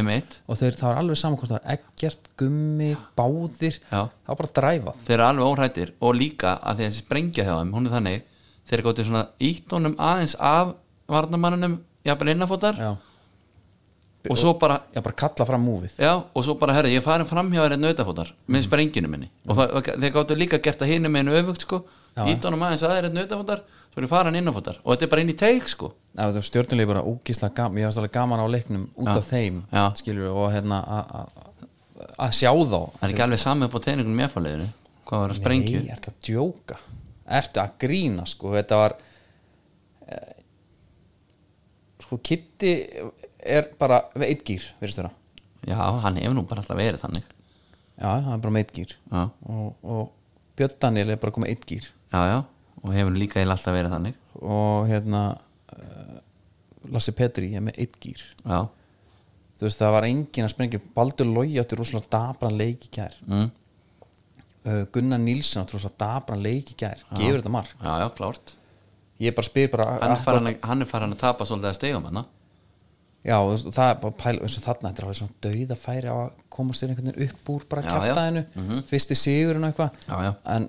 og 0.47 0.60
þeir, 0.62 0.78
það 0.80 0.89
var 0.89 1.02
alveg 1.04 1.20
saman 1.20 1.39
hvort 1.41 1.52
það 1.52 1.60
var 1.60 1.76
ekkert, 1.76 2.30
gummi, 2.39 2.89
báðir. 3.20 3.80
Já. 3.91 4.02
það 4.08 4.32
var 4.32 4.39
bara 4.41 4.54
dræfað 4.60 5.04
þeir 5.10 5.16
eru 5.18 5.28
alveg 5.28 5.50
óhrættir 5.52 5.93
og 6.00 6.16
líka 6.16 6.56
að 6.64 6.80
því 6.80 6.86
að 6.88 6.89
þessi 6.89 7.04
sprengja 7.06 7.47
hjá 7.47 7.54
þeim 7.58 7.74
hún 7.76 7.89
er 7.89 7.95
þannig, 7.97 8.24
þeir 8.70 8.84
gáttu 8.86 9.05
svona 9.07 9.26
ítt 9.41 9.74
honum 9.76 9.95
aðeins 9.97 10.36
af 10.39 10.76
varnamannunum 11.09 11.80
jafnvel 12.05 12.34
innafótar 12.36 12.78
já. 12.78 12.91
og 14.30 14.38
svo 14.38 14.53
bara 14.59 14.82
já, 14.93 15.01
bara 15.01 15.15
kalla 15.15 15.45
fram 15.47 15.65
múfið. 15.65 15.95
Já, 15.97 16.13
og 16.34 16.43
svo 16.45 16.55
bara, 16.59 16.76
herri, 16.78 16.93
ég 16.95 17.03
farin 17.03 17.26
fram 17.28 17.49
hjá 17.51 17.63
þér 17.65 17.80
nautafótar 17.80 18.34
með 18.47 18.67
sprenginu 18.67 19.09
minni. 19.09 19.30
Og 19.47 19.57
það, 19.57 19.74
og 19.74 19.89
þeir 20.03 20.13
gáttu 20.17 20.38
líka 20.38 20.61
gert 20.61 20.82
að 20.84 20.93
hinum 20.93 21.15
með 21.15 21.34
öfugt 21.41 21.65
sko, 21.65 21.84
honum 22.20 22.65
aðeins 22.67 22.84
að 22.86 22.95
þér 22.97 23.09
nautafótar, 23.15 23.63
svo 23.89 24.01
er 24.01 24.07
ég 24.07 24.11
farin 24.13 24.39
innafótar 24.39 24.82
og 24.84 24.93
þetta 24.93 25.07
er 25.07 25.13
bara 25.13 25.26
inn 25.26 25.34
í 25.34 25.38
teik 25.39 25.70
sko. 25.72 25.93
Það 26.15 26.36
var 26.36 26.47
stjórnulegi 26.49 26.91
bara 26.93 27.05
ógísla 27.07 27.49
gaman 27.55 27.82
ég 27.82 27.89
varst 27.89 28.01
alveg 28.01 28.13
gaman 28.13 28.43
á 28.43 28.45
leiknum 28.49 28.89
út 28.99 29.13
af 29.15 29.30
þeim 29.32 29.63
skilur 29.97 30.36
og 30.36 30.51
hérna 30.53 30.84
að- 30.84 32.34
sjá 32.36 32.51
þá. 32.51 32.82
Það 32.99 33.03
er 33.07 33.13
ekki 33.13 33.26
alveg 33.26 33.39
sami 33.39 33.65
upp 33.65 33.76
á 33.76 33.80
teiningunum 33.88 34.20
méfaliðinu 34.20 34.67
hvað 35.09 35.24
var 35.24 35.34
að 35.34 35.39
sprengju? 35.39 35.82
Nei, 35.84 35.93
ertu 35.93 36.11
að 36.11 36.20
djóka 36.28 36.78
Ertu 37.30 37.61
að 37.61 37.75
grína 37.84 38.25
sko? 38.30 38.53
Þetta 38.57 38.80
var 38.80 38.95
eh, 40.07 40.38
Sko 42.03 42.17
Kitty 42.25 42.71
er 43.39 43.67
bara 43.80 44.01
með 44.17 44.32
eitt 44.32 44.45
gýr 44.47 44.63
já, 45.67 45.77
hann 46.03 46.17
hefur 46.17 46.34
nú 46.38 46.45
bara 46.49 46.63
alltaf 46.63 46.80
verið 46.80 47.03
þannig. 47.03 47.27
Já, 47.99 48.07
það 48.23 48.32
er 48.34 48.41
bara 48.45 48.53
með 48.55 48.63
eitt 48.63 48.73
gýr 48.77 48.95
og, 49.11 49.67
og 49.84 50.01
Björn 50.57 50.80
Daniel 50.82 51.13
er 51.13 51.19
bara 51.21 51.36
komið 51.36 51.53
eitt 51.53 51.67
gýr 51.69 51.86
já, 51.86 52.19
já. 52.32 52.39
Og 52.80 52.95
hefur 52.95 53.15
líka 53.19 53.39
eiginlega 53.39 53.57
alltaf 53.57 53.75
verið 53.75 53.93
þannig. 53.95 54.19
Og 54.39 54.88
hérna 54.88 55.23
uh, 55.75 56.19
Lassi 56.95 57.13
Petri 57.15 57.51
er 57.53 57.63
með 57.65 57.82
eitt 57.84 57.97
gýr 58.01 58.23
já, 58.23 58.61
Þú 59.59 59.67
veist 59.67 59.82
það 59.82 59.93
var 59.97 60.05
engin 60.07 60.45
að 60.47 60.53
sprengja 60.53 60.80
Baldur 60.95 61.27
Lói 61.27 61.57
átti 61.59 61.75
rosalega 61.75 62.07
dabran 62.13 62.55
leik 62.55 62.86
í 62.88 62.91
gær. 62.95 63.17
Mm. 63.27 63.49
Uh, 64.66 64.82
Gunnar 64.95 65.22
Nílsson 65.24 65.68
dabran 65.99 66.43
leik 66.43 66.74
í 66.74 66.80
gær. 66.80 67.03
Gefur 67.16 67.39
þetta 67.41 67.53
mark? 67.53 67.76
Já, 67.80 67.93
já, 68.03 68.07
klárt. 68.18 68.55
Ég 69.20 69.36
bara 69.36 69.47
spyr 69.49 69.72
bara 69.72 69.86
hann 69.99 70.16
er 70.16 70.22
farin 70.24 70.47
að, 70.47 70.60
hann 70.64 70.84
er 70.84 70.88
farin 70.88 71.16
að 71.16 71.24
tapa 71.26 71.47
svolítið 71.47 71.74
að 71.74 71.80
stegum 71.80 72.05
hann 72.07 72.22
Já, 73.20 73.36
það 73.76 73.89
er 73.89 73.97
bara 73.99 74.16
pæla 74.16 74.45
eins 74.47 74.53
og 74.55 74.64
þarna, 74.64 74.89
þetta 74.89 75.01
er 75.01 75.05
alveg 75.05 75.18
svona 75.20 75.41
dauða 75.43 75.76
færi 75.76 76.07
á 76.07 76.16
að 76.16 76.30
komast 76.55 76.84
þér 76.84 76.93
einhvern 76.93 77.10
veginn 77.10 77.34
upp 77.34 77.49
úr 77.51 77.66
bara 77.68 77.82
Já, 77.84 77.88
já. 77.89 77.95
kjaftaðinu, 77.97 78.43
mm 78.55 78.86
fyrsti 78.88 79.18
sigurinn 79.20 79.66
og 79.68 79.74
eitthvað. 79.74 79.97
Já, 80.07 80.16
já. 80.24 80.32
en 80.55 80.68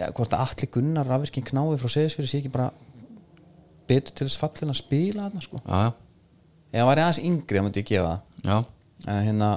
ja, 0.00 0.08
hvort 0.16 0.34
að 0.34 0.42
allir 0.46 0.70
Gunnar 0.74 1.06
rafvirkinn 1.12 1.46
knái 1.46 1.78
frá 1.78 1.92
segisfyrir 1.94 2.32
sé 2.32 2.40
ekki 2.42 2.50
bara 2.56 2.72
betur 3.86 4.16
til 4.18 4.26
þess 4.26 4.40
fallin 4.40 4.74
að 4.74 4.80
spila 4.80 5.28
þarna 5.28 5.44
sko. 5.46 5.62
já, 5.62 5.92
já, 6.74 6.80
hann 6.80 6.90
væri 6.90 7.04
aðeins 7.06 7.22
yngri 7.30 7.62
þá 7.62 7.66
myndi 7.68 7.84
ég 7.84 7.90
gefa 7.92 8.10
það. 8.10 8.50
Já, 8.50 8.58
en 9.06 9.24
hérna 9.28 9.52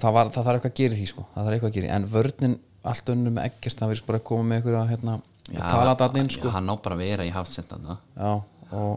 það, 0.00 0.12
var, 0.16 0.30
það 0.34 0.46
þarf 0.48 0.58
eitthvað 0.58 0.72
að 0.72 0.80
gera 0.82 0.98
því 1.00 1.06
sko. 1.10 1.26
það 1.34 1.46
þarf 1.46 1.56
eitthvað 1.56 1.70
að 1.72 1.76
gera 1.78 1.96
en 1.96 2.06
vörnin 2.12 2.56
allt 2.86 3.10
önnum 3.10 3.36
með 3.36 3.48
ekkert, 3.50 3.78
það 3.80 3.90
verðist 3.92 4.06
bara 4.06 4.18
að 4.20 4.26
koma 4.30 4.44
með 4.52 4.70
hérna, 4.90 5.18
já 5.50 5.60
að 5.60 5.70
tala 5.70 5.96
þarna 6.02 6.22
inn 6.22 6.30
sko. 6.30 6.52
hann 6.54 6.70
á 6.70 6.74
bara 6.76 6.94
að 6.96 7.02
vera 7.04 7.26
í 7.26 7.32
hafsendana 7.34 7.98
já, 8.16 8.32
og 8.72 8.94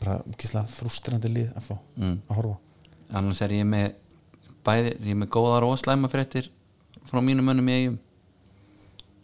bara 0.00 0.18
gísla 0.38 0.64
frústrandi 0.68 1.30
lið 1.32 1.52
að 1.56 1.76
Mm. 1.96 2.20
að 2.28 2.36
horfa 2.36 2.56
annars 3.18 3.40
er 3.42 3.50
ég 3.50 3.64
með 3.64 3.94
bæði, 4.64 4.90
ég 5.00 5.10
er 5.14 5.20
með 5.22 5.28
góðar 5.32 5.64
og 5.64 5.78
slæma 5.80 6.08
fréttir 6.12 6.50
frá 7.08 7.20
mínum 7.24 7.44
mönnum 7.48 7.68
eigum 7.72 7.98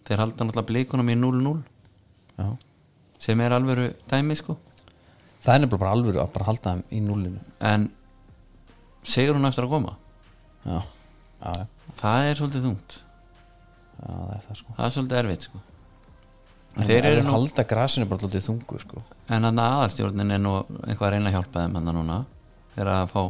þeir 0.04 0.18
halda 0.22 0.44
náttúrulega 0.44 0.68
blikunum 0.70 1.10
í 1.12 1.16
0-0 1.16 1.62
Já. 2.38 2.56
sem 3.18 3.40
er 3.40 3.50
alvöru 3.56 3.90
dæmi 4.10 4.36
sko 4.36 4.56
það 5.44 5.54
er 5.54 5.60
nefnilega 5.60 5.78
bara 5.84 5.92
alvöru 5.96 6.20
að 6.22 6.32
bara 6.32 6.48
halda 6.48 6.74
þeim 6.74 6.82
í 6.90 7.00
núlinu 7.04 7.40
en 7.60 7.90
segur 9.04 9.38
hún 9.38 9.48
eftir 9.48 9.66
að 9.66 9.74
koma? 9.76 9.94
Já, 10.64 10.80
já, 11.44 11.66
það 12.00 12.28
er 12.30 12.40
svolítið 12.40 12.66
þungt. 12.68 12.98
Já 14.00 14.10
það 14.10 14.34
er 14.34 14.42
það 14.48 14.60
sko. 14.60 14.74
Það 14.76 14.86
er 14.86 14.94
svolítið 14.96 15.20
erfitt 15.22 15.48
sko. 15.48 15.62
En 16.74 16.88
þeir 16.88 17.06
eru 17.06 17.20
að 17.22 17.26
nú 17.28 17.34
halda 17.36 17.64
grasinu 17.70 18.08
bara 18.10 18.26
lótið 18.26 18.46
þungu 18.48 18.80
sko. 18.82 19.02
En 19.30 19.46
hann 19.46 19.60
aðalstjórnin 19.62 20.34
er 20.34 20.40
nú 20.42 20.54
eitthvað 20.82 21.06
að 21.08 21.12
reyna 21.14 21.30
að 21.30 21.36
hjálpa 21.36 21.64
þeim 21.64 21.76
hann 21.78 21.90
núna. 21.94 22.20
Þeir 22.74 22.90
að 22.90 23.04
fá 23.12 23.20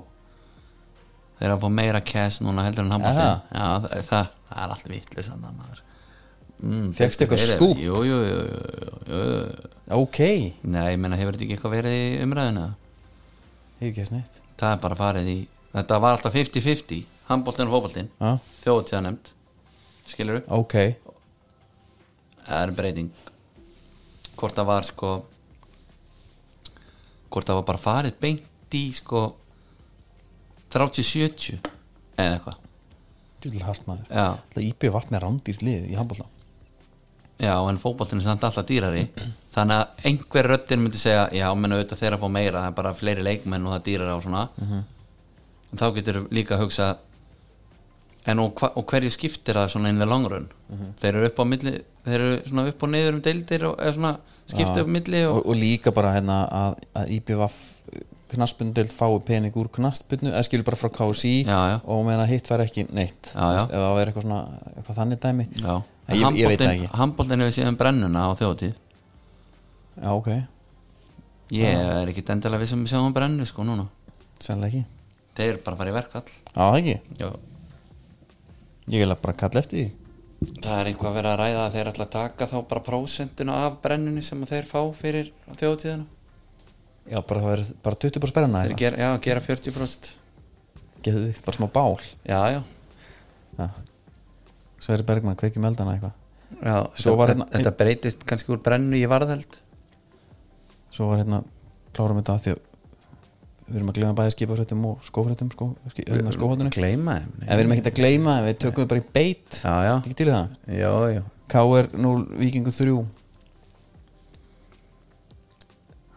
þeir 1.41 1.55
að 1.55 1.65
fá 1.65 1.69
meira 1.77 2.01
cash 2.01 2.45
núna 2.45 2.65
heldur 2.65 2.87
en 2.87 2.95
það? 2.95 3.19
já, 3.19 3.67
það, 3.85 3.91
það, 4.09 4.31
það 4.49 4.63
er 4.63 4.77
allt 4.77 5.43
maður. 5.45 5.83
Mm, 6.65 6.93
Fékkstu 6.97 7.27
eitthvað 7.27 7.43
skúp? 7.43 7.81
jú, 7.83 7.97
jú, 8.07 8.19
jú, 8.25 8.37
jú, 8.39 8.61
jú, 9.11 9.19
jú. 9.19 9.71
ok, 9.99 10.19
nei, 10.63 10.85
ég 10.95 11.01
meina 11.03 11.19
hefur 11.19 11.35
þetta 11.35 11.45
ekki 11.45 11.57
eitthvað 11.59 11.75
verið 11.75 11.97
í 11.99 12.05
umræðinu 12.25 12.63
hefur 13.81 13.91
ekki 13.91 14.05
eftir 14.05 14.17
neitt. 14.17 14.39
Það 14.61 14.71
er 14.71 14.81
bara 14.87 14.99
farið 15.01 15.29
í 15.29 15.37
þetta 15.75 16.01
var 16.03 16.17
alltaf 16.17 16.35
50-50 16.35 17.05
handbóltin 17.29 17.69
og 17.69 17.75
fótbóltin 17.77 18.11
já, 18.21 18.31
þjóðtíða 18.65 19.03
nefnd 19.09 19.31
skilur 20.09 20.41
upp 20.41 20.51
ok, 20.53 20.75
það 22.45 22.59
er 22.61 22.75
breyting. 22.77 23.15
Hvort 24.35 24.59
það 24.59 24.69
var 24.69 24.89
sko 24.89 25.13
hvort 27.33 27.49
það 27.49 27.59
var 27.61 27.67
bara 27.71 27.83
farið 27.83 28.21
beint 28.23 28.77
í 28.77 28.85
sko 28.95 29.25
30-70 30.75 31.59
eða 32.19 32.37
eitthvað. 32.37 32.61
Djúlega 33.43 33.67
hart 33.69 33.89
maður. 33.89 34.07
Já, 34.11 34.27
það 34.55 34.67
íbjöð 34.69 34.95
vart 34.95 35.13
með 35.13 35.23
rándýrt 35.25 35.67
lið 35.67 35.91
í 35.91 35.99
handbólta 35.99 36.31
já, 37.35 37.55
en 37.69 37.79
fótboltinn 37.83 38.21
er 38.21 38.27
samt 38.29 38.45
alltaf 38.47 38.67
dýrari. 38.69 39.07
Þannig 39.55 39.81
að 39.81 40.07
einhver 40.11 40.49
röddin 40.51 40.83
myndi 40.83 41.01
segja 41.01 41.27
já, 41.35 41.47
menn 41.59 41.75
auðvitað 41.75 42.03
þeirra 42.03 42.19
að 42.19 42.25
fá 42.25 42.35
meira 42.37 42.61
það 42.63 42.71
er 42.71 42.77
bara 42.79 42.95
fleiri 42.99 43.27
leikmenn 43.27 43.67
og 43.67 43.75
það 43.77 43.87
dýrari 43.89 44.15
á 44.15 44.19
svona 44.25 44.45
en 45.75 45.81
þá 45.83 45.87
getur 45.99 46.21
líka 46.35 46.55
að 46.57 46.65
hugsa 46.65 46.89
en 48.31 48.41
og, 48.41 48.55
hva, 48.57 48.71
og 48.79 48.87
hverju 48.89 49.11
skiptir 49.13 49.59
það 49.59 49.73
svona 49.75 49.91
innlega 49.93 50.09
langrun 50.15 50.47
þeir 51.03 51.11
eru 51.19 51.29
upp 51.29 51.43
á 51.43 51.45
milli 51.51 51.75
þeir 52.07 52.21
eru 52.23 52.39
svona 52.49 52.67
upp 52.71 52.87
og 52.87 52.93
niður 52.95 53.19
um 53.19 53.23
deildir 53.27 53.67
og 53.69 53.75
eða 53.83 53.97
svona 53.99 54.13
skipta 54.49 54.81
upp 54.85 54.89
á 54.89 54.95
milli 54.97 55.25
og, 55.29 55.37
og, 55.41 55.49
og 55.51 55.59
líka 55.61 55.93
bara 55.97 56.15
hérna 56.17 56.39
að, 56.49 56.79
að 57.03 57.13
íbjöð 57.19 57.59
knaspundeld 58.35 58.91
fái 58.97 59.19
pening 59.29 59.55
úr 59.61 59.69
knaspundnu 59.75 60.33
eða 60.33 60.45
skilur 60.47 60.65
bara 60.67 60.79
frá 60.81 60.89
KSI 60.95 61.35
Já, 61.45 61.59
já. 61.75 61.77
og 61.85 62.01
meðan 62.07 62.25
að 62.25 62.33
hitt 62.33 62.49
fær 62.49 62.63
ekki 62.65 62.87
neitt 62.89 63.29
ef 63.35 63.69
það 63.69 64.01
er 64.01 64.11
eitthvað 64.11 64.25
svona 64.25 64.41
eitthvað 64.73 64.99
þannig 65.01 65.21
dæmi. 65.23 65.47
Já, 65.61 65.75
En 66.09 66.19
ég, 66.21 66.39
ég 66.41 66.51
veit 66.51 66.65
ekki. 66.65 66.89
handbóltin 66.99 67.45
hefur 67.45 67.55
síðan 67.59 67.79
brennuna 67.81 68.25
á 68.29 68.31
þjóðtíð 68.41 68.73
já 70.01 70.11
ok, 70.17 70.31
Ég 71.55 71.79
er 71.79 72.11
ekki 72.11 72.25
endilega 72.33 72.65
við 72.65 72.73
sem 72.73 72.83
sjáum 72.89 73.13
brennu 73.15 73.45
sko 73.47 73.63
núna. 73.69 73.85
Sannlega 74.43 74.81
ekki 74.81 74.94
Þeir 75.35 75.59
bara 75.67 75.77
fara 75.81 75.91
í 75.91 75.97
verkfall. 75.97 76.31
Já 76.55 76.63
það 76.63 76.79
ekki, 76.81 76.97
Já. 77.19 77.29
ég 78.95 79.03
vil 79.05 79.15
bara 79.25 79.37
kalla 79.43 79.63
eftir 79.65 79.81
því. 79.81 79.87
Það 80.61 80.81
er 80.81 80.91
einhvað 80.91 81.09
að 81.11 81.17
vera 81.19 81.31
að 81.33 81.39
ræða 81.41 81.63
að 81.65 81.75
þeir 81.79 81.89
ætla 81.91 82.05
að 82.05 82.13
taka 82.15 82.47
þá 82.51 82.57
bara 82.69 82.83
prósentuna 82.85 83.55
af 83.67 83.79
brennunni 83.85 84.23
sem 84.23 84.43
þeir 84.47 84.67
fá 84.69 84.81
fyrir 84.99 85.31
þjóðtíðina 85.57 86.05
já 87.05 87.19
bara 87.21 87.41
það 87.41 87.51
verður 87.53 87.71
bara 87.85 87.99
20% 88.05 88.31
sperrana 88.33 88.61
Þeir 88.65 88.77
gera, 88.81 88.99
já, 89.01 89.09
gera 89.25 89.41
40% 89.45 90.11
geðu 91.05 91.23
þig, 91.27 91.41
bara 91.47 91.57
smá 91.59 91.67
bál? 91.73 91.97
Já, 92.25 92.39
já, 92.55 92.61
já. 93.59 93.67
Sverri 94.85 95.07
Bergman, 95.09 95.37
kveikjum 95.41 95.65
eldana 95.69 95.95
eitthvað. 95.97 96.15
Já 96.65 96.77
Svo 97.01 97.17
var 97.17 97.33
hérna- 97.33 97.49
Þetta 97.53 97.75
breytist 97.81 98.25
kannski 98.29 98.53
úr 98.53 98.61
brennu 98.65 98.97
í 99.01 99.07
varðheld 99.09 99.59
svo 100.95 101.09
var 101.11 101.23
hérna, 101.25 101.43
klárum 101.97 102.21
þetta 102.21 102.37
að 102.37 102.45
því 102.45 102.53
að 102.55 102.61
við 103.69 103.79
erum 103.79 103.91
að 103.93 103.99
gleyma 103.99 104.17
bæði 104.19 104.35
skipafréttum 104.35 104.87
og 104.91 105.05
skófréttum 105.07 105.51
sko, 105.55 105.69
hérna 105.97 106.33
skófréttunni 106.35 106.73
Gleyma 106.75 107.19
en 107.23 107.29
við 107.41 107.53
erum 107.57 107.75
ekkert 107.77 107.91
að 107.93 108.01
gleyma, 108.01 108.39
en 108.39 108.49
við 108.49 108.59
tökum 108.65 108.85
við 108.85 108.91
bara 108.93 109.03
í 109.03 109.07
beit. 109.17 109.61
Já, 109.61 109.75
já, 109.87 109.95
ekki 110.01 110.19
til 110.21 110.29
það? 110.31 110.59
Já, 110.81 110.91
já. 111.15 111.23
KR 111.55 111.89
0, 112.01 112.27
Víkingur 112.41 112.75
3 112.77 112.99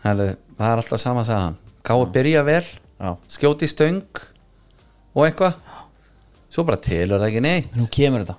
Hellu, 0.07 0.27
Það 0.57 0.71
er 0.71 0.81
alltaf 0.81 1.01
sama 1.03 1.23
sagan 1.27 1.57
Káu 1.87 2.05
byrja 2.11 2.43
vel 2.47 2.63
já, 2.63 3.11
skjóti 3.31 3.67
stöng 3.69 4.23
og 5.17 5.25
eitthvað. 5.25 5.55
Svo 6.53 6.63
bara 6.67 6.79
telur 6.81 7.17
það 7.17 7.31
ekki 7.31 7.41
neitt. 7.43 7.71
Nú 7.77 7.87
kemur 7.91 8.23
þetta. 8.23 8.35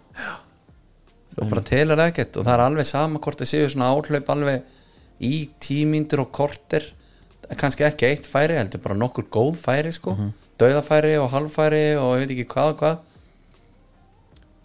Svo 1.34 1.48
bara 1.50 1.64
telur 1.66 1.98
það 1.98 2.12
ekkert 2.12 2.38
og 2.38 2.46
það 2.46 2.54
er 2.54 2.62
alveg 2.64 2.88
sama 2.88 3.22
hvort 3.24 3.42
það 3.42 3.50
séu 3.50 3.70
svona 3.72 3.90
áhlaup 3.94 4.30
alveg 4.34 5.24
í 5.24 5.32
tímyndur 5.62 6.22
og 6.24 6.30
korter 6.34 6.86
kannski 7.56 7.86
ekki 7.86 8.06
eitt 8.10 8.26
færi 8.28 8.58
heldur 8.58 8.82
bara 8.84 8.96
nokkur 8.98 9.28
góð 9.32 9.56
færi 9.62 9.92
sko. 9.94 10.16
Dauðafæri 10.58 11.14
og 11.22 11.30
halvfæri 11.32 11.84
og 11.96 12.16
ég 12.18 12.26
veit 12.26 12.34
ekki 12.34 12.48
hvað 12.52 12.72
og 12.74 12.80
hvað. 12.82 12.98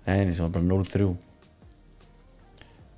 Nei, 0.04 0.26
nei, 0.28 0.34
svo 0.36 0.50
bara 0.52 0.66
0-3 0.68 1.14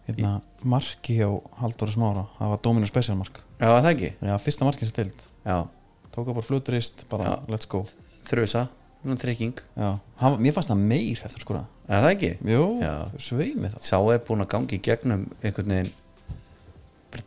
hérna, 0.05 0.31
marki 0.65 1.17
hjá 1.19 1.27
Halldóri 1.59 1.93
Smára 1.95 2.25
það 2.37 2.51
var 2.53 2.63
Dominus 2.65 2.91
Special 2.93 3.17
mark. 3.19 3.41
Já, 3.59 3.67
það 3.69 3.91
ekki? 3.91 4.09
Já, 4.21 4.33
fyrsta 4.41 4.67
markið 4.67 4.87
sem 4.87 4.93
stild 4.93 5.27
Já, 5.45 5.57
tók 6.13 6.31
bara 6.31 6.45
fluturist, 6.45 7.05
bara 7.09 7.29
Já. 7.29 7.35
let's 7.49 7.69
go. 7.69 7.83
Þrjusa, 8.25 8.65
trygging 9.21 9.61
já, 9.77 9.91
hann, 10.21 10.39
mér 10.41 10.55
fannst 10.55 10.71
það 10.71 10.81
meir 10.81 11.21
eftir 11.25 11.45
skora. 11.45 11.65
Er 11.85 12.01
það 12.01 12.15
ekki? 12.15 12.31
jú, 12.53 12.63
Já. 12.81 12.93
sveimi 13.21 13.69
það. 13.69 13.85
Sá 13.85 13.97
er 14.13 14.23
búin 14.25 14.45
að 14.45 14.51
gangi 14.55 14.81
gegnum 14.81 15.27
einhvern 15.43 15.75
veginn 15.75 15.93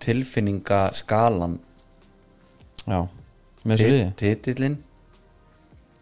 tilfinninga 0.05 0.81
skalan 0.93 1.59
já, 2.89 3.01
með 3.65 3.77
þessu 3.77 3.89
liði? 3.93 4.11
titillin 4.23 4.77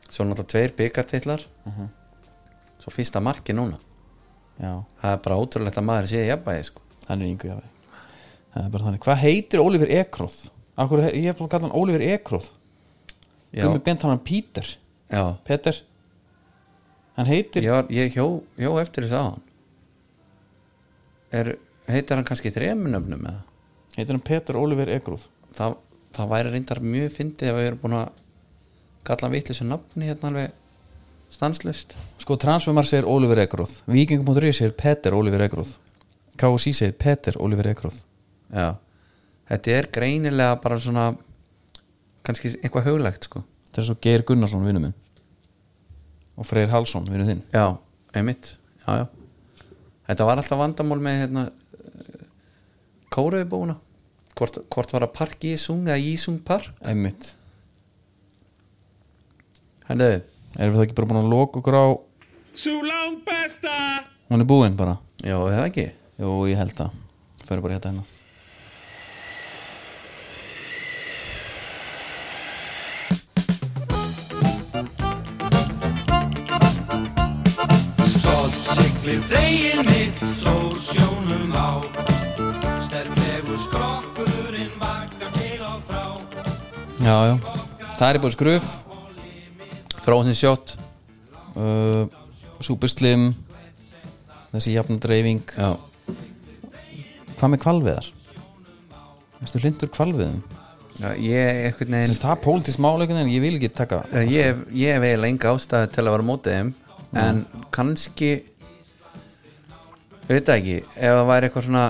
svo 0.08 0.24
náttúrulega 0.24 0.50
tveir 0.52 0.74
byggartitlar 0.78 1.46
Mhm. 1.66 1.88
svo 2.78 2.92
fyrsta 2.94 3.20
marki 3.20 3.52
núna. 3.56 3.78
Já, 4.60 4.84
það 5.02 5.12
er 5.12 5.16
bara 5.24 5.36
ótrúlegt 5.36 5.76
að 5.80 5.84
maður 5.84 6.06
sé 6.12 6.26
jafnvægi 6.26 6.64
sko. 6.64 6.80
hann 7.08 7.22
er 7.22 7.26
yngu 7.26 7.48
jáfi 7.50 7.68
það 8.54 8.64
er 8.64 8.70
bara 8.70 8.84
þannig, 8.84 9.00
hvað 9.04 9.16
heitir 9.20 9.60
Oliver 9.60 9.90
Ekroth? 9.90 10.48
Akkur, 10.78 10.98
ég 11.12 11.22
hef 11.24 11.36
búin 11.38 11.48
að 11.48 11.50
kalla 11.50 11.68
hann 11.68 11.76
Ekroth. 12.00 12.50
Já, 13.52 13.62
Gummi 13.64 13.78
bent 13.84 14.02
hann 14.02 14.18
Peter. 14.24 14.76
Já, 15.10 15.36
Peter. 15.44 15.80
Hann 17.16 17.26
heitir 17.26 17.62
var, 17.64 17.86
ég 17.88 18.12
hjó, 18.14 18.42
hjó 18.58 18.78
eftir 18.80 19.04
þess 19.04 19.12
að 19.16 19.24
hann 19.30 19.42
er, 21.32 21.56
heitir 21.88 22.16
hann 22.18 22.24
kannski 22.28 22.52
þremunöfnum 22.52 23.24
eða? 23.30 23.40
Heitir 23.96 24.12
hann 24.16 24.24
Peter 24.26 24.56
Oliver 24.60 24.90
Ekroth? 24.92 25.28
Það, 25.56 25.76
það 26.16 26.30
væri 26.32 26.52
reyndar 26.52 26.80
mjög 26.82 27.10
fyndið 27.14 27.50
ef 27.50 27.58
við 27.58 27.68
erum 27.70 27.82
búin 27.82 27.98
að 28.00 28.22
kalla 29.06 29.26
hann 29.28 29.34
vitlisum 29.36 29.68
nafni 29.70 30.08
hérna 30.08 30.30
alveg 30.30 30.54
stanslust 31.36 31.94
sko 32.22 32.38
Transfermar 32.40 32.86
segir 32.88 33.06
Oliver 33.06 33.38
Ekroth. 33.44 33.82
Viking.ri 33.86 34.52
segir 34.56 34.74
Peter 34.78 35.14
Oliver 35.14 35.44
Ekroth. 35.46 35.76
KSI 36.36 36.72
segir 36.74 36.96
Peter 36.98 37.36
Oliver 37.38 37.68
Ekroth. 37.70 38.02
Já, 38.50 38.74
þetta 39.50 39.76
er 39.76 39.88
greinilega 39.94 40.56
bara 40.62 40.78
svona 40.82 41.10
kannski 42.26 42.56
eitthvað 42.58 42.90
huglægt 42.90 43.28
sko. 43.28 43.44
Þetta 43.68 43.82
er 43.82 43.88
svo 43.90 43.98
Geir 44.02 44.24
Gunnarsson 44.26 44.66
vinnu 44.66 44.82
minn. 44.82 44.96
Og 46.36 46.46
Freyr 46.48 46.72
Halsson 46.72 47.06
vinnu 47.08 47.28
þinn. 47.28 47.44
Já, 47.54 47.78
einmitt. 48.16 48.56
Já, 48.82 49.04
já. 49.04 49.06
þetta 50.10 50.26
var 50.28 50.42
alltaf 50.42 50.60
vandamál 50.60 51.00
með 51.02 51.22
hérna 51.22 51.46
kóruðubúna 53.14 53.78
hvort, 54.36 54.58
hvort 54.72 54.92
var 54.92 55.06
að 55.06 55.14
Park 55.16 55.44
Jísung 55.48 55.86
eða 55.88 55.96
Jísung 56.00 56.40
Park? 56.44 56.72
Einmitt. 56.84 57.32
Henni, 59.88 60.10
erum 60.58 60.74
við 60.74 60.80
þá 60.80 60.84
ekki 60.86 60.98
bara 60.98 61.08
búin 61.12 61.22
að 61.22 61.32
loka 61.32 61.60
okkur 61.62 61.78
á 61.78 61.86
Sú 62.56 62.80
langt 62.82 63.24
besta! 63.28 63.72
Hún 64.30 64.40
er 64.40 64.48
búin 64.48 64.76
bara. 64.76 64.96
Já, 65.20 65.36
eða 65.36 65.66
ekki? 65.68 65.90
Jú 66.16 66.46
ég 66.48 66.56
held 66.56 66.80
að 66.80 66.94
fyrir 67.44 67.62
bara 67.62 67.76
þetta 67.76 67.92
hérna. 67.92 68.04
Stolt 78.16 78.56
siglir 78.72 79.20
veginn 79.28 79.75
já 87.06 87.14
já. 87.30 87.34
Það 87.96 88.08
er 88.10 88.18
búin 88.22 88.34
skruf 88.34 88.66
Frozen 90.06 90.36
Shot 90.38 90.74
uh, 91.56 92.04
Superslim 92.62 93.30
þessi 94.52 94.72
jafna 94.76 94.96
dreifing. 95.02 95.42
Já, 95.56 95.74
hvað 97.36 97.50
með 97.54 97.62
kvalviðar 97.64 98.10
Vistu 99.42 99.60
hlindur 99.62 99.90
kvalviðum 99.92 100.38
já 100.96 101.10
ég 101.20 101.58
Sins, 102.08 102.22
það 102.22 102.32
er 102.32 102.42
pólitísk 102.46 102.80
máleikin 102.80 103.18
en 103.20 103.28
ég 103.28 103.42
vil 103.44 103.56
ekki 103.58 103.68
taka 103.76 103.98
ég, 104.16 104.30
ég, 104.32 104.46
hef- 104.48 104.62
eiginlega 105.04 105.32
enga 105.34 105.50
ástæði 105.52 105.90
til 105.92 106.04
að 106.06 106.14
vera 106.14 106.24
mótið 106.30 106.54
þeim 106.56 106.70
en 107.20 107.42
kannski 107.76 108.30
það 110.48 110.54
ekki 110.56 110.78
ef 110.80 111.12
það 111.18 111.26
væri 111.28 111.50
eitthvað 111.50 111.66
svona 111.68 111.84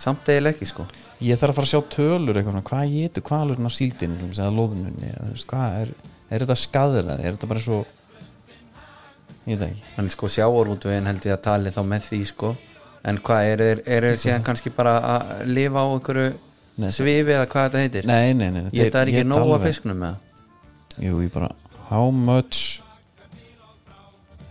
samt 0.00 0.32
eiginlega 0.32 0.56
ekki 0.56 0.70
sko 0.72 0.86
ég 1.22 1.38
þarf 1.40 1.52
að 1.52 1.58
fara 1.58 1.68
að 1.68 1.72
sjá 1.72 1.82
tölur 1.94 2.38
eitthvað 2.38 2.56
svona. 2.56 2.68
Hvað 2.70 2.94
getur 2.94 3.26
kvalurinn 3.28 3.68
af 3.68 3.74
síldin 3.76 4.16
eða 4.30 4.48
loðununni 4.54 5.10
eða, 5.10 5.26
þú 5.28 5.34
veist, 5.36 5.48
hvað 5.50 5.76
er, 5.82 5.92
er 6.30 6.44
þetta 6.44 6.58
skaðir 6.64 7.12
er 7.14 7.26
þetta 7.28 7.50
bara 7.50 7.64
svo 7.64 7.82
ég 9.44 9.58
veit 9.58 9.60
það 9.60 9.68
ekki. 9.68 9.84
En 10.00 10.10
sko 10.14 10.30
sjávarútvegin 10.32 11.10
held 11.10 11.28
ég 11.28 11.36
að 11.36 11.44
tali 11.44 11.74
þá 11.74 11.82
með 11.92 12.08
því 12.08 12.22
sko. 12.32 12.54
En 13.04 13.20
hvað 13.20 13.50
er 13.52 13.64
er 13.84 14.08
þeir 14.08 14.20
síðan 14.22 14.46
kannski 14.46 14.72
bara 14.74 14.96
að 15.14 15.34
lifa 15.50 15.84
á 15.84 15.86
einhverju 15.86 16.32
svifi 16.90 17.34
eða 17.36 17.48
hvað 17.50 17.66
þetta 17.68 17.82
heitir? 17.82 18.08
Nei, 18.08 18.32
nei, 18.34 18.48
nei, 18.50 18.62
ég 18.74 18.90
það 18.92 19.00
er 19.02 19.12
ekki 19.12 19.20
éta 19.22 19.30
nóg 19.30 19.44
alveg. 19.44 19.58
að 19.58 19.66
fisknum 19.68 20.00
með 20.00 20.14
það 20.14 21.04
jú, 21.04 21.20
ég 21.22 21.32
bara 21.34 21.50
how 21.90 22.10
much? 22.10 22.80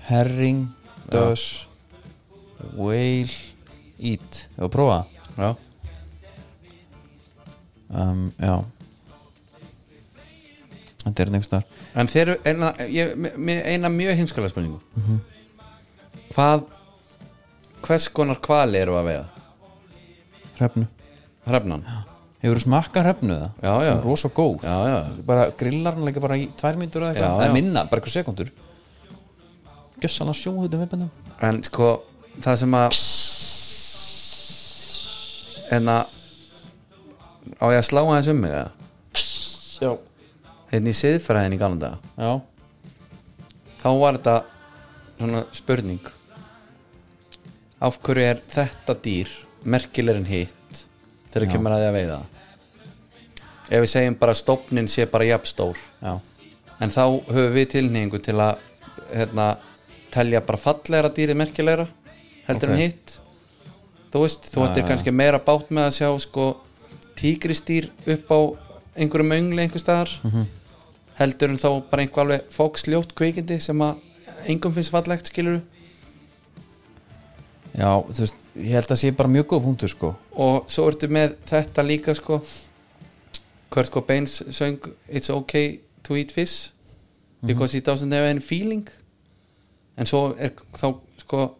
Herring 0.03 0.68
does 1.11 1.68
whale 2.76 3.32
eat. 3.99 4.43
Hefur 4.55 4.68
að 4.68 4.74
prófa 4.76 4.97
það? 4.97 5.43
já, 5.43 5.72
um, 7.93 8.23
já. 8.41 8.55
Þetta 11.03 11.25
er 11.25 11.31
nefnst 11.35 11.51
þar 11.57 11.65
en 11.99 12.07
þeir 12.09 12.21
eru 12.31 12.35
eina, 12.49 12.69
ég, 12.89 13.11
eina 13.69 13.89
mjög 13.93 14.15
heimskala 14.21 14.49
spurningu. 14.49 14.79
Hvað 16.33 16.63
hvers 17.85 18.07
konar 18.15 18.39
kvali 18.41 18.79
eru 18.79 18.95
að 18.97 19.09
veiða? 19.11 19.25
Hrefnu. 20.57 20.87
Hrefnan. 21.45 21.83
Hefur 22.43 22.59
þú 22.59 22.63
smakkað 22.65 23.05
hrefnu 23.07 23.35
það? 23.37 23.51
Já, 23.67 23.73
já. 23.87 23.93
Rosa 24.03 24.29
góð. 24.35 24.63
Já, 24.65 24.77
já, 24.89 24.97
bara 25.27 25.45
grillar 25.59 25.95
hann 25.97 26.07
líka 26.07 26.23
bara 26.23 26.39
í 26.39 26.47
tvær 26.59 26.79
mínútur 26.79 27.05
eða 27.05 27.13
Já, 27.13 27.19
eitthvað, 27.19 27.35
já. 27.38 27.45
eða 27.45 27.57
minna, 27.59 27.84
bara 27.91 28.01
eitthvað 28.01 28.18
sekundur 28.18 28.49
gjössan 30.03 30.31
að 30.34 30.39
sjóhutum 30.41 30.81
viðbendum 30.81 31.11
en 31.47 31.59
sko 31.63 31.89
það 32.43 32.57
sem 32.59 32.73
að 32.76 32.97
en 35.77 35.88
að 35.93 36.18
á 37.60 37.65
ég 37.74 37.80
að 37.82 37.88
slá 37.90 38.02
aðeins 38.03 38.30
um 38.34 38.41
mig 38.44 38.52
eða? 38.56 38.72
Já, 39.84 39.91
hérna 40.72 40.91
í 40.94 40.98
siðfræðin 40.98 41.56
í 41.56 41.60
galanda 41.61 41.90
já, 42.18 42.32
þá 43.82 43.88
var 43.99 44.18
þetta 44.20 44.36
svona 45.18 45.41
spurning. 45.56 46.11
Af 47.84 47.98
hverju 48.03 48.24
er 48.32 48.40
þetta 48.48 48.95
dýr 49.03 49.32
merkilegir 49.68 50.20
en 50.22 50.28
hitt 50.30 50.84
þegar 51.34 51.48
Já. 51.48 51.52
kemur 51.53 51.74
að 51.76 51.82
því 51.84 51.88
að 51.90 51.98
veiða? 51.98 52.20
Ef 53.74 53.82
við 53.84 53.90
segjum 53.94 54.15
bara 54.20 54.36
stofnin 54.38 54.88
sé 54.91 55.06
bara 55.10 55.28
jafnstór 55.28 55.80
já, 56.03 56.14
en 56.80 56.94
þá 56.94 57.03
höfum 57.32 57.53
við 57.57 57.70
tilnýingu 57.76 58.20
til 58.24 58.38
að 58.44 58.61
hérna, 59.14 59.48
telja 60.14 60.41
bara 60.45 60.60
fallegra 60.61 61.11
dýri 61.15 61.36
merkilegra 61.38 61.88
heldur 62.48 62.70
Ok. 62.72 62.76
en 62.76 62.82
hitt. 62.84 63.18
Þú 64.14 64.22
veist, 64.26 64.49
þú 64.53 64.65
ættir 64.68 64.86
kannski 64.88 65.11
meira 65.15 65.40
bátt 65.41 65.72
með 65.74 65.88
að 65.90 65.95
sjá 65.98 66.10
sko 66.22 66.48
tígristýr 67.19 67.90
upp 68.15 68.31
á 68.31 68.40
einhverju 68.95 69.27
möngli 69.27 69.65
einhver 69.65 69.81
staðar. 69.81 70.10
Mhm. 70.23 70.48
heldur 71.18 71.49
en 71.49 71.57
þá 71.61 71.69
bara 71.90 72.02
einhver 72.02 72.23
alveg 72.23 72.49
fóksljótt 72.49 73.14
kvikindi 73.14 73.60
sem 73.61 73.77
að 73.77 73.98
engum 74.49 74.73
finnst 74.73 74.91
fallegt 74.91 75.30
skilur 75.30 75.61
já, 77.73 77.90
þú 78.02 78.19
veist 78.19 78.35
ég 78.56 78.73
held 78.77 78.91
að 78.94 79.02
sé 79.02 79.11
bara 79.18 79.30
mjög 79.30 79.48
góð 79.52 79.64
punktur 79.68 79.91
sko. 79.91 80.11
Og 80.38 80.69
svo 80.72 80.88
ertu 80.91 81.10
með 81.10 81.35
þetta 81.49 81.85
líka 81.85 82.15
sko. 82.18 82.41
Kurt 83.73 83.90
Cobain 83.90 84.27
söng 84.30 84.91
It's 85.10 85.30
okay 85.34 85.80
to 86.03 86.15
eat 86.15 86.31
fish 86.31 86.69
because 87.41 87.73
he 87.73 87.81
doesn't 87.81 88.11
have 88.14 88.30
any 88.30 88.40
feeling. 88.40 88.88
En 89.98 90.06
svo 90.06 90.35
er 90.38 90.53
þá 90.77 90.94
sko 91.23 91.56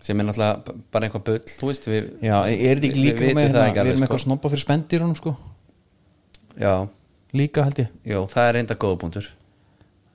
sem 0.00 0.20
er 0.20 0.26
náttúrulega 0.28 0.76
bara 0.92 1.08
eitthvað 1.08 1.26
bull 1.28 1.42
þú 1.60 1.68
veist 1.70 1.88
við 1.90 2.08
já, 2.24 2.36
er 2.46 2.78
þetta 2.80 2.88
ekki 2.88 3.04
líka 3.04 3.24
við 3.24 3.36
með 3.36 3.50
hérna, 3.50 3.66
við 3.70 3.80
erum 3.82 3.98
sko. 3.98 4.06
eitthvað 4.06 4.24
snobba 4.24 4.52
fyrir 4.52 4.64
spendýrunum 4.64 5.18
sko. 5.18 5.34
Já, 6.60 6.74
líka 7.36 7.66
held 7.66 7.82
ég. 7.84 7.92
Jú, 8.10 8.24
það 8.32 8.48
er 8.48 8.58
reynda 8.58 8.78
góða 8.80 9.22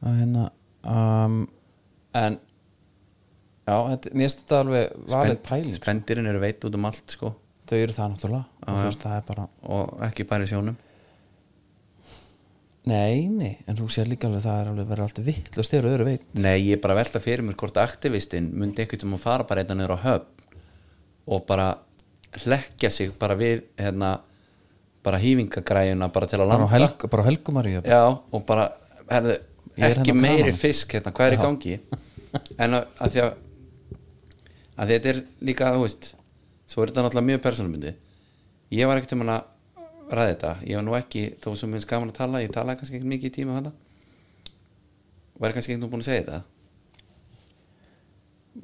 að 0.06 0.20
hérna 0.20 0.49
um, 0.86 1.38
en 2.14 2.38
já, 3.66 3.76
þetta, 3.90 4.12
mér 4.14 4.28
finnst 4.28 4.41
þetta 4.44 4.60
alveg 4.62 4.98
valið 5.14 5.40
pæling 5.48 5.78
spendirinn 5.80 6.30
eru 6.30 6.41
veit 6.44 6.68
út 6.68 6.78
um 6.78 6.90
allt 6.90 7.16
sko. 7.16 7.32
Þau 7.66 7.78
eru 7.80 7.95
það 7.95 8.12
náttúrulega. 8.14 8.44
Og 8.45 8.68
Já, 8.68 8.76
þú 8.76 8.82
já. 8.82 8.90
veist 8.90 9.06
það 9.06 9.16
er 9.18 9.24
bara 9.30 9.48
og 9.76 10.03
ekki 10.06 10.28
bara 10.30 10.45
í 10.45 10.49
sjónum 10.52 10.76
nei, 12.90 13.26
nei, 13.32 13.52
en 13.68 13.78
þú 13.80 13.88
sér 13.94 14.10
líka 14.10 14.28
alveg 14.30 14.44
það 14.45 14.60
er 14.62 14.70
alveg 14.72 14.88
verið 14.91 15.06
alltaf 15.07 15.26
vitt 15.26 15.57
og 15.57 15.66
styrir 15.68 15.90
öðru 15.90 16.07
veit. 16.10 16.26
Nei, 16.38 16.56
ég 16.68 16.78
er 16.78 16.82
bara 16.84 16.98
velta 16.99 17.22
fyrir 17.24 17.45
mér 17.45 17.57
hvort 17.60 17.80
aktivistinn 17.82 18.52
myndi 18.53 18.84
einhvern 18.84 19.02
veginn 19.02 19.18
að 19.18 19.24
fara 19.26 19.48
bara 19.49 19.64
einnig 19.64 19.80
niður 19.82 19.95
á 19.98 20.06
höfn 20.06 20.56
og 21.36 21.45
bara 21.49 21.68
hlekkja 22.44 22.91
sig 22.94 23.14
bara 23.20 23.38
við 23.40 23.64
hérna, 23.80 24.12
bara 25.06 25.22
hýfingagræjuna 25.24 26.12
bara 26.14 26.30
til 26.30 26.40
að 26.40 26.45
bara 26.45 26.56
á, 26.56 26.60
landa. 26.62 26.74
Helg, 26.76 27.07
bara 27.10 27.26
á 27.26 27.30
helgumari 27.30 27.76
Já, 27.80 28.02
og 28.14 28.45
bara 28.45 28.68
herðu, 29.10 29.38
er 29.78 29.95
ekki 29.95 30.12
hérna 30.12 30.22
meiri 30.28 30.53
fisk 30.56 30.98
hérna, 30.98 31.14
hvað 31.16 31.32
er 31.32 31.38
í 31.38 31.40
Já. 31.40 31.45
gangi? 31.48 31.80
En 32.60 32.78
að, 32.78 32.88
að 32.99 33.14
því 33.16 33.26
að 33.26 33.34
að 34.76 34.91
þetta 34.91 35.12
er 35.14 35.20
líka, 35.48 35.74
þú 35.76 35.84
veist 35.86 36.10
svo 36.68 36.84
er 36.84 36.91
þetta 36.91 37.06
náttúrulega 37.06 37.30
mjög 37.30 37.44
persónumyndi 37.45 37.94
ég 38.76 38.90
var 38.90 38.99
ekkert 38.99 39.16
um 39.16 39.24
að 39.26 39.44
ræða 40.11 40.30
þetta. 40.34 40.53
Ég 40.68 40.80
var 40.80 40.86
nú 40.86 40.95
ekki, 40.99 41.26
þó 41.41 41.49
sem 41.57 41.72
minnst 41.72 41.90
gaman 41.90 42.14
að 42.14 42.19
tala 42.19 42.44
ég 42.44 42.53
talaði 42.53 42.82
kannski 42.82 42.99
ekki 42.99 43.11
mikið 43.15 43.32
í 43.32 43.36
tíma 43.40 43.60
þetta 43.60 43.73
var 45.40 45.56
kannski 45.56 45.76
ekki 45.76 45.84
nú 45.84 45.90
búin 45.91 46.03
að 46.03 46.10
segja 46.10 46.23
þetta? 46.23 46.41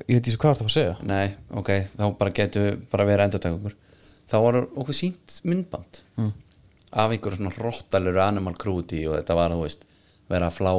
Ég 0.07 0.15
veit 0.15 0.21
ekki 0.21 0.33
svo 0.35 0.41
hvað 0.43 0.53
það 0.53 0.63
var 0.63 0.71
að 0.71 0.75
segja. 0.77 0.93
Nei, 1.09 1.33
ok, 1.59 1.71
þá 1.91 2.03
bara 2.19 2.35
getum 2.37 2.65
við 2.65 2.83
bara 2.93 3.07
verið 3.09 3.25
endur 3.25 3.47
okkur. 3.57 3.77
Þá 4.31 4.35
var 4.45 4.57
okkur 4.63 4.95
sínt 4.95 5.37
myndband 5.43 6.01
mm. 6.15 6.29
af 7.03 7.15
einhverju 7.15 7.39
svona 7.41 7.55
rottalur 7.57 8.19
animal 8.23 8.55
cruelty 8.59 9.01
og 9.09 9.17
þetta 9.17 9.37
var, 9.39 9.55
þú 9.57 9.65
veist 9.65 9.83
vera 10.31 10.47
að 10.47 10.59
flá 10.61 10.71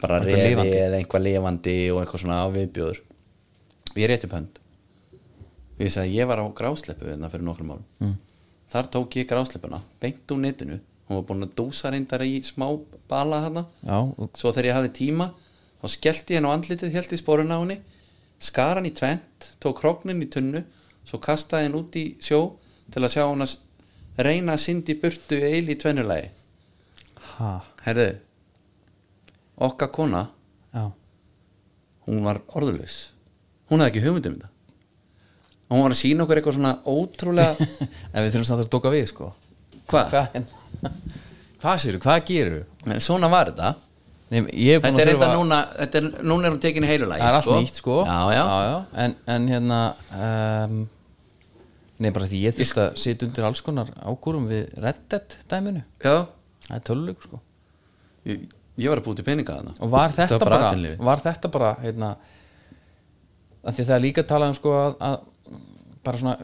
bara 0.00 0.18
lifandi. 0.24 0.74
eða 0.80 0.98
einhvað 0.98 1.26
lifandi 1.28 1.76
og 1.92 2.00
eitthvað 2.02 2.24
svona 2.24 2.40
á 2.42 2.46
viðbjóður. 2.56 3.04
Ég 4.00 4.10
rétti 4.10 4.26
upp 4.26 4.34
hönd. 4.38 4.58
Ég 5.80 5.94
að 5.96 6.10
ég 6.12 6.28
var 6.28 6.42
á 6.42 6.46
grásleppu 6.56 7.06
hérna 7.06 7.30
fyrir 7.30 7.46
nokkrum 7.46 7.76
árum. 7.76 7.86
Mm. 8.02 8.18
Þar 8.70 8.90
tók 8.94 9.18
ég 9.18 9.28
grásleppuna 9.28 9.80
beint 10.00 10.30
úr 10.30 10.40
netinu. 10.44 10.80
Hún 11.08 11.18
var 11.18 11.26
búin 11.26 11.46
að 11.46 11.54
dúsa 11.58 11.90
reyndar 11.90 12.22
í 12.22 12.38
smá 12.46 12.68
bala 13.10 13.40
hana 13.46 13.64
já, 13.82 13.98
og, 13.98 14.30
svo 14.38 14.52
þegar 14.54 14.68
ég 14.68 14.76
hafði 14.78 14.92
tíma 15.00 15.32
þá 15.80 15.86
skellti 15.94 16.36
henn 16.36 16.46
á 16.46 16.54
andlitið, 16.54 16.92
held 16.94 17.14
í 17.14 17.18
spórun 17.18 17.50
á 17.50 17.58
henni 17.58 17.80
skar 18.40 18.78
hann 18.78 18.88
í 18.88 18.94
tvent 18.94 19.50
tók 19.62 19.82
hróknin 19.82 20.22
í 20.22 20.28
tunnu 20.30 20.62
svo 21.08 21.18
kastaði 21.22 21.68
henn 21.68 21.78
út 21.80 21.98
í 21.98 22.04
sjó 22.22 22.40
til 22.92 23.02
að 23.02 23.14
sjá 23.16 23.24
hann 23.24 23.44
að 23.44 23.56
reyna 24.20 24.54
að 24.54 24.64
syndi 24.64 24.96
burtu 25.00 25.40
eil 25.40 25.66
í 25.66 25.78
tvennulagi 25.80 26.30
ha, 27.36 27.52
herðu 27.86 28.10
okkar 29.60 29.90
kona, 29.92 30.22
já. 30.72 30.86
hún 32.06 32.22
var 32.24 32.42
orðurlaus 32.54 33.00
hún 33.72 33.82
hafði 33.82 33.90
ekki 33.90 34.06
hugmyndum 34.06 34.38
þetta 34.38 34.54
og 35.70 35.76
hún 35.76 35.84
var 35.86 35.94
að 35.94 36.00
sína 36.00 36.24
okkur 36.24 36.40
eitthvað 36.40 36.56
svona 36.58 36.72
ótrúlega 36.90 37.68
en 38.12 38.24
við 38.24 38.32
þurfum 38.32 38.48
samt 38.48 38.64
að 38.64 38.72
tóka 38.74 38.92
við 38.92 39.06
sko. 39.12 39.30
Hvað, 39.90 40.10
hvað, 40.10 40.90
hvað 41.62 41.80
séru, 41.84 42.02
hvað 42.02 42.20
gerur 42.28 42.66
En 42.86 43.02
svona 43.02 43.30
var 43.30 43.52
þetta. 43.52 43.74
Nei, 44.30 44.38
er 44.40 44.78
þetta 44.82 44.90
er 44.90 44.94
að 44.94 44.96
þetta 45.00 45.10
þurfa 45.10 45.28
núna 45.34 45.56
þetta 45.74 46.00
er, 46.00 46.08
núna 46.22 46.46
er 46.46 46.54
hún 46.54 46.62
tekin 46.62 46.86
í 46.86 46.90
heilulagi 46.90 47.22
það 47.22 47.32
er 47.32 47.38
allt 47.40 47.64
nýtt 47.64 47.80
sko. 47.82 47.96
Já, 48.06 48.18
já, 48.36 48.44
En, 49.04 49.14
en 49.34 49.48
hérna 49.50 49.80
um, 50.14 50.80
Nei, 52.00 52.08
bara 52.16 52.28
því 52.30 52.38
ég 52.46 52.56
þurft 52.56 52.78
að 52.80 52.94
sitja 53.02 53.26
undir 53.26 53.44
alls 53.44 53.60
konar 53.64 53.90
ákúrum 54.00 54.46
við 54.48 54.70
Red 54.80 55.02
Dead 55.12 55.34
dæminu. 55.50 55.82
Já. 56.00 56.22
Það 56.64 56.76
er 56.78 56.84
töluleik 56.86 57.26
sko. 57.26 57.40
Ég, 58.30 58.46
ég 58.80 58.88
var 58.88 59.02
að 59.02 59.08
búti 59.10 59.24
peninga 59.26 59.58
þarna. 59.58 59.74
Og 59.84 59.90
var 59.92 60.14
þetta 60.16 60.38
var 60.38 60.46
bara, 60.46 60.60
atvinnulífið. 60.70 61.02
Var 61.10 61.22
þetta 61.26 61.50
bara 61.56 61.72
hérna, 61.82 62.10
að 63.60 63.76
Því 63.76 63.86
það 63.90 63.94
er 63.98 64.04
líka 64.06 64.24
talað 64.30 64.54
um 64.54 64.56
sko 64.56 64.72
að, 64.78 64.96
að 65.10 65.18
bara 66.04 66.18
svona 66.20 66.36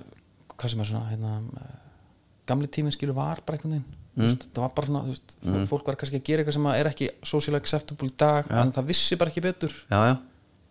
hvað 0.57 0.73
sem 0.73 0.81
er 0.81 0.89
svona 0.91 1.11
hérna, 1.11 1.33
gamli 2.49 2.69
tíminn 2.73 2.95
skilur 2.95 3.17
var 3.19 3.41
bara 3.47 3.59
einhvern 3.59 3.77
veginn. 3.77 4.03
Mm. 4.17 4.37
það 4.55 4.63
var 4.63 4.71
bara 4.73 4.87
svona, 4.89 5.03
þú 5.05 5.13
veist, 5.13 5.35
fólk 5.69 5.89
var 5.91 5.97
kannski 6.01 6.17
að 6.23 6.25
gera 6.25 6.41
eitthvað 6.43 6.57
sem 6.57 6.67
er 6.73 6.89
ekki 6.89 7.09
social 7.29 7.59
acceptable 7.59 8.09
í 8.09 8.15
dag 8.17 8.47
en 8.49 8.71
það 8.73 8.87
vissi 8.89 9.19
bara 9.21 9.33
ekki 9.33 9.43
betur. 9.45 9.75
Já, 9.93 9.99
já, 10.09 10.15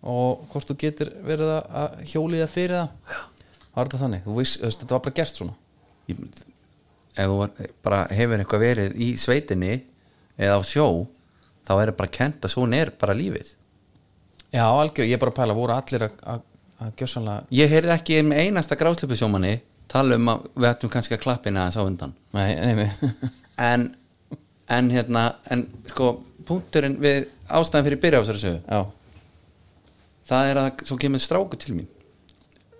og 0.09 0.47
hvort 0.53 0.71
þú 0.71 0.77
getur 0.81 1.11
verið 1.27 1.51
að- 1.53 1.67
að 1.81 1.99
hjólið 2.13 2.41
það 2.45 2.53
fyrir 2.55 2.75
það 2.79 2.89
var 3.75 3.85
þetta 3.85 4.01
þannig, 4.01 4.23
þú 4.25 4.35
veist, 4.39 4.61
þetta 4.65 4.89
var 4.95 5.03
bara 5.05 5.15
gert 5.19 5.35
svona. 5.35 5.53
Ég, 6.09 6.17
ef 7.17 7.29
þú 7.29 7.37
var, 7.37 7.49
bara 7.83 8.01
hefur 8.17 8.39
eitthvað 8.41 8.65
verið 8.65 8.95
í 8.97 9.11
sveitinni 9.17 9.73
eða 10.39 10.57
á 10.57 10.61
sjó 10.65 10.87
þá 11.67 11.71
er 11.81 11.91
það 11.91 11.97
bara 12.01 12.09
kent 12.17 12.41
að 12.41 12.53
svona 12.55 12.81
er 12.81 12.89
bara 12.97 13.13
lífið. 13.13 13.53
Já, 14.55 14.65
algjör, 14.65 15.05
ég 15.05 15.13
er 15.13 15.21
bara 15.21 15.31
að 15.31 15.39
pæla, 15.43 15.53
voru 15.57 15.73
allir 15.77 16.09
að 16.09 16.41
gjössanlega 16.99 17.45
ég 17.55 17.71
heyrði 17.71 17.93
ekki 17.95 18.19
með 18.25 18.43
einasta 18.45 18.77
grásleipu 18.79 19.17
sjómanni 19.19 19.55
tala 19.91 20.17
um 20.19 20.31
að 20.33 20.45
við 20.55 20.69
ættum 20.71 20.91
kannski 20.93 21.15
að 21.17 21.23
klappina 21.23 21.67
þess 21.67 21.79
á 21.79 21.83
undan. 21.85 22.13
Nei, 22.35 22.51
nei, 22.57 23.11
en, 23.71 23.87
en 24.71 24.91
hérna 24.93 25.25
en 25.53 25.65
sko, 25.91 26.11
punkturinn 26.47 26.97
við 27.01 27.27
ástæðan 27.47 27.87
fyrir 27.89 28.01
byrja 28.03 28.21
á 28.21 28.23
þessari 28.23 28.43
sögu 28.43 28.61
já, 28.65 28.79
það 30.29 30.51
er 30.51 30.61
að 30.63 30.85
svo 30.89 30.97
kemur 31.01 31.23
stráku 31.23 31.59
til 31.61 31.75
mín 31.77 31.91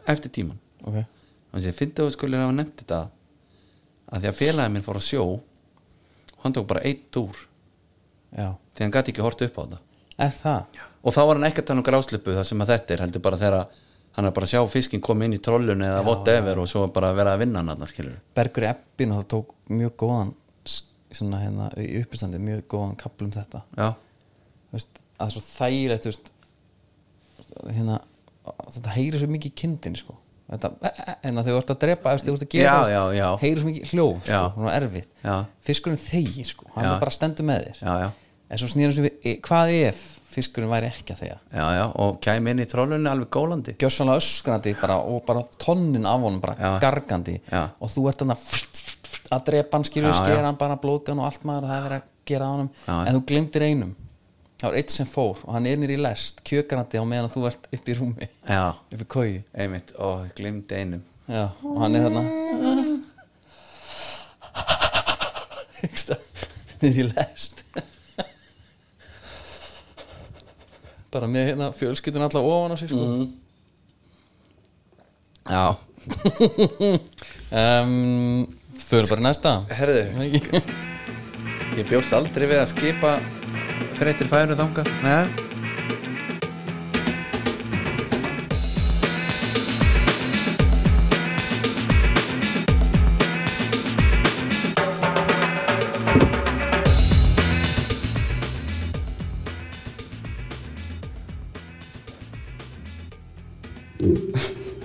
eftir 0.09 0.33
tíman 0.33 0.59
ok. 0.85 1.03
Og 1.55 1.61
þessi 1.61 1.77
fyndi 1.77 2.03
þú 2.03 2.11
skulir 2.11 2.41
hafa 2.43 2.55
nefnt 2.55 2.81
þetta 2.81 2.97
að 4.11 4.25
því 4.25 4.29
að 4.29 4.39
félagið 4.41 4.73
minn 4.73 4.83
fór 4.85 4.99
að 4.99 5.05
sjó 5.05 5.21
og 5.23 6.41
hann 6.43 6.55
tók 6.55 6.67
bara 6.69 6.83
eitt 6.85 7.05
túr. 7.15 7.37
Já, 8.35 8.49
því 8.75 8.83
hann 8.83 8.93
gæti 8.93 9.13
ekki 9.13 9.23
hort 9.23 9.43
upp 9.45 9.55
á 9.55 9.61
þetta. 9.61 9.79
Er 10.25 10.35
það? 10.41 10.81
Og 11.05 11.15
þá 11.15 11.21
var 11.21 11.39
hann 11.39 11.47
ekki 11.47 11.63
að 11.63 11.69
tala 11.69 11.81
um 11.81 11.87
gráslipu 11.87 12.35
það 12.35 12.47
sem 12.49 12.65
að 12.65 12.71
þetta 12.73 12.95
er 12.95 13.03
heldur 13.05 13.23
bara 13.23 13.39
þegar 13.39 13.79
hann 14.15 14.29
er 14.29 14.33
bara 14.35 14.47
að 14.47 14.53
sjá 14.53 14.63
fiskinn 14.71 15.03
koma 15.03 15.27
inn 15.27 15.35
í 15.35 15.41
trollun 15.43 15.83
eða 15.83 16.01
whatever 16.05 16.61
og 16.61 16.69
svo 16.71 16.87
bara 16.93 17.11
að 17.11 17.19
vera 17.19 17.35
að 17.35 17.43
vinna 17.43 17.63
hann 17.63 18.17
Bergur 18.37 18.67
Ebbin 18.69 19.13
og 19.13 19.21
það 19.21 19.29
tók 19.35 19.55
mjög 19.75 19.95
góðan 20.03 20.33
svona 21.15 21.39
hérna 21.43 21.69
í 21.79 22.01
uppistandi 22.01 22.39
mjög 22.41 22.65
góðan 22.71 22.97
kapl 22.99 23.27
um 23.27 23.31
þetta. 23.35 23.63
Veist, 24.75 25.01
að 25.15 25.19
það 25.19 25.25
er 25.27 25.33
svo 25.35 25.43
þægilegt 25.47 26.07
veist, 26.09 26.31
hérna, 27.71 27.99
þetta 28.75 28.95
heyrir 28.95 29.21
svo 29.21 29.29
mikið 29.31 29.51
í 29.51 29.59
kindinni 29.63 30.01
sko. 30.01 30.17
Þetta, 30.45 30.69
en 31.25 31.41
að 31.41 31.47
þau 31.47 31.55
vart 31.55 31.71
að 31.73 31.79
drepa 31.81 32.11
ef 32.13 32.21
þú 32.21 32.33
ert 32.35 32.43
að 32.45 32.51
gera 32.53 32.73
já. 33.15 33.29
heyrir 33.41 33.61
svo 33.63 33.69
mikið 33.71 33.93
hljóð 33.93 34.19
sko, 34.19 34.35
Já. 34.35 34.41
svona 34.53 34.75
erfitt. 34.77 35.23
Fiskurinn 35.65 36.01
þegir 36.03 36.49
sko, 36.51 36.67
hann 36.75 36.85
Já. 36.85 36.89
er 36.91 37.01
bara 37.01 37.15
stendur 37.15 37.47
með 37.47 37.63
þér. 37.65 37.79
Já, 37.81 37.93
já, 38.03 38.09
en 38.45 38.61
svo 38.61 39.07
við, 39.07 39.15
e, 39.25 39.33
hvað 39.47 39.73
ef 39.79 40.03
fiskurinn 40.35 40.71
væri 40.71 40.87
ekki 40.91 41.11
að 41.15 41.19
þegja. 41.23 41.37
Já, 41.55 41.65
já 41.77 41.83
og 42.03 42.11
kæmi 42.23 42.47
inn 42.51 42.63
í 42.63 42.67
trollunni 42.69 43.09
alveg 43.11 43.29
gólandi. 43.33 43.71
Gjössanlega 43.81 44.21
öskrandi 44.21 44.71
bara, 44.81 44.95
og 44.99 45.19
bara 45.27 45.41
tonnin 45.61 46.07
af 46.09 46.19
honum 46.23 46.41
bara 46.43 46.55
Já. 46.59 46.71
gargandi. 46.83 47.35
Og 47.79 47.87
þú 47.93 48.01
ert 48.11 48.19
þannig 48.23 48.37
að 49.35 49.41
drepa 49.49 49.71
hann 49.77 49.87
skilur 49.87 50.13
skera 50.15 50.45
hann 50.45 50.59
bara 50.59 50.81
blóðgan 50.81 51.21
og 51.21 51.25
allt 51.29 51.43
maður 51.47 51.63
og 51.65 51.69
það 51.71 51.85
er 51.85 51.93
að 51.97 52.03
gera 52.25 52.45
á 52.49 52.53
já. 52.57 52.59
en 53.05 53.15
þú 53.15 53.21
glimtir 53.31 53.61
einum. 53.65 53.93
Það 54.55 54.69
var 54.69 54.77
eitt 54.79 54.91
sem 54.93 55.07
fór 55.09 55.35
og 55.43 55.51
hann 55.53 55.67
er 55.69 55.77
nýr 55.81 55.93
í 55.95 55.97
lest 55.99 56.35
kjökarandi 56.47 56.97
á 57.01 57.03
meðan 57.05 57.33
þú 57.33 57.41
ert 57.49 57.63
upp 57.75 57.85
í 57.91 57.93
rúmi 57.97 58.25
já, 58.47 58.65
upp 58.71 59.01
í 59.01 59.03
ó, 59.99 60.07
ég 60.23 60.33
glimti 60.37 60.73
einum. 60.79 61.03
Og 61.27 61.79
hann 61.81 61.95
er 61.97 62.01
hérna 62.05 62.23
nýr 66.81 66.97
í 67.01 67.03
lest 67.09 67.64
bara 71.15 71.31
með 71.31 71.49
hérna 71.51 71.71
fjölskyldun 71.79 72.27
alltaf 72.27 72.45
ofan 72.51 72.75
á 72.75 72.77
sig 72.79 72.91
sko. 72.91 73.07
Mm. 73.07 73.27
já, 75.55 75.65
um, 77.63 78.45
fyrir 78.85 79.09
bara 79.09 79.23
í 79.23 79.27
næsta 79.29 79.57
herðu 79.79 80.05
ég 81.79 81.89
bjóst 81.89 82.15
aldrei 82.15 82.47
við 82.47 82.61
að 82.61 82.71
skipa 82.75 83.17
fréttir 83.99 84.31
færu 84.31 84.57
þanga 84.59 84.87
Nei. 85.03 85.54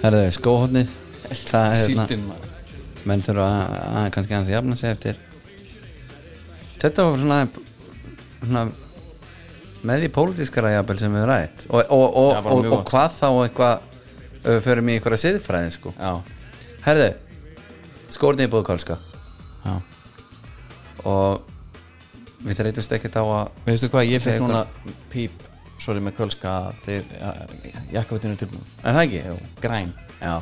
Herðu, 0.01 0.23
skóhóttnið 0.33 0.95
Það 1.31 1.75
er 1.75 1.83
hérna 1.83 2.37
menn 3.09 3.23
þurfa 3.25 3.49
að, 3.49 3.75
að 4.01 4.07
kannski 4.15 4.37
hans 4.37 4.51
jafna 4.51 4.77
sig 4.77 4.93
eftir. 4.93 5.19
Þetta 6.81 7.07
var 7.07 7.21
svona, 7.21 7.39
svona 8.43 8.65
með 9.87 10.05
því 10.05 10.11
pólitískara 10.17 10.73
jafnvel 10.75 10.99
sem 11.01 11.17
við 11.17 11.27
rætt. 11.31 11.67
Og, 11.69 11.81
og, 11.81 12.05
og, 12.07 12.33
Já, 12.35 12.41
bara 12.45 12.55
og, 12.55 12.63
mjög 12.65 12.73
og 12.73 12.77
gott. 12.77 12.91
hvað 12.93 13.17
þá 13.17 13.29
eitthvað 13.31 13.87
ef 14.41 14.51
við 14.51 14.63
förum 14.67 14.91
í 14.91 14.97
einhverja 14.97 15.23
siðfræði 15.25 15.75
sko. 15.77 15.95
Já, 15.97 16.13
herðu, 16.87 17.11
skórnið 18.17 18.49
í 18.49 18.53
búðkálska 18.57 18.99
já. 19.65 19.75
Og 21.09 22.45
við 22.45 22.61
þreytumst 22.61 22.97
ekkert 22.97 23.21
á 23.21 23.25
að 23.25 23.63
veistu 23.69 23.93
hvað, 23.93 24.09
ég 24.13 24.25
fekk 24.25 24.45
núna 24.45 24.65
píp 25.13 25.50
sorry 25.81 26.03
með 26.05 26.17
kölska 26.19 26.55
þeir 26.85 27.07
jakkavetinu 27.95 28.37
tilbúin. 28.41 28.67
Er 28.85 28.97
það 28.97 29.05
ekki? 29.07 29.23
Jú, 29.31 29.37
græn, 29.63 29.95
já, 30.21 30.35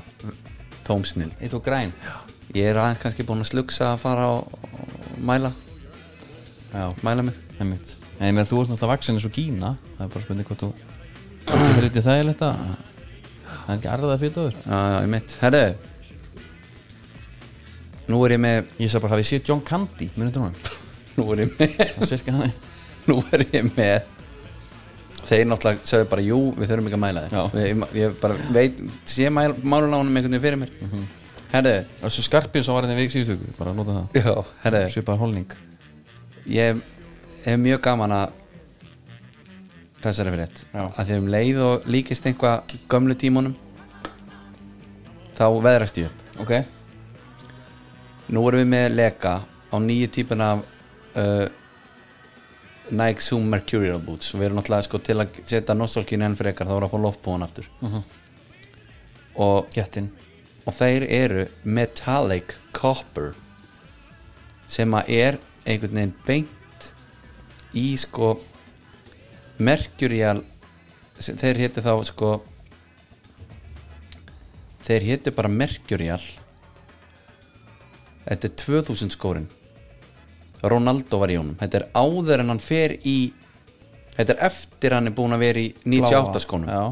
tómsnill 0.88 1.30
ég 1.38 1.52
tók 1.52 1.64
græn. 1.68 1.94
Ég 2.56 2.70
er 2.70 2.80
aðeins 2.80 3.02
kannski 3.02 3.26
búin 3.28 3.44
að 3.44 3.50
slugsa 3.52 3.92
að 3.92 4.02
fara 4.02 4.28
og, 4.34 4.52
mæla. 5.20 5.52
Já, 6.72 6.84
mæla 7.04 7.26
mig. 7.28 7.36
Einmitt. 7.58 7.94
En 8.18 8.34
með 8.34 8.50
þú 8.50 8.62
ert 8.62 8.72
náttúrulega 8.72 8.94
vaksin 8.96 9.18
eins 9.18 9.26
og 9.28 9.34
Gína 9.36 9.74
það 9.94 10.04
er 10.04 10.12
bara 10.14 10.24
spurning 10.24 10.48
hvort 10.48 10.62
þú 10.64 10.70
fyrir 11.76 11.92
til 11.94 12.02
það 12.02 12.18
er 12.18 12.30
þetta. 12.32 12.50
Það 13.48 13.68
er 13.68 13.76
ekki 13.76 13.90
arðað 13.92 14.22
fyrir 14.22 14.34
þóður 14.34 14.56
já, 14.58 14.78
já, 14.78 14.98
ég 14.98 15.10
mitt, 15.14 15.36
herðu. 15.42 15.64
Nú 18.08 18.20
er 18.24 18.34
ég 18.34 18.40
með 18.42 18.58
ég 18.80 18.88
sagði 18.88 19.02
bara, 19.04 19.14
hafið 19.14 19.28
séð 19.30 19.50
John 19.52 19.64
Candy? 19.68 20.08
Þú 20.16 20.44
hann, 20.46 20.60
nú 21.18 21.26
er 21.34 21.44
ég 21.44 21.56
með 21.58 21.74
það 21.78 22.02
er 22.02 22.10
sirka 22.12 22.36
hann. 22.38 22.54
Nú 23.08 23.18
er 23.32 23.44
ég 23.52 23.68
með 23.76 24.17
þeir 25.28 25.46
náttúrulega 25.50 25.88
sögðu 25.90 26.08
bara 26.10 26.24
jú, 26.24 26.40
við 26.56 26.72
þurfum 26.72 26.90
ekki 26.90 26.98
að 26.98 27.04
mæla 27.04 27.22
þér 27.28 27.62
ég, 27.62 27.86
ég 28.00 28.18
bara 28.22 28.36
veit, 28.56 28.82
sé 29.08 29.30
málunánum 29.32 30.10
einhvern 30.10 30.34
veginn 30.34 30.44
fyrir 30.46 30.60
mér. 30.62 30.74
Mhm. 30.80 31.06
herðu, 31.52 31.74
þessu 32.02 32.26
skarpið 32.26 32.64
sem 32.66 32.76
var 32.76 32.88
þetta 32.88 33.00
vik 33.02 33.14
síðustu 33.14 33.38
viku, 33.38 33.56
bara 33.58 33.72
nota 33.76 33.96
það. 33.98 34.20
Já, 34.24 34.34
herðu. 34.64 34.84
Svipar 34.96 35.20
holning 35.20 35.58
ég 36.48 36.80
hef 37.44 37.58
mjög 37.60 37.80
gaman 37.84 38.14
að 38.16 38.36
þessari 40.02 40.32
frétt. 40.32 40.62
Já. 40.72 40.82
að 40.96 41.08
því 41.08 41.18
um 41.18 41.30
leið 41.34 41.60
og 41.64 41.86
líkist 41.90 42.26
einhvað 42.28 42.74
gömlu 42.90 43.16
tímunum 43.18 43.56
þá 45.38 45.46
veðrast 45.62 45.98
ég 46.00 46.08
upp. 46.08 46.24
Ok, 46.42 46.52
nú 48.32 48.44
erum 48.48 48.62
við 48.62 48.70
með 48.72 48.88
leka 48.94 49.34
á 49.44 49.76
nýju 49.82 50.10
típun 50.14 50.44
af 50.44 50.62
uh, 51.18 51.46
Nike 52.90 53.24
Zoom 53.24 53.48
Mercurial 53.52 54.00
Boots. 54.02 54.32
Og 54.34 54.40
við 54.40 54.48
erum 54.48 54.60
náttúrulega 54.60 54.86
sko 54.86 55.00
til 55.04 55.18
að 55.20 55.42
setja 55.42 55.76
nostalgínu 55.76 56.26
enn 56.28 56.38
frekar 56.38 56.68
þá 56.68 56.76
erum 56.76 56.88
að 56.88 56.94
fá 56.94 57.02
loftbúan 57.04 57.46
aftur. 57.46 57.68
Og, 59.38 59.68
gettin 59.74 60.10
og 60.68 60.74
þeir 60.76 61.04
eru 61.08 61.44
Metallic 61.64 62.52
Copper 62.76 63.32
sem 64.68 64.92
að 64.92 65.12
er 65.16 65.38
einhvern 65.64 65.96
veginn 65.96 66.14
beint 66.26 66.88
í 67.72 67.96
sko 67.96 68.34
Mercurial 69.58 70.42
þeir 71.18 71.62
héti 71.64 71.82
þá 71.82 71.94
sko 72.06 72.34
þeir 74.84 75.06
héti 75.08 75.32
bara 75.34 75.48
Mercurial. 75.48 76.20
Þetta 78.28 78.50
er 78.50 78.54
2000 78.60 79.16
skórin 79.16 79.48
Ronaldo 80.62 81.20
var 81.22 81.30
í 81.32 81.36
honum. 81.38 81.56
Þetta 81.60 81.78
er 81.82 81.86
áður 81.94 82.42
en 82.42 82.52
hann 82.54 82.62
fer 82.62 82.96
í 83.06 83.18
þetta 84.16 84.34
er 84.34 84.40
eftir 84.48 84.96
hann 84.96 85.06
er 85.10 85.14
búin 85.14 85.36
að 85.36 85.44
vera 85.44 85.62
í 85.62 85.68
98 85.86 86.42
skónum. 86.42 86.72
já, 86.72 86.82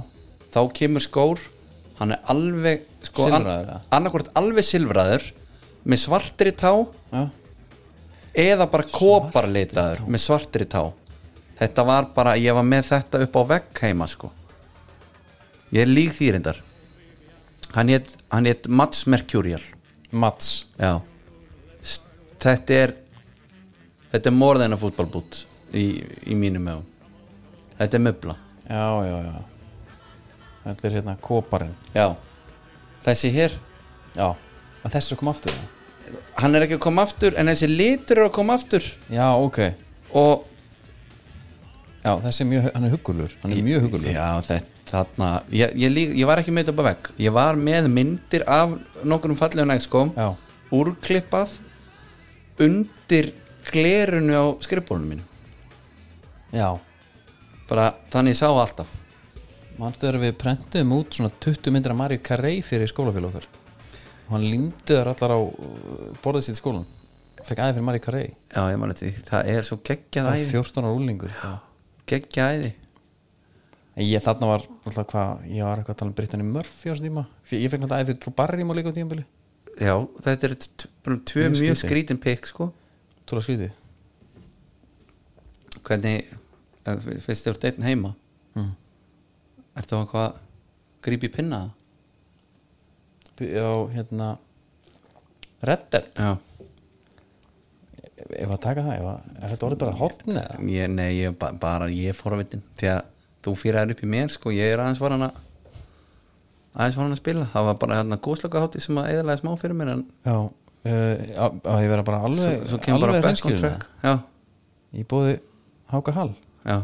þá 0.54 0.60
kemur 0.78 1.02
skór 1.02 1.40
hann 1.98 2.12
er 2.14 2.20
alveg 2.30 2.84
sko, 3.02 3.24
Silfraður, 3.26 3.64
eða? 3.64 3.80
annarkvort 3.96 4.30
alveg 4.38 4.66
silfraður 4.68 5.26
með 5.86 6.02
svartri 6.04 6.52
tá 6.54 6.72
já, 6.76 7.24
eða 8.46 8.68
bara 8.70 8.86
koparlitaður 8.92 10.04
með 10.06 10.22
svartri 10.22 10.68
tá. 10.70 10.84
Þetta 11.56 11.84
var 11.88 12.10
bara, 12.12 12.34
ég 12.36 12.52
var 12.52 12.66
með 12.68 12.90
þetta 12.90 13.22
upp 13.24 13.36
á 13.40 13.42
vegg 13.48 13.78
heima 13.80 14.06
sko. 14.12 14.28
Ég 15.72 15.86
er 15.86 15.88
lík 15.88 16.12
því 16.12 16.26
reyndar. 16.34 16.58
Hann 17.72 17.88
hétt 18.44 18.68
Mats 18.68 19.06
Mercurial. 19.08 19.62
Mats. 20.12 20.66
Já. 20.76 21.00
Þetta 22.44 22.76
er 22.76 22.92
þetta 24.16 24.32
er 24.32 24.36
more 24.36 24.62
than 24.62 24.74
a 24.74 24.80
football 24.80 25.10
boot 25.12 25.44
í, 25.72 25.86
í 26.26 26.34
mínum 26.38 26.66
mögum 26.66 27.78
þetta 27.78 28.00
er 28.00 28.04
möbla 28.08 28.36
já, 28.66 28.88
já, 29.06 29.16
já. 29.28 29.36
Þetta 30.66 30.88
er 30.88 30.94
hérna 30.98 31.12
kóparinn 31.22 31.74
já. 31.94 32.08
Þessi 33.06 33.30
hér 33.36 33.52
já, 34.16 34.28
að 34.34 34.94
þessi 34.96 35.12
er 35.12 35.14
að 35.14 35.20
koma 35.22 35.34
aftur 35.36 35.58
hann 36.40 36.56
er 36.56 36.66
ekki 36.66 36.78
að 36.78 36.84
koma 36.86 37.04
aftur 37.06 37.36
en 37.38 37.50
þessi 37.50 37.68
litur 37.70 38.20
er 38.20 38.28
að 38.28 38.34
koma 38.36 38.56
aftur. 38.58 38.86
Já, 39.12 39.26
ok, 39.40 39.60
og 40.16 40.46
já, 42.02 42.12
þessi 42.26 42.44
er 42.44 42.50
mjög 42.52 42.66
hann 42.70 42.88
er 42.88 42.94
huggulur, 42.96 43.36
hann 43.42 43.54
er 43.54 43.62
mjög 43.66 43.86
huggulur. 43.86 44.10
Já 44.12 44.26
þetta 44.46 44.74
þarna 44.86 45.30
ég, 45.50 45.72
ég, 45.82 45.96
ég 46.14 46.28
var 46.28 46.38
ekki 46.42 46.54
með 46.54 46.68
þetta 46.68 46.84
á 46.84 46.88
vegg. 46.90 47.08
Ég 47.24 47.34
var 47.34 47.58
með 47.58 47.88
myndir 47.90 48.44
af 48.46 48.76
nokkurum 49.02 49.38
fallegum 49.38 49.72
nægskóm 49.72 50.12
já, 50.14 50.28
úrklippað 50.74 51.56
undir 52.62 53.32
glerunu 53.70 54.34
á 54.36 54.44
skrifbólunum 54.64 55.16
mínu. 55.16 55.24
Já. 56.54 56.68
Bara 57.68 57.90
þannig 58.12 58.36
sá 58.38 58.48
alltaf. 58.52 58.90
Mannstu 59.76 60.06
þegar 60.06 60.20
við 60.22 60.36
prentum 60.40 60.92
út 60.96 61.16
svona 61.18 61.32
20 61.44 61.72
myndir 61.74 61.92
af 61.92 61.98
Mario 62.00 62.22
Carey 62.24 62.62
fyrir 62.64 62.88
skólafélag 62.88 63.34
okkar? 63.34 63.48
Og 64.26 64.30
hann 64.36 64.46
límdi 64.48 64.94
þar 64.96 65.10
allar 65.12 65.34
á 65.36 65.40
uh, 65.42 66.06
borðið 66.24 66.46
sitt 66.48 66.60
skólan 66.62 66.86
fekk 67.46 67.60
aðeins 67.60 67.76
fyrir 67.76 67.86
Mario 67.86 68.02
Carey. 68.06 68.30
Já 68.54 68.62
ég 68.72 68.80
man 68.80 68.94
þetta, 68.96 69.12
það 69.28 69.50
er 69.52 69.66
svo 69.68 69.76
geggjað 69.86 70.30
æði. 70.32 70.46
var 70.46 70.64
14 70.64 70.80
ára 70.86 70.94
úlingur 70.96 71.36
geggjað 72.10 72.54
æði. 72.56 72.72
Ég 74.06 74.20
þarna 74.24 74.48
var 74.50 74.64
alltaf 74.84 75.06
hvað, 75.12 75.44
ég 75.48 75.64
var 75.64 75.78
eitthvað 75.80 75.94
að 75.94 76.00
tala 76.00 76.10
um 76.10 76.16
Brittany 76.16 76.44
Murphy 76.48 76.88
á 76.88 76.92
þessum 76.92 77.06
tíma. 77.08 77.22
Ég 77.52 77.70
fekk 77.72 77.84
náttúrulega 77.84 78.04
æfið 78.08 78.18
Trú 78.24 78.32
Barry 78.36 78.66
má 78.66 78.74
líka 78.76 78.92
á 78.92 78.96
tímabili. 78.96 79.24
Já 79.76 79.94
þetta 80.24 80.48
er 80.50 80.56
t- 80.64 80.90
bara 81.04 81.20
tvö 81.30 81.46
Mjög 81.52 81.78
skrítin 81.80 82.20
pikk 82.20 82.48
sko 82.48 82.70
Tóla 83.26 83.42
skrítið. 83.42 83.72
Hvernig 85.86 86.28
eh, 86.86 87.06
fyrst 87.24 87.46
þér 87.46 87.58
einn 87.70 87.86
heima 87.86 88.12
mm. 88.56 88.72
ertu 89.78 89.98
að 89.98 90.08
hvað 90.12 90.38
grípi 91.06 91.30
pinna 91.34 91.66
Já, 93.36 93.68
hérna 93.92 94.38
Red 95.60 95.82
Dead, 95.92 96.06
já. 96.16 96.36
Ef 98.16 98.52
að 98.54 98.60
taka 98.64 98.84
það 98.84 99.08
að, 99.10 99.26
er 99.36 99.50
þetta 99.52 99.66
orðið 99.66 99.82
bara 99.82 99.96
hotn 99.98 100.38
eða? 100.40 100.60
ég, 100.72 100.88
nei, 100.92 101.10
ég, 101.18 101.34
ba 101.36 101.50
bara 101.60 101.88
ég 101.92 102.14
er 102.14 102.16
forvitin 102.16 102.64
því 102.80 102.88
að 102.94 103.02
þú 103.44 103.54
fyrir 103.60 103.92
upp 103.92 104.00
í 104.02 104.08
mér 104.10 104.32
sko, 104.32 104.52
ég 104.56 104.72
er 104.72 104.82
aðeins 104.82 105.02
varan 105.02 105.26
að 105.28 105.42
aðeins 106.72 106.98
varan 106.98 107.16
að 107.16 107.20
spila. 107.20 107.48
Það 107.52 107.68
var 107.68 107.78
bara 107.82 107.98
hérna 108.00 108.20
góðslöka 108.24 108.62
hátti 108.64 108.82
sem 108.84 109.00
að 109.00 109.10
eðalega 109.12 109.42
smá 109.42 109.52
fyrir 109.60 109.76
mér 109.78 109.92
en 109.94 110.06
Já, 110.24 110.36
að 110.90 111.60
að 111.72 111.82
ég 111.84 111.92
vera 111.92 112.04
bara 112.06 112.20
svo, 112.22 112.30
alveg 112.30 112.66
svo 112.70 112.80
kemur 112.84 113.06
bara 113.06 113.32
það. 113.34 114.24
Ég 114.96 115.08
bóði 115.10 115.38
Háka 115.92 116.14
Hall. 116.16 116.32
Já, 116.66 116.76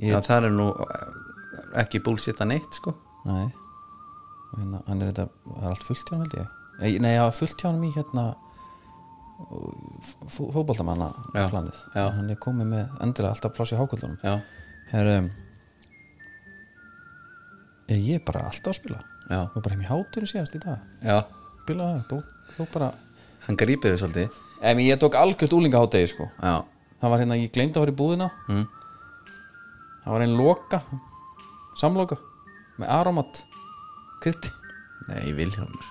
ég, 0.00 0.10
já, 0.12 0.18
það 0.24 0.48
er 0.48 0.54
nú 0.56 0.66
eh, 0.84 1.06
ekki 1.82 2.00
búlsitt 2.04 2.40
að 2.40 2.52
neitt 2.54 2.78
sko. 2.78 2.94
Nei. 3.26 3.46
Hérna, 4.56 4.80
hann 4.86 5.02
er 5.02 5.10
þetta, 5.10 5.26
það 5.46 5.64
er 5.64 5.72
allt 5.74 5.86
fullt 5.88 6.04
hjá 6.06 6.14
hann 6.14 6.24
held 6.24 6.36
ég. 6.38 6.52
Nei, 6.76 6.90
nei, 7.04 7.14
já, 7.16 7.24
fullt 7.36 7.62
hjá 7.62 7.68
hann 7.70 7.84
í 7.84 7.92
hérna 7.96 8.26
fótboltamanna 10.32 11.10
Já, 11.34 11.42
planið. 11.50 11.80
já. 11.92 12.06
hann 12.14 12.30
er 12.32 12.38
komið 12.40 12.70
með 12.70 12.94
endilega 13.04 13.34
alltaf 13.34 13.52
pláss 13.52 13.74
í 13.74 13.76
hákvöldunum 13.76 14.16
um, 14.96 15.26
ég 17.92 18.14
er 18.16 18.24
bara 18.24 18.46
alltaf 18.48 18.72
að 18.72 18.78
spila. 18.80 19.02
Já, 19.26 19.40
og 19.42 19.58
bara 19.60 19.74
heim 19.74 19.84
í 19.84 19.90
hátur 19.90 20.26
síðast 20.30 20.56
í 20.56 20.62
dag. 20.62 20.82
Já. 21.02 21.20
Spila 21.64 21.92
það, 22.08 22.26
þú, 22.56 22.66
bara 22.72 22.90
hann 23.46 23.56
grípið 23.60 23.94
þau 23.94 24.00
svolítið. 24.04 24.38
Ef 24.62 24.78
ég 24.82 24.98
tók 25.02 25.14
algjört 25.20 25.52
úlingahátegi 25.52 26.08
sko. 26.14 26.28
Já, 26.42 26.54
það 27.02 27.12
var 27.12 27.22
hérna, 27.22 27.36
ég 27.40 27.52
gleymdi 27.54 27.76
að 27.78 27.84
fara 27.84 27.92
í 27.94 27.98
búðina. 28.00 28.30
Mm. 28.48 28.64
það 30.06 30.12
var 30.14 30.22
einn 30.24 30.36
loka 30.38 30.80
samloka 31.76 32.16
með 32.80 32.88
aromat 32.94 33.40
krytti, 34.22 34.50
nei, 35.08 35.32
Vilhjálmur. 35.36 35.86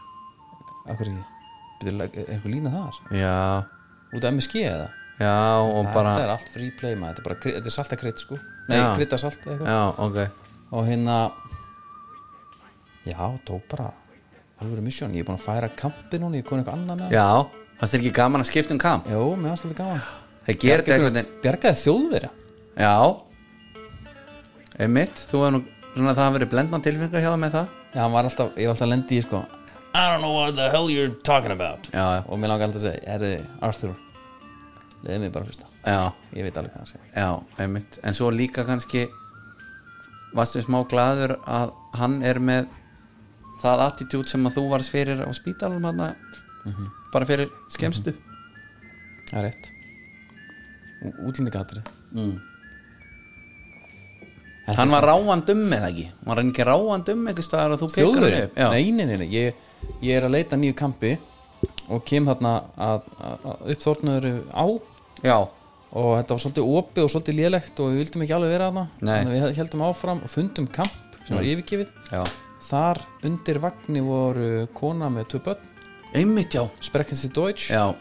Af 0.89 0.97
hverju 0.99 1.15
ekki? 1.15 1.31
Er 1.85 2.05
eitthvað 2.05 2.51
lína 2.53 2.71
þar? 2.73 2.99
Já, 3.13 3.33
út 4.15 4.23
af 4.25 4.31
MSG 4.33 4.61
eða? 4.65 4.87
Já 5.19 5.33
og 5.61 5.85
það 5.85 5.93
bara 5.95 6.13
er 6.23 6.31
allt 6.33 6.49
free 6.51 6.71
play 6.75 6.95
maður, 6.95 7.15
þetta 7.15 7.21
er 7.21 7.27
bara 7.29 7.39
kry- 7.43 7.53
þetta 7.55 7.69
er 7.71 7.75
salta 7.75 7.95
krydd 7.99 8.19
sko. 8.19 8.37
Nei, 8.67 8.77
Já. 8.79 8.87
krydda 8.97 9.17
salt 9.21 9.45
eitthvað. 9.45 9.67
Já, 9.69 9.81
ok. 9.99 10.17
Og 10.75 10.87
hérna 10.89 11.17
já, 13.05 13.39
tók 13.45 13.67
bara 13.69 13.91
alveg 14.61 14.83
misjón, 14.85 15.13
ég 15.15 15.23
er 15.23 15.27
búin 15.27 15.39
að 15.39 15.45
færa 15.45 15.69
kampi 15.75 16.19
núna 16.21 16.39
ég 16.39 16.45
er 16.45 16.49
komin 16.49 16.63
eitthvað 16.63 16.79
annað 16.79 17.01
með 17.01 17.15
já, 17.15 17.27
það 17.79 17.95
er 17.95 17.99
ekki 17.99 18.13
gaman 18.15 18.43
að 18.43 18.49
skipta 18.49 18.75
um 18.75 18.81
kamp? 18.81 19.09
Jó, 19.11 19.21
mér 19.35 19.53
varst 19.53 19.67
þetta 19.67 19.77
gaman. 19.81 20.03
Það 20.45 20.65
einhvern 20.69 21.05
veginn 21.09 21.29
Bjargaði 21.43 21.81
þjóðverja. 21.81 22.29
Já. 22.75 22.95
Einmitt, 24.85 25.21
þú 25.31 25.41
hefur 25.41 25.53
nú 25.55 25.61
svona 25.95 26.13
það 26.13 26.23
hafa 26.25 26.35
verið 26.37 26.51
blendna 26.51 26.79
tilfinningar 26.83 27.23
hjá 27.23 27.31
það 27.31 27.41
með 27.43 27.53
það. 27.55 27.75
Já, 27.95 27.99
hann 28.03 28.15
var 28.15 28.29
alltaf, 28.29 28.49
ég 28.59 28.67
var 28.67 28.75
alltaf 28.75 28.85
að 28.85 28.91
lendi 28.93 29.19
í 29.19 29.25
sko 29.25 29.43
I 29.95 30.09
don't 30.11 30.19
know 30.19 30.33
what 30.35 30.55
the 30.57 30.69
hell 30.69 30.89
you're 30.91 31.13
talking 31.23 31.51
about. 31.51 31.87
Já, 31.93 32.03
já, 32.17 32.23
Og 32.27 32.39
mér 32.39 32.51
langar 32.51 32.67
alltaf 32.67 32.81
að 32.81 32.87
segja, 32.89 33.11
herri, 33.13 33.29
Arthur 33.63 33.93
Leðið 35.05 35.21
mig 35.21 35.31
bara 35.31 35.45
fyrsta. 35.47 35.69
Já, 35.85 36.01
Ég 36.35 36.47
veit 36.47 36.57
alveg 36.57 36.73
hvað 36.73 36.81
hann 36.81 36.89
segir. 36.89 37.11
Já, 37.15 37.29
einmitt. 37.63 37.99
En 38.03 38.17
svo 38.17 38.31
líka 38.33 38.65
kannski 38.67 39.05
Varstu 40.35 40.59
smá 40.65 40.81
glaður 40.91 41.37
að 41.47 41.71
hann 41.95 42.17
er 42.27 42.41
með 42.43 42.67
það 43.61 43.85
attitút 43.89 44.31
sem 44.31 44.47
að 44.47 44.57
þú 44.59 44.65
varst 44.73 44.93
fyrir 44.93 45.23
á 45.23 45.29
spítalum 45.35 45.85
hann 45.87 46.01
bara 47.13 47.27
fyrir 47.29 47.51
skemstu 47.71 48.13
Það 49.25 49.39
er 49.39 49.47
rétt. 49.47 49.71
Útlendingatri 51.25 51.81
mm. 52.15 52.35
Hann 54.65 54.89
var 54.89 55.05
ráand 55.05 55.49
um 55.53 55.61
með 55.69 55.87
ekki? 55.91 56.05
Var 56.25 56.41
hann 56.41 56.51
ekki 56.51 56.65
ráand 56.65 57.09
um 57.13 57.21
nei, 58.97 59.05
nei, 59.05 59.19
nei. 59.21 59.27
Ég, 59.29 59.59
ég 60.01 60.17
er 60.17 60.25
að 60.25 60.37
leita 60.39 60.57
nýju 60.57 60.77
kampi 60.77 61.13
Og 61.93 62.01
kem 62.05 62.25
þarna 62.25 62.55
að, 62.81 63.11
að, 63.21 63.43
að 63.45 63.75
uppþórnaður 63.75 64.27
á. 64.57 64.65
Já, 65.21 65.37
Og 65.95 66.09
þetta 66.17 66.35
var 66.35 66.41
svolítið 66.41 66.71
opið 66.79 67.03
og 67.05 67.13
svolítið 67.13 67.39
lélegt 67.43 67.81
Og 67.83 67.91
við 67.91 68.01
vildum 68.01 68.25
ekki 68.25 68.37
alveg 68.39 68.55
vera 68.55 68.71
að 68.71 68.79
við 69.35 69.61
heldum 69.61 69.85
áfram 69.85 70.25
og 70.25 70.33
fundum 70.33 70.69
kamp 70.79 71.21
Sem 71.25 71.37
var 71.37 71.45
yfirgefið. 71.53 71.93
Já. 72.13 72.25
Þar 72.65 73.01
undir 73.27 73.59
vagni 73.61 74.01
voru 74.01 74.65
kona 74.73 75.09
með 75.13 75.27
tvö 75.33 75.41
börn. 75.49 75.71
Einmitt, 76.15 76.55
já. 76.55 76.63
Sprekkensi 76.81 77.29
Deutsch. 77.35 77.67
Já, 77.73 77.91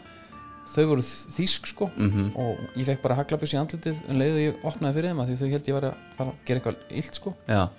þau 0.73 0.85
voru 0.89 1.03
þýsk 1.05 1.67
sko. 1.69 1.89
Mhm. 1.95 2.31
og 2.35 2.57
ég 2.79 2.85
fekk 2.87 3.01
bara 3.03 3.15
haglabjus 3.19 3.53
í 3.53 3.59
andlitið 3.59 3.97
en 4.09 4.17
leiðu 4.21 4.39
ég 4.45 4.63
opnaði 4.65 4.93
fyrir 4.97 5.09
þeim 5.11 5.21
að 5.21 5.27
því 5.29 5.35
þau 5.41 5.49
held 5.51 5.67
ég 5.69 5.73
var 5.77 5.83
að 5.91 5.97
fara 6.17 6.29
að 6.31 6.39
gera 6.45 6.59
eitthvað 6.59 6.95
illt 7.01 7.19
sko. 7.19 7.33
Já. 7.47 7.69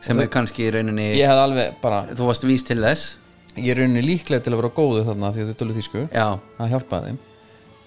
Sem 0.00 0.16
Og 0.16 0.22
er 0.22 0.28
kannski 0.32 0.64
í 0.64 0.70
rauninni 0.72 1.08
ég 1.18 1.26
hef 1.28 1.36
alveg 1.42 1.74
bara, 1.82 2.06
Þú 2.14 2.26
varst 2.30 2.44
víst 2.48 2.66
til 2.70 2.78
þess. 2.80 3.16
Ég 3.56 3.72
er 3.74 3.80
rauninni 3.82 4.02
líklega 4.06 4.42
til 4.44 4.52
að 4.54 4.60
vera 4.62 4.70
góðu 4.78 5.02
þarna 5.04 5.32
því 5.34 5.42
að 5.42 5.50
þau 5.50 5.58
tölu 5.60 5.74
þýsku. 5.76 6.04
Já, 6.14 6.38
það 6.56 6.70
hjálpaði 6.70 7.10
þeim. 7.10 7.18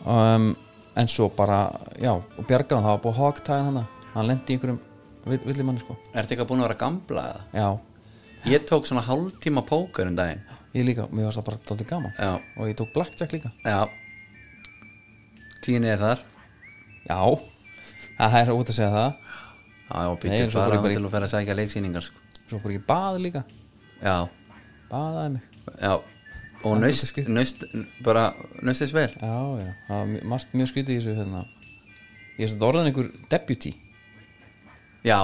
Um, 0.05 0.55
en 0.99 1.07
svo 1.07 1.29
bara, 1.33 1.61
já, 1.97 2.11
og 2.13 2.45
bjargaðan 2.45 2.83
það 2.83 2.91
var 2.91 3.01
búið 3.05 3.17
hogtæðan 3.21 3.65
hana 3.71 3.87
hann 4.13 4.27
lendi 4.27 4.53
í 4.53 4.57
einhverjum 4.57 4.79
vill- 5.25 5.45
villimanni 5.47 5.79
sko. 5.79 5.95
Ertu 6.13 6.35
eitthvað 6.35 6.49
búin 6.51 6.59
að 6.61 6.67
vera 6.67 6.79
gamla 6.83 7.23
eða? 7.31 7.41
já, 7.55 7.79
Ég 8.45 8.63
tók 8.67 8.85
svona 8.85 9.01
hálftíma 9.05 9.63
póker 9.63 10.07
um 10.09 10.15
daginn. 10.17 10.41
Ég 10.75 10.83
líka, 10.87 11.05
mér 11.13 11.29
varst 11.29 11.39
það 11.39 11.45
bara 11.47 11.59
dálítið 11.69 11.87
gaman. 11.91 12.13
Já, 12.17 12.31
og 12.57 12.67
ég 12.67 12.75
tók 12.79 12.91
blackjack 12.95 13.31
líka. 13.35 13.51
Já. 13.63 13.87
Tíni 15.63 15.87
er 15.93 16.01
þar. 16.01 16.23
Já, 17.07 17.19
það 18.17 18.37
er 18.41 18.51
út 18.55 18.71
að 18.71 18.77
segja 18.79 18.89
það. 18.91 19.13
Já, 19.83 19.99
já, 20.03 20.09
Nei, 20.09 20.17
býttu 20.23 20.51
svo 20.51 20.59
fór 20.59 20.65
bara 20.65 20.75
ég 20.75 20.83
bara 20.83 20.93
í- 20.93 20.97
til 20.97 21.05
að 21.05 21.13
fer 21.13 21.25
að 21.27 21.31
sækja 21.33 21.55
leiksýningar 21.59 22.03
sko. 22.07 22.17
svo 22.49 22.59
fór 22.59 22.71
ég 22.73 22.81
í 22.81 22.85
bað 22.89 23.19
líka. 23.23 23.43
Já, 24.03 24.17
baðaði 24.91 25.31
mig. 25.33 25.41
Já. 25.81 25.93
Og 26.63 26.77
naust, 26.79 27.07
skrítið. 27.11 27.27
naust, 27.35 27.63
bara 28.03 28.33
naustist 28.61 28.93
vel. 28.93 29.09
Já, 29.09 29.35
já, 29.59 29.73
það 29.87 29.97
var 29.99 30.05
mjög- 30.07 30.23
margt 30.23 30.53
mjög 30.53 30.67
skrítið 30.71 30.93
í 30.97 30.99
þessu 31.01 31.15
hérna. 31.17 31.45
ég 32.39 32.43
er 32.43 32.47
svona 32.47 32.67
orðan 32.71 32.87
einhver 32.91 33.11
deputy. 33.29 33.73
Já, 35.03 35.19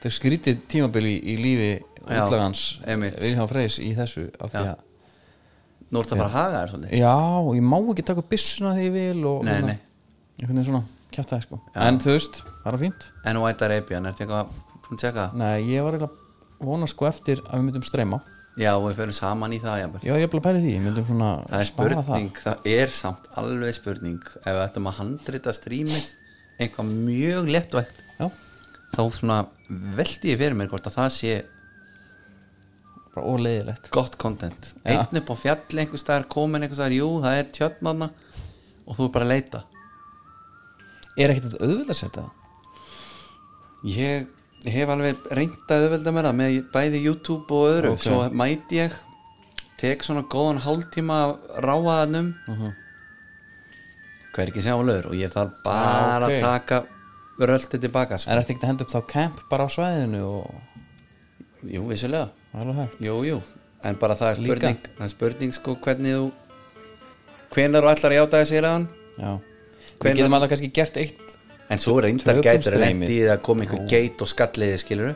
það 0.00 0.06
er 0.06 0.10
skrítið 0.10 0.60
tímabili 0.68 1.20
í, 1.22 1.36
lífi 1.36 1.82
útlagans. 2.08 2.64
Vilhelm 2.84 3.48
Freys 3.50 3.78
í 3.82 3.92
þessu 3.96 4.26
af 4.40 4.52
því 4.52 4.64
Já. 4.64 4.74
að 4.74 4.82
nú 5.94 6.02
fara 6.02 6.24
að 6.26 6.34
haga 6.34 6.60
þér 6.64 6.70
svolítið 6.72 6.98
já, 6.98 7.14
og 7.38 7.50
ég 7.54 7.62
má 7.70 7.76
ekki 7.92 8.04
taka 8.08 8.22
upp 8.24 8.28
byssuna 8.32 8.72
þegar 8.74 8.84
ég 8.88 8.92
vil 8.98 9.24
og 9.30 9.44
Nei, 9.44 9.52
hérna, 9.54 9.66
nei. 9.66 9.78
einhvern 10.40 10.56
veginn 10.58 10.68
svona 10.70 10.84
kjæft 11.14 11.34
sko. 11.44 11.60
en 11.74 11.98
þú 12.02 12.10
veist, 12.16 12.40
það 12.64 12.70
var 12.72 12.78
fínt 12.82 13.08
En 13.30 13.36
White 13.44 13.64
Arabian, 13.68 14.06
ertu 14.10 14.24
eitthvað 14.24 14.48
búin 14.84 14.96
að 14.98 15.02
tjekka? 15.04 15.26
það? 15.30 15.36
nei, 15.38 15.58
ég 15.70 15.84
var 15.86 15.94
eiginlega 15.94 16.64
vona 16.64 16.86
sko 16.90 17.06
eftir 17.06 17.42
að 17.46 17.60
við 17.60 17.66
myndum 17.68 17.86
streyma 17.86 18.20
Já, 18.54 18.70
og 18.78 18.84
við 18.88 18.98
fyrir 19.00 19.14
saman 19.16 19.52
í 19.52 19.58
það 19.62 19.78
jafnvel. 19.82 20.02
ég 20.06 20.12
var 20.14 20.20
ekki 20.24 20.38
að 20.38 20.44
pæla 20.44 20.58
því, 20.62 20.72
við 20.74 20.82
myndum 20.88 21.06
svona 21.08 21.30
Það 21.50 21.60
er 21.60 21.70
spurning, 21.70 22.36
það. 22.38 22.68
er 22.74 22.92
samt 22.94 23.24
alveg 23.42 23.74
spurning 23.74 24.20
ef 24.34 24.44
við 24.50 24.60
ættum 24.64 24.86
að 24.90 24.98
handrita 25.00 25.54
strímið 25.54 26.04
eitthvað 26.62 26.92
mjög 27.06 27.48
lettvægt 27.50 28.02
já, 28.18 28.28
þá 28.94 29.00
svona 29.10 29.38
veldi 29.68 30.30
ég 30.30 30.38
fyrir 30.38 30.54
mér 30.58 30.70
hvort 30.70 30.86
að 30.86 30.94
það 31.00 31.10
sé 31.16 31.32
bara 33.14 33.26
óleiðilegt. 33.26 33.90
Gott 33.94 34.16
content. 34.18 34.74
Einn 34.84 35.20
upp 35.20 35.30
á 35.30 35.34
fjalli 35.38 35.80
einhver 35.84 36.00
staðar 36.02 36.26
komin 36.28 36.62
einhver 36.62 36.78
staðar, 36.78 36.96
jú 36.98 37.08
það 37.22 37.38
er 37.40 37.50
tjötnarna 37.58 38.10
og 38.86 38.96
þú 38.98 39.04
er 39.08 39.12
bara 39.16 39.24
að 39.28 39.32
leita. 39.34 39.62
Er 41.16 41.30
ekkert 41.30 41.50
þetta 41.52 41.64
auðvitað 41.64 41.94
að 41.94 42.00
setja 42.00 42.22
það? 42.22 42.30
Ég 43.94 44.72
hef 44.74 44.88
alveg 44.94 45.26
reynt 45.36 45.68
að 45.74 45.82
auðvelda 45.84 46.12
mér 46.16 46.28
það 46.30 46.38
með 46.40 46.54
bæði 46.72 47.02
YouTube 47.04 47.52
og 47.58 47.66
öðru. 47.74 47.90
Ok. 47.94 48.02
svo 48.06 48.20
mæti 48.32 48.78
ég 48.80 48.94
tek 49.80 50.02
svona 50.06 50.22
góðan 50.30 50.62
hálftíma 50.64 51.18
ráaðanum 51.60 52.32
Mhm. 52.48 52.70
hver 54.34 54.48
ekki 54.50 54.62
sjálfur 54.64 55.06
og 55.10 55.14
ég 55.18 55.30
þarf 55.34 55.52
bara 55.62 56.16
Ah, 56.16 56.24
ok. 56.24 56.30
að 56.30 56.40
taka 56.40 56.84
röldi 57.38 57.78
tilbaka 57.80 58.16
sko. 58.18 58.30
er 58.30 58.40
þetta 58.40 58.54
ekki 58.54 58.62
að 58.64 58.70
henda 58.70 58.84
upp 58.84 58.90
þá 58.94 59.06
camp 59.06 59.40
bara 59.50 59.64
á 59.66 59.68
svæðinu 59.68 60.22
og 60.24 60.54
jú, 61.68 61.82
vissulega, 61.88 62.30
alveg 62.62 62.80
hægt. 62.82 62.98
Jú, 63.04 63.20
jú. 63.26 63.38
En 63.84 63.98
bara 64.00 64.16
það 64.18 64.30
er 64.30 64.40
spurning. 64.40 64.90
Það 64.96 65.06
er 65.06 65.12
spurning 65.12 65.56
sko 65.56 65.76
hvernig 65.84 66.18
þú 66.18 66.26
hvenar 67.54 67.84
þú 67.84 67.92
ætlar 67.94 68.14
að 68.14 68.20
játa 68.20 68.42
að 68.42 68.68
hann. 68.68 68.86
Við 70.04 70.18
getum 70.18 70.36
alltaf 70.36 70.54
kannski 70.54 70.70
gert 70.74 70.96
eitt 71.00 71.34
en 71.72 71.80
svo 71.80 71.96
reyndar 72.02 72.40
gætur 72.44 72.76
það 72.78 73.30
að 73.32 73.42
koma 73.44 73.64
einhver 73.64 73.84
geit 73.88 74.22
og 74.22 74.30
skalliði 74.30 74.80
skilur 74.82 75.14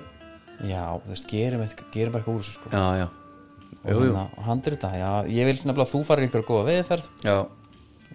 já, 0.64 0.82
þú 1.02 1.12
veist, 1.12 1.28
gerum, 1.30 1.62
bara 1.62 2.22
eitthvað 2.22 2.32
úr 2.32 2.42
þessu 2.42 2.54
sko. 2.56 2.70
Já, 2.72 2.84
já, 2.98 3.06
og, 3.78 3.90
hérna, 3.92 4.24
og 4.34 4.46
handir 4.48 4.74
þetta, 4.74 4.92
já, 4.98 5.10
ég 5.36 5.48
vil 5.48 5.56
nefnilega 5.58 5.84
að 5.84 5.92
þú 5.92 6.00
farir 6.08 6.26
einhverja 6.26 6.48
góða 6.48 6.64
veðferð 6.70 7.10
já, 7.26 7.36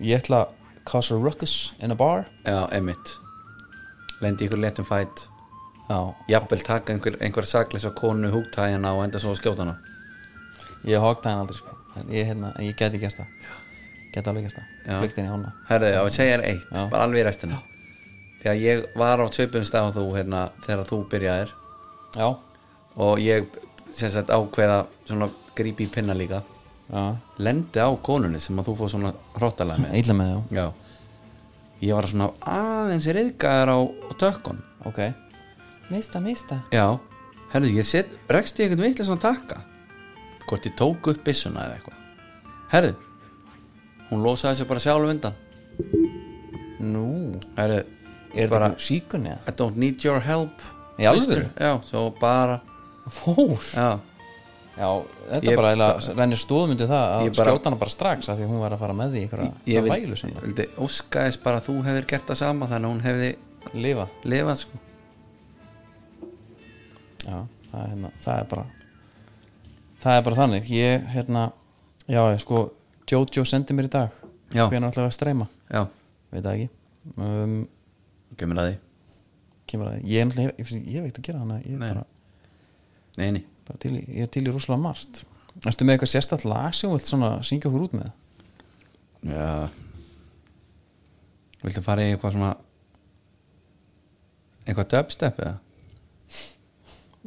ég 0.03 0.23
ætla 0.23 0.41
að 0.43 0.57
cause 0.89 1.15
a 1.15 1.19
ruckus 1.19 1.55
in 1.79 1.95
a 1.95 1.95
bar. 1.95 2.25
Já, 2.43 2.65
einmitt. 2.75 3.13
Lendi 4.19 4.47
einhver 4.47 4.59
letum 4.59 4.87
fætt 4.87 5.27
jafnvel 6.29 6.63
taka 6.63 6.93
einhver, 6.93 7.17
einhver 7.21 7.45
sakleisa 7.45 7.91
konu 7.91 8.31
húgtæjana 8.31 8.93
og 8.95 9.03
enda 9.03 9.19
svo 9.19 9.33
að 9.33 9.41
skjóta 9.41 9.65
hana 9.65 9.77
ég 10.87 10.99
henn 10.99 11.39
aldrei 11.39 11.57
sko. 11.57 11.75
En 11.95 12.09
ég, 12.09 12.25
hérna, 12.25 12.53
ég 12.59 12.75
geti 12.75 12.99
gert 12.99 13.19
það. 13.19 13.27
Geti 14.13 14.29
alveg 14.29 14.47
gert 14.47 14.57
það, 14.57 14.95
flykt 15.01 15.19
inn 15.21 15.27
í 15.27 15.33
ána 15.33 15.51
herðu, 15.69 15.91
já, 15.93 15.99
ég 16.03 16.15
segja 16.15 16.37
þér 16.37 16.45
eitt, 16.47 16.65
Já. 16.71 16.87
bara 16.89 17.03
alveg 17.07 17.21
í 17.21 17.25
restina. 17.27 17.59
Þegar 18.43 18.57
ég 18.59 18.85
var 18.99 19.21
á 19.23 19.25
sveipum 19.31 19.63
stað 19.67 19.89
og 19.89 19.95
þú, 19.97 20.05
hérna, 20.17 20.41
þegar 20.65 20.89
þú 20.89 20.99
byrjaðir. 21.13 21.53
Já, 22.17 22.27
og 23.05 23.21
ég 23.23 23.47
sem 23.93 24.11
sagt 24.11 24.33
ákveða 24.33 24.81
svona 25.07 25.29
grípi 25.55 25.87
í 25.87 25.91
pinna 25.93 26.13
líka. 26.17 26.41
Já, 26.89 27.15
lendi 27.37 27.79
á 27.81 27.89
konunni 28.03 28.41
sem 28.43 28.57
að 28.59 28.69
þú 28.69 28.75
fór 28.81 28.91
svona 28.91 29.13
hróttalega 29.37 29.85
með. 29.85 29.95
Eilla 29.97 30.17
með 30.17 30.33
já. 30.53 30.65
Ég 31.83 31.97
var 31.97 32.09
svona 32.09 32.29
aðeins 32.47 33.07
reyðgæðar 33.17 33.73
á, 33.73 33.79
á 33.83 34.11
tökkun 34.19 34.61
ok, 34.87 34.99
mista, 35.91 36.19
mista. 36.23 36.59
Já, 36.73 36.85
herðu, 37.53 37.71
ég 37.77 37.85
set 37.87 38.13
rekst 38.31 38.59
ég 38.59 38.69
eitthvað 38.71 38.85
veitlega 38.87 39.07
svona 39.09 39.23
takka? 39.23 39.61
Hvort 40.47 40.65
ég 40.67 40.75
tók 40.79 41.07
upp 41.13 41.23
byssuna 41.25 41.65
eða 41.67 41.79
eitthvað? 41.79 41.99
Herðu 42.73 42.95
hún 44.13 44.21
losaði 44.25 44.59
sér 44.59 44.67
bara 44.69 44.81
sjálf 44.83 45.09
undan. 45.09 45.35
Nú, 46.83 47.05
herðu, 47.57 47.83
er 48.35 48.49
bara 48.51 48.71
þetta 48.73 48.85
síkun 48.87 49.27
eða? 49.29 49.39
I 49.49 49.53
don't 49.57 49.77
need 49.79 50.03
your 50.05 50.19
help 50.21 50.61
Í? 50.99 51.07
Veistu? 51.07 51.39
já, 51.57 51.71
svo 51.87 52.09
bara 52.19 52.59
fór? 53.09 53.57
Já, 53.73 53.87
já, 54.77 54.89
þetta 55.31 55.49
Ég- 55.49 55.57
bara 55.57 55.87
rennir 56.19 56.37
stóðmyndi 56.37 56.85
það 56.89 57.05
að 57.15 57.31
bara- 57.37 57.51
skjóta 57.55 57.69
hana 57.71 57.79
bara 57.81 57.89
strax 57.95 58.29
af 58.29 58.37
því 58.37 58.49
hún 58.51 58.59
var 58.61 58.75
að 58.75 58.83
fara 58.83 58.93
með 58.93 59.15
því 59.15 59.23
í 59.23 59.29
það 59.33 59.87
vil, 59.87 59.91
vælu 59.93 60.17
sem 60.19 60.35
vildi 60.43 60.67
óskaðis 60.77 61.39
bara 61.43 61.57
að 61.61 61.67
þú 61.69 61.75
hefur 61.87 62.05
gert 62.13 62.27
það 62.29 62.41
sama 62.43 62.67
þannig 62.67 62.85
að 62.89 62.93
hún 62.93 63.01
hefði 63.07 63.31
lifað. 63.73 64.09
lifað 64.25 64.57
sko 64.61 64.77
já, 67.23 67.37
það 67.71 67.81
er, 67.81 67.89
hérna, 67.93 68.13
það 68.23 68.39
er 68.39 68.47
bara 68.53 68.65
það 70.03 70.17
er 70.17 70.23
bara 70.27 70.39
þannig. 70.39 70.71
Ég, 70.73 71.05
hérna, 71.13 71.43
já, 72.07 72.21
ég, 72.21 72.39
sko 72.43 72.63
Jojo 73.13 73.43
sendi 73.45 73.75
mér 73.77 73.89
í 73.89 73.93
dag. 73.93 74.15
Hvernig 74.53 74.89
ætlaði 74.89 75.09
að 75.09 75.15
streyma, 75.15 75.45
já, 75.69 75.83
veit 76.33 76.41
það 76.45 76.53
ekki. 76.53 76.67
Um, 77.17 77.55
gemur 78.39 78.61
að 78.61 78.69
því. 78.69 78.75
kemur 79.69 79.89
að 79.89 79.95
því, 79.97 80.09
ég 80.09 80.21
er 80.23 80.27
náttúrulega 80.29 80.81
ég, 80.93 81.05
veit 81.05 81.19
að 81.19 81.27
gera 81.27 81.41
hana, 81.43 81.59
ég 81.63 81.75
er 81.75 81.81
bara, 81.83 82.03
nei, 83.19 83.29
nei, 83.37 83.43
bara 83.67 83.81
til 83.83 83.93
ég 83.97 84.25
er 84.25 84.31
til 84.33 84.45
í 84.45 84.51
rosalega 84.53 84.83
margt. 84.83 85.23
Erstu 85.63 85.85
með 85.85 85.97
eitthvað 85.97 86.11
sérstætt 86.13 86.45
lag 86.49 86.73
sem 86.73 86.89
þú 86.89 86.97
vilt 86.97 87.09
svona 87.09 87.31
syngja 87.45 87.69
okkur 87.69 87.87
út 87.87 87.97
með? 87.97 88.11
já. 89.29 89.49
Viltu 91.63 91.83
fara 91.85 92.03
í 92.03 92.11
eitthvað 92.11 92.35
svona 92.35 92.53
eitthvað 94.63 94.89
dubstep 94.95 95.39
eða 95.43 95.57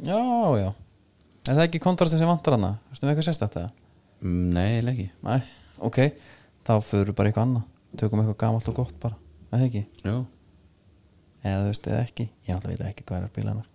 Já, 0.04 0.18
já. 0.60 0.68
Er 1.46 1.54
það 1.54 1.62
ekki 1.68 1.82
kontrastin 1.84 2.20
sem 2.20 2.28
vantar 2.28 2.56
hana? 2.58 2.72
Erstu 2.90 3.06
með 3.06 3.14
eitthvað 3.14 3.28
sérstætt 3.30 3.60
eða? 3.60 3.70
Mm, 4.20 4.42
nei, 4.56 4.66
eiginlega 4.74 4.96
ekki. 4.96 5.08
Nei, 5.28 5.38
ok. 5.88 6.00
Þá 6.66 6.74
fyrir 6.84 7.16
bara 7.16 7.30
eitthvað 7.30 7.46
annað. 7.48 7.70
Tökum 7.96 8.20
eitthvað 8.24 8.40
gamalt 8.42 8.68
og 8.72 8.80
gott 8.82 8.98
bara. 9.00 9.16
Er 9.52 9.62
það 9.62 9.68
ekki? 9.70 9.84
Jú. 10.04 10.18
Eða 11.46 11.62
þú 11.62 11.72
veist, 11.72 11.88
eða 11.92 12.02
ekki. 12.02 12.28
Ég 12.48 12.52
náttúrulega 12.52 12.82
veit 12.84 12.92
ekki 12.92 13.06
hvað 13.06 13.22
er 13.22 13.30
að 13.30 13.34
bíla 13.38 13.54
hennar 13.54 13.72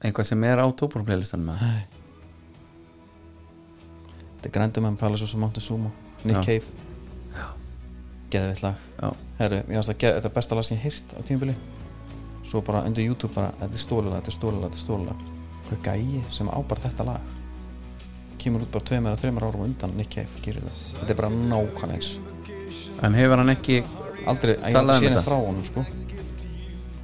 eitthvað 0.00 0.30
sem 0.30 0.44
er 0.48 0.60
á 0.64 0.66
tóparplaylistan 0.72 1.42
með 1.44 1.60
Nei. 1.60 1.82
Þetta 4.40 4.48
er 4.48 4.54
Grindum 4.54 4.86
en 4.88 4.96
Palace 5.00 5.26
og 5.28 5.42
Montezuma 5.42 5.90
Nick 6.24 6.38
Já. 6.38 6.44
Cave. 6.46 7.44
Geðvitt 8.30 8.62
lag. 8.62 8.80
Já, 9.00 9.08
Herru, 9.40 9.58
ég 9.66 9.76
fannst 9.80 9.92
að 9.92 10.00
þetta 10.00 10.28
er 10.30 10.34
besta 10.36 10.56
lag 10.56 10.66
sem 10.66 10.78
ég 10.78 10.84
heyrt 10.86 11.14
á 11.16 11.20
tímabili 11.26 11.56
Svo 12.50 12.62
bara 12.66 12.82
undir 12.88 13.06
YouTube 13.06 13.32
bara 13.34 13.52
Þetta 13.60 13.76
er 13.78 13.84
stólulag, 13.84 14.16
þetta 14.20 14.32
er 14.32 14.36
stólulag, 14.38 14.64
þetta 14.70 14.80
er 14.80 14.86
stólulag 14.86 15.28
Hvað 15.70 15.84
gæi 15.86 16.22
sem 16.34 16.48
á 16.50 16.58
bara 16.66 16.82
þetta 16.88 17.06
lag? 17.06 17.36
Kemur 18.40 18.64
út 18.64 18.72
bara 18.72 18.86
tveimur 18.88 19.12
eða 19.12 19.20
þreimur 19.20 19.44
árum 19.46 19.64
undan 19.66 19.92
Nick 19.98 20.14
Cave 20.14 20.40
gerir 20.42 20.64
það. 20.64 20.78
Þetta 20.96 21.12
er 21.12 21.18
bara 21.18 21.30
nákvæmlega 21.30 21.98
eins. 21.98 22.08
En 23.04 23.16
hefur 23.18 23.42
hann 23.42 23.52
ekki 23.52 23.76
Aldrei, 24.30 24.54
ég 24.56 24.74
Talaðu 24.74 24.80
um 24.80 24.90
aldrei 24.90 24.96
sé 24.96 25.04
þetta. 25.04 25.14
neitt 25.14 25.28
frá 25.28 25.36
honum 25.44 25.64
sko. 25.68 25.84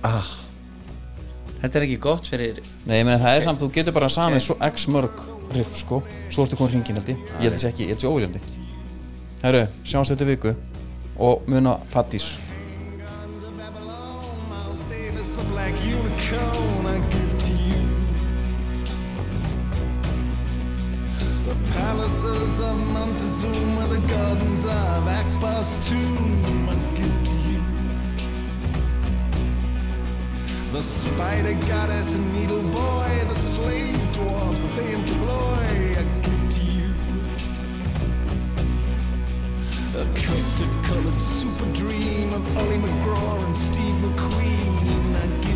Ah, 0.07 0.31
þetta 1.61 1.79
er 1.79 1.87
ekki 1.87 1.99
gott 2.07 2.29
fyrir 2.31 2.61
Nei, 2.87 2.99
meina 3.05 3.19
það 3.21 3.37
er 3.37 3.47
samt, 3.47 3.61
þú 3.63 3.69
getur 3.77 3.97
bara 3.97 4.09
samið 4.13 4.43
svo 4.47 4.57
x 4.71 4.89
mörg 4.93 5.23
riff 5.57 5.77
sko. 5.81 6.01
Svo 6.31 6.47
ertu 6.47 6.59
komin 6.59 6.75
hringin 6.75 6.99
held 7.01 7.13
ég. 7.13 7.23
Ég 7.37 7.47
held 7.47 7.59
þessi 7.59 7.69
ekki, 7.71 7.87
ég 7.87 7.95
held 7.95 8.01
þessi 8.01 8.11
óviljandi. 8.11 8.43
Herru, 9.45 9.63
sjáumst 9.85 10.15
þetta 10.15 10.27
viku 10.33 10.55
Og 11.23 11.45
muna 11.49 11.77
Pattís 11.93 12.33
unicorn 16.31 16.87
I 16.87 16.99
give 17.11 17.39
to 17.39 17.53
you. 17.53 17.83
The 21.47 21.57
palaces 21.73 22.61
of 22.61 22.77
Montezuma, 22.93 23.87
the 23.89 24.01
gardens 24.09 24.65
of 24.65 25.09
Akbar's 25.09 25.75
tomb 25.89 26.69
I 26.69 26.75
give 26.97 27.19
to 27.31 27.37
you. 27.49 27.61
The 30.73 30.83
spider 30.83 31.55
goddess 31.69 32.15
and 32.15 32.35
needle 32.35 32.63
boy, 32.63 33.11
the 33.29 33.35
slave 33.35 34.15
dwarfs 34.15 34.63
that 34.63 34.83
they 34.83 34.93
employ 34.93 35.97
I 36.01 36.05
give 36.23 36.51
to 36.57 36.63
you. 36.63 36.91
A 39.97 40.05
custard 40.27 40.73
colored 40.85 41.21
super 41.21 41.73
dream 41.73 42.33
of 42.35 42.59
Ollie 42.59 42.79
McGraw 42.79 43.47
and 43.47 43.57
Steve 43.57 43.95
McQueen 44.05 45.17
I 45.17 45.47
give 45.47 45.56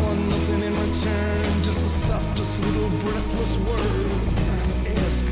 want 0.00 0.20
nothing 0.28 0.62
in 0.62 0.72
return, 0.72 1.62
just 1.62 1.80
the 1.80 1.92
softest 2.08 2.60
little 2.60 2.90
breathless 3.00 3.58
word 3.58 4.22
ask. 5.12 5.24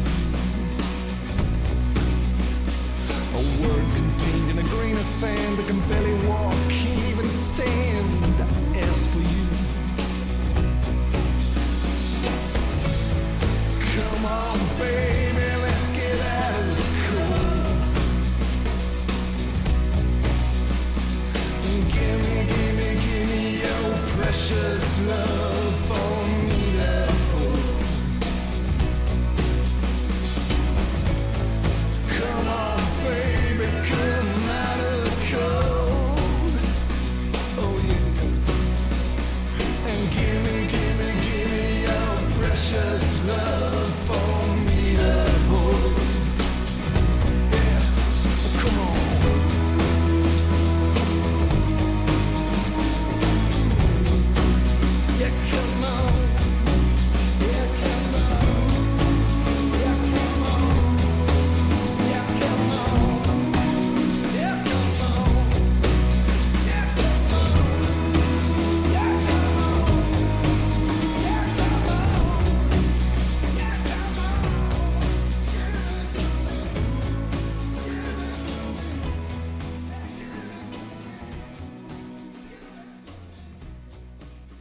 A 3.33 3.43
word 3.63 3.87
contained 3.95 4.51
in 4.51 4.59
a 4.59 4.69
grain 4.75 4.97
of 4.97 5.05
sand 5.05 5.57
that 5.59 5.67
can 5.67 5.81
barely 5.89 6.15
walk, 6.29 6.55
can't 6.69 7.05
even 7.11 7.29
stand. 7.29 8.07
I 8.41 8.79
ask 8.79 9.09
for 9.11 9.19
you. 9.19 9.40